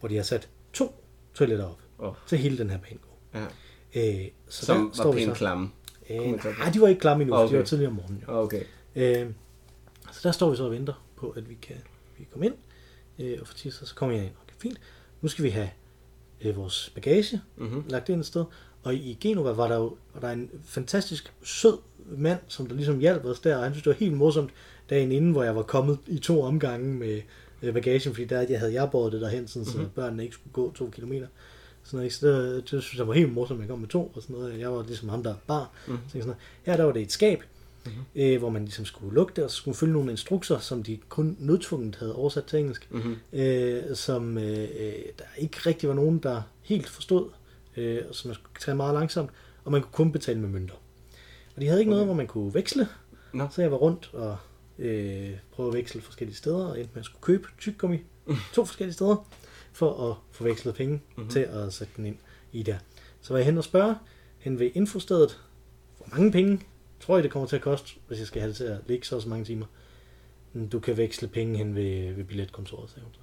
Hvor 0.00 0.08
de 0.08 0.16
har 0.16 0.22
sat 0.22 0.48
to 0.72 1.04
toiletter 1.34 1.64
op. 1.64 1.78
Åh. 1.98 2.14
Til 2.26 2.38
hele 2.38 2.58
den 2.58 2.70
her 2.70 2.78
banegård. 2.78 3.18
Ja. 3.34 3.46
Øh, 3.94 4.14
så 4.48 4.66
Som 4.66 4.92
der 4.96 5.04
var 5.04 5.12
pænt 5.12 5.34
klamme. 5.36 5.70
Øh, 6.10 6.18
nej, 6.58 6.70
de 6.74 6.80
var 6.80 6.88
ikke 6.88 7.00
klamme 7.00 7.22
endnu, 7.22 7.36
okay. 7.36 7.52
De 7.52 7.58
var 7.58 7.64
tidligere 7.64 7.90
om 7.90 7.96
morgenen. 7.96 8.24
Jo. 8.28 8.32
Okay. 8.38 8.62
Øh, 8.96 9.26
så 10.12 10.20
der 10.22 10.32
står 10.32 10.50
vi 10.50 10.56
så 10.56 10.64
og 10.64 10.70
venter 10.70 11.04
på, 11.16 11.30
at 11.30 11.48
vi 11.48 11.54
kan, 11.62 11.76
vi 12.18 12.24
kan 12.24 12.26
komme 12.32 12.46
ind 12.46 12.54
øh, 13.18 13.38
og 13.40 13.46
få 13.46 13.54
tisset, 13.54 13.88
så 13.88 13.94
kommer 13.94 14.16
jeg 14.16 14.24
ind. 14.24 14.32
Okay, 14.42 14.54
fint. 14.58 14.80
Nu 15.20 15.28
skal 15.28 15.44
vi 15.44 15.50
have 15.50 15.68
øh, 16.40 16.56
vores 16.56 16.90
bagage 16.94 17.40
Mhm. 17.56 17.84
lagt 17.88 18.08
ind 18.08 18.20
et 18.20 18.26
sted. 18.26 18.44
Og 18.82 18.94
i 18.94 19.18
Genova 19.20 19.50
var 19.50 19.68
der 19.68 19.76
jo 19.76 19.96
var 20.14 20.20
der 20.20 20.30
en 20.30 20.50
fantastisk 20.64 21.32
sød 21.42 21.78
mand, 22.16 22.38
som 22.48 22.66
der 22.66 22.74
ligesom 22.74 22.98
hjalp 22.98 23.24
os 23.24 23.40
der, 23.40 23.56
og 23.56 23.62
han 23.62 23.72
synes, 23.72 23.82
det 23.82 23.90
var 23.90 23.96
helt 23.96 24.12
morsomt 24.16 24.50
dagen 24.90 25.12
inden, 25.12 25.32
hvor 25.32 25.42
jeg 25.42 25.56
var 25.56 25.62
kommet 25.62 25.98
i 26.06 26.18
to 26.18 26.42
omgange 26.42 26.94
med 26.94 27.20
øh, 27.62 27.74
bagagen, 27.74 28.14
fordi 28.14 28.24
der 28.26 28.46
jeg 28.50 28.58
havde 28.58 28.72
jeg 28.74 28.90
båret 28.90 29.12
det 29.12 29.20
derhen, 29.20 29.48
sådan, 29.48 29.66
så 29.66 29.78
Mhm. 29.78 29.88
børnene 29.94 30.22
ikke 30.22 30.34
skulle 30.34 30.52
gå 30.52 30.72
to 30.72 30.90
kilometer. 30.90 31.26
Sådan 31.84 31.96
noget, 31.96 32.04
ikke? 32.04 32.16
så 32.16 32.26
det, 32.26 32.70
det, 32.70 32.82
synes 32.82 32.98
jeg 32.98 33.08
var 33.08 33.14
helt 33.14 33.32
morsomt, 33.32 33.58
at 33.58 33.62
jeg 33.62 33.68
kom 33.68 33.78
med 33.78 33.88
to 33.88 34.12
og 34.14 34.22
sådan 34.22 34.36
noget. 34.36 34.58
Jeg 34.58 34.72
var 34.72 34.82
ligesom 34.82 35.08
ham, 35.08 35.22
der 35.22 35.34
bar. 35.46 35.70
Mhm. 35.86 35.98
Så 36.06 36.12
sådan 36.12 36.26
noget. 36.26 36.40
Her 36.62 36.76
der 36.76 36.84
var 36.84 36.92
det 36.92 37.02
et 37.02 37.12
skab, 37.12 37.42
mm-hmm. 37.86 38.02
øh, 38.14 38.38
hvor 38.38 38.50
man 38.50 38.64
ligesom 38.64 38.84
skulle 38.84 39.14
lukke 39.14 39.32
det, 39.36 39.44
og 39.44 39.50
så 39.50 39.56
skulle 39.56 39.74
følge 39.76 39.92
nogle 39.92 40.10
instrukser, 40.10 40.58
som 40.58 40.82
de 40.82 40.98
kun 41.08 41.36
nødtvunget 41.40 41.96
havde 41.96 42.14
oversat 42.14 42.44
til 42.44 42.58
engelsk, 42.58 42.88
Mhm. 42.90 43.16
øh, 43.32 43.82
som 43.96 44.38
øh, 44.38 44.58
øh, 44.58 44.92
der 45.18 45.24
ikke 45.38 45.58
rigtig 45.66 45.88
var 45.88 45.94
nogen, 45.94 46.18
der 46.18 46.42
helt 46.62 46.88
forstod, 46.88 47.30
øh, 47.76 48.02
og 48.08 48.14
som 48.14 48.28
man 48.28 48.34
skulle 48.34 48.60
tage 48.60 48.74
meget 48.76 48.94
langsomt, 48.94 49.30
og 49.64 49.72
man 49.72 49.80
kunne 49.82 49.92
kun 49.92 50.12
betale 50.12 50.40
med 50.40 50.48
mønter. 50.48 50.74
Og 51.56 51.62
de 51.62 51.66
havde 51.66 51.80
ikke 51.80 51.90
okay. 51.90 51.94
noget, 51.94 52.06
hvor 52.06 52.14
man 52.14 52.26
kunne 52.26 52.54
veksle, 52.54 52.88
Nå. 53.32 53.48
så 53.50 53.62
jeg 53.62 53.70
var 53.70 53.76
rundt 53.76 54.10
og 54.12 54.36
øh, 54.78 55.30
prøvede 55.52 55.72
at 55.72 55.78
veksle 55.78 56.00
forskellige 56.00 56.36
steder, 56.36 56.66
og 56.66 56.78
endte 56.80 56.90
med 56.94 57.00
at 57.00 57.06
skulle 57.06 57.22
købe 57.22 57.48
tyggegummi 57.58 57.98
to 58.54 58.64
forskellige 58.64 58.94
steder, 58.94 59.26
for 59.72 60.10
at 60.10 60.16
få 60.32 60.44
vekslet 60.44 60.74
penge 60.74 60.94
Mhm. 60.94 61.02
mm-hmm. 61.16 61.30
til 61.30 61.40
at 61.40 61.72
sætte 61.72 61.92
den 61.96 62.06
ind 62.06 62.16
i 62.52 62.62
der. 62.62 62.78
Så 63.20 63.32
var 63.32 63.38
jeg 63.38 63.46
hen 63.46 63.58
og 63.58 63.64
spørge, 63.64 63.94
hen 64.38 64.58
ved 64.58 64.70
infostedet, 64.74 65.40
hvor 65.96 66.06
mange 66.16 66.32
penge 66.32 66.60
tror 67.00 67.18
I, 67.18 67.22
det 67.22 67.30
kommer 67.30 67.48
til 67.48 67.56
at 67.56 67.62
koste, 67.62 67.90
hvis 68.08 68.18
jeg 68.18 68.26
skal 68.26 68.40
have 68.40 68.48
det 68.48 68.56
til 68.56 68.64
at 68.64 68.78
ligge 68.86 69.06
så 69.06 69.20
så 69.20 69.28
mange 69.28 69.44
timer? 69.44 69.66
"Mm, 70.52 70.68
Du 70.68 70.80
kan 70.80 70.96
veksle 70.96 71.28
penge 71.28 71.58
hen 71.58 71.74
ved, 71.74 72.12
ved 72.12 72.24
billetkontoret, 72.24 72.90
sagde 72.90 73.04
hun 73.04 73.14
så. 73.14 73.20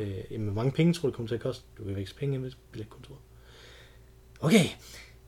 Øh, 0.00 0.18
jamen, 0.30 0.46
hvor 0.46 0.54
mange 0.54 0.72
penge 0.72 0.92
tror 0.94 1.02
du, 1.02 1.06
det 1.08 1.16
kommer 1.16 1.28
til 1.28 1.34
at 1.34 1.40
koste? 1.40 1.64
Du 1.78 1.84
kan 1.84 1.96
veksle 1.96 2.16
penge 2.18 2.32
hen 2.34 2.42
ved 2.44 2.52
billetkontoret. 2.72 3.20
Okay, 4.40 4.64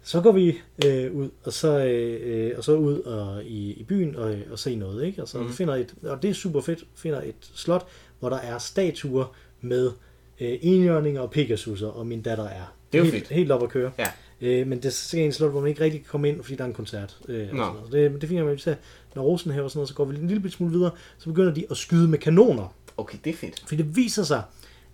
så 0.03 0.20
går 0.20 0.33
vi 0.33 0.59
øh, 0.87 1.12
ud, 1.14 1.31
og 1.45 1.53
så, 1.53 1.85
øh, 1.87 2.59
og 2.59 2.64
så 2.64 2.76
ud 2.76 3.01
og, 3.01 3.45
i, 3.45 3.72
i 3.72 3.83
byen 3.85 4.16
og, 4.16 4.39
og 4.51 4.59
se 4.59 4.76
noget, 4.76 5.05
ikke? 5.07 5.22
Og 5.22 5.28
så 5.28 5.41
mm. 5.41 5.53
finder 5.53 5.74
et, 5.74 5.95
og 6.03 6.22
det 6.22 6.31
er 6.31 6.35
super 6.35 6.61
fedt, 6.61 6.85
finder 6.95 7.22
et 7.22 7.35
slot, 7.55 7.87
hvor 8.18 8.28
der 8.28 8.37
er 8.37 8.59
statuer 8.59 9.35
med 9.61 9.93
øh, 10.41 10.59
enhjørninger 10.62 11.20
og 11.20 11.30
pegasusser, 11.30 11.88
og 11.88 12.07
min 12.07 12.22
datter 12.22 12.45
er 12.45 12.74
Det 12.93 12.99
er 12.99 13.05
jo 13.05 13.11
helt, 13.11 13.26
fedt. 13.26 13.36
helt 13.36 13.51
op 13.53 13.62
at 13.62 13.68
køre. 13.68 13.91
Ja. 13.99 14.07
Øh, 14.41 14.66
men 14.66 14.78
det 14.78 14.84
er 14.86 14.91
sådan 14.91 15.24
en 15.24 15.32
slot, 15.32 15.51
hvor 15.51 15.61
man 15.61 15.68
ikke 15.68 15.80
rigtig 15.84 16.01
kan 16.01 16.09
komme 16.11 16.28
ind, 16.28 16.43
fordi 16.43 16.57
der 16.57 16.62
er 16.64 16.68
en 16.68 16.74
koncert. 16.74 17.18
Øh, 17.28 17.41
og 17.43 17.47
sådan 17.49 17.57
noget. 17.57 17.93
Det, 17.93 18.22
det 18.30 18.36
er 18.36 18.41
at 18.41 18.47
man 18.47 18.59
ser, 18.59 18.74
når 19.14 19.22
Rosenhav 19.22 19.64
og 19.64 19.70
sådan 19.70 19.78
noget, 19.78 19.88
så 19.88 19.95
går 19.95 20.05
vi 20.05 20.16
en 20.16 20.26
lille 20.28 20.51
smule 20.51 20.72
videre, 20.72 20.91
så 21.18 21.24
begynder 21.28 21.55
de 21.55 21.64
at 21.70 21.76
skyde 21.76 22.09
med 22.09 22.18
kanoner. 22.18 22.74
Okay, 22.97 23.18
det 23.24 23.30
er 23.32 23.36
fedt. 23.36 23.62
For 23.68 23.76
det 23.76 23.97
viser 23.97 24.22
sig, 24.22 24.43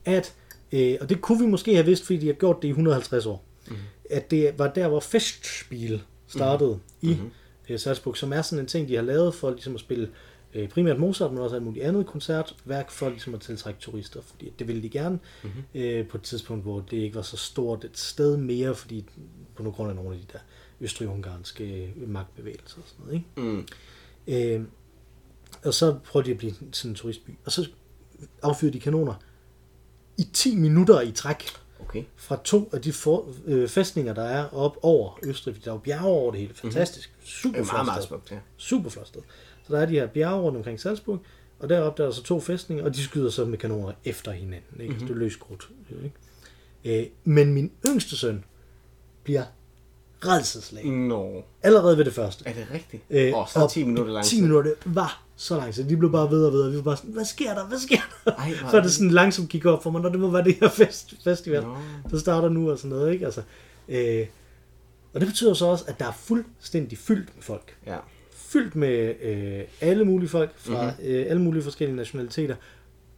at, 0.05 0.35
øh, 0.73 0.97
og 1.01 1.09
det 1.09 1.21
kunne 1.21 1.41
vi 1.45 1.47
måske 1.47 1.75
have 1.75 1.87
vidst, 1.87 2.05
fordi 2.05 2.19
de 2.19 2.27
har 2.27 2.35
gjort 2.35 2.57
det 2.63 2.69
i 2.69 2.71
150 2.71 3.27
år, 3.27 3.45
mm. 3.69 3.77
at 4.11 4.31
det 4.31 4.51
var 4.59 4.69
der, 4.73 4.89
hvor 4.89 5.01
Festspiel 5.01 6.03
startede 6.29 6.79
mm. 7.01 7.09
i 7.11 7.15
Mhm. 7.15 7.31
øh, 7.71 7.79
Salzburg, 7.79 8.17
som 8.17 8.33
er 8.33 8.43
sådan 8.43 8.59
en 8.63 8.67
ting, 8.67 8.89
de 8.89 8.95
har 8.95 9.03
lavet 9.03 9.35
for 9.35 9.51
ligesom 9.51 9.75
at 9.75 9.81
spille 9.81 10.09
øh, 10.57 10.69
primært 10.69 10.99
Mozart, 10.99 11.31
men 11.33 11.41
også 11.43 11.57
alt 11.57 11.65
muligt 11.65 11.85
andet 11.85 12.07
koncertværk 12.07 12.91
for 12.91 13.09
ligesom 13.09 13.35
at 13.35 13.41
tiltrække 13.41 13.81
turister, 13.81 14.21
fordi 14.23 14.53
det 14.59 14.69
ville 14.69 14.83
de 14.83 14.89
gerne 14.89 15.19
Mhm. 15.43 15.53
mm-hmm. 15.53 15.81
øh, 15.81 16.09
på 16.09 16.17
et 16.17 16.23
tidspunkt, 16.23 16.63
hvor 16.65 16.81
det 16.81 16.97
ikke 16.97 17.15
var 17.17 17.23
så 17.23 17.37
stort 17.37 17.85
et 17.85 17.99
sted 17.99 18.37
mere, 18.37 18.75
fordi 18.75 19.05
på 19.57 19.63
nogle 19.63 19.77
grund 19.77 19.91
af 19.91 19.97
nogle 19.97 20.15
af 20.15 20.19
de 20.21 20.27
der 20.33 20.39
østrig-ungarske 20.81 21.93
øh, 21.97 22.09
magtbevægelser 22.09 22.77
og 22.79 22.85
sådan 22.89 23.05
noget. 23.07 23.15
Ikke? 23.15 23.51
Mm. 23.51 23.67
Øh, 24.61 24.67
og 25.65 25.75
så 25.75 25.97
prøvede 26.05 26.27
de 26.27 26.33
at 26.33 26.39
blive 26.39 26.55
sådan 26.73 26.91
en 26.91 26.95
turistby. 26.95 27.31
Og 27.45 27.53
så 27.53 27.69
affyrede 28.43 28.73
de 28.75 28.81
kanoner 28.81 29.15
i 30.19 30.23
10 30.33 30.57
minutter 30.57 31.01
i 31.01 31.13
træk 31.13 31.45
Okay. 31.81 32.05
fra 32.17 32.41
to 32.45 32.71
af 32.73 32.83
de 32.83 32.93
for, 32.93 33.29
øh, 33.45 33.69
fæstninger, 33.69 34.15
der 34.15 34.23
er 34.23 34.55
op 34.55 34.77
over 34.83 35.19
Østrig. 35.23 35.55
fordi 35.55 35.65
Der 35.65 35.71
er 35.71 35.75
jo 35.75 35.81
bjerge 35.81 36.07
over 36.07 36.31
det 36.31 36.41
hele. 36.41 36.55
Fantastisk. 36.55 37.11
Mm-hmm. 37.17 37.27
Super 37.27 37.59
er 37.59 37.65
flot 37.65 37.73
meget, 37.75 37.87
meget 37.87 38.03
sted. 38.03 38.09
smukt, 38.09 38.31
ja. 38.31 38.39
Super 38.57 38.91
flot 38.91 39.07
sted. 39.09 39.21
Så 39.67 39.73
der 39.73 39.81
er 39.81 39.87
de 39.87 39.93
her 39.93 40.07
bjerge 40.07 40.41
rundt 40.41 40.57
omkring 40.57 40.81
Salzburg, 40.81 41.19
og 41.59 41.69
deroppe 41.69 42.03
der 42.03 42.09
er 42.09 42.13
så 42.13 42.23
to 42.23 42.41
fæstninger, 42.41 42.85
og 42.85 42.95
de 42.95 43.03
skyder 43.03 43.31
så 43.31 43.45
med 43.45 43.59
kanoner 43.59 43.93
efter 44.05 44.33
hinanden. 44.33 44.81
Ikke? 44.81 44.93
Mm-hmm. 44.93 45.07
Det 45.07 45.15
er 45.15 45.19
løs 45.19 45.37
krudt. 45.37 45.69
Ikke? 46.85 47.01
Øh, 47.01 47.07
men 47.25 47.55
min 47.55 47.73
yngste 47.87 48.17
søn 48.17 48.45
bliver 49.23 49.45
redselslagen. 50.27 51.09
Nå, 51.09 51.45
Allerede 51.63 51.99
ved 51.99 52.05
det 52.05 52.13
første. 52.15 52.49
er 52.49 52.53
det 52.53 52.67
rigtigt? 52.75 53.03
Øh, 53.11 53.33
oh, 53.35 53.49
så 53.49 53.59
er 53.65 53.69
10 53.69 53.85
minutter 53.85 54.13
lang 54.13 54.25
10 54.27 54.41
minutter 54.41 54.73
var 54.85 55.23
så 55.37 55.57
lang 55.57 55.75
tid. 55.75 55.85
De 55.89 55.97
blev 55.97 56.13
bare 56.13 56.31
ved 56.31 56.47
og 56.47 56.53
ved, 56.53 56.63
og 56.63 56.73
vi 56.73 56.77
var 56.77 56.83
bare 56.83 56.97
sådan, 56.97 57.11
hvad 57.13 57.25
sker 57.25 57.55
der, 57.55 57.67
hvad 57.67 57.79
sker 57.79 58.01
der? 58.25 58.33
Ej, 58.33 58.53
hvor 58.71 58.79
er 58.79 58.83
det 58.83 58.93
sådan 58.93 59.11
langsomt 59.11 59.49
gik 59.49 59.65
op 59.65 59.83
for 59.83 59.91
mig, 59.91 60.03
når 60.03 60.09
det 60.09 60.21
må 60.21 60.31
være 60.31 60.45
det 60.45 60.55
her 60.61 60.69
fest, 60.69 61.15
festival, 61.25 61.63
Nå. 61.63 61.77
der 62.11 62.19
starter 62.19 62.49
nu 62.49 62.71
og 62.71 62.79
sådan 62.79 62.91
noget, 62.97 63.13
ikke? 63.13 63.25
Altså, 63.25 63.43
øh, 63.89 64.27
og 65.15 65.21
det 65.21 65.29
betyder 65.29 65.55
så 65.55 65.67
også, 65.67 65.85
at 65.89 65.99
der 65.99 66.07
er 66.07 66.13
fuldstændig 66.13 66.99
fyldt 66.99 67.35
med 67.35 67.43
folk. 67.43 67.77
Ja. 67.87 67.97
Fyldt 68.47 68.77
med 68.77 69.15
øh, 69.23 69.61
alle 69.81 70.05
mulige 70.05 70.29
folk 70.29 70.51
fra 70.57 70.83
Mhm. 70.83 70.91
mm-hmm. 70.99 71.15
øh, 71.15 71.27
alle 71.29 71.43
mulige 71.43 71.63
forskellige 71.63 71.97
nationaliteter. 71.97 72.57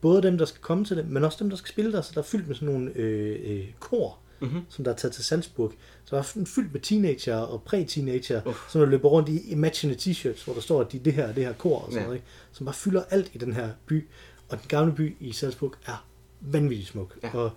Både 0.00 0.22
dem, 0.22 0.38
der 0.38 0.44
skal 0.44 0.60
komme 0.60 0.84
til 0.84 0.96
det, 0.96 1.08
men 1.10 1.24
også 1.24 1.38
dem, 1.40 1.50
der 1.50 1.56
skal 1.56 1.68
spille 1.68 1.92
der. 1.92 2.00
Så 2.02 2.10
der 2.14 2.18
er 2.20 2.24
fyldt 2.24 2.46
med 2.48 2.54
sådan 2.54 2.68
nogle 2.74 2.92
øh, 2.96 3.38
øh, 3.58 3.64
kor, 3.80 4.18
Mhm. 4.40 4.60
som 4.68 4.84
der 4.84 4.92
er 4.92 4.96
taget 4.96 5.14
til 5.14 5.24
Salzburg. 5.24 5.72
Så 6.04 6.16
der 6.16 6.22
er 6.22 6.44
fyldt 6.46 6.72
med 6.72 6.80
teenager 6.80 7.36
og 7.36 7.62
præ-teenager, 7.62 8.42
Uff. 8.46 8.70
som 8.70 8.80
der 8.80 8.88
løber 8.88 9.08
rundt 9.08 9.28
i 9.28 9.54
matchende 9.54 9.94
t-shirts, 9.96 10.44
hvor 10.44 10.54
der 10.54 10.60
står, 10.60 10.80
at 10.80 10.92
de 10.92 10.98
det 10.98 11.12
her, 11.12 11.32
det 11.32 11.44
her 11.44 11.52
kor 11.52 11.76
og 11.78 11.84
sådan 11.84 11.98
Ja. 11.98 12.04
noget, 12.04 12.16
ikke? 12.16 12.26
som 12.52 12.64
bare 12.66 12.74
fylder 12.74 13.02
alt 13.10 13.30
i 13.34 13.38
den 13.38 13.52
her 13.52 13.68
by. 13.86 14.06
Og 14.48 14.58
den 14.58 14.66
gamle 14.68 14.94
by 14.94 15.16
i 15.20 15.32
Salzburg 15.32 15.74
er 15.86 16.06
vanvittigt 16.40 16.88
smuk. 16.90 17.18
Ja. 17.22 17.30
Og 17.36 17.50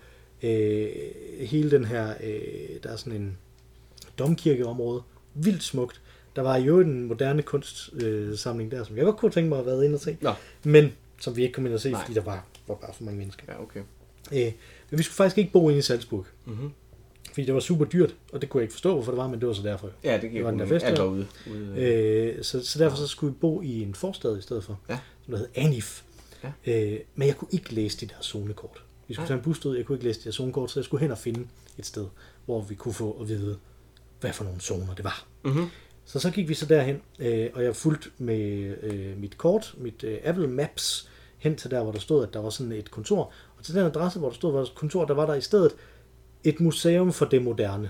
øh, 0.43 0.89
hele 1.39 1.71
den 1.71 1.85
her, 1.85 2.13
øh, 2.23 2.41
der 2.83 2.89
er 2.89 2.95
sådan 2.95 3.21
en 3.21 3.37
domkirkeområde, 4.19 5.01
vildt 5.33 5.63
smukt. 5.63 6.00
Der 6.35 6.41
var 6.41 6.57
jo 6.57 6.79
en 6.79 7.03
moderne 7.07 7.41
kunstsamling 7.41 8.73
øh, 8.73 8.79
der, 8.79 8.85
som 8.85 8.97
jeg 8.97 9.05
godt 9.05 9.17
kunne 9.17 9.31
tænke 9.31 9.49
mig 9.49 9.57
at 9.59 9.63
have 9.65 9.71
været 9.75 9.85
inde 9.85 9.95
og 9.95 9.99
se, 10.01 10.17
Nå, 10.21 10.33
men 10.63 10.93
som 11.21 11.35
vi 11.35 11.41
ikke 11.41 11.53
kom 11.53 11.65
ind 11.65 11.73
og 11.73 11.79
se, 11.79 11.91
Nej. 11.91 12.01
fordi 12.01 12.13
der 12.13 12.21
var, 12.21 12.45
var 12.67 12.75
bare 12.75 12.93
for 12.93 13.03
mange 13.03 13.17
mennesker. 13.19 13.43
ja, 13.49 13.61
okay. 13.61 13.79
Øh, 14.31 14.51
men 14.89 14.97
vi 14.97 15.03
skulle 15.03 15.15
faktisk 15.15 15.37
ikke 15.37 15.51
bo 15.51 15.69
inde 15.69 15.79
i 15.79 15.81
Salzburg, 15.81 16.25
Mm-hmm. 16.45 16.71
fordi 17.27 17.45
det 17.45 17.53
var 17.53 17.59
super 17.59 17.85
dyrt, 17.85 18.15
og 18.33 18.41
det 18.41 18.49
kunne 18.49 18.59
jeg 18.61 18.63
ikke 18.63 18.73
forstå, 18.73 18.93
hvorfor 18.93 19.11
det 19.11 19.17
var, 19.17 19.27
men 19.27 19.39
det 19.39 19.47
var 19.47 19.53
så 19.53 19.61
derfor. 19.63 19.89
Ja, 20.03 20.13
det 20.21 20.31
Det 20.31 20.43
var 20.43 20.51
den 20.51 20.59
der. 20.59 20.79
Alt 20.79 20.99
var 20.99 21.05
ude. 21.05 21.27
ude 21.51 21.73
øh. 21.77 22.37
Øh, 22.37 22.43
så, 22.43 22.65
så 22.65 22.79
derfor 22.79 22.97
så 22.97 23.07
skulle 23.07 23.33
vi 23.33 23.37
bo 23.39 23.61
i 23.61 23.81
en 23.81 23.93
forstad 23.95 24.37
i 24.37 24.41
stedet 24.41 24.63
for, 24.63 24.79
Ja. 24.89 24.99
som 25.25 25.31
der 25.31 25.37
hed 25.37 25.47
Anif. 25.55 26.01
Ja. 26.43 26.51
Øh, 26.93 26.99
men 27.15 27.27
jeg 27.27 27.37
kunne 27.37 27.47
ikke 27.51 27.73
læse 27.73 27.97
de 27.97 28.05
der 28.05 28.21
zonekort. 28.21 28.83
Vi 29.07 29.13
skulle 29.13 29.23
Nej. 29.23 29.27
tage 29.27 29.37
en 29.37 29.43
bus 29.43 29.65
ud, 29.65 29.75
jeg 29.77 29.85
kunne 29.85 29.95
ikke 29.95 30.05
læse 30.05 30.19
de 30.19 30.25
der 30.25 30.31
zonekort, 30.31 30.71
så 30.71 30.79
jeg 30.79 30.85
skulle 30.85 31.01
hen 31.01 31.11
og 31.11 31.17
finde 31.17 31.47
et 31.77 31.85
sted, 31.85 32.05
hvor 32.45 32.61
vi 32.61 32.75
kunne 32.75 32.93
få 32.93 33.17
at 33.21 33.27
vide, 33.27 33.57
hvad 34.21 34.33
for 34.33 34.43
nogle 34.43 34.59
zoner 34.61 34.95
det 34.95 35.03
var. 35.03 35.25
Mm-hmm. 35.43 35.65
Så 36.05 36.19
så 36.19 36.31
gik 36.31 36.49
vi 36.49 36.53
så 36.53 36.65
derhen, 36.65 37.01
øh, 37.19 37.49
og 37.53 37.63
jeg 37.63 37.75
fulgte 37.75 38.09
med 38.17 38.75
øh, 38.83 39.21
mit 39.21 39.37
kort, 39.37 39.75
mit 39.77 40.03
øh, 40.03 40.17
Apple 40.23 40.47
Maps, 40.47 41.09
hen 41.37 41.55
til 41.55 41.71
der, 41.71 41.83
hvor 41.83 41.91
der 41.91 41.99
stod, 41.99 42.27
at 42.27 42.33
der 42.33 42.41
var 42.41 42.49
sådan 42.49 42.71
et 42.71 42.91
kontor. 42.91 43.31
Og 43.57 43.63
til 43.63 43.75
den 43.75 43.85
adresse, 43.85 44.19
hvor 44.19 44.29
der 44.29 44.35
stod, 44.35 44.53
var 44.53 44.61
et 44.61 44.75
kontor, 44.75 45.05
der 45.05 45.13
var 45.13 45.25
der 45.25 45.33
i 45.33 45.41
stedet 45.41 45.71
et 46.43 46.59
museum 46.59 47.13
for 47.13 47.25
det 47.25 47.41
moderne. 47.41 47.89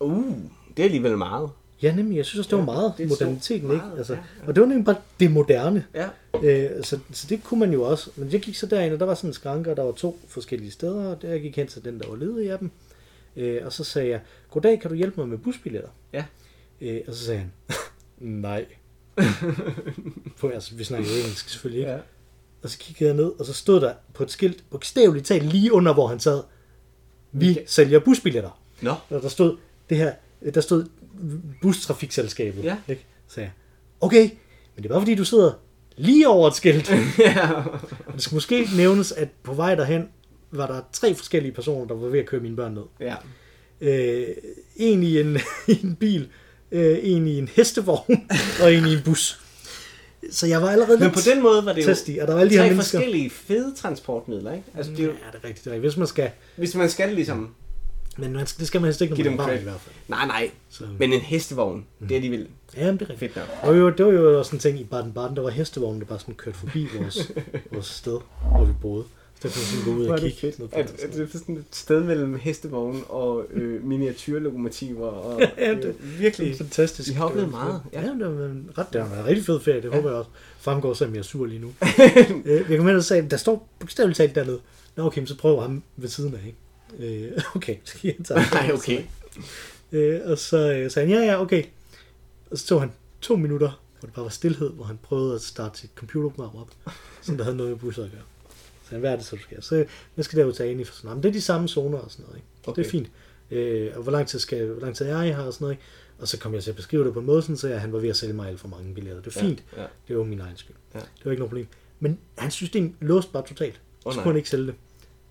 Uh, 0.00 0.36
det 0.76 0.82
er 0.82 0.84
alligevel 0.84 1.18
meget. 1.18 1.50
Ja, 1.82 1.94
nemlig, 1.94 2.16
jeg 2.16 2.24
synes 2.24 2.38
også, 2.38 2.56
det 2.56 2.66
var 2.66 2.72
Ja, 2.72 2.78
meget 2.78 2.94
det 2.98 3.04
er 3.04 3.08
så 3.08 3.24
moderniteten, 3.24 3.66
meget, 3.66 3.76
ikke? 3.76 3.98
Altså, 3.98 4.12
ja, 4.12 4.18
ja. 4.42 4.48
Og 4.48 4.54
det 4.54 4.60
var 4.60 4.66
nemlig 4.68 4.84
bare 4.84 4.96
det 5.20 5.30
moderne. 5.30 5.84
Ja. 5.94 6.08
Øh, 6.42 6.84
så, 6.84 6.98
så 7.12 7.26
det 7.28 7.44
kunne 7.44 7.60
man 7.60 7.72
jo 7.72 7.82
også. 7.82 8.10
Men 8.16 8.32
jeg 8.32 8.40
gik 8.40 8.54
så 8.54 8.66
derind, 8.66 8.92
og 8.94 9.00
der 9.00 9.06
var 9.06 9.14
sådan 9.14 9.30
en 9.30 9.34
skranke, 9.34 9.70
og 9.70 9.76
der 9.76 9.82
var 9.82 9.92
to 9.92 10.18
forskellige 10.28 10.70
steder, 10.70 11.08
og 11.08 11.22
der 11.22 11.28
jeg 11.28 11.40
gik 11.40 11.56
hen 11.56 11.66
til 11.66 11.84
den, 11.84 12.00
der 12.00 12.08
var 12.08 12.16
ledig 12.16 12.50
af 12.50 12.58
dem. 12.58 12.70
Øh, 13.36 13.60
og 13.64 13.72
så 13.72 13.84
sagde 13.84 14.08
jeg, 14.08 14.20
goddag, 14.50 14.80
kan 14.80 14.90
du 14.90 14.96
hjælpe 14.96 15.20
mig 15.20 15.28
med 15.28 15.38
busbilletter? 15.38 15.88
Ja. 16.12 16.24
Øh, 16.84 17.00
og 17.08 17.14
så 17.14 17.24
sagde 17.24 17.40
han, 17.40 17.52
nej. 18.40 18.64
på, 20.40 20.48
altså, 20.48 20.74
vi 20.74 20.84
snakker 20.84 21.08
jo 21.10 21.16
engelsk 21.18 21.48
selvfølgelig, 21.48 21.80
ikke? 21.80 21.92
Ja. 21.92 21.98
Og 22.62 22.70
så 22.70 22.78
kiggede 22.78 23.08
jeg 23.08 23.16
ned, 23.16 23.32
og 23.38 23.46
så 23.46 23.52
stod 23.52 23.80
der 23.80 23.94
på 24.14 24.22
et 24.22 24.30
skilt, 24.30 24.64
bogstaveligt 24.70 25.26
talt 25.26 25.42
lige 25.44 25.72
under, 25.72 25.94
hvor 25.94 26.06
han 26.06 26.20
sad, 26.20 26.42
vi 27.32 27.50
Okay. 27.50 27.62
sælger 27.66 27.98
busbilletter. 27.98 28.60
Nå. 28.80 28.90
Og 29.10 29.22
der 29.22 29.28
stod 29.28 29.56
det 29.90 29.96
her, 29.96 30.12
der 30.54 30.60
stod 30.60 30.86
bustrafikselskabet. 31.62 32.64
Ja. 32.64 32.76
Ikke? 32.88 33.06
Så 33.28 33.40
jeg, 33.40 33.52
okay, 34.00 34.22
men 34.74 34.82
det 34.82 34.84
er 34.84 34.88
bare 34.88 35.00
fordi, 35.00 35.14
du 35.14 35.24
sidder 35.24 35.52
lige 35.96 36.28
over 36.28 36.48
et 36.48 36.54
skilt. 36.54 36.90
ja. 37.18 37.50
Og 38.06 38.12
det 38.14 38.22
skal 38.22 38.34
måske 38.34 38.68
nævnes, 38.76 39.12
at 39.12 39.28
på 39.42 39.54
vej 39.54 39.74
derhen, 39.74 40.08
var 40.50 40.66
der 40.66 40.80
tre 40.92 41.14
forskellige 41.14 41.52
personer, 41.52 41.86
der 41.86 41.94
var 41.94 42.08
ved 42.08 42.20
at 42.20 42.26
køre 42.26 42.40
mine 42.40 42.56
børn 42.56 42.74
ned. 42.74 42.82
ja. 43.00 43.14
Øh, 43.80 44.28
en 44.76 45.02
i 45.02 45.20
en, 45.20 45.38
i 45.68 45.80
en 45.84 45.96
bil, 45.96 46.28
øh, 46.74 46.98
en 47.02 47.26
i 47.26 47.38
en 47.38 47.48
hestevogn, 47.56 48.28
og 48.62 48.74
en 48.74 48.86
i 48.86 48.92
en 48.92 49.02
bus. 49.04 49.40
Så 50.30 50.46
jeg 50.46 50.62
var 50.62 50.68
allerede 50.70 50.98
Men 50.98 51.10
på 51.10 51.20
den 51.34 51.42
måde 51.42 51.64
var 51.64 51.72
det 51.72 51.82
jo 51.82 51.86
testig, 51.86 52.22
og 52.22 52.28
der 52.28 52.34
var 52.34 52.40
alle 52.40 52.50
de 52.50 52.56
her 52.58 52.64
mennesker. 52.68 52.98
forskellige 52.98 53.30
fede 53.30 53.74
transportmidler, 53.76 54.52
ikke? 54.52 54.64
Altså, 54.76 54.92
det 54.92 55.00
er 55.00 55.04
jo, 55.04 55.10
Ja, 55.10 55.16
det 55.32 55.44
er 55.44 55.48
rigtigt. 55.48 55.64
Det 55.64 55.74
er. 55.74 55.78
Hvis 55.78 55.96
man 55.96 56.06
skal, 56.06 56.30
hvis 56.56 56.74
man 56.74 56.90
skal 56.90 57.14
ligesom... 57.14 57.54
men 58.18 58.32
man 58.32 58.46
skal, 58.46 58.58
det 58.60 58.66
skal 58.66 58.80
man 58.80 58.86
helst 58.86 59.00
ikke, 59.00 59.22
når 59.22 59.30
man 59.30 59.40
er 59.48 59.52
i 59.52 59.62
hvert 59.62 59.80
fald. 59.80 59.94
Nej, 60.08 60.26
nej. 60.26 60.50
Så, 60.70 60.84
Men 60.98 61.12
en 61.12 61.20
hestevogn, 61.20 61.86
det 62.00 62.10
er 62.10 62.14
alligevel 62.14 62.46
ja, 62.76 62.80
det 62.80 63.02
er 63.02 63.10
rigtigt. 63.10 63.18
fedt 63.18 63.36
nok. 63.36 63.46
Og 63.62 63.78
jo, 63.78 63.90
det 63.90 64.06
var 64.06 64.12
jo 64.12 64.38
også 64.38 64.48
sådan 64.48 64.56
en 64.56 64.60
ting 64.60 64.80
i 64.80 64.84
Baden-Baden, 64.94 65.36
der 65.36 65.42
var 65.42 65.50
hestevognen, 65.50 66.00
der 66.00 66.06
bare 66.06 66.18
sådan 66.18 66.34
kørte 66.34 66.58
forbi 66.58 66.88
vores, 66.98 67.32
vores 67.72 67.86
sted, 67.86 68.18
hvor 68.50 68.64
vi 68.64 68.72
boede. 68.82 69.04
Så 69.44 69.48
der 69.48 69.54
kunne 69.54 69.62
man 69.62 69.84
sådan 69.84 69.94
gå 69.94 70.00
ud 70.00 70.06
og 70.06 70.18
kigge. 70.18 70.54
på 70.58 70.68
At, 70.72 70.88
det, 70.92 71.00
at 71.04 71.12
det 71.14 71.34
er 71.34 71.38
sådan 71.38 71.56
et 71.56 71.64
sted 71.70 72.00
mellem 72.04 72.34
hestevogn 72.34 73.04
og 73.08 73.44
øh, 73.50 73.84
miniatyrlokomotiver. 73.84 75.06
Og, 75.06 75.40
Ja, 75.40 75.46
det 75.46 75.68
er 75.68 75.74
det- 75.74 75.84
jo 75.84 75.94
virkelig... 76.18 76.56
Fantastisk. 76.56 77.08
Vi 77.08 77.14
har 77.14 77.24
oplevet 77.24 77.50
meget, 77.50 77.80
Ja, 77.92 78.00
ja. 78.00 78.06
det 78.08 78.20
var 78.38 78.44
en 78.46 78.70
ret, 78.78 78.86
det 78.92 79.00
var 79.00 79.18
en 79.18 79.24
rigtig 79.26 79.44
fed 79.46 79.60
ferie, 79.60 79.82
det 79.82 79.88
ja. 79.90 79.94
håber 79.94 80.08
jeg 80.10 80.18
også. 80.18 80.30
Fremgår 80.58 80.90
at 80.90 81.00
jeg 81.00 81.16
er 81.16 81.22
sur 81.22 81.46
lige 81.46 81.60
nu. 81.60 81.66
øh, 82.44 82.64
jeg 82.70 82.78
kom 82.78 82.86
hen 82.86 82.96
og 82.96 83.04
sagde, 83.04 83.28
der 83.30 83.36
står 83.36 83.68
bogstaveligt 83.78 84.16
talt 84.16 84.34
dernede. 84.34 84.60
Nå 84.96 85.04
okay, 85.06 85.18
men 85.20 85.26
så 85.26 85.36
prøver 85.38 85.62
ham 85.62 85.82
ved 85.96 86.08
siden 86.08 86.34
af, 86.34 86.46
ikke? 86.46 87.26
Øh, 87.34 87.42
okay, 87.56 87.76
så 87.84 87.98
jeg 88.04 88.14
tage 88.24 88.40
Nej, 88.52 88.70
okay. 88.74 89.02
Øh, 89.92 90.20
og 90.24 90.38
så 90.38 90.72
øh, 90.72 90.90
sagde 90.90 91.08
han, 91.08 91.18
ja, 91.18 91.24
ja, 91.32 91.40
okay. 91.42 91.64
Og 92.50 92.58
så 92.58 92.66
tog 92.66 92.80
han 92.80 92.92
to 93.20 93.36
minutter, 93.36 93.80
hvor 94.00 94.06
det 94.06 94.14
bare 94.14 94.22
var 94.24 94.30
stillhed, 94.30 94.70
hvor 94.70 94.84
han 94.84 94.98
prøvede 95.02 95.34
at 95.34 95.40
starte 95.40 95.78
sit 95.78 95.90
computerprogram 95.94 96.56
op, 96.56 96.92
som 97.22 97.36
der 97.36 97.44
havde 97.44 97.56
noget 97.56 97.70
med 97.72 97.78
busser 97.78 98.04
at 98.04 98.10
gøre. 98.10 98.20
Så 98.84 98.90
han, 98.90 99.00
hvad 99.00 99.12
er 99.12 99.16
det 99.16 99.24
så, 99.24 99.36
du 99.36 99.42
skal? 99.42 99.62
Så 99.62 99.84
jeg 100.16 100.24
skal 100.24 100.38
derud 100.38 100.52
tage 100.52 100.70
ind 100.70 100.80
i 100.80 100.84
for 100.84 100.94
sådan 100.94 101.06
noget. 101.06 101.16
Men 101.16 101.22
det 101.22 101.28
er 101.28 101.32
de 101.32 101.40
samme 101.40 101.68
zoner 101.68 101.98
og 101.98 102.10
sådan 102.10 102.24
noget, 102.24 102.36
ikke? 102.36 102.48
Okay. 102.66 102.82
Det 102.82 102.86
er 102.86 102.90
fint. 102.90 103.10
Øh, 103.50 103.92
og 103.96 104.02
hvor 104.02 104.12
lang 104.12 104.28
tid 104.28 104.38
skal, 104.38 104.66
hvor 104.66 104.80
lang 104.80 104.96
tid 104.96 105.06
er 105.06 105.22
jeg 105.22 105.36
her 105.36 105.42
og 105.42 105.52
sådan 105.52 105.64
noget, 105.64 105.74
ikke? 105.74 105.84
Og 106.18 106.28
så 106.28 106.38
kom 106.38 106.54
jeg 106.54 106.62
til 106.62 106.70
at 106.70 106.76
beskrive 106.76 107.04
det 107.04 107.12
på 107.12 107.20
en 107.20 107.26
måde, 107.26 107.42
sådan, 107.42 107.56
så 107.56 107.68
jeg, 107.68 107.80
han 107.80 107.92
var 107.92 107.98
ved 107.98 108.08
at 108.08 108.16
sælge 108.16 108.32
mig 108.32 108.48
alt 108.48 108.60
for 108.60 108.68
mange 108.68 108.94
billetter. 108.94 109.22
Det 109.22 109.36
var 109.36 109.40
fint. 109.40 109.64
Ja, 109.76 109.82
ja. 109.82 109.86
Det 110.08 110.18
var 110.18 110.24
min 110.24 110.40
egen 110.40 110.56
skyld. 110.56 110.76
Ja. 110.94 110.98
Det 110.98 111.24
var 111.24 111.30
ikke 111.30 111.40
noget 111.40 111.50
problem. 111.50 111.66
Men 112.00 112.18
hans 112.38 112.54
system 112.54 112.94
låste 113.00 113.32
bare 113.32 113.46
totalt. 113.46 113.80
Åh, 114.06 114.12
så 114.12 114.20
kunne 114.20 114.32
han 114.32 114.36
ikke 114.36 114.50
sælge 114.50 114.66
det. 114.66 114.74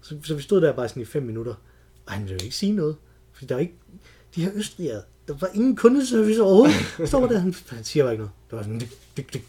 Så, 0.01 0.17
så 0.23 0.35
vi 0.35 0.41
stod 0.41 0.61
der 0.61 0.73
bare 0.73 0.89
sådan 0.89 1.01
i 1.01 1.05
fem 1.05 1.23
minutter, 1.23 1.53
og 2.05 2.13
han 2.13 2.23
ville 2.23 2.37
jo 2.39 2.43
ikke 2.43 2.55
sige 2.55 2.71
noget. 2.71 2.95
Fordi 3.33 3.45
der 3.45 3.55
er 3.55 3.59
ikke... 3.59 3.73
De 4.35 4.43
her 4.43 4.51
østrigere, 4.55 5.01
der 5.27 5.33
var 5.33 5.49
ingen 5.53 5.75
kundeservice 5.75 6.41
overhovedet. 6.41 6.75
Så 6.97 7.05
står 7.05 7.27
der, 7.27 7.39
han, 7.39 7.55
han 7.69 7.83
siger 7.83 8.03
bare 8.03 8.13
ikke 8.13 8.21
noget. 8.21 8.31
Det 8.49 8.57
var 8.57 8.63
sådan, 8.63 8.79
dyk, 8.79 8.89
dyk, 9.17 9.33
dyk, 9.33 9.43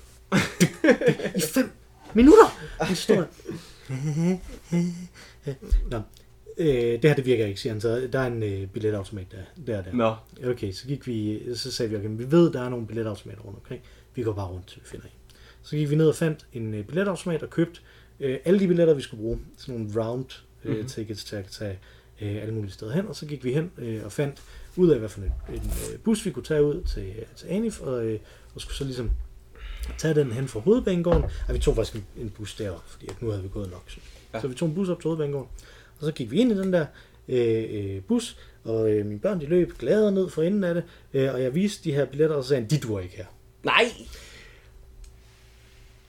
dyk, 0.61 0.69
dyk, 0.83 1.37
i 1.37 1.41
fem 1.41 1.71
minutter. 2.15 2.47
Han 2.81 2.97
står 2.97 3.15
der. 3.15 3.27
Nå, 5.91 6.01
øh, 6.59 6.67
det 7.03 7.05
her 7.05 7.15
det 7.15 7.27
virker 7.27 7.47
ikke, 7.47 7.61
siger 7.61 7.73
han 7.73 7.81
så. 7.81 8.09
Der 8.13 8.19
er 8.19 8.27
en 8.27 8.43
øh, 8.43 8.67
billetautomat 8.69 9.27
der, 9.33 9.39
der, 9.67 9.83
der. 9.83 9.93
Nå, 9.93 10.15
Okay, 10.51 10.73
så 10.73 10.87
gik 10.87 11.07
vi, 11.07 11.43
så 11.55 11.73
sagde 11.73 11.91
vi, 11.91 11.97
okay, 11.97 12.09
vi 12.11 12.31
ved, 12.31 12.53
der 12.53 12.61
er 12.63 12.69
nogle 12.69 12.87
billetautomater 12.87 13.43
rundt 13.43 13.59
omkring. 13.59 13.83
Vi 14.15 14.23
går 14.23 14.33
bare 14.33 14.47
rundt, 14.47 14.67
til 14.67 14.81
vi 14.83 14.87
finder 14.89 15.07
en. 15.07 15.13
Så 15.63 15.77
gik 15.77 15.91
vi 15.91 15.95
ned 15.97 16.09
og 16.09 16.15
fandt 16.15 16.47
en 16.53 16.75
øh, 16.75 16.85
billetautomat 16.85 17.43
og 17.43 17.51
købte 17.51 17.81
øh, 18.21 18.39
alle 18.45 18.61
de 18.61 18.69
billetter, 18.69 18.95
vi 18.95 19.03
skulle 19.03 19.21
bruge. 19.23 19.39
Sådan 19.59 19.75
nogle 19.81 20.05
round 20.05 20.25
øh, 20.31 20.71
Mhm. 20.71 20.73
mm-hmm. 20.73 20.89
tickets 20.89 21.25
til 21.25 21.37
at 21.37 21.45
tage 21.47 21.79
øh, 22.21 22.43
alle 22.43 22.55
mulige 22.55 22.73
steder 22.73 22.93
hen. 22.93 23.07
Og 23.07 23.17
så 23.17 23.27
gik 23.27 23.45
vi 23.45 23.53
hen 23.53 23.71
øh, 23.79 24.05
og 24.05 24.13
fandt 24.13 24.43
ud 24.77 24.89
af, 24.91 24.99
hvad 24.99 25.09
for 25.09 25.21
en, 25.21 25.33
en 25.55 25.55
øh, 25.93 25.99
bus 25.99 26.27
vi 26.27 26.31
kunne 26.31 26.45
tage 26.45 26.65
ud 26.65 26.83
til, 26.83 27.13
til 27.37 27.47
Anif, 27.47 27.81
og, 27.81 28.07
øh, 28.07 28.19
og 28.55 28.61
skulle 28.61 28.77
så 28.77 28.85
ligesom 28.85 29.11
tage 29.99 30.15
den 30.15 30.33
hen 30.33 30.49
fra 30.49 30.61
hovedbanegården. 30.61 31.23
Og 31.49 31.55
vi 31.55 31.59
tog 31.59 31.77
faktisk 31.77 32.05
en, 32.21 32.31
bus 32.31 32.55
deroppe, 32.55 32.91
fordi 32.91 33.07
nu 33.21 33.31
havde 33.31 33.43
vi 33.43 33.49
gået 33.49 33.71
nok. 33.71 33.83
Så, 33.89 33.97
Ja. 34.35 34.41
så 34.41 34.49
vi 34.49 34.55
tog 34.55 34.69
en 34.69 34.75
bus 34.75 34.89
op 34.89 35.01
til 35.01 35.09
hovedbanegården. 35.09 35.49
Og 36.01 36.05
så 36.07 36.13
gik 36.13 36.31
vi 36.31 36.37
ind 36.39 36.53
i 36.53 36.59
den 36.59 36.73
der 36.73 36.87
øh, 37.29 37.65
øh, 37.71 38.03
bus, 38.03 38.37
og 38.65 38.91
øh, 38.93 39.07
mine 39.07 39.21
børn 39.21 39.41
de 39.41 39.47
løb 39.47 39.79
glade 39.79 40.13
ned 40.13 40.31
for 40.31 40.43
enden 40.43 40.65
af 40.65 40.75
det, 40.75 40.83
øh, 41.15 41.35
og 41.35 41.43
jeg 41.43 41.55
viste 41.55 41.85
de 41.85 41.93
her 41.95 42.05
billetter, 42.05 42.37
og 42.37 42.43
så 42.45 42.49
sagde 42.49 42.61
han, 42.63 42.71
de 42.71 42.79
duer 42.79 43.01
ikke 43.01 43.17
her. 43.17 43.25
nej! 43.65 43.93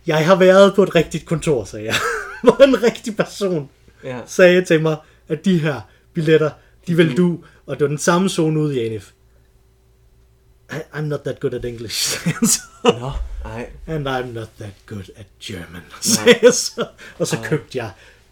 Jeg 0.08 0.26
har 0.26 0.36
været 0.36 0.76
på 0.76 0.84
et 0.84 0.96
rigtigt 0.96 1.26
kontor, 1.26 1.64
sagde 1.64 1.86
jeg. 1.86 1.96
Hvor 2.44 2.64
en 2.64 2.84
rigtig 2.84 3.16
person 3.18 3.70
Ja. 4.04 4.22
sagde 4.26 4.66
til 4.66 4.82
mig, 4.82 4.98
at 5.28 5.46
de 5.46 5.58
her 5.60 5.82
billetter, 6.14 6.50
de 6.88 6.96
vil 6.98 7.18
du, 7.18 7.40
og 7.66 7.76
det 7.76 7.82
var 7.84 7.88
den 7.88 7.98
samme 7.98 8.30
zone 8.30 8.60
ude 8.60 8.76
i 8.82 8.86
Anif. 8.86 9.12
I, 10.78 10.98
I'm 10.98 11.02
not 11.02 11.20
that 11.20 11.40
good 11.40 11.54
at 11.54 11.66
English, 11.66 11.96
så. 11.96 12.60
Nå, 13.00 13.12
nej. 13.44 13.70
And 13.88 14.08
I'm 14.08 14.26
not 14.34 14.48
that 14.60 14.74
good 14.86 15.10
at 15.16 15.26
German, 15.44 15.82
sagde 16.02 16.40
jeg 16.44 16.54
så. 16.54 16.88
Og 17.20 17.28
så 17.28 17.38
købte 17.44 17.78
jeg 17.78 17.92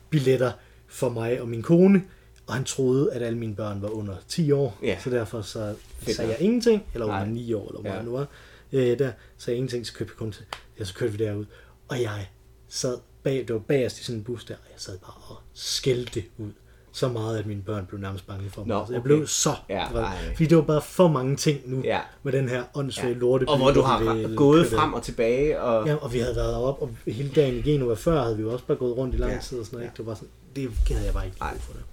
billetter 0.09 0.51
for 0.87 1.09
mig 1.09 1.41
og 1.41 1.47
min 1.47 1.61
kone, 1.61 2.03
og 2.47 2.53
han 2.53 2.63
troede, 2.63 3.13
at 3.13 3.21
alle 3.21 3.37
mine 3.37 3.55
børn 3.55 3.81
var 3.81 3.89
under 3.89 4.15
10 4.27 4.51
år. 4.51 4.79
Ja. 4.83 4.97
Så 5.03 5.09
derfor 5.09 5.41
så 5.41 5.75
Fedt 5.99 6.15
sagde 6.15 6.31
jeg 6.31 6.41
ingenting, 6.41 6.83
eller 6.93 7.05
under 7.05 7.19
Nej. 7.19 7.27
9 7.29 7.53
år, 7.53 7.67
eller 7.67 7.81
hvor 7.81 7.89
Ja. 7.91 8.01
nu 8.01 8.11
var. 8.11 8.27
Øh, 8.71 8.99
der 8.99 9.11
sagde 9.37 9.55
jeg 9.55 9.55
ingenting, 9.57 9.87
så 9.87 9.93
købte 9.93 10.13
vi 10.13 10.17
kun 10.17 10.31
til. 10.31 10.45
Ja, 10.79 10.83
så 10.85 10.93
kørte 10.93 11.11
vi 11.17 11.25
derud. 11.25 11.45
Og 11.87 12.01
jeg 12.01 12.27
sad 12.69 12.97
bag, 13.23 13.35
det 13.47 13.53
var 13.53 13.59
bagerst 13.59 13.99
i 13.99 14.03
sådan 14.03 14.17
en 14.19 14.23
bus 14.23 14.45
der, 14.45 14.53
og 14.53 14.67
jeg 14.71 14.79
sad 14.79 14.97
bare 14.97 15.13
og 15.29 15.37
skældte 15.53 16.23
ud. 16.37 16.51
Så 16.95 17.09
meget, 17.09 17.37
at 17.37 17.45
mine 17.45 17.61
børn 17.61 17.85
blev 17.85 17.99
nærmest 17.99 18.27
bange 18.27 18.49
for 18.49 18.61
mig. 18.61 18.67
Nå, 18.67 18.79
altså, 18.79 18.93
jeg 18.93 18.99
okay. 18.99 19.07
blev 19.07 19.27
så 19.27 19.55
Ja, 19.69 19.91
vred. 19.91 20.05
Fordi 20.35 20.45
det 20.45 20.57
var 20.57 20.63
bare 20.63 20.81
for 20.81 21.07
mange 21.07 21.35
ting 21.35 21.59
nu, 21.65 21.81
Ja. 21.83 21.99
med 22.23 22.31
den 22.33 22.49
her 22.49 22.63
åndssvage 22.75 23.13
Ja. 23.13 23.19
lorte. 23.19 23.47
Og 23.47 23.57
hvor 23.57 23.71
du 23.71 23.81
har 23.81 24.35
gået 24.35 24.67
frem 24.67 24.93
og 24.93 25.03
tilbage, 25.03 25.61
og... 25.61 25.87
Ja, 25.87 25.95
og 25.95 26.13
vi 26.13 26.19
havde 26.19 26.35
været 26.35 26.55
op 26.55 26.81
og 26.81 26.89
hele 27.07 27.29
dagen 27.35 27.55
i 27.55 27.61
Genova 27.61 27.93
før, 27.93 28.23
havde 28.23 28.37
vi 28.37 28.41
jo 28.43 28.53
også 28.53 28.65
bare 28.65 28.77
gået 28.77 28.97
rundt 28.97 29.15
i 29.15 29.17
lang 29.17 29.31
Ja. 29.31 29.39
tid 29.39 29.59
og 29.59 29.65
sådan 29.65 29.75
noget. 29.77 29.83
Ja. 29.85 29.89
ikke? 29.89 29.97
Det 29.97 30.05
var 30.05 30.13
sådan, 30.13 30.29
det 30.55 30.71
gider 30.87 31.01
jeg 31.03 31.13
bare 31.13 31.25
ikke 31.25 31.37
brug 31.37 31.49
for 31.61 31.73
det. 31.73 31.83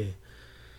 Øh. 0.00 0.06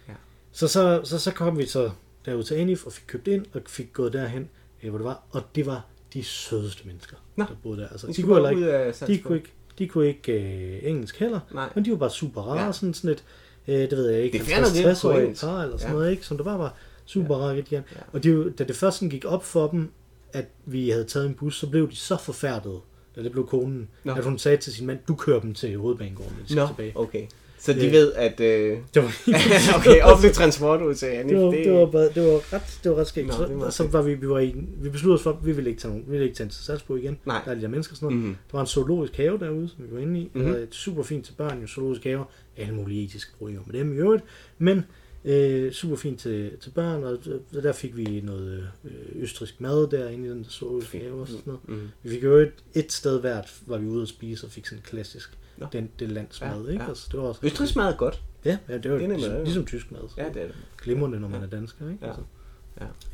Ja. 0.08 0.14
Så, 0.52 0.68
så, 0.68 1.02
så, 1.04 1.20
så 1.20 1.32
kom 1.32 1.58
vi 1.58 1.66
så 1.66 1.92
derud 2.26 2.44
til 2.44 2.56
Anif 2.56 2.86
og 2.86 2.94
fik 2.94 3.04
købt 3.08 3.28
ind 3.28 3.46
og 3.54 3.62
fik 3.68 3.94
gået 3.94 4.14
derhen, 4.14 4.50
øh, 4.84 4.90
hvor 4.90 4.98
det 4.98 5.06
var. 5.06 5.22
Og 5.32 5.42
det 5.56 5.66
var 5.66 5.86
de 6.14 6.24
sødeste 6.24 6.88
mennesker, 6.88 7.18
Nå. 7.36 7.44
der 7.44 7.56
boede 7.64 7.82
der. 7.82 7.88
Altså, 7.88 8.08
de, 8.08 8.14
skulle 8.14 8.28
kunne 8.36 8.50
ikke, 8.52 8.92
de 9.08 9.18
kunne 9.18 9.38
ikke, 9.38 9.52
de 9.80 9.88
kunne 9.88 10.08
ikke 10.08 10.32
øh, 10.34 10.80
engelsk 10.90 11.20
heller, 11.20 11.40
Nej. 11.54 11.70
men 11.76 11.86
de 11.86 11.92
var 11.92 11.98
bare 11.98 12.10
super 12.10 12.42
rare, 12.42 12.60
Ja. 12.60 12.66
ja. 12.66 12.72
sådan, 12.72 12.94
sådan 12.94 13.10
et, 13.12 13.24
øh, 13.68 13.76
det 13.90 13.92
ved 13.92 14.10
jeg 14.10 14.22
ikke, 14.22 14.38
Det 14.38 14.44
er 14.44 14.50
fair 14.50 14.62
nok, 14.62 14.70
det 14.74 14.80
er 14.80 14.86
50 14.86 15.02
på 15.02 15.10
år 15.10 15.14
engelsk. 15.20 15.42
par 15.44 15.62
eller 15.64 15.78
sådan 15.78 15.92
Ja. 15.92 15.94
noget, 15.98 16.12
ikke? 16.12 16.26
Som 16.26 16.38
det 16.38 16.44
bare 16.46 16.60
var 16.60 16.74
super 17.06 17.36
rare 17.36 17.58
igen. 17.60 17.84
Ja. 17.96 17.98
Og 18.14 18.26
jo- 18.26 18.50
da 18.50 18.64
det 18.64 18.76
først 18.76 18.98
sådan 18.98 19.10
gik 19.10 19.26
op 19.26 19.44
for 19.46 19.68
dem, 19.68 19.92
at 20.34 20.46
vi 20.66 20.90
havde 20.90 21.04
taget 21.06 21.26
en 21.28 21.34
bus, 21.34 21.60
så 21.60 21.68
blev 21.70 21.90
de 21.92 21.96
så 21.96 22.18
forfærdede, 22.18 22.80
da 23.16 23.24
det 23.24 23.32
blev 23.32 23.48
konen, 23.48 23.90
Nå. 24.04 24.14
at 24.14 24.24
hun 24.24 24.38
sagde 24.38 24.58
til 24.58 24.74
sin 24.74 24.88
mand, 24.88 25.00
du 25.08 25.16
kører 25.16 25.40
dem 25.40 25.54
til 25.54 25.78
hovedbanegården, 25.78 26.34
når 26.38 26.44
de 26.44 26.50
skal 26.50 26.62
Nå, 26.62 26.68
tilbage. 26.68 26.92
okay. 26.98 27.26
Så 27.60 27.74
de 27.74 27.86
Øh. 27.86 27.92
ved, 27.92 28.14
at... 28.14 28.40
Øh... 28.40 28.78
Det 28.94 29.04
var, 29.04 29.16
okay, 29.78 30.02
offentlig 30.02 30.34
transport 30.34 30.82
ud 30.82 30.96
til 30.96 31.06
Anif, 31.06 31.30
det, 31.30 31.46
var, 31.46 31.52
det, 31.52 31.72
var, 31.72 31.86
bare, 31.86 32.10
det 32.10 32.24
var 32.24 32.54
ret, 32.54 32.80
det 32.84 32.92
var 32.92 32.98
ret 32.98 33.08
skægt. 33.08 33.28
Nå, 33.28 33.34
Så, 33.34 33.48
meget 33.48 33.74
så 33.74 33.88
var 33.88 34.02
vi, 34.02 34.14
vi, 34.14 34.30
var 34.30 34.40
i, 34.40 34.56
vi 34.82 34.90
besluttede 34.90 35.16
os 35.16 35.24
for, 35.24 35.30
at 35.32 35.46
vi 35.46 35.52
ville 35.52 35.70
ikke 35.70 35.82
tage, 35.82 35.92
nogen, 35.92 36.06
vi 36.08 36.12
ville 36.12 36.26
ikke 36.26 36.36
tage 36.38 36.50
til 36.50 36.64
Salzburg 36.64 36.98
igen. 37.00 37.18
Nej. 37.26 37.42
Der 37.46 37.52
er 37.52 37.56
de 37.56 37.62
der 37.62 37.68
mennesker 37.68 37.94
og 37.94 37.98
sådan 37.98 38.10
noget. 38.10 38.24
Mhm. 38.26 38.36
Der 38.52 38.58
var 38.58 38.62
en 38.62 38.68
zoologisk 38.68 39.18
have 39.18 39.38
derude, 39.40 39.70
som 39.70 39.86
vi 39.86 39.96
var 39.96 40.00
inde 40.02 40.20
i. 40.20 40.24
Mhm. 40.24 40.42
Mm-hmm. 40.44 40.54
Og 40.56 40.60
et 40.62 40.76
super 40.76 41.04
fint 41.04 41.26
til 41.26 41.34
børn, 41.34 41.62
jo 41.62 41.68
zoologisk 41.68 42.04
have. 42.04 42.26
Alle 42.58 42.76
mulige 42.76 43.04
etiske 43.04 43.32
problemer 43.38 43.62
med 43.68 43.80
dem 43.80 43.94
i 43.94 43.96
øvrigt. 43.96 44.24
Men 44.58 44.86
øh, 45.26 45.72
super 45.72 45.96
fint 45.96 46.20
til, 46.20 46.52
til 46.62 46.70
børn, 46.70 47.04
og 47.04 47.18
der 47.64 47.72
fik 47.74 47.98
vi 47.98 48.22
noget 48.24 48.68
øh, 48.86 48.92
østrisk 49.24 49.62
mad 49.62 49.88
derinde 49.88 50.28
i 50.28 50.30
den 50.32 50.46
zoologiske 50.50 50.98
have 50.98 51.14
og 51.22 51.28
sådan 51.28 51.42
noget. 51.46 51.62
Mhm. 51.68 51.88
Vi 52.04 52.10
fik 52.10 52.24
jo 52.24 52.36
et, 52.38 52.52
et 52.74 52.92
sted 52.92 53.20
hvert, 53.20 53.54
var 53.68 53.78
vi 53.78 53.88
ude 53.88 54.02
at 54.02 54.08
spise 54.08 54.46
og 54.46 54.52
fik 54.52 54.66
sådan 54.66 54.80
en 54.80 54.84
klassisk, 54.90 55.38
Nå. 55.58 55.68
den, 55.72 55.90
det 56.00 56.12
lands 56.12 56.42
Ja, 56.42 56.56
mad, 56.56 56.70
ikke? 56.70 56.84
ja. 56.84 56.90
Altså, 56.90 57.08
det 57.12 57.20
var 57.20 57.26
også 57.26 57.42
Østrigs 57.44 57.76
mad 57.76 57.94
er 57.94 57.98
godt. 57.98 58.22
Ja, 58.46 58.58
ja, 58.70 58.78
det 58.78 58.92
var 58.92 58.98
Det 58.98 59.04
er 59.04 59.08
nemlig 59.08 59.18
ligesom, 59.28 59.44
ligesom 59.44 59.66
tysk 59.66 59.92
mad. 59.92 60.02
Så 60.10 60.14
Ja, 60.18 60.28
det 60.30 60.42
er 60.42 60.46
det. 60.48 60.56
glimrende, 60.82 61.20
når 61.20 61.28
man 61.28 61.44
er 61.44 61.48
dansker, 61.48 61.90
ikke? 61.92 62.06
Ja. 62.06 62.08
Altså. 62.12 62.24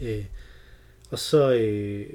Ja. 0.02 0.18
Øh, 0.18 0.26
og 1.12 1.20
så, 1.20 1.54
øh, 1.54 2.06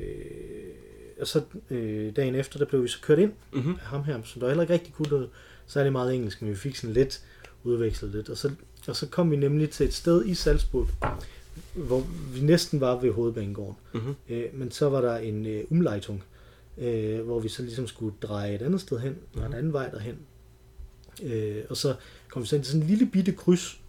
og 1.21 1.27
så 1.27 1.43
øh, 1.71 2.17
dagen 2.17 2.35
efter, 2.35 2.59
der 2.59 2.67
blev 2.67 2.83
vi 2.83 2.89
så 2.89 2.99
kørt 3.03 3.19
ind 3.19 3.33
Mhm. 3.53 3.71
af 3.71 3.87
ham 3.87 4.05
her, 4.05 4.21
som 4.25 4.41
der 4.41 4.49
heller 4.49 4.63
ikke 4.63 4.75
rigtig 4.75 4.93
kunne 4.95 5.09
noget 5.11 5.29
særlig 5.67 5.93
meget 5.93 6.15
engelsk, 6.15 6.43
men 6.43 6.51
vi 6.51 6.57
fik 6.57 6.77
sådan 6.77 6.95
lidt 6.95 7.21
udvekslet 7.65 8.11
lidt. 8.11 8.29
Og 8.29 8.37
så, 8.37 8.51
og 8.89 8.97
så 8.97 9.07
kom 9.09 9.31
vi 9.31 9.37
nemlig 9.37 9.71
til 9.71 9.87
et 9.87 9.95
sted 9.95 10.25
i 10.27 10.35
Salzburg, 10.35 10.87
hvor 11.75 12.07
vi 12.35 12.41
næsten 12.41 12.81
var 12.81 12.97
ved 13.01 13.13
hovedbanegården. 13.13 13.77
Mhm. 13.95 14.15
Øh, 14.29 14.45
men 14.53 14.71
så 14.71 14.89
var 14.89 15.01
der 15.01 15.17
en 15.17 15.47
øh, 15.47 15.65
umleitung, 15.71 16.23
øh, 16.79 17.21
hvor 17.21 17.41
vi 17.41 17.49
så 17.49 17.63
ligesom 17.63 17.87
skulle 17.87 18.15
dreje 18.23 18.55
et 18.55 18.63
andet 18.63 18.81
sted 18.81 18.99
hen, 18.99 19.17
og 19.37 19.47
en 19.47 19.55
anden 19.55 19.73
vej 19.73 19.89
derhen. 19.91 20.17
Øh, 21.23 21.63
og 21.71 21.77
så 21.77 21.95
kom 22.29 22.43
vi 22.43 22.47
så 22.47 22.57
ind 22.57 22.65
til 22.65 22.73
sådan 22.73 22.83
en 22.83 22.89
lille 22.91 23.07
bitte 23.07 23.33
kryds, 23.33 23.81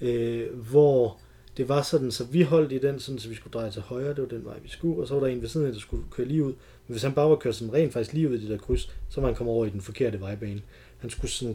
øh, 0.00 0.58
hvor 0.70 1.18
det 1.56 1.68
var 1.68 1.82
sådan, 1.82 2.10
så 2.10 2.24
vi 2.24 2.42
holdt 2.42 2.72
i 2.72 2.78
den, 2.78 3.00
sådan, 3.00 3.18
så 3.18 3.28
vi 3.28 3.34
skulle 3.34 3.52
dreje 3.52 3.70
til 3.70 3.82
højre, 3.82 4.08
det 4.08 4.18
var 4.22 4.28
den 4.28 4.44
vej, 4.44 4.58
vi 4.62 4.68
skulle, 4.68 5.00
og 5.02 5.08
så 5.08 5.14
var 5.14 5.20
der 5.20 5.26
en 5.26 5.42
ved 5.42 5.48
siden 5.48 5.66
af, 5.66 5.72
der 5.72 5.80
skulle 5.80 6.02
køre 6.10 6.26
lige 6.26 6.44
ud. 6.44 6.52
Men 6.86 6.92
hvis 6.94 7.02
han 7.02 7.12
bare 7.12 7.30
var 7.30 7.36
kørt 7.36 7.54
sådan 7.54 7.74
rent 7.74 7.92
faktisk 7.92 8.12
lige 8.12 8.28
ud 8.30 8.34
i 8.34 8.40
det 8.40 8.50
der 8.50 8.58
kryds, 8.58 8.90
så 9.10 9.20
var 9.20 9.28
han 9.28 9.36
kommet 9.36 9.54
over 9.54 9.66
i 9.66 9.70
den 9.70 9.80
forkerte 9.80 10.20
vejbane. 10.20 10.62
Han 10.98 11.10
skulle 11.10 11.30
sådan 11.30 11.54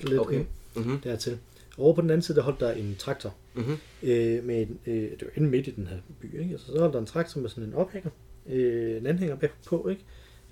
lidt 0.00 0.18
Okay. 0.20 0.36
ind 0.36 0.46
Mhm. 0.76 1.00
dertil. 1.00 1.38
Over 1.78 1.94
på 1.94 2.00
den 2.00 2.10
anden 2.10 2.22
side, 2.22 2.36
der 2.36 2.42
holdt 2.42 2.60
der 2.60 2.72
en 2.72 2.96
traktor, 2.98 3.34
Mhm. 3.54 3.76
øh, 4.02 4.44
med 4.44 4.62
en, 4.62 4.78
øh, 4.86 4.94
det 5.10 5.22
var 5.22 5.28
inde 5.36 5.48
midt 5.48 5.66
i 5.66 5.70
den 5.70 5.86
her 5.86 5.96
by, 6.20 6.40
ikke? 6.40 6.52
Altså, 6.52 6.66
så 6.66 6.78
holdt 6.78 6.92
der 6.94 7.00
en 7.00 7.06
traktor 7.06 7.40
med 7.40 7.50
sådan 7.50 7.64
en 7.64 7.74
ophænger, 7.74 8.10
øh, 8.48 8.96
en 8.96 9.06
anhænger 9.06 9.36
bagpå, 9.36 9.88
ikke? 9.88 10.04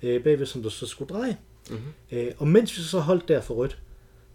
Øh, 0.03 0.23
bagved, 0.23 0.45
som 0.45 0.63
der 0.63 0.69
så 0.69 0.85
skulle 0.85 1.13
dreje. 1.13 1.37
Mhm. 1.69 1.79
Øh, 2.11 2.31
og 2.37 2.47
mens 2.47 2.77
vi 2.77 2.83
så 2.83 2.99
holdt 2.99 3.27
der 3.27 3.41
for 3.41 3.53
rødt, 3.53 3.77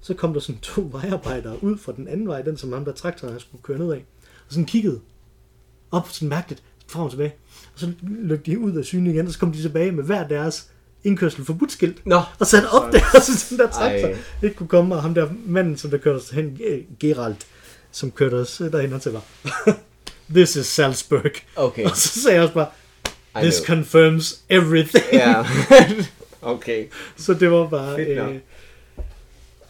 så 0.00 0.14
kom 0.14 0.32
der 0.32 0.40
sådan 0.40 0.60
to 0.60 0.82
vejarbejdere 1.02 1.64
ud 1.64 1.78
fra 1.78 1.92
den 1.96 2.08
anden 2.08 2.28
vej, 2.28 2.42
den 2.42 2.56
som 2.56 2.72
ham 2.72 2.84
der 2.84 2.92
traktoren 2.92 3.32
han 3.32 3.40
skulle 3.40 3.62
køre 3.62 3.78
ned 3.78 3.92
af, 3.92 4.04
og 4.46 4.52
sådan 4.52 4.66
kiggede 4.66 5.00
op 5.90 6.08
sådan 6.08 6.28
mærkeligt, 6.28 6.62
frem 6.88 7.04
og 7.04 7.10
tilbage. 7.10 7.34
Og 7.74 7.80
så 7.80 7.92
løb 8.02 8.46
de 8.46 8.58
ud 8.58 8.72
af 8.72 8.84
syne 8.84 9.10
igen, 9.10 9.26
og 9.26 9.32
så 9.32 9.38
kom 9.38 9.52
de 9.52 9.62
tilbage 9.62 9.92
med 9.92 10.04
hver 10.04 10.28
deres 10.28 10.70
indkørsel 11.04 11.44
forbudt 11.44 12.04
Nå, 12.04 12.22
og 12.38 12.46
satte 12.46 12.66
op 12.66 12.92
der, 12.92 13.20
så 13.20 13.46
den 13.50 13.58
der 13.58 13.70
traktor 13.70 14.08
Ej. 14.08 14.16
ikke 14.42 14.56
kunne 14.56 14.68
komme, 14.68 14.94
og 14.94 15.02
ham 15.02 15.14
der 15.14 15.28
manden, 15.46 15.76
som 15.76 15.90
der 15.90 15.98
kørte 15.98 16.16
os 16.16 16.30
hen, 16.30 16.60
Gerald, 17.00 17.36
som 17.90 18.10
kørte 18.10 18.34
os 18.34 18.56
derhen, 18.56 18.90
han 18.92 19.00
sagde 19.00 19.18
bare, 19.18 19.76
this 20.30 20.56
is 20.56 20.66
Salzburg. 20.66 21.32
okay. 21.56 21.84
Og 21.90 21.96
så 21.96 22.20
sagde 22.20 22.34
jeg 22.34 22.42
også 22.42 22.54
bare, 22.54 22.68
I 23.40 23.42
this 23.42 23.60
know. 23.60 23.76
confirms 23.76 24.42
everything. 24.48 25.04
Ja. 25.12 25.44
okay. 26.42 26.86
Så 27.16 27.34
det 27.34 27.50
var 27.50 27.66
bare... 27.68 27.96
Fedt 27.96 28.16
nok. 28.16 28.30
Øh, 28.30 28.38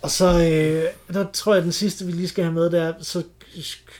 og 0.02 0.10
så, 0.10 0.26
øh, 0.26 1.14
der 1.14 1.26
tror 1.32 1.54
jeg, 1.54 1.62
den 1.62 1.72
sidste, 1.72 2.04
vi 2.06 2.12
lige 2.12 2.28
skal 2.28 2.44
have 2.44 2.54
med, 2.54 2.70
der, 2.70 2.92
så 3.00 3.22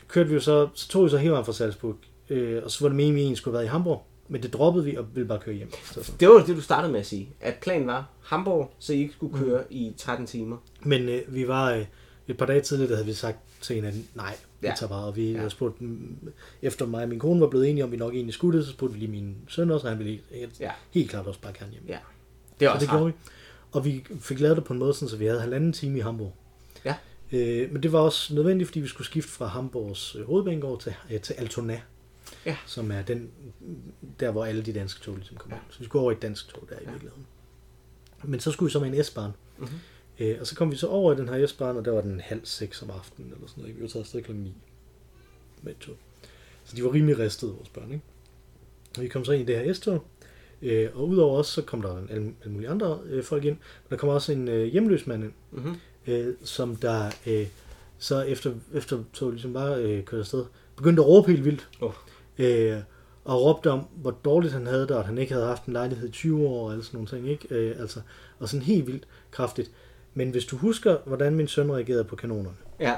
kørte 0.08 0.28
vi 0.28 0.34
jo 0.34 0.40
så, 0.40 0.68
så 0.74 0.88
tog 0.88 1.04
vi 1.04 1.10
så 1.10 1.16
hele 1.18 1.32
vejen 1.32 1.44
fra 1.44 1.52
Salzburg, 1.52 1.96
øh, 2.30 2.62
og 2.64 2.70
så 2.70 2.78
var 2.80 2.88
det 2.88 2.96
meningen, 2.96 3.14
at 3.14 3.16
vi 3.16 3.20
egentlig 3.20 3.38
skulle 3.38 3.52
have 3.52 3.58
været 3.62 3.68
i 3.68 3.72
Hamburg, 3.72 4.02
men 4.28 4.42
det 4.42 4.52
droppede 4.52 4.84
vi, 4.84 4.96
og 4.96 5.06
ville 5.14 5.28
bare 5.28 5.38
køre 5.38 5.54
hjem. 5.54 5.70
Så. 5.92 6.12
Det 6.20 6.28
var 6.28 6.34
det, 6.44 6.56
du 6.56 6.60
startede 6.60 6.92
med 6.92 7.00
at 7.00 7.06
sige. 7.06 7.28
At 7.40 7.54
planen 7.54 7.86
var 7.86 8.04
Hamburg, 8.24 8.70
så 8.78 8.92
I 8.92 8.96
ikke 9.00 9.12
skulle 9.14 9.38
Mm. 9.38 9.44
køre 9.44 9.62
i 9.70 9.92
13 9.98 10.26
timer. 10.26 10.56
Men 10.82 11.08
øh, 11.08 11.20
vi 11.28 11.48
var 11.48 11.70
øh, 11.72 11.84
et 12.28 12.36
par 12.36 12.46
dage 12.46 12.60
tidligere, 12.60 12.90
der 12.90 12.96
havde 12.96 13.06
vi 13.06 13.14
sagt 13.14 13.38
til 13.60 13.74
hinanden, 13.74 14.06
nej, 14.14 14.34
Ja. 14.62 14.74
tager 14.78 14.88
bare, 14.88 15.04
og 15.04 15.16
vi 15.16 15.32
Ja. 15.32 15.48
spurgte, 15.48 15.84
efter 16.62 16.86
mig 16.86 17.02
og 17.02 17.08
min 17.08 17.18
kone 17.18 17.40
var 17.40 17.48
blevet 17.48 17.70
enige 17.70 17.84
om, 17.84 17.92
vi 17.92 17.96
nok 17.96 18.14
egentlig 18.14 18.34
skulle 18.34 18.58
det, 18.58 18.66
så 18.66 18.72
spurgte 18.72 18.94
vi 18.94 18.98
lige 19.00 19.10
min 19.10 19.36
søn 19.48 19.70
også, 19.70 19.86
og 19.86 19.90
han 19.90 19.98
ville 20.04 20.20
helt, 20.30 20.60
Ja. 20.60 20.70
helt 20.90 21.10
klart 21.10 21.26
også 21.26 21.40
bare 21.40 21.52
gerne 21.58 21.72
hjem. 21.72 21.84
Ja. 21.88 21.98
Det 22.60 22.66
var 22.68 22.72
Så 22.72 22.74
også 22.74 22.86
det 22.86 22.90
gjorde 22.90 23.06
vi. 23.06 23.12
Og 23.72 23.84
vi 23.84 24.04
fik 24.20 24.40
lavet 24.40 24.56
det 24.56 24.64
på 24.64 24.72
en 24.72 24.78
måde, 24.78 24.94
sådan, 24.94 25.08
så 25.08 25.16
vi 25.16 25.26
havde 25.26 25.40
halvanden 25.40 25.72
time 25.72 25.98
i 25.98 26.00
Hamburg. 26.00 26.34
Ja. 26.84 26.94
Øh, 27.32 27.72
men 27.72 27.82
det 27.82 27.92
var 27.92 27.98
også 27.98 28.34
nødvendigt, 28.34 28.68
fordi 28.68 28.80
vi 28.80 28.88
skulle 28.88 29.06
skifte 29.06 29.30
fra 29.32 29.46
Hamburgs 29.46 30.14
øh, 30.16 30.26
hovedbanegård 30.26 30.80
til, 30.80 30.94
øh, 31.10 31.20
til 31.20 31.32
Altona. 31.34 31.80
Ja. 32.46 32.56
Som 32.66 32.90
er 32.90 33.02
den, 33.02 33.30
der, 34.20 34.30
hvor 34.30 34.44
alle 34.44 34.62
de 34.62 34.72
danske 34.72 35.00
tog 35.00 35.16
ligesom 35.16 35.36
kommer 35.36 35.56
Ja. 35.56 35.62
Så 35.70 35.78
vi 35.78 35.84
skulle 35.84 36.02
over 36.02 36.10
i 36.12 36.14
et 36.14 36.22
dansk 36.22 36.48
tog 36.48 36.64
der 36.68 36.74
i 36.74 36.78
Ja. 36.84 36.90
virkeligheden. 36.90 37.26
Men 38.24 38.40
så 38.40 38.50
skulle 38.50 38.66
vi 38.66 38.72
så 38.72 38.80
med 38.80 38.94
en 38.98 39.04
S-bahn. 39.04 39.32
Mhm. 39.58 39.68
Øh, 40.20 40.36
og 40.40 40.46
så 40.46 40.54
kom 40.56 40.70
vi 40.72 40.76
så 40.76 40.86
over 40.86 41.12
i 41.12 41.16
den 41.16 41.28
her 41.28 41.46
S-bahn, 41.46 41.76
og 41.76 41.84
der 41.84 41.90
var 41.90 42.00
den 42.00 42.20
halv 42.20 42.40
seks 42.44 42.82
om 42.82 42.90
aftenen, 42.90 43.32
eller 43.32 43.46
sådan 43.46 43.60
noget. 43.60 43.68
ikke? 43.68 43.78
Vi 43.78 43.82
var 43.82 43.88
taget 43.88 44.02
afsted 44.04 44.22
klokken 44.22 44.44
9 44.44 44.54
med 45.62 45.72
et 45.72 45.78
tog. 45.78 45.94
Så 46.64 46.76
de 46.76 46.84
var 46.84 46.92
rimelig 46.94 47.18
ristede, 47.18 47.52
vores 47.52 47.68
børn, 47.68 47.92
ikke? 47.92 48.04
Og 48.96 49.02
vi 49.02 49.08
kom 49.08 49.24
så 49.24 49.32
ind 49.32 49.42
i 49.50 49.52
det 49.52 49.64
her 49.64 49.72
S-tog, 49.72 50.04
øh, 50.62 50.88
og 50.94 51.08
udover 51.08 51.38
os, 51.38 51.46
så 51.46 51.62
kom 51.62 51.82
der 51.82 51.98
en, 51.98 52.06
alle, 52.10 52.32
alle 52.42 52.52
mulige 52.52 52.68
andre 52.70 53.00
øh, 53.06 53.24
folk 53.24 53.44
ind. 53.44 53.56
Men 53.56 53.90
der 53.90 53.96
kom 53.96 54.08
også 54.08 54.32
en 54.32 54.48
øh, 54.48 54.66
hjemløs 54.66 55.06
mand 55.06 55.24
ind, 55.24 55.32
Mm-hmm. 55.50 55.76
øh, 56.06 56.34
som 56.44 56.76
der 56.76 57.10
øh, 57.26 57.46
så 57.98 58.22
efter, 58.22 58.54
efter 58.74 59.02
toget 59.12 59.34
ligesom 59.34 59.52
bare 59.52 59.82
øh, 59.82 60.04
kørte 60.04 60.20
afsted, 60.20 60.44
begyndte 60.76 61.02
at 61.02 61.08
råbe 61.08 61.30
helt 61.30 61.44
vildt. 61.44 61.68
Åh. 61.80 61.92
Øh, 62.38 62.76
og 63.24 63.42
råbte 63.42 63.70
om, 63.70 63.86
hvor 63.94 64.10
dårligt 64.10 64.52
han 64.52 64.66
havde 64.66 64.82
det, 64.82 64.90
og 64.90 64.98
at 64.98 65.06
han 65.06 65.18
ikke 65.18 65.32
havde 65.32 65.46
haft 65.46 65.64
en 65.66 65.72
lejlighed 65.72 66.08
i 66.08 66.12
20 66.12 66.46
år, 66.48 66.66
og 66.66 66.72
alle 66.72 66.84
sådan 66.84 66.96
nogle 66.96 67.08
ting, 67.08 67.28
ikke? 67.28 67.54
Øh, 67.54 67.80
altså, 67.80 68.00
og 68.38 68.48
sådan 68.48 68.66
helt 68.66 68.86
vildt 68.86 69.06
kraftigt. 69.30 69.70
Men 70.18 70.30
hvis 70.30 70.44
du 70.44 70.56
husker, 70.56 70.96
hvordan 71.06 71.34
min 71.34 71.48
søn 71.48 71.72
reagerede 71.72 72.04
på 72.04 72.16
kanonerne, 72.16 72.56
Ja. 72.80 72.94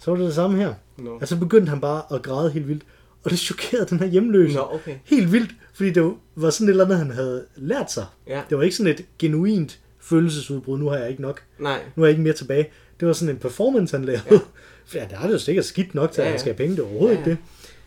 så 0.00 0.10
var 0.10 0.18
det 0.18 0.26
det 0.26 0.34
samme 0.34 0.56
her. 0.56 0.74
Nå. 0.98 1.18
Altså 1.20 1.36
begyndte 1.36 1.70
han 1.70 1.80
bare 1.80 2.02
at 2.16 2.22
græde 2.22 2.50
helt 2.50 2.68
vildt, 2.68 2.82
og 3.24 3.30
det 3.30 3.38
chokerede 3.38 3.86
den 3.90 3.98
her 3.98 4.06
hjemløse. 4.06 4.56
Nå, 4.56 4.68
okay. 4.72 4.94
Helt 5.04 5.32
vildt, 5.32 5.50
fordi 5.74 5.90
det 5.90 6.12
var 6.36 6.50
sådan 6.50 6.66
et 6.68 6.70
eller 6.70 6.84
andet, 6.84 6.98
han 6.98 7.10
havde 7.10 7.44
lært 7.56 7.92
sig. 7.92 8.06
Ja. 8.26 8.42
Det 8.50 8.58
var 8.58 8.64
ikke 8.64 8.76
sådan 8.76 8.92
et 8.92 9.04
genuint 9.18 9.80
følelsesudbrud, 10.00 10.78
nu 10.78 10.88
har 10.88 10.96
jeg 10.96 11.10
ikke 11.10 11.22
nok, 11.22 11.42
Nej. 11.58 11.78
nu 11.96 12.02
er 12.02 12.06
jeg 12.06 12.10
ikke 12.10 12.22
mere 12.22 12.32
tilbage. 12.34 12.68
Det 13.00 13.08
var 13.08 13.14
sådan 13.14 13.34
en 13.34 13.40
performance, 13.40 13.96
han 13.96 14.04
lavede. 14.04 14.22
Ja. 14.30 14.38
For 14.86 14.96
ja, 14.98 15.04
det 15.04 15.12
har 15.12 15.26
det 15.26 15.34
jo 15.34 15.38
sikkert 15.38 15.64
skidt 15.64 15.94
nok 15.94 16.12
til, 16.12 16.20
Ja, 16.20 16.24
at 16.24 16.26
ja. 16.26 16.30
han 16.32 16.40
skal 16.40 16.52
have 16.52 16.56
penge, 16.56 16.76
det 16.76 16.82
er 16.82 16.86
overhovedet 16.86 17.14
Ja, 17.14 17.18
ikke 17.20 17.30
det. 17.30 17.38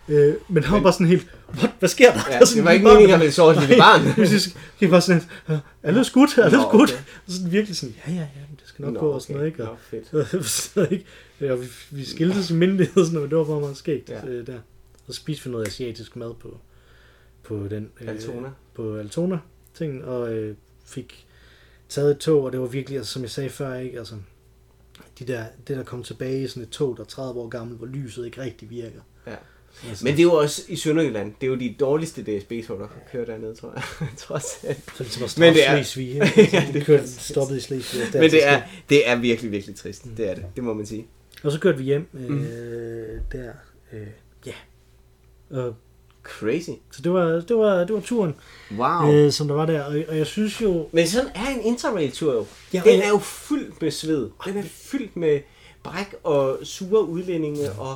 Øh, 0.10 0.36
men 0.50 0.64
han 0.64 0.74
var 0.76 0.82
bare 0.84 0.94
sådan 0.94 1.08
helt, 1.08 1.28
What? 1.58 1.72
hvad 1.80 1.90
sker 1.90 2.12
der? 2.14 2.20
Ja, 2.32 2.40
det 2.40 2.64
var 2.64 2.72
ikke 2.72 2.86
meningen, 2.86 3.10
at 3.14 3.20
ville 3.20 3.32
sove 3.32 3.52
et 3.52 3.60
lille 3.60 3.76
barn. 3.78 4.02
Det 4.80 4.92
var 4.92 5.00
sådan, 5.00 5.22
"Øh, 5.50 5.58
er 5.84 5.92
det 5.92 6.06
skudt? 6.06 6.38
Er 6.38 6.50
det 6.50 6.60
skudt? 6.70 7.06
Og 7.28 7.32
sådan 7.34 7.52
virkelig 7.52 7.78
sådan, 7.78 7.96
ja, 8.08 8.12
ja, 8.14 8.20
ja, 8.20 8.42
det 8.60 8.62
skal 8.66 8.84
nok 8.86 8.94
Nå, 8.94 9.00
gå 9.00 9.10
og 9.10 9.22
sådan 9.22 9.36
noget, 9.36 9.48
ikke? 9.48 9.64
Og, 9.64 9.70
Nå, 9.70 10.00
fedt. 10.24 10.46
så? 10.46 10.98
Ja, 11.42 11.56
vi, 11.56 11.66
vi 11.92 12.06
skiltes 12.06 12.50
i 12.50 12.54
myndighed, 12.54 13.06
sådan 13.06 13.20
men 13.20 13.30
det 13.30 13.38
var 13.38 13.44
bare 13.44 13.60
meget 13.60 13.78
skægt 13.78 14.10
Ja. 14.10 14.26
ja. 14.28 14.42
der. 14.42 14.60
Så 15.08 15.14
spiste 15.14 15.46
vi 15.46 15.52
noget 15.52 15.68
asiatisk 15.68 16.16
mad 16.16 16.34
på, 16.40 16.58
på 17.44 17.68
den... 17.70 17.90
øh, 18.02 18.08
Altona. 18.10 18.50
På 18.76 18.96
Altona 18.98 19.38
ting, 19.74 20.06
og 20.06 20.34
øh, 20.34 20.56
fik 20.86 21.26
taget 21.90 22.12
et 22.12 22.18
tog, 22.18 22.44
og 22.44 22.52
det 22.52 22.60
var 22.60 22.66
virkelig, 22.68 22.98
altså, 22.98 23.14
som 23.14 23.22
jeg 23.22 23.30
sagde 23.32 23.50
før, 23.50 23.76
ikke? 23.76 23.98
Altså, 24.00 24.16
de 25.20 25.26
der, 25.28 25.46
det 25.68 25.78
der 25.78 25.84
kom 25.84 26.04
tilbage 26.04 26.44
i 26.44 26.48
sådan 26.48 26.64
et 26.64 26.70
tog, 26.70 26.98
der 26.98 27.04
er 27.04 27.08
30 27.08 27.40
år 27.40 27.48
gammel, 27.50 27.78
hvor 27.78 27.86
lyset 27.88 28.26
ikke 28.26 28.42
rigtig 28.42 28.70
virker. 28.70 29.02
Ja. 29.28 29.36
Altså, 29.90 30.04
Men 30.06 30.14
det 30.14 30.20
er 30.20 30.24
jo 30.24 30.34
også 30.34 30.62
i 30.68 30.76
Sønderjylland. 30.76 31.34
Det 31.42 31.48
er 31.48 31.52
jo 31.52 31.56
de 31.60 31.76
dårligste 31.80 32.22
DSB-tog, 32.22 32.80
der 32.80 32.88
kører 33.12 33.26
dernede, 33.26 33.56
tror 33.56 33.74
jeg. 33.76 33.84
Trods 34.18 34.64
alt. 34.64 34.80
så 34.98 35.04
det 35.04 35.22
var 35.22 35.34
Men 35.40 35.54
det 35.54 35.68
er- 35.68 35.76
Slesvig, 35.76 36.08
ikke? 36.10 36.20
Ja, 36.38 36.46
ja, 36.54 36.68
det 36.74 36.82
er 36.82 36.86
kørte, 36.86 37.08
stoppet 37.12 37.58
i 37.58 37.60
Slesvig. 37.62 38.02
Men 38.14 38.32
det 38.32 38.48
er, 38.48 38.62
det 38.90 39.10
er 39.10 39.16
virkelig, 39.16 39.52
virkelig 39.52 39.76
trist. 39.76 40.04
Det 40.18 40.30
er 40.30 40.36
det. 40.36 40.46
Det 40.56 40.64
må 40.64 40.74
man 40.74 40.86
sige. 40.86 41.08
Og 41.44 41.52
så 41.52 41.60
kørte 41.60 41.78
vi 41.78 41.84
hjem 41.84 42.08
øh, 42.14 42.30
Mm. 42.30 42.46
der. 43.32 43.52
Øh, 43.94 44.08
ja. 44.46 44.54
Og, 45.50 45.76
Crazy. 46.24 46.70
så 46.92 47.02
det 47.02 47.14
var, 47.14 47.26
det 47.26 47.58
var, 47.58 47.78
det 47.84 47.94
var 47.94 48.00
turen, 48.02 48.36
Wow. 48.78 49.12
øh, 49.14 49.32
som 49.32 49.48
der 49.48 49.56
var 49.56 49.66
der. 49.66 49.82
Og, 49.84 49.96
og 50.08 50.18
jeg 50.18 50.28
synes 50.28 50.62
jo... 50.62 50.88
Men 50.92 51.08
sådan 51.08 51.30
er 51.36 51.48
en 51.48 51.62
interrail-tur 51.62 52.34
jo. 52.34 52.46
Ja, 52.74 52.82
Den 52.86 53.02
er 53.02 53.08
jo 53.10 53.18
fyldt 53.18 53.82
med 53.82 53.92
sved. 53.92 54.30
Den 54.46 54.58
er 54.58 54.64
fyldt 54.64 55.16
med 55.16 55.40
bræk 55.84 56.16
og 56.24 56.58
sure 56.64 57.04
udlændinge. 57.06 57.72
Og... 57.72 57.96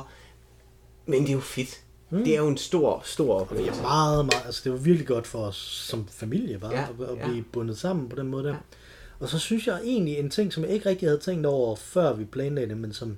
Men 1.06 1.22
det 1.22 1.28
er 1.28 1.32
jo 1.32 1.40
fedt. 1.40 1.80
Mm. 2.10 2.24
Det 2.24 2.34
er 2.34 2.38
jo 2.38 2.48
en 2.48 2.56
stor, 2.56 3.02
stor 3.04 3.40
oplevelse. 3.40 3.82
meget, 3.82 4.24
meget, 4.24 4.42
altså 4.46 4.60
det 4.64 4.72
var 4.72 4.78
virkelig 4.78 5.06
godt 5.06 5.26
for 5.26 5.38
os 5.38 5.56
som 5.56 6.08
familie 6.08 6.58
bare, 6.58 6.72
Ja, 6.72 6.82
at, 7.00 7.08
at 7.10 7.16
ja. 7.18 7.28
blive 7.28 7.44
bundet 7.52 7.78
sammen 7.78 8.08
på 8.08 8.16
den 8.16 8.28
måde 8.28 8.44
der. 8.44 8.50
Ja. 8.50 8.56
Og 9.20 9.28
så 9.28 9.38
synes 9.38 9.66
jeg 9.66 9.80
egentlig 9.84 10.18
en 10.18 10.30
ting, 10.30 10.52
som 10.52 10.62
jeg 10.64 10.72
ikke 10.72 10.88
rigtig 10.88 11.08
havde 11.08 11.18
tænkt 11.20 11.46
over, 11.46 11.76
før 11.76 12.12
vi 12.12 12.24
planlagde 12.24 12.68
det, 12.68 12.76
men 12.78 12.92
som, 12.92 13.16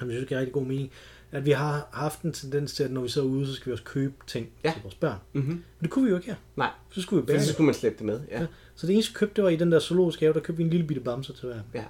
jeg 0.00 0.08
synes 0.10 0.28
giver 0.28 0.40
rigtig 0.40 0.52
god 0.54 0.64
mening, 0.66 0.90
at 1.32 1.46
vi 1.46 1.50
har 1.50 1.88
haft 1.92 2.22
en 2.22 2.32
tendens 2.32 2.74
til, 2.74 2.84
at 2.84 2.90
når 2.90 3.00
vi 3.00 3.08
så 3.08 3.20
er 3.20 3.24
ude, 3.24 3.46
så 3.46 3.54
skal 3.54 3.66
vi 3.66 3.72
også 3.72 3.84
købe 3.84 4.14
ting 4.26 4.48
Ja. 4.64 4.72
til 4.72 4.82
vores 4.82 4.94
børn. 4.94 5.18
Mm-hmm. 5.32 5.50
Men 5.52 5.62
det 5.82 5.90
kunne 5.90 6.04
vi 6.04 6.10
jo 6.10 6.16
ikke 6.16 6.26
her. 6.28 6.34
Nej, 6.56 6.70
Så 6.90 7.02
skulle 7.02 7.22
vi 7.22 7.26
bære 7.26 7.40
så 7.40 7.46
det. 7.46 7.52
skulle 7.54 7.66
man 7.66 7.74
slæbe 7.74 7.94
det 7.98 8.06
med. 8.06 8.20
Ja. 8.30 8.40
Ja. 8.40 8.46
Så 8.74 8.86
det 8.86 8.92
eneste, 8.92 9.12
vi 9.12 9.14
købte, 9.18 9.34
det 9.36 9.44
var 9.44 9.50
i 9.50 9.56
den 9.56 9.72
der 9.72 9.78
zoologiske 9.78 10.24
have, 10.26 10.34
der 10.34 10.40
købte 10.40 10.56
vi 10.56 10.62
en 10.64 10.70
lille 10.70 10.86
bitte 10.86 11.02
bamse 11.02 11.32
til 11.32 11.48
hver. 11.48 11.60
ja. 11.74 11.84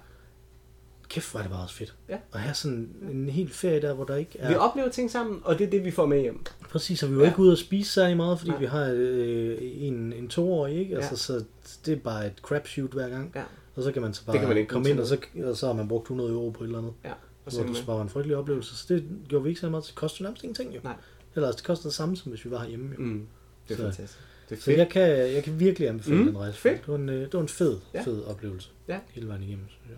Kæft, 1.08 1.30
hvor 1.30 1.40
er 1.40 1.42
det 1.44 1.52
bare 1.52 1.62
også 1.62 1.74
fedt. 1.74 1.94
Ja. 2.08 2.18
At 2.32 2.40
have 2.40 2.54
sådan 2.54 2.88
en 3.12 3.28
hel 3.28 3.48
ferie 3.50 3.82
der, 3.82 3.94
hvor 3.94 4.04
der 4.04 4.16
ikke 4.16 4.38
er... 4.38 4.48
Vi 4.48 4.54
oplever 4.54 4.88
ting 4.88 5.10
sammen, 5.10 5.40
og 5.44 5.58
det 5.58 5.66
er 5.66 5.70
det, 5.70 5.84
vi 5.84 5.90
får 5.90 6.06
med 6.06 6.20
hjem. 6.20 6.44
Præcis, 6.70 7.02
og 7.02 7.10
vi 7.10 7.16
var 7.16 7.22
Ja. 7.22 7.28
ikke 7.28 7.40
ude 7.40 7.52
at 7.52 7.58
spise 7.58 7.92
særlig 7.92 8.16
meget, 8.16 8.38
fordi 8.38 8.50
Nej. 8.50 8.60
vi 8.60 8.66
har 8.66 8.90
øh, 8.94 9.56
en, 9.60 10.12
en 10.12 10.28
toårig, 10.28 10.76
ikke? 10.78 10.94
Altså, 10.96 11.10
Ja. 11.10 11.16
så 11.16 11.44
det 11.86 11.92
er 11.92 11.96
bare 12.00 12.26
et 12.26 12.32
crapshoot 12.42 12.90
hver 12.92 13.08
gang. 13.08 13.32
Ja. 13.34 13.42
Og 13.74 13.82
så 13.82 13.92
kan 13.92 14.02
man 14.02 14.14
så 14.14 14.24
bare 14.26 14.32
Det 14.32 14.40
kan 14.40 14.48
man 14.48 14.58
ikke 14.58 14.68
komme 14.68 14.90
ind, 14.90 15.00
og 15.00 15.06
så, 15.06 15.18
og 15.44 15.56
så 15.56 15.66
har 15.66 15.72
man 15.74 15.88
brugt 15.88 16.04
100 16.04 16.30
euro 16.30 16.50
på 16.50 16.64
et 16.64 16.66
eller 16.66 16.78
andet. 16.78 16.92
Ja. 17.04 17.10
Og 17.10 17.16
Og 17.46 17.52
så 17.52 17.58
så 17.58 17.64
kan 17.64 17.74
det 17.74 17.86
bare 17.86 17.96
var 17.96 18.02
en 18.02 18.08
frygtelig 18.08 18.36
oplevelse. 18.36 18.76
Så 18.76 18.84
det 18.94 19.04
gjorde 19.28 19.42
vi 19.42 19.48
ikke 19.48 19.60
så 19.60 19.70
meget. 19.70 19.84
Det 19.86 19.94
kostede 19.94 20.22
nærmest 20.22 20.44
ingenting 20.44 20.74
jo. 20.74 20.80
Nej. 20.84 20.94
Eller 21.34 21.46
altså, 21.48 21.56
det 21.58 21.66
kostede 21.66 21.88
det 21.88 21.94
samme, 21.94 22.16
som 22.16 22.32
hvis 22.32 22.44
vi 22.44 22.50
var 22.50 22.58
herhjemme. 22.60 22.86
Jo. 22.98 23.04
Mm. 23.04 23.26
Det 23.68 23.74
er 23.74 23.76
Så- 23.76 23.82
fantastisk. 23.82 24.18
Det 24.48 24.56
er 24.56 24.60
Så 24.60 24.64
fedt. 24.64 24.78
jeg 24.78 24.88
kan, 24.88 25.08
jeg 25.34 25.44
kan 25.44 25.60
virkelig 25.60 25.88
anbefale 25.88 26.16
Mm, 26.16 26.22
mm, 26.22 26.28
den 26.28 26.38
rejse. 26.38 26.58
fedt. 26.58 26.76
Det 26.80 26.88
var 26.88 26.94
en, 26.94 27.08
øh, 27.08 27.20
det 27.22 27.32
var 27.34 27.40
en 27.40 27.48
fed, 27.48 27.78
Ja. 27.94 28.02
fed 28.04 28.24
oplevelse. 28.24 28.68
Ja. 28.88 28.98
Hele 29.10 29.28
vejen 29.28 29.42
igennem, 29.42 29.68
synes 29.68 29.82
jeg. 29.88 29.96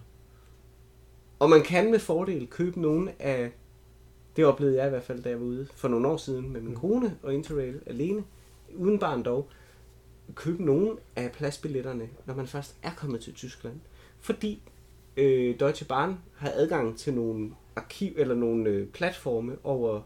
Og 1.39 1.51
man 1.51 1.63
kan 1.63 1.91
med 1.91 1.99
fordel 1.99 2.47
købe 2.47 2.81
nogle 2.81 3.23
af, 3.23 3.51
det 4.37 4.45
oplevede 4.45 4.77
jeg 4.77 4.87
i 4.87 4.91
hvert 4.91 5.03
fald, 5.03 5.23
da 5.23 5.29
jeg 5.29 5.41
var 5.41 5.47
ude 5.47 5.69
for 5.75 5.89
nogle 5.89 6.09
år 6.09 6.17
siden 6.17 6.53
med 6.53 6.61
min 6.61 6.75
kone 6.75 7.19
og 7.23 7.35
Interrail 7.35 7.81
alene, 7.87 8.25
uden 8.77 8.99
barn 8.99 9.23
dog, 9.23 9.49
købe 10.35 10.65
nogle 10.65 10.97
af 11.17 11.33
pladsbilletterne, 11.33 12.09
når 12.27 12.35
man 12.35 12.47
først 12.47 12.77
er 12.83 12.91
kommet 12.97 13.21
til 13.21 13.35
Tyskland. 13.35 13.81
Fordi 14.21 14.63
øh, 15.17 15.61
Deutsche 15.61 15.87
Bahn 15.87 16.19
har 16.37 16.51
adgang 16.55 16.99
til 16.99 17.15
nogle 17.15 17.51
arkiv 17.77 18.13
eller 18.17 18.35
nogle 18.35 18.71
øh, 18.71 18.87
platforme 18.89 19.57
over 19.65 20.01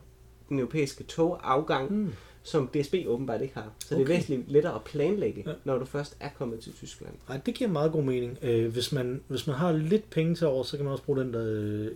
den 0.48 0.58
europæiske 0.58 1.04
togafgang, 1.04 1.92
Mm. 1.92 2.12
Som 2.44 2.66
DSB 2.68 2.94
åbenbart 3.06 3.42
ikke 3.42 3.54
har. 3.54 3.72
Så 3.78 3.94
det 3.94 4.00
er 4.00 4.04
Okay. 4.04 4.14
væsentligt 4.16 4.50
lettere 4.52 4.74
at 4.74 4.84
planlægge, 4.84 5.44
Ja. 5.46 5.52
når 5.64 5.78
du 5.78 5.84
først 5.84 6.16
er 6.20 6.28
kommet 6.38 6.60
til 6.60 6.72
Tyskland. 6.72 7.12
Ej, 7.28 7.40
det 7.46 7.54
giver 7.54 7.70
meget 7.70 7.92
god 7.92 8.02
mening. 8.02 8.38
Øh, 8.42 8.72
hvis, 8.72 8.92
man, 8.92 9.20
hvis 9.28 9.46
man 9.46 9.56
har 9.56 9.72
lidt 9.72 10.10
penge 10.10 10.34
til 10.34 10.46
over, 10.46 10.62
så 10.62 10.76
kan 10.76 10.84
man 10.84 10.92
også 10.92 11.04
bruge 11.04 11.20
den 11.20 11.32
der 11.34 11.44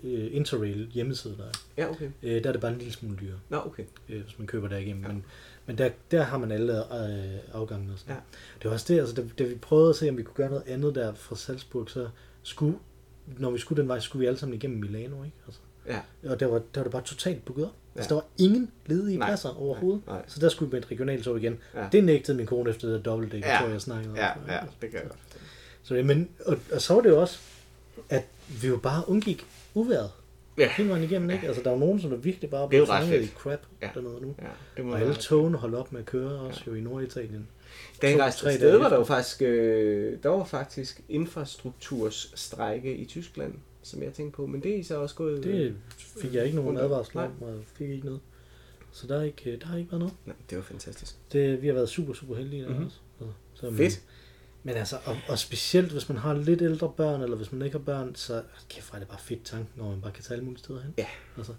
øh, 0.02 0.28
Interrail 0.36 0.88
hjemmeside, 0.92 1.36
der 1.36 1.44
er. 1.44 1.50
Ja, 1.76 1.90
okay. 1.90 2.10
Øh, 2.22 2.42
der 2.42 2.48
er 2.48 2.52
det 2.52 2.60
bare 2.60 2.72
en 2.72 2.78
lille 2.78 2.92
smule 2.92 3.16
dyrere, 3.20 3.38
Nå, 3.48 3.56
okay. 3.66 3.84
øh, 4.08 4.22
hvis 4.22 4.38
man 4.38 4.46
køber 4.46 4.68
der 4.68 4.76
igennem. 4.76 5.02
Ja. 5.02 5.08
Men, 5.08 5.24
men 5.66 5.78
der, 5.78 5.90
der 6.10 6.22
har 6.22 6.38
man 6.38 6.52
alle 6.52 6.72
øh, 6.78 7.38
afgangene 7.52 7.92
og 7.92 7.98
sådan 7.98 8.14
Ja. 8.14 8.20
Det 8.62 8.64
var 8.64 8.70
også 8.74 8.92
det, 8.94 9.00
altså, 9.00 9.14
da, 9.14 9.22
da 9.38 9.44
vi 9.44 9.54
prøvede 9.54 9.90
at 9.90 9.96
se, 9.96 10.08
om 10.08 10.16
vi 10.18 10.22
kunne 10.22 10.34
gøre 10.36 10.50
noget 10.50 10.64
andet 10.66 10.94
der 10.94 11.14
fra 11.14 11.36
Salzburg, 11.36 11.90
så 11.90 12.08
skulle, 12.42 12.78
når 13.38 13.50
vi 13.50 13.58
skulle 13.58 13.80
den 13.82 13.88
vej, 13.88 14.00
skulle 14.00 14.20
vi 14.20 14.26
alle 14.26 14.38
sammen 14.38 14.54
igennem 14.54 14.80
Milano, 14.80 15.24
ikke? 15.24 15.36
Altså, 15.46 15.60
Ja. 15.88 16.30
og 16.30 16.40
der 16.40 16.46
var, 16.46 16.58
der 16.58 16.80
var 16.80 16.82
det 16.82 16.92
bare 16.92 17.02
totalt 17.02 17.44
booket 17.44 17.64
op. 17.64 17.70
Ja. 17.94 18.00
Altså, 18.00 18.08
der 18.08 18.14
var 18.14 18.24
ingen 18.38 18.70
ledige 18.86 19.18
Nej, 19.18 19.28
pladser 19.28 19.60
overhovedet. 19.62 20.02
nej, 20.06 20.16
nej. 20.16 20.24
Så 20.28 20.40
der 20.40 20.48
skulle 20.48 20.70
vi 20.70 20.74
med 20.76 20.82
et 20.82 20.90
regionaltog 20.90 21.38
igen. 21.38 21.58
Ja. 21.74 21.86
Det 21.92 22.04
nægtede 22.04 22.36
min 22.36 22.46
kone 22.46 22.70
efter 22.70 22.88
det 22.88 23.04
dobbeltdæk, 23.04 23.42
Ja. 23.44 23.56
tror 23.60 23.68
jeg, 23.68 23.80
snakkede 23.80 24.10
om. 24.10 24.16
Ja, 24.16 24.28
ja, 24.54 24.60
det 24.82 24.90
kan 24.90 24.92
jeg 25.00 25.02
godt. 25.08 25.18
Så, 25.82 25.94
men, 25.94 26.28
og, 26.46 26.56
og, 26.72 26.82
så 26.82 26.94
var 26.94 27.00
det 27.00 27.08
jo 27.10 27.20
også, 27.20 27.38
at 28.10 28.24
vi 28.62 28.68
jo 28.68 28.76
bare 28.76 29.08
undgik 29.08 29.46
uværet 29.74 30.10
Ja. 30.58 30.68
hele 30.76 30.88
vejen 30.88 31.04
igennem, 31.04 31.30
ikke? 31.30 31.46
Altså, 31.46 31.62
der 31.62 31.70
var 31.70 31.78
nogen, 31.78 32.00
som 32.00 32.10
der 32.10 32.16
virkelig 32.16 32.50
bare 32.50 32.68
blev 32.68 32.86
fanget 32.86 33.22
i 33.22 33.26
crap 33.26 33.60
Ja. 33.82 33.88
dernede 33.94 34.18
nu. 34.22 34.34
Ja, 34.42 34.46
det 34.76 34.84
må 34.84 34.92
Og 34.92 35.00
alle 35.00 35.14
togene 35.14 35.56
holdt 35.58 35.74
op 35.74 35.92
med 35.92 36.00
at 36.00 36.06
køre, 36.06 36.40
også 36.40 36.62
jo 36.66 36.74
i 36.74 36.80
Norditalien. 36.80 37.48
Da 38.02 38.08
jeg 38.10 38.20
rejste 38.20 38.46
afsted, 38.46 38.76
var 38.78 38.88
der 38.88 38.96
jo 38.96 39.04
faktisk, 39.04 39.42
øh, 39.42 40.18
der 40.22 40.28
var 40.28 40.44
faktisk 40.44 41.00
infrastruktursstrække 41.08 42.96
i 42.96 43.04
Tyskland, 43.04 43.54
som 43.86 44.02
jeg 44.02 44.12
tænkte 44.12 44.36
på, 44.36 44.46
men 44.46 44.62
det 44.62 44.74
er 44.74 44.78
I 44.78 44.82
så 44.82 44.98
også 45.00 45.14
gået... 45.14 45.44
Det 45.44 45.76
fik 45.98 46.34
jeg 46.34 46.44
ikke 46.44 46.56
nogen 46.56 46.76
advarsel 46.76 47.16
Nej. 47.16 47.24
om, 47.26 47.42
og 47.42 47.60
fik 47.74 47.90
ikke 47.90 48.04
noget. 48.06 48.20
Så 48.92 49.06
der, 49.06 49.18
er 49.18 49.22
ikke, 49.22 49.56
der 49.60 49.66
har 49.66 49.76
ikke 49.78 49.90
været 49.90 50.00
noget. 50.00 50.14
Nej, 50.26 50.36
det 50.50 50.58
var 50.58 50.64
fantastisk. 50.64 51.14
Det, 51.32 51.62
vi 51.62 51.66
har 51.66 51.74
været 51.74 51.88
super, 51.88 52.12
super 52.14 52.36
heldige 52.36 52.62
der 52.62 52.68
Mhm. 52.74 52.84
også. 52.84 52.96
Så, 53.18 53.24
så, 53.54 53.66
men- 53.66 53.76
Fedt. 53.76 54.02
Men 54.62 54.74
altså, 54.76 54.96
og, 55.04 55.16
og 55.28 55.38
specielt 55.38 55.92
hvis 55.92 56.08
man 56.08 56.18
har 56.18 56.34
lidt 56.34 56.62
ældre 56.62 56.92
børn, 56.96 57.22
eller 57.22 57.36
hvis 57.36 57.52
man 57.52 57.62
ikke 57.62 57.78
har 57.78 57.84
børn, 57.84 58.14
så 58.14 58.42
kæft, 58.68 58.94
er 58.94 58.98
det 58.98 59.08
bare 59.08 59.18
fedt 59.20 59.44
tanken, 59.44 59.68
når 59.76 59.90
man 59.90 60.00
bare 60.00 60.12
kan 60.12 60.24
tage 60.24 60.34
alle 60.34 60.44
mulige 60.44 60.58
steder 60.58 60.80
hen. 60.82 60.94
Ja. 60.98 61.06
Altså, 61.36 61.52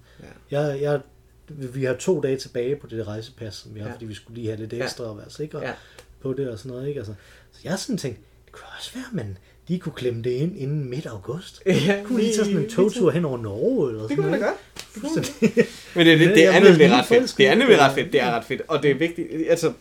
Ja. 0.52 0.60
jeg, 0.62 0.82
jeg, 0.82 1.02
vi 1.48 1.84
har 1.84 1.94
to 1.94 2.22
dage 2.22 2.38
tilbage 2.38 2.76
på 2.76 2.88
det 2.88 3.08
rejsepas, 3.08 3.56
som 3.56 3.76
vi 3.76 3.80
har, 3.80 3.86
Ja. 3.86 3.90
ja. 3.90 3.96
fordi 3.96 4.06
vi 4.06 4.14
skulle 4.14 4.36
lige 4.36 4.48
have 4.48 4.60
lidt 4.60 4.74
Ja. 4.74 4.84
ekstra 4.84 5.04
og 5.04 5.18
være 5.18 5.30
sikre 5.30 5.60
Ja. 5.60 5.68
ja. 5.68 5.76
på 6.20 6.34
det 6.34 6.50
og 6.50 6.60
sådan 6.60 6.72
noget. 6.72 6.88
Ikke? 6.88 7.00
Altså, 7.00 7.14
så 7.52 7.60
jeg 7.64 7.72
har 7.72 7.78
sådan 7.78 7.98
tænkt, 7.98 8.20
det 8.46 8.52
kunne 8.52 8.68
også 8.78 8.94
være, 8.94 9.06
man 9.26 9.38
de 9.68 9.80
kunne 9.80 9.93
klemme 9.93 10.22
det 10.24 10.30
ind 10.30 10.57
inden 10.57 10.89
midt 10.89 11.05
august. 11.05 11.61
Ja, 11.65 12.01
Kunne 12.05 12.20
de 12.24 12.26
tage 12.26 12.45
sådan 12.45 12.57
en 12.57 12.70
togtur 12.70 13.11
hen 13.11 13.26
over 13.26 13.38
Norge? 13.38 13.89
Eller 13.89 14.01
Det 14.01 14.09
sådan 14.09 14.24
kunne 14.24 14.32
man 14.32 14.39
da 14.41 14.45
noget, 14.45 15.15
godt. 15.41 15.95
Men 15.95 16.07
det, 16.07 16.20
det, 16.20 16.30
det 16.36 16.45
er 16.45 16.59
nemlig 16.59 16.91
ret 16.91 17.05
fedt. 17.05 17.34
Det 17.38 17.47
er 17.47 17.55
nemlig 17.55 17.78
det. 17.78 17.80
ret 17.80 17.95
fedt. 17.95 18.11
Det 18.13 18.22
er 18.22 18.32
ret 18.32 18.45
fedt. 18.45 18.61
Og 18.68 18.84
det 18.84 18.91
er 18.91 18.95
vigtigt, 18.95 19.28
altså, 19.49 19.74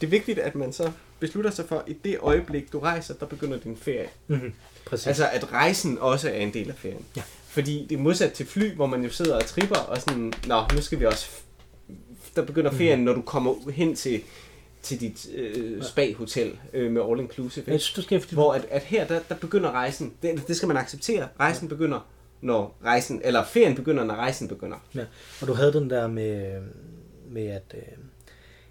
det 0.00 0.06
er 0.06 0.10
vigtigt, 0.10 0.38
at 0.38 0.54
man 0.54 0.72
så 0.72 0.90
beslutter 1.20 1.50
sig 1.50 1.64
for, 1.68 1.84
i 1.86 1.92
det 2.04 2.16
øjeblik, 2.20 2.72
du 2.72 2.78
rejser, 2.78 3.14
der 3.14 3.26
begynder 3.26 3.58
din 3.58 3.76
ferie. 3.82 4.08
Mhm, 4.28 4.52
Præcis. 4.86 5.06
Altså, 5.06 5.28
at 5.32 5.52
rejsen 5.52 5.98
også 6.00 6.28
er 6.28 6.32
en 6.40 6.52
del 6.54 6.68
af 6.68 6.74
ferien. 6.76 7.04
Ja. 7.16 7.22
Fordi 7.48 7.86
det 7.88 7.94
er 7.98 8.00
modsat 8.02 8.32
til 8.32 8.46
fly, 8.46 8.74
hvor 8.74 8.86
man 8.86 9.02
jo 9.04 9.10
sidder 9.10 9.34
og 9.36 9.46
tripper, 9.46 9.76
og 9.76 10.00
sådan, 10.00 10.32
nå, 10.46 10.62
nu 10.74 10.80
skal 10.80 11.00
vi 11.00 11.04
også... 11.04 11.26
Der 12.36 12.42
begynder 12.42 12.70
Mhm. 12.70 12.78
ferien, 12.78 12.98
når 12.98 13.12
du 13.12 13.22
kommer 13.22 13.70
hen 13.70 13.96
til, 13.96 14.20
til 14.86 15.00
dit 15.00 15.28
øh, 15.34 15.82
spa-hotel 15.82 16.58
øh, 16.72 16.92
med 16.92 17.02
all 17.10 17.20
inclusive. 17.20 17.64
jeg 17.66 17.74
Ikke? 17.74 17.82
synes, 17.84 17.94
du 17.94 18.02
skal, 18.02 18.24
Hvor 18.32 18.52
at, 18.52 18.66
at 18.70 18.82
her, 18.82 19.06
der, 19.06 19.20
der 19.28 19.34
begynder 19.34 19.70
rejsen. 19.70 20.14
Det, 20.22 20.48
det 20.48 20.56
skal 20.56 20.66
man 20.68 20.76
acceptere. 20.76 21.28
Rejsen 21.40 21.68
begynder, 21.68 22.08
når 22.40 22.76
rejsen... 22.84 23.20
Eller 23.24 23.44
ferien 23.44 23.74
begynder, 23.76 24.04
når 24.04 24.14
rejsen 24.14 24.48
begynder. 24.48 24.76
Ja, 24.94 25.04
og 25.40 25.46
du 25.48 25.52
havde 25.52 25.72
den 25.72 25.90
der 25.90 26.06
med, 26.06 26.60
med 27.30 27.46
at, 27.46 27.74
øh, 27.74 27.82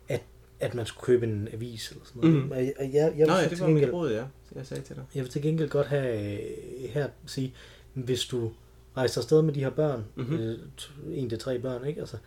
at, 0.10 0.22
at 0.60 0.76
man 0.76 0.86
skulle 0.86 1.06
købe 1.06 1.26
en 1.26 1.50
avis 1.54 1.92
eller 1.92 2.04
sådan 2.06 2.22
noget. 2.22 2.36
Mhm. 2.44 2.52
Og 2.52 2.58
jeg, 2.58 2.74
jeg, 2.80 3.14
jeg, 3.18 3.28
Nå 3.28 3.34
ja, 3.34 3.48
det 3.50 3.60
var 3.60 3.68
mit 3.68 3.76
gengæld- 3.76 3.94
råd, 3.94 4.12
ja. 4.12 4.24
Jeg 4.56 4.66
sagde 4.66 4.84
til 4.84 4.96
dig. 4.96 5.04
jeg 5.16 5.24
vil 5.24 5.32
til 5.32 5.42
gengæld 5.42 5.70
godt 5.70 5.88
have 5.88 6.34
øh, 6.34 6.90
her 6.90 7.08
sige, 7.26 7.54
hvis 7.94 8.26
du 8.26 8.52
rejser 8.98 9.22
afsted 9.22 9.42
med 9.42 9.54
de 9.54 9.60
her 9.60 9.70
børn, 9.70 10.04
Mhm. 10.16 10.26
mm-hmm. 10.30 10.44
øh, 10.44 10.58
en 11.14 11.30
til 11.30 11.40
tre 11.40 11.60
børn, 11.60 11.86
ikke? 11.88 12.00
Altså, 12.00 12.18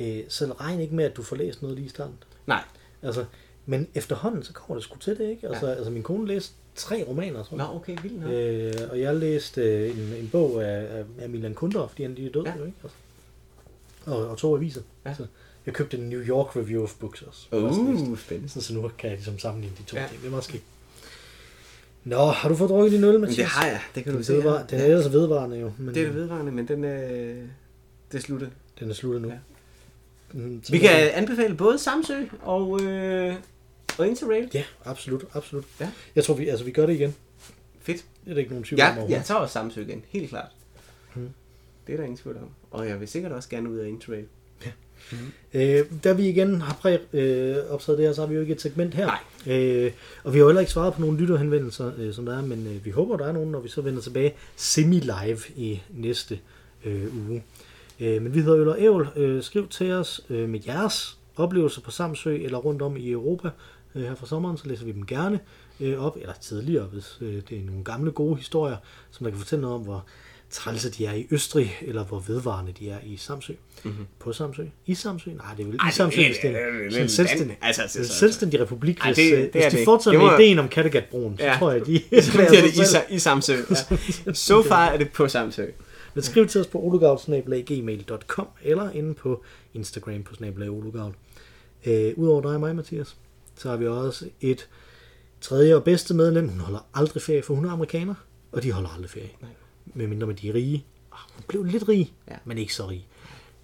øh, 0.00 0.20
så 0.28 0.52
regn 0.60 0.80
ikke 0.80 0.94
med, 0.94 1.04
at 1.04 1.16
du 1.16 1.22
får 1.22 1.36
læst 1.36 1.62
noget 1.62 1.76
lige 1.76 1.86
i 1.86 1.88
starten. 1.88 2.14
Nej. 2.46 2.64
Altså, 3.04 3.24
men 3.66 3.88
efterhånden, 3.94 4.42
så 4.42 4.52
kommer 4.52 4.74
det 4.74 4.84
sgu 4.84 4.98
til 4.98 5.18
det, 5.18 5.30
ikke? 5.30 5.48
Altså, 5.48 5.66
ja. 5.66 5.74
altså 5.74 5.90
min 5.90 6.02
kone 6.02 6.26
læste 6.26 6.54
tre 6.74 7.04
romaner, 7.08 7.44
tror 7.44 7.56
jeg. 7.56 7.66
Nå, 7.66 7.74
okay, 7.76 7.96
vildt 8.02 8.20
nok. 8.20 8.30
Øh, 8.30 8.90
og 8.90 9.00
jeg 9.00 9.16
læste 9.16 9.60
øh, 9.62 9.90
en, 9.98 10.12
en 10.20 10.28
bog 10.32 10.64
af, 10.64 11.04
af- 11.18 11.30
Milan 11.30 11.54
Kundera, 11.54 11.86
fordi 11.86 12.02
han 12.02 12.14
lige 12.14 12.28
er 12.28 12.32
død, 12.32 12.42
Ja. 12.44 12.50
ja. 12.50 12.58
jo, 12.58 12.64
ikke? 12.64 12.76
Altså. 12.82 12.96
Og, 14.06 14.28
og 14.28 14.38
to 14.38 14.56
aviser. 14.56 14.80
Ja. 15.06 15.14
Så 15.14 15.26
jeg 15.66 15.74
købte 15.74 15.96
en 15.98 16.08
New 16.08 16.20
York 16.20 16.56
Review 16.56 16.82
of 16.82 16.94
Books 17.00 17.22
også. 17.22 17.46
Uh, 17.52 18.18
spændende. 18.18 18.48
Så, 18.52 18.60
så 18.60 18.74
nu 18.74 18.90
kan 18.98 19.10
jeg 19.10 19.16
ligesom 19.18 19.38
sammenligne 19.38 19.76
de 19.78 19.82
to 19.82 19.96
Ja. 19.96 20.02
ja. 20.02 20.08
ting. 20.08 20.20
Det 20.22 20.26
er 20.28 20.32
måske. 20.32 20.62
Nå, 22.04 22.16
har 22.26 22.48
du 22.48 22.54
fået 22.54 22.70
drukket 22.70 22.92
din 22.92 23.04
øl, 23.04 23.20
Mathias? 23.20 23.36
det 23.36 23.44
har 23.44 23.66
jeg, 23.66 23.80
det 23.94 24.04
kan 24.04 24.12
du 24.12 24.16
Den, 24.16 24.24
se. 24.24 24.32
vedvar, 24.34 24.62
den 24.66 24.80
er 24.80 24.84
ellers 24.84 25.12
vedvarende 25.12 25.56
jo. 25.58 25.72
Men 25.78 25.94
Det 25.94 26.02
er 26.02 26.06
det 26.06 26.14
vedvarende, 26.14 26.52
men 26.52 26.68
den 26.68 26.84
er, 26.84 26.98
det 28.12 28.18
er 28.18 28.18
sluttet. 28.18 28.50
Den 28.80 28.90
er 28.90 28.94
sluttet 28.94 29.22
nu. 29.22 29.28
Ja. 29.28 29.34
Ja. 30.34 30.38
Mm, 30.38 30.64
så 30.64 30.72
Vi 30.72 30.78
kan 30.78 30.90
anbefale 30.90 31.54
både 31.54 31.78
Samsø 31.78 32.14
og, 32.42 32.80
øh, 32.82 33.34
og 33.98 34.08
Interrail. 34.08 34.50
Ja, 34.54 34.64
absolut, 34.84 35.24
absolut. 35.34 35.64
Ja. 35.80 35.90
Jeg 36.16 36.24
tror, 36.24 36.34
vi, 36.34 36.48
altså, 36.48 36.64
vi 36.64 36.70
gør 36.70 36.86
det 36.86 36.94
igen. 36.94 37.14
Fedt. 37.80 38.04
Det 38.24 38.30
er 38.30 38.34
der 38.34 38.40
ikke 38.40 38.50
nogen 38.50 38.64
tvivl 38.64 38.78
Ja, 38.78 39.02
om 39.02 39.10
jeg 39.10 39.24
tager 39.24 39.40
også 39.40 39.52
Samsø 39.52 39.82
igen, 39.82 40.04
helt 40.08 40.28
klart. 40.28 40.48
Mhm. 41.14 41.28
Det 41.86 41.92
er 41.92 41.96
der 41.96 42.04
ingen 42.04 42.18
tvivl 42.18 42.36
om. 42.36 42.48
Og 42.70 42.88
jeg 42.88 43.00
vil 43.00 43.08
sikkert 43.08 43.32
også 43.32 43.48
gerne 43.48 43.70
ud 43.70 43.76
af 43.78 43.88
Interrail. 43.88 44.24
Øh, 45.54 45.84
da 46.04 46.12
vi 46.12 46.28
igen 46.28 46.60
har 46.60 46.74
præ, 46.74 46.96
øh, 47.12 47.56
optaget 47.70 47.98
det 47.98 48.06
her, 48.06 48.12
så 48.12 48.20
har 48.20 48.28
vi 48.28 48.34
jo 48.34 48.40
ikke 48.40 48.52
et 48.52 48.60
segment 48.60 48.94
her. 48.94 49.06
Nej. 49.06 49.54
Øh, 49.56 49.92
og 50.24 50.32
vi 50.32 50.38
har 50.38 50.42
jo 50.42 50.48
heller 50.48 50.60
ikke 50.60 50.72
svaret 50.72 50.94
på 50.94 51.00
nogle 51.00 51.18
lytterhenvendelser, 51.18 51.92
øh, 51.98 52.14
som 52.14 52.26
der 52.26 52.38
er, 52.38 52.42
men 52.42 52.66
øh, 52.66 52.84
vi 52.84 52.90
håber, 52.90 53.16
der 53.16 53.26
er 53.26 53.32
nogen, 53.32 53.50
når 53.50 53.60
vi 53.60 53.68
så 53.68 53.80
vender 53.80 54.02
tilbage 54.02 54.34
semi-live 54.56 55.40
i 55.56 55.82
næste 55.90 56.38
øh, 56.84 57.16
uge. 57.28 57.42
Øh, 58.04 58.22
men 58.22 58.34
vi 58.34 58.40
hedder 58.40 58.58
Øl 58.60 58.68
og 58.68 58.80
Ævl. 58.80 59.08
Øh, 59.16 59.42
skriv 59.42 59.68
til 59.68 59.92
os 59.92 60.20
øh, 60.30 60.48
med 60.48 60.60
jeres 60.66 61.18
oplevelser 61.36 61.80
på 61.80 61.90
Samsø 61.90 62.36
eller 62.36 62.58
rundt 62.58 62.82
om 62.82 62.96
i 62.96 63.10
Europa 63.10 63.50
øh, 63.94 64.02
her 64.02 64.14
fra 64.14 64.26
sommeren, 64.26 64.56
så 64.56 64.68
læser 64.68 64.84
vi 64.84 64.92
dem 64.92 65.06
gerne 65.06 65.40
øh, 65.80 65.98
op, 66.06 66.16
eller 66.20 66.34
tidligere, 66.40 66.84
hvis 66.84 67.18
øh, 67.20 67.42
det 67.48 67.58
er 67.58 67.64
nogle 67.66 67.84
gamle 67.84 68.10
gode 68.10 68.36
historier, 68.36 68.76
som 69.10 69.24
der 69.24 69.30
kan 69.30 69.38
fortælle 69.38 69.60
noget 69.60 69.74
om, 69.76 69.82
hvor 69.82 70.04
trælse 70.50 70.90
de 70.90 71.06
er 71.06 71.12
i 71.12 71.26
Østrig, 71.30 71.76
eller 71.82 72.04
hvor 72.04 72.18
vedvarende 72.18 72.72
de 72.72 72.90
er 72.90 72.98
i 73.04 73.16
Samsø. 73.16 73.52
Mm-hmm. 73.84 74.06
På 74.18 74.32
Samsø? 74.32 74.62
I 74.86 74.94
Samsø? 74.94 75.30
Nej, 75.30 75.54
det 75.56 75.62
er 75.62 75.66
vel 75.66 75.76
Ej, 75.80 75.88
i 75.88 75.92
Samsø, 75.92 76.16
det- 76.20 76.26
hvis 76.28 76.36
det 76.42 76.50
er 76.50 76.90
sådan 76.90 77.02
en 77.02 77.08
selvstændig, 77.08 77.58
altså, 77.62 77.82
altså, 77.82 77.98
altså, 77.98 78.14
selvstændig 78.14 78.60
republik. 78.60 78.98
Ej, 79.00 79.08
Hvis, 79.08 79.16
det- 79.16 79.32
øh, 79.32 79.38
det 79.42 79.50
hvis 79.52 79.64
de 79.64 79.76
det. 79.76 79.84
fortsætter 79.84 80.20
Det 80.20 80.26
med 80.26 80.36
må- 80.36 80.38
ideen 80.42 80.58
om 80.58 80.68
Kattegatbroen, 80.68 81.38
så 81.38 81.44
Ja. 81.44 81.56
tror 81.58 81.70
jeg, 81.72 81.86
de 81.86 82.00
Så 82.22 82.32
bliver 82.32 82.48
det 82.50 83.10
i, 83.10 83.14
i 83.14 83.18
Samsø. 83.18 83.52
Ja. 84.26 84.32
So 84.32 84.62
far 84.62 84.86
er 84.86 84.98
det 84.98 85.12
på 85.12 85.28
Samsø. 85.28 85.66
Men 86.14 86.22
skriv 86.22 86.46
til 86.46 86.60
os 86.60 86.66
på 86.66 86.78
olugavl.gmail.com 86.78 88.48
eller 88.62 88.90
inde 88.90 89.14
på 89.14 89.42
Instagram 89.74 90.22
på 90.22 90.34
snabelag 90.34 90.70
olugavl. 90.70 91.14
Øh, 91.86 92.12
Udover 92.16 92.40
dig 92.42 92.50
og 92.54 92.60
mig, 92.60 92.76
Mathias, 92.76 93.16
så 93.56 93.68
har 93.70 93.76
vi 93.76 93.86
også 93.86 94.28
et 94.40 94.68
tredje 95.40 95.74
og 95.74 95.84
bedste 95.84 96.14
medlem. 96.14 96.48
Hun 96.48 96.60
holder 96.60 96.86
aldrig 96.94 97.22
ferie, 97.22 97.42
for 97.42 97.54
hun 97.54 97.64
er 97.64 97.70
amerikaner, 97.70 98.14
og 98.52 98.62
de 98.62 98.72
holder 98.72 98.88
aldrig 98.90 99.10
ferie. 99.10 99.30
Nej. 99.40 99.50
Medmindre 99.94 100.26
med 100.26 100.34
de 100.34 100.48
er 100.48 100.54
rige. 100.54 100.84
Ah, 101.12 101.18
Hun 101.34 101.44
blev 101.48 101.64
lidt 101.64 101.88
rig, 101.88 102.12
Ja. 102.30 102.36
men 102.44 102.58
ikke 102.58 102.74
så 102.74 102.88
rig. 102.88 103.06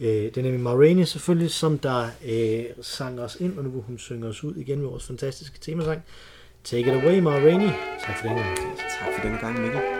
Øh, 0.00 0.08
det 0.08 0.36
er 0.38 0.42
nemlig 0.42 0.60
Marini 0.60 1.04
selvfølgelig, 1.04 1.50
som 1.50 1.78
der 1.78 2.08
øh, 2.26 2.64
sang 2.82 3.20
os 3.20 3.36
ind, 3.40 3.58
og 3.58 3.64
nu 3.64 3.70
vil 3.70 3.82
hun 3.82 3.98
synge 3.98 4.26
os 4.26 4.44
ud 4.44 4.54
igen 4.54 4.78
med 4.80 4.88
vores 4.88 5.06
fantastiske 5.06 5.58
temasang. 5.60 6.02
Take 6.64 6.80
it 6.82 7.02
away, 7.04 7.18
Marini. 7.18 7.66
Tak 8.06 8.18
for 8.20 8.28
den 8.28 8.36
gang. 8.36 8.56
Tak 8.78 9.14
for 9.16 9.22
denne 9.22 9.38
gang, 9.38 9.60
Mikkel. 9.62 9.99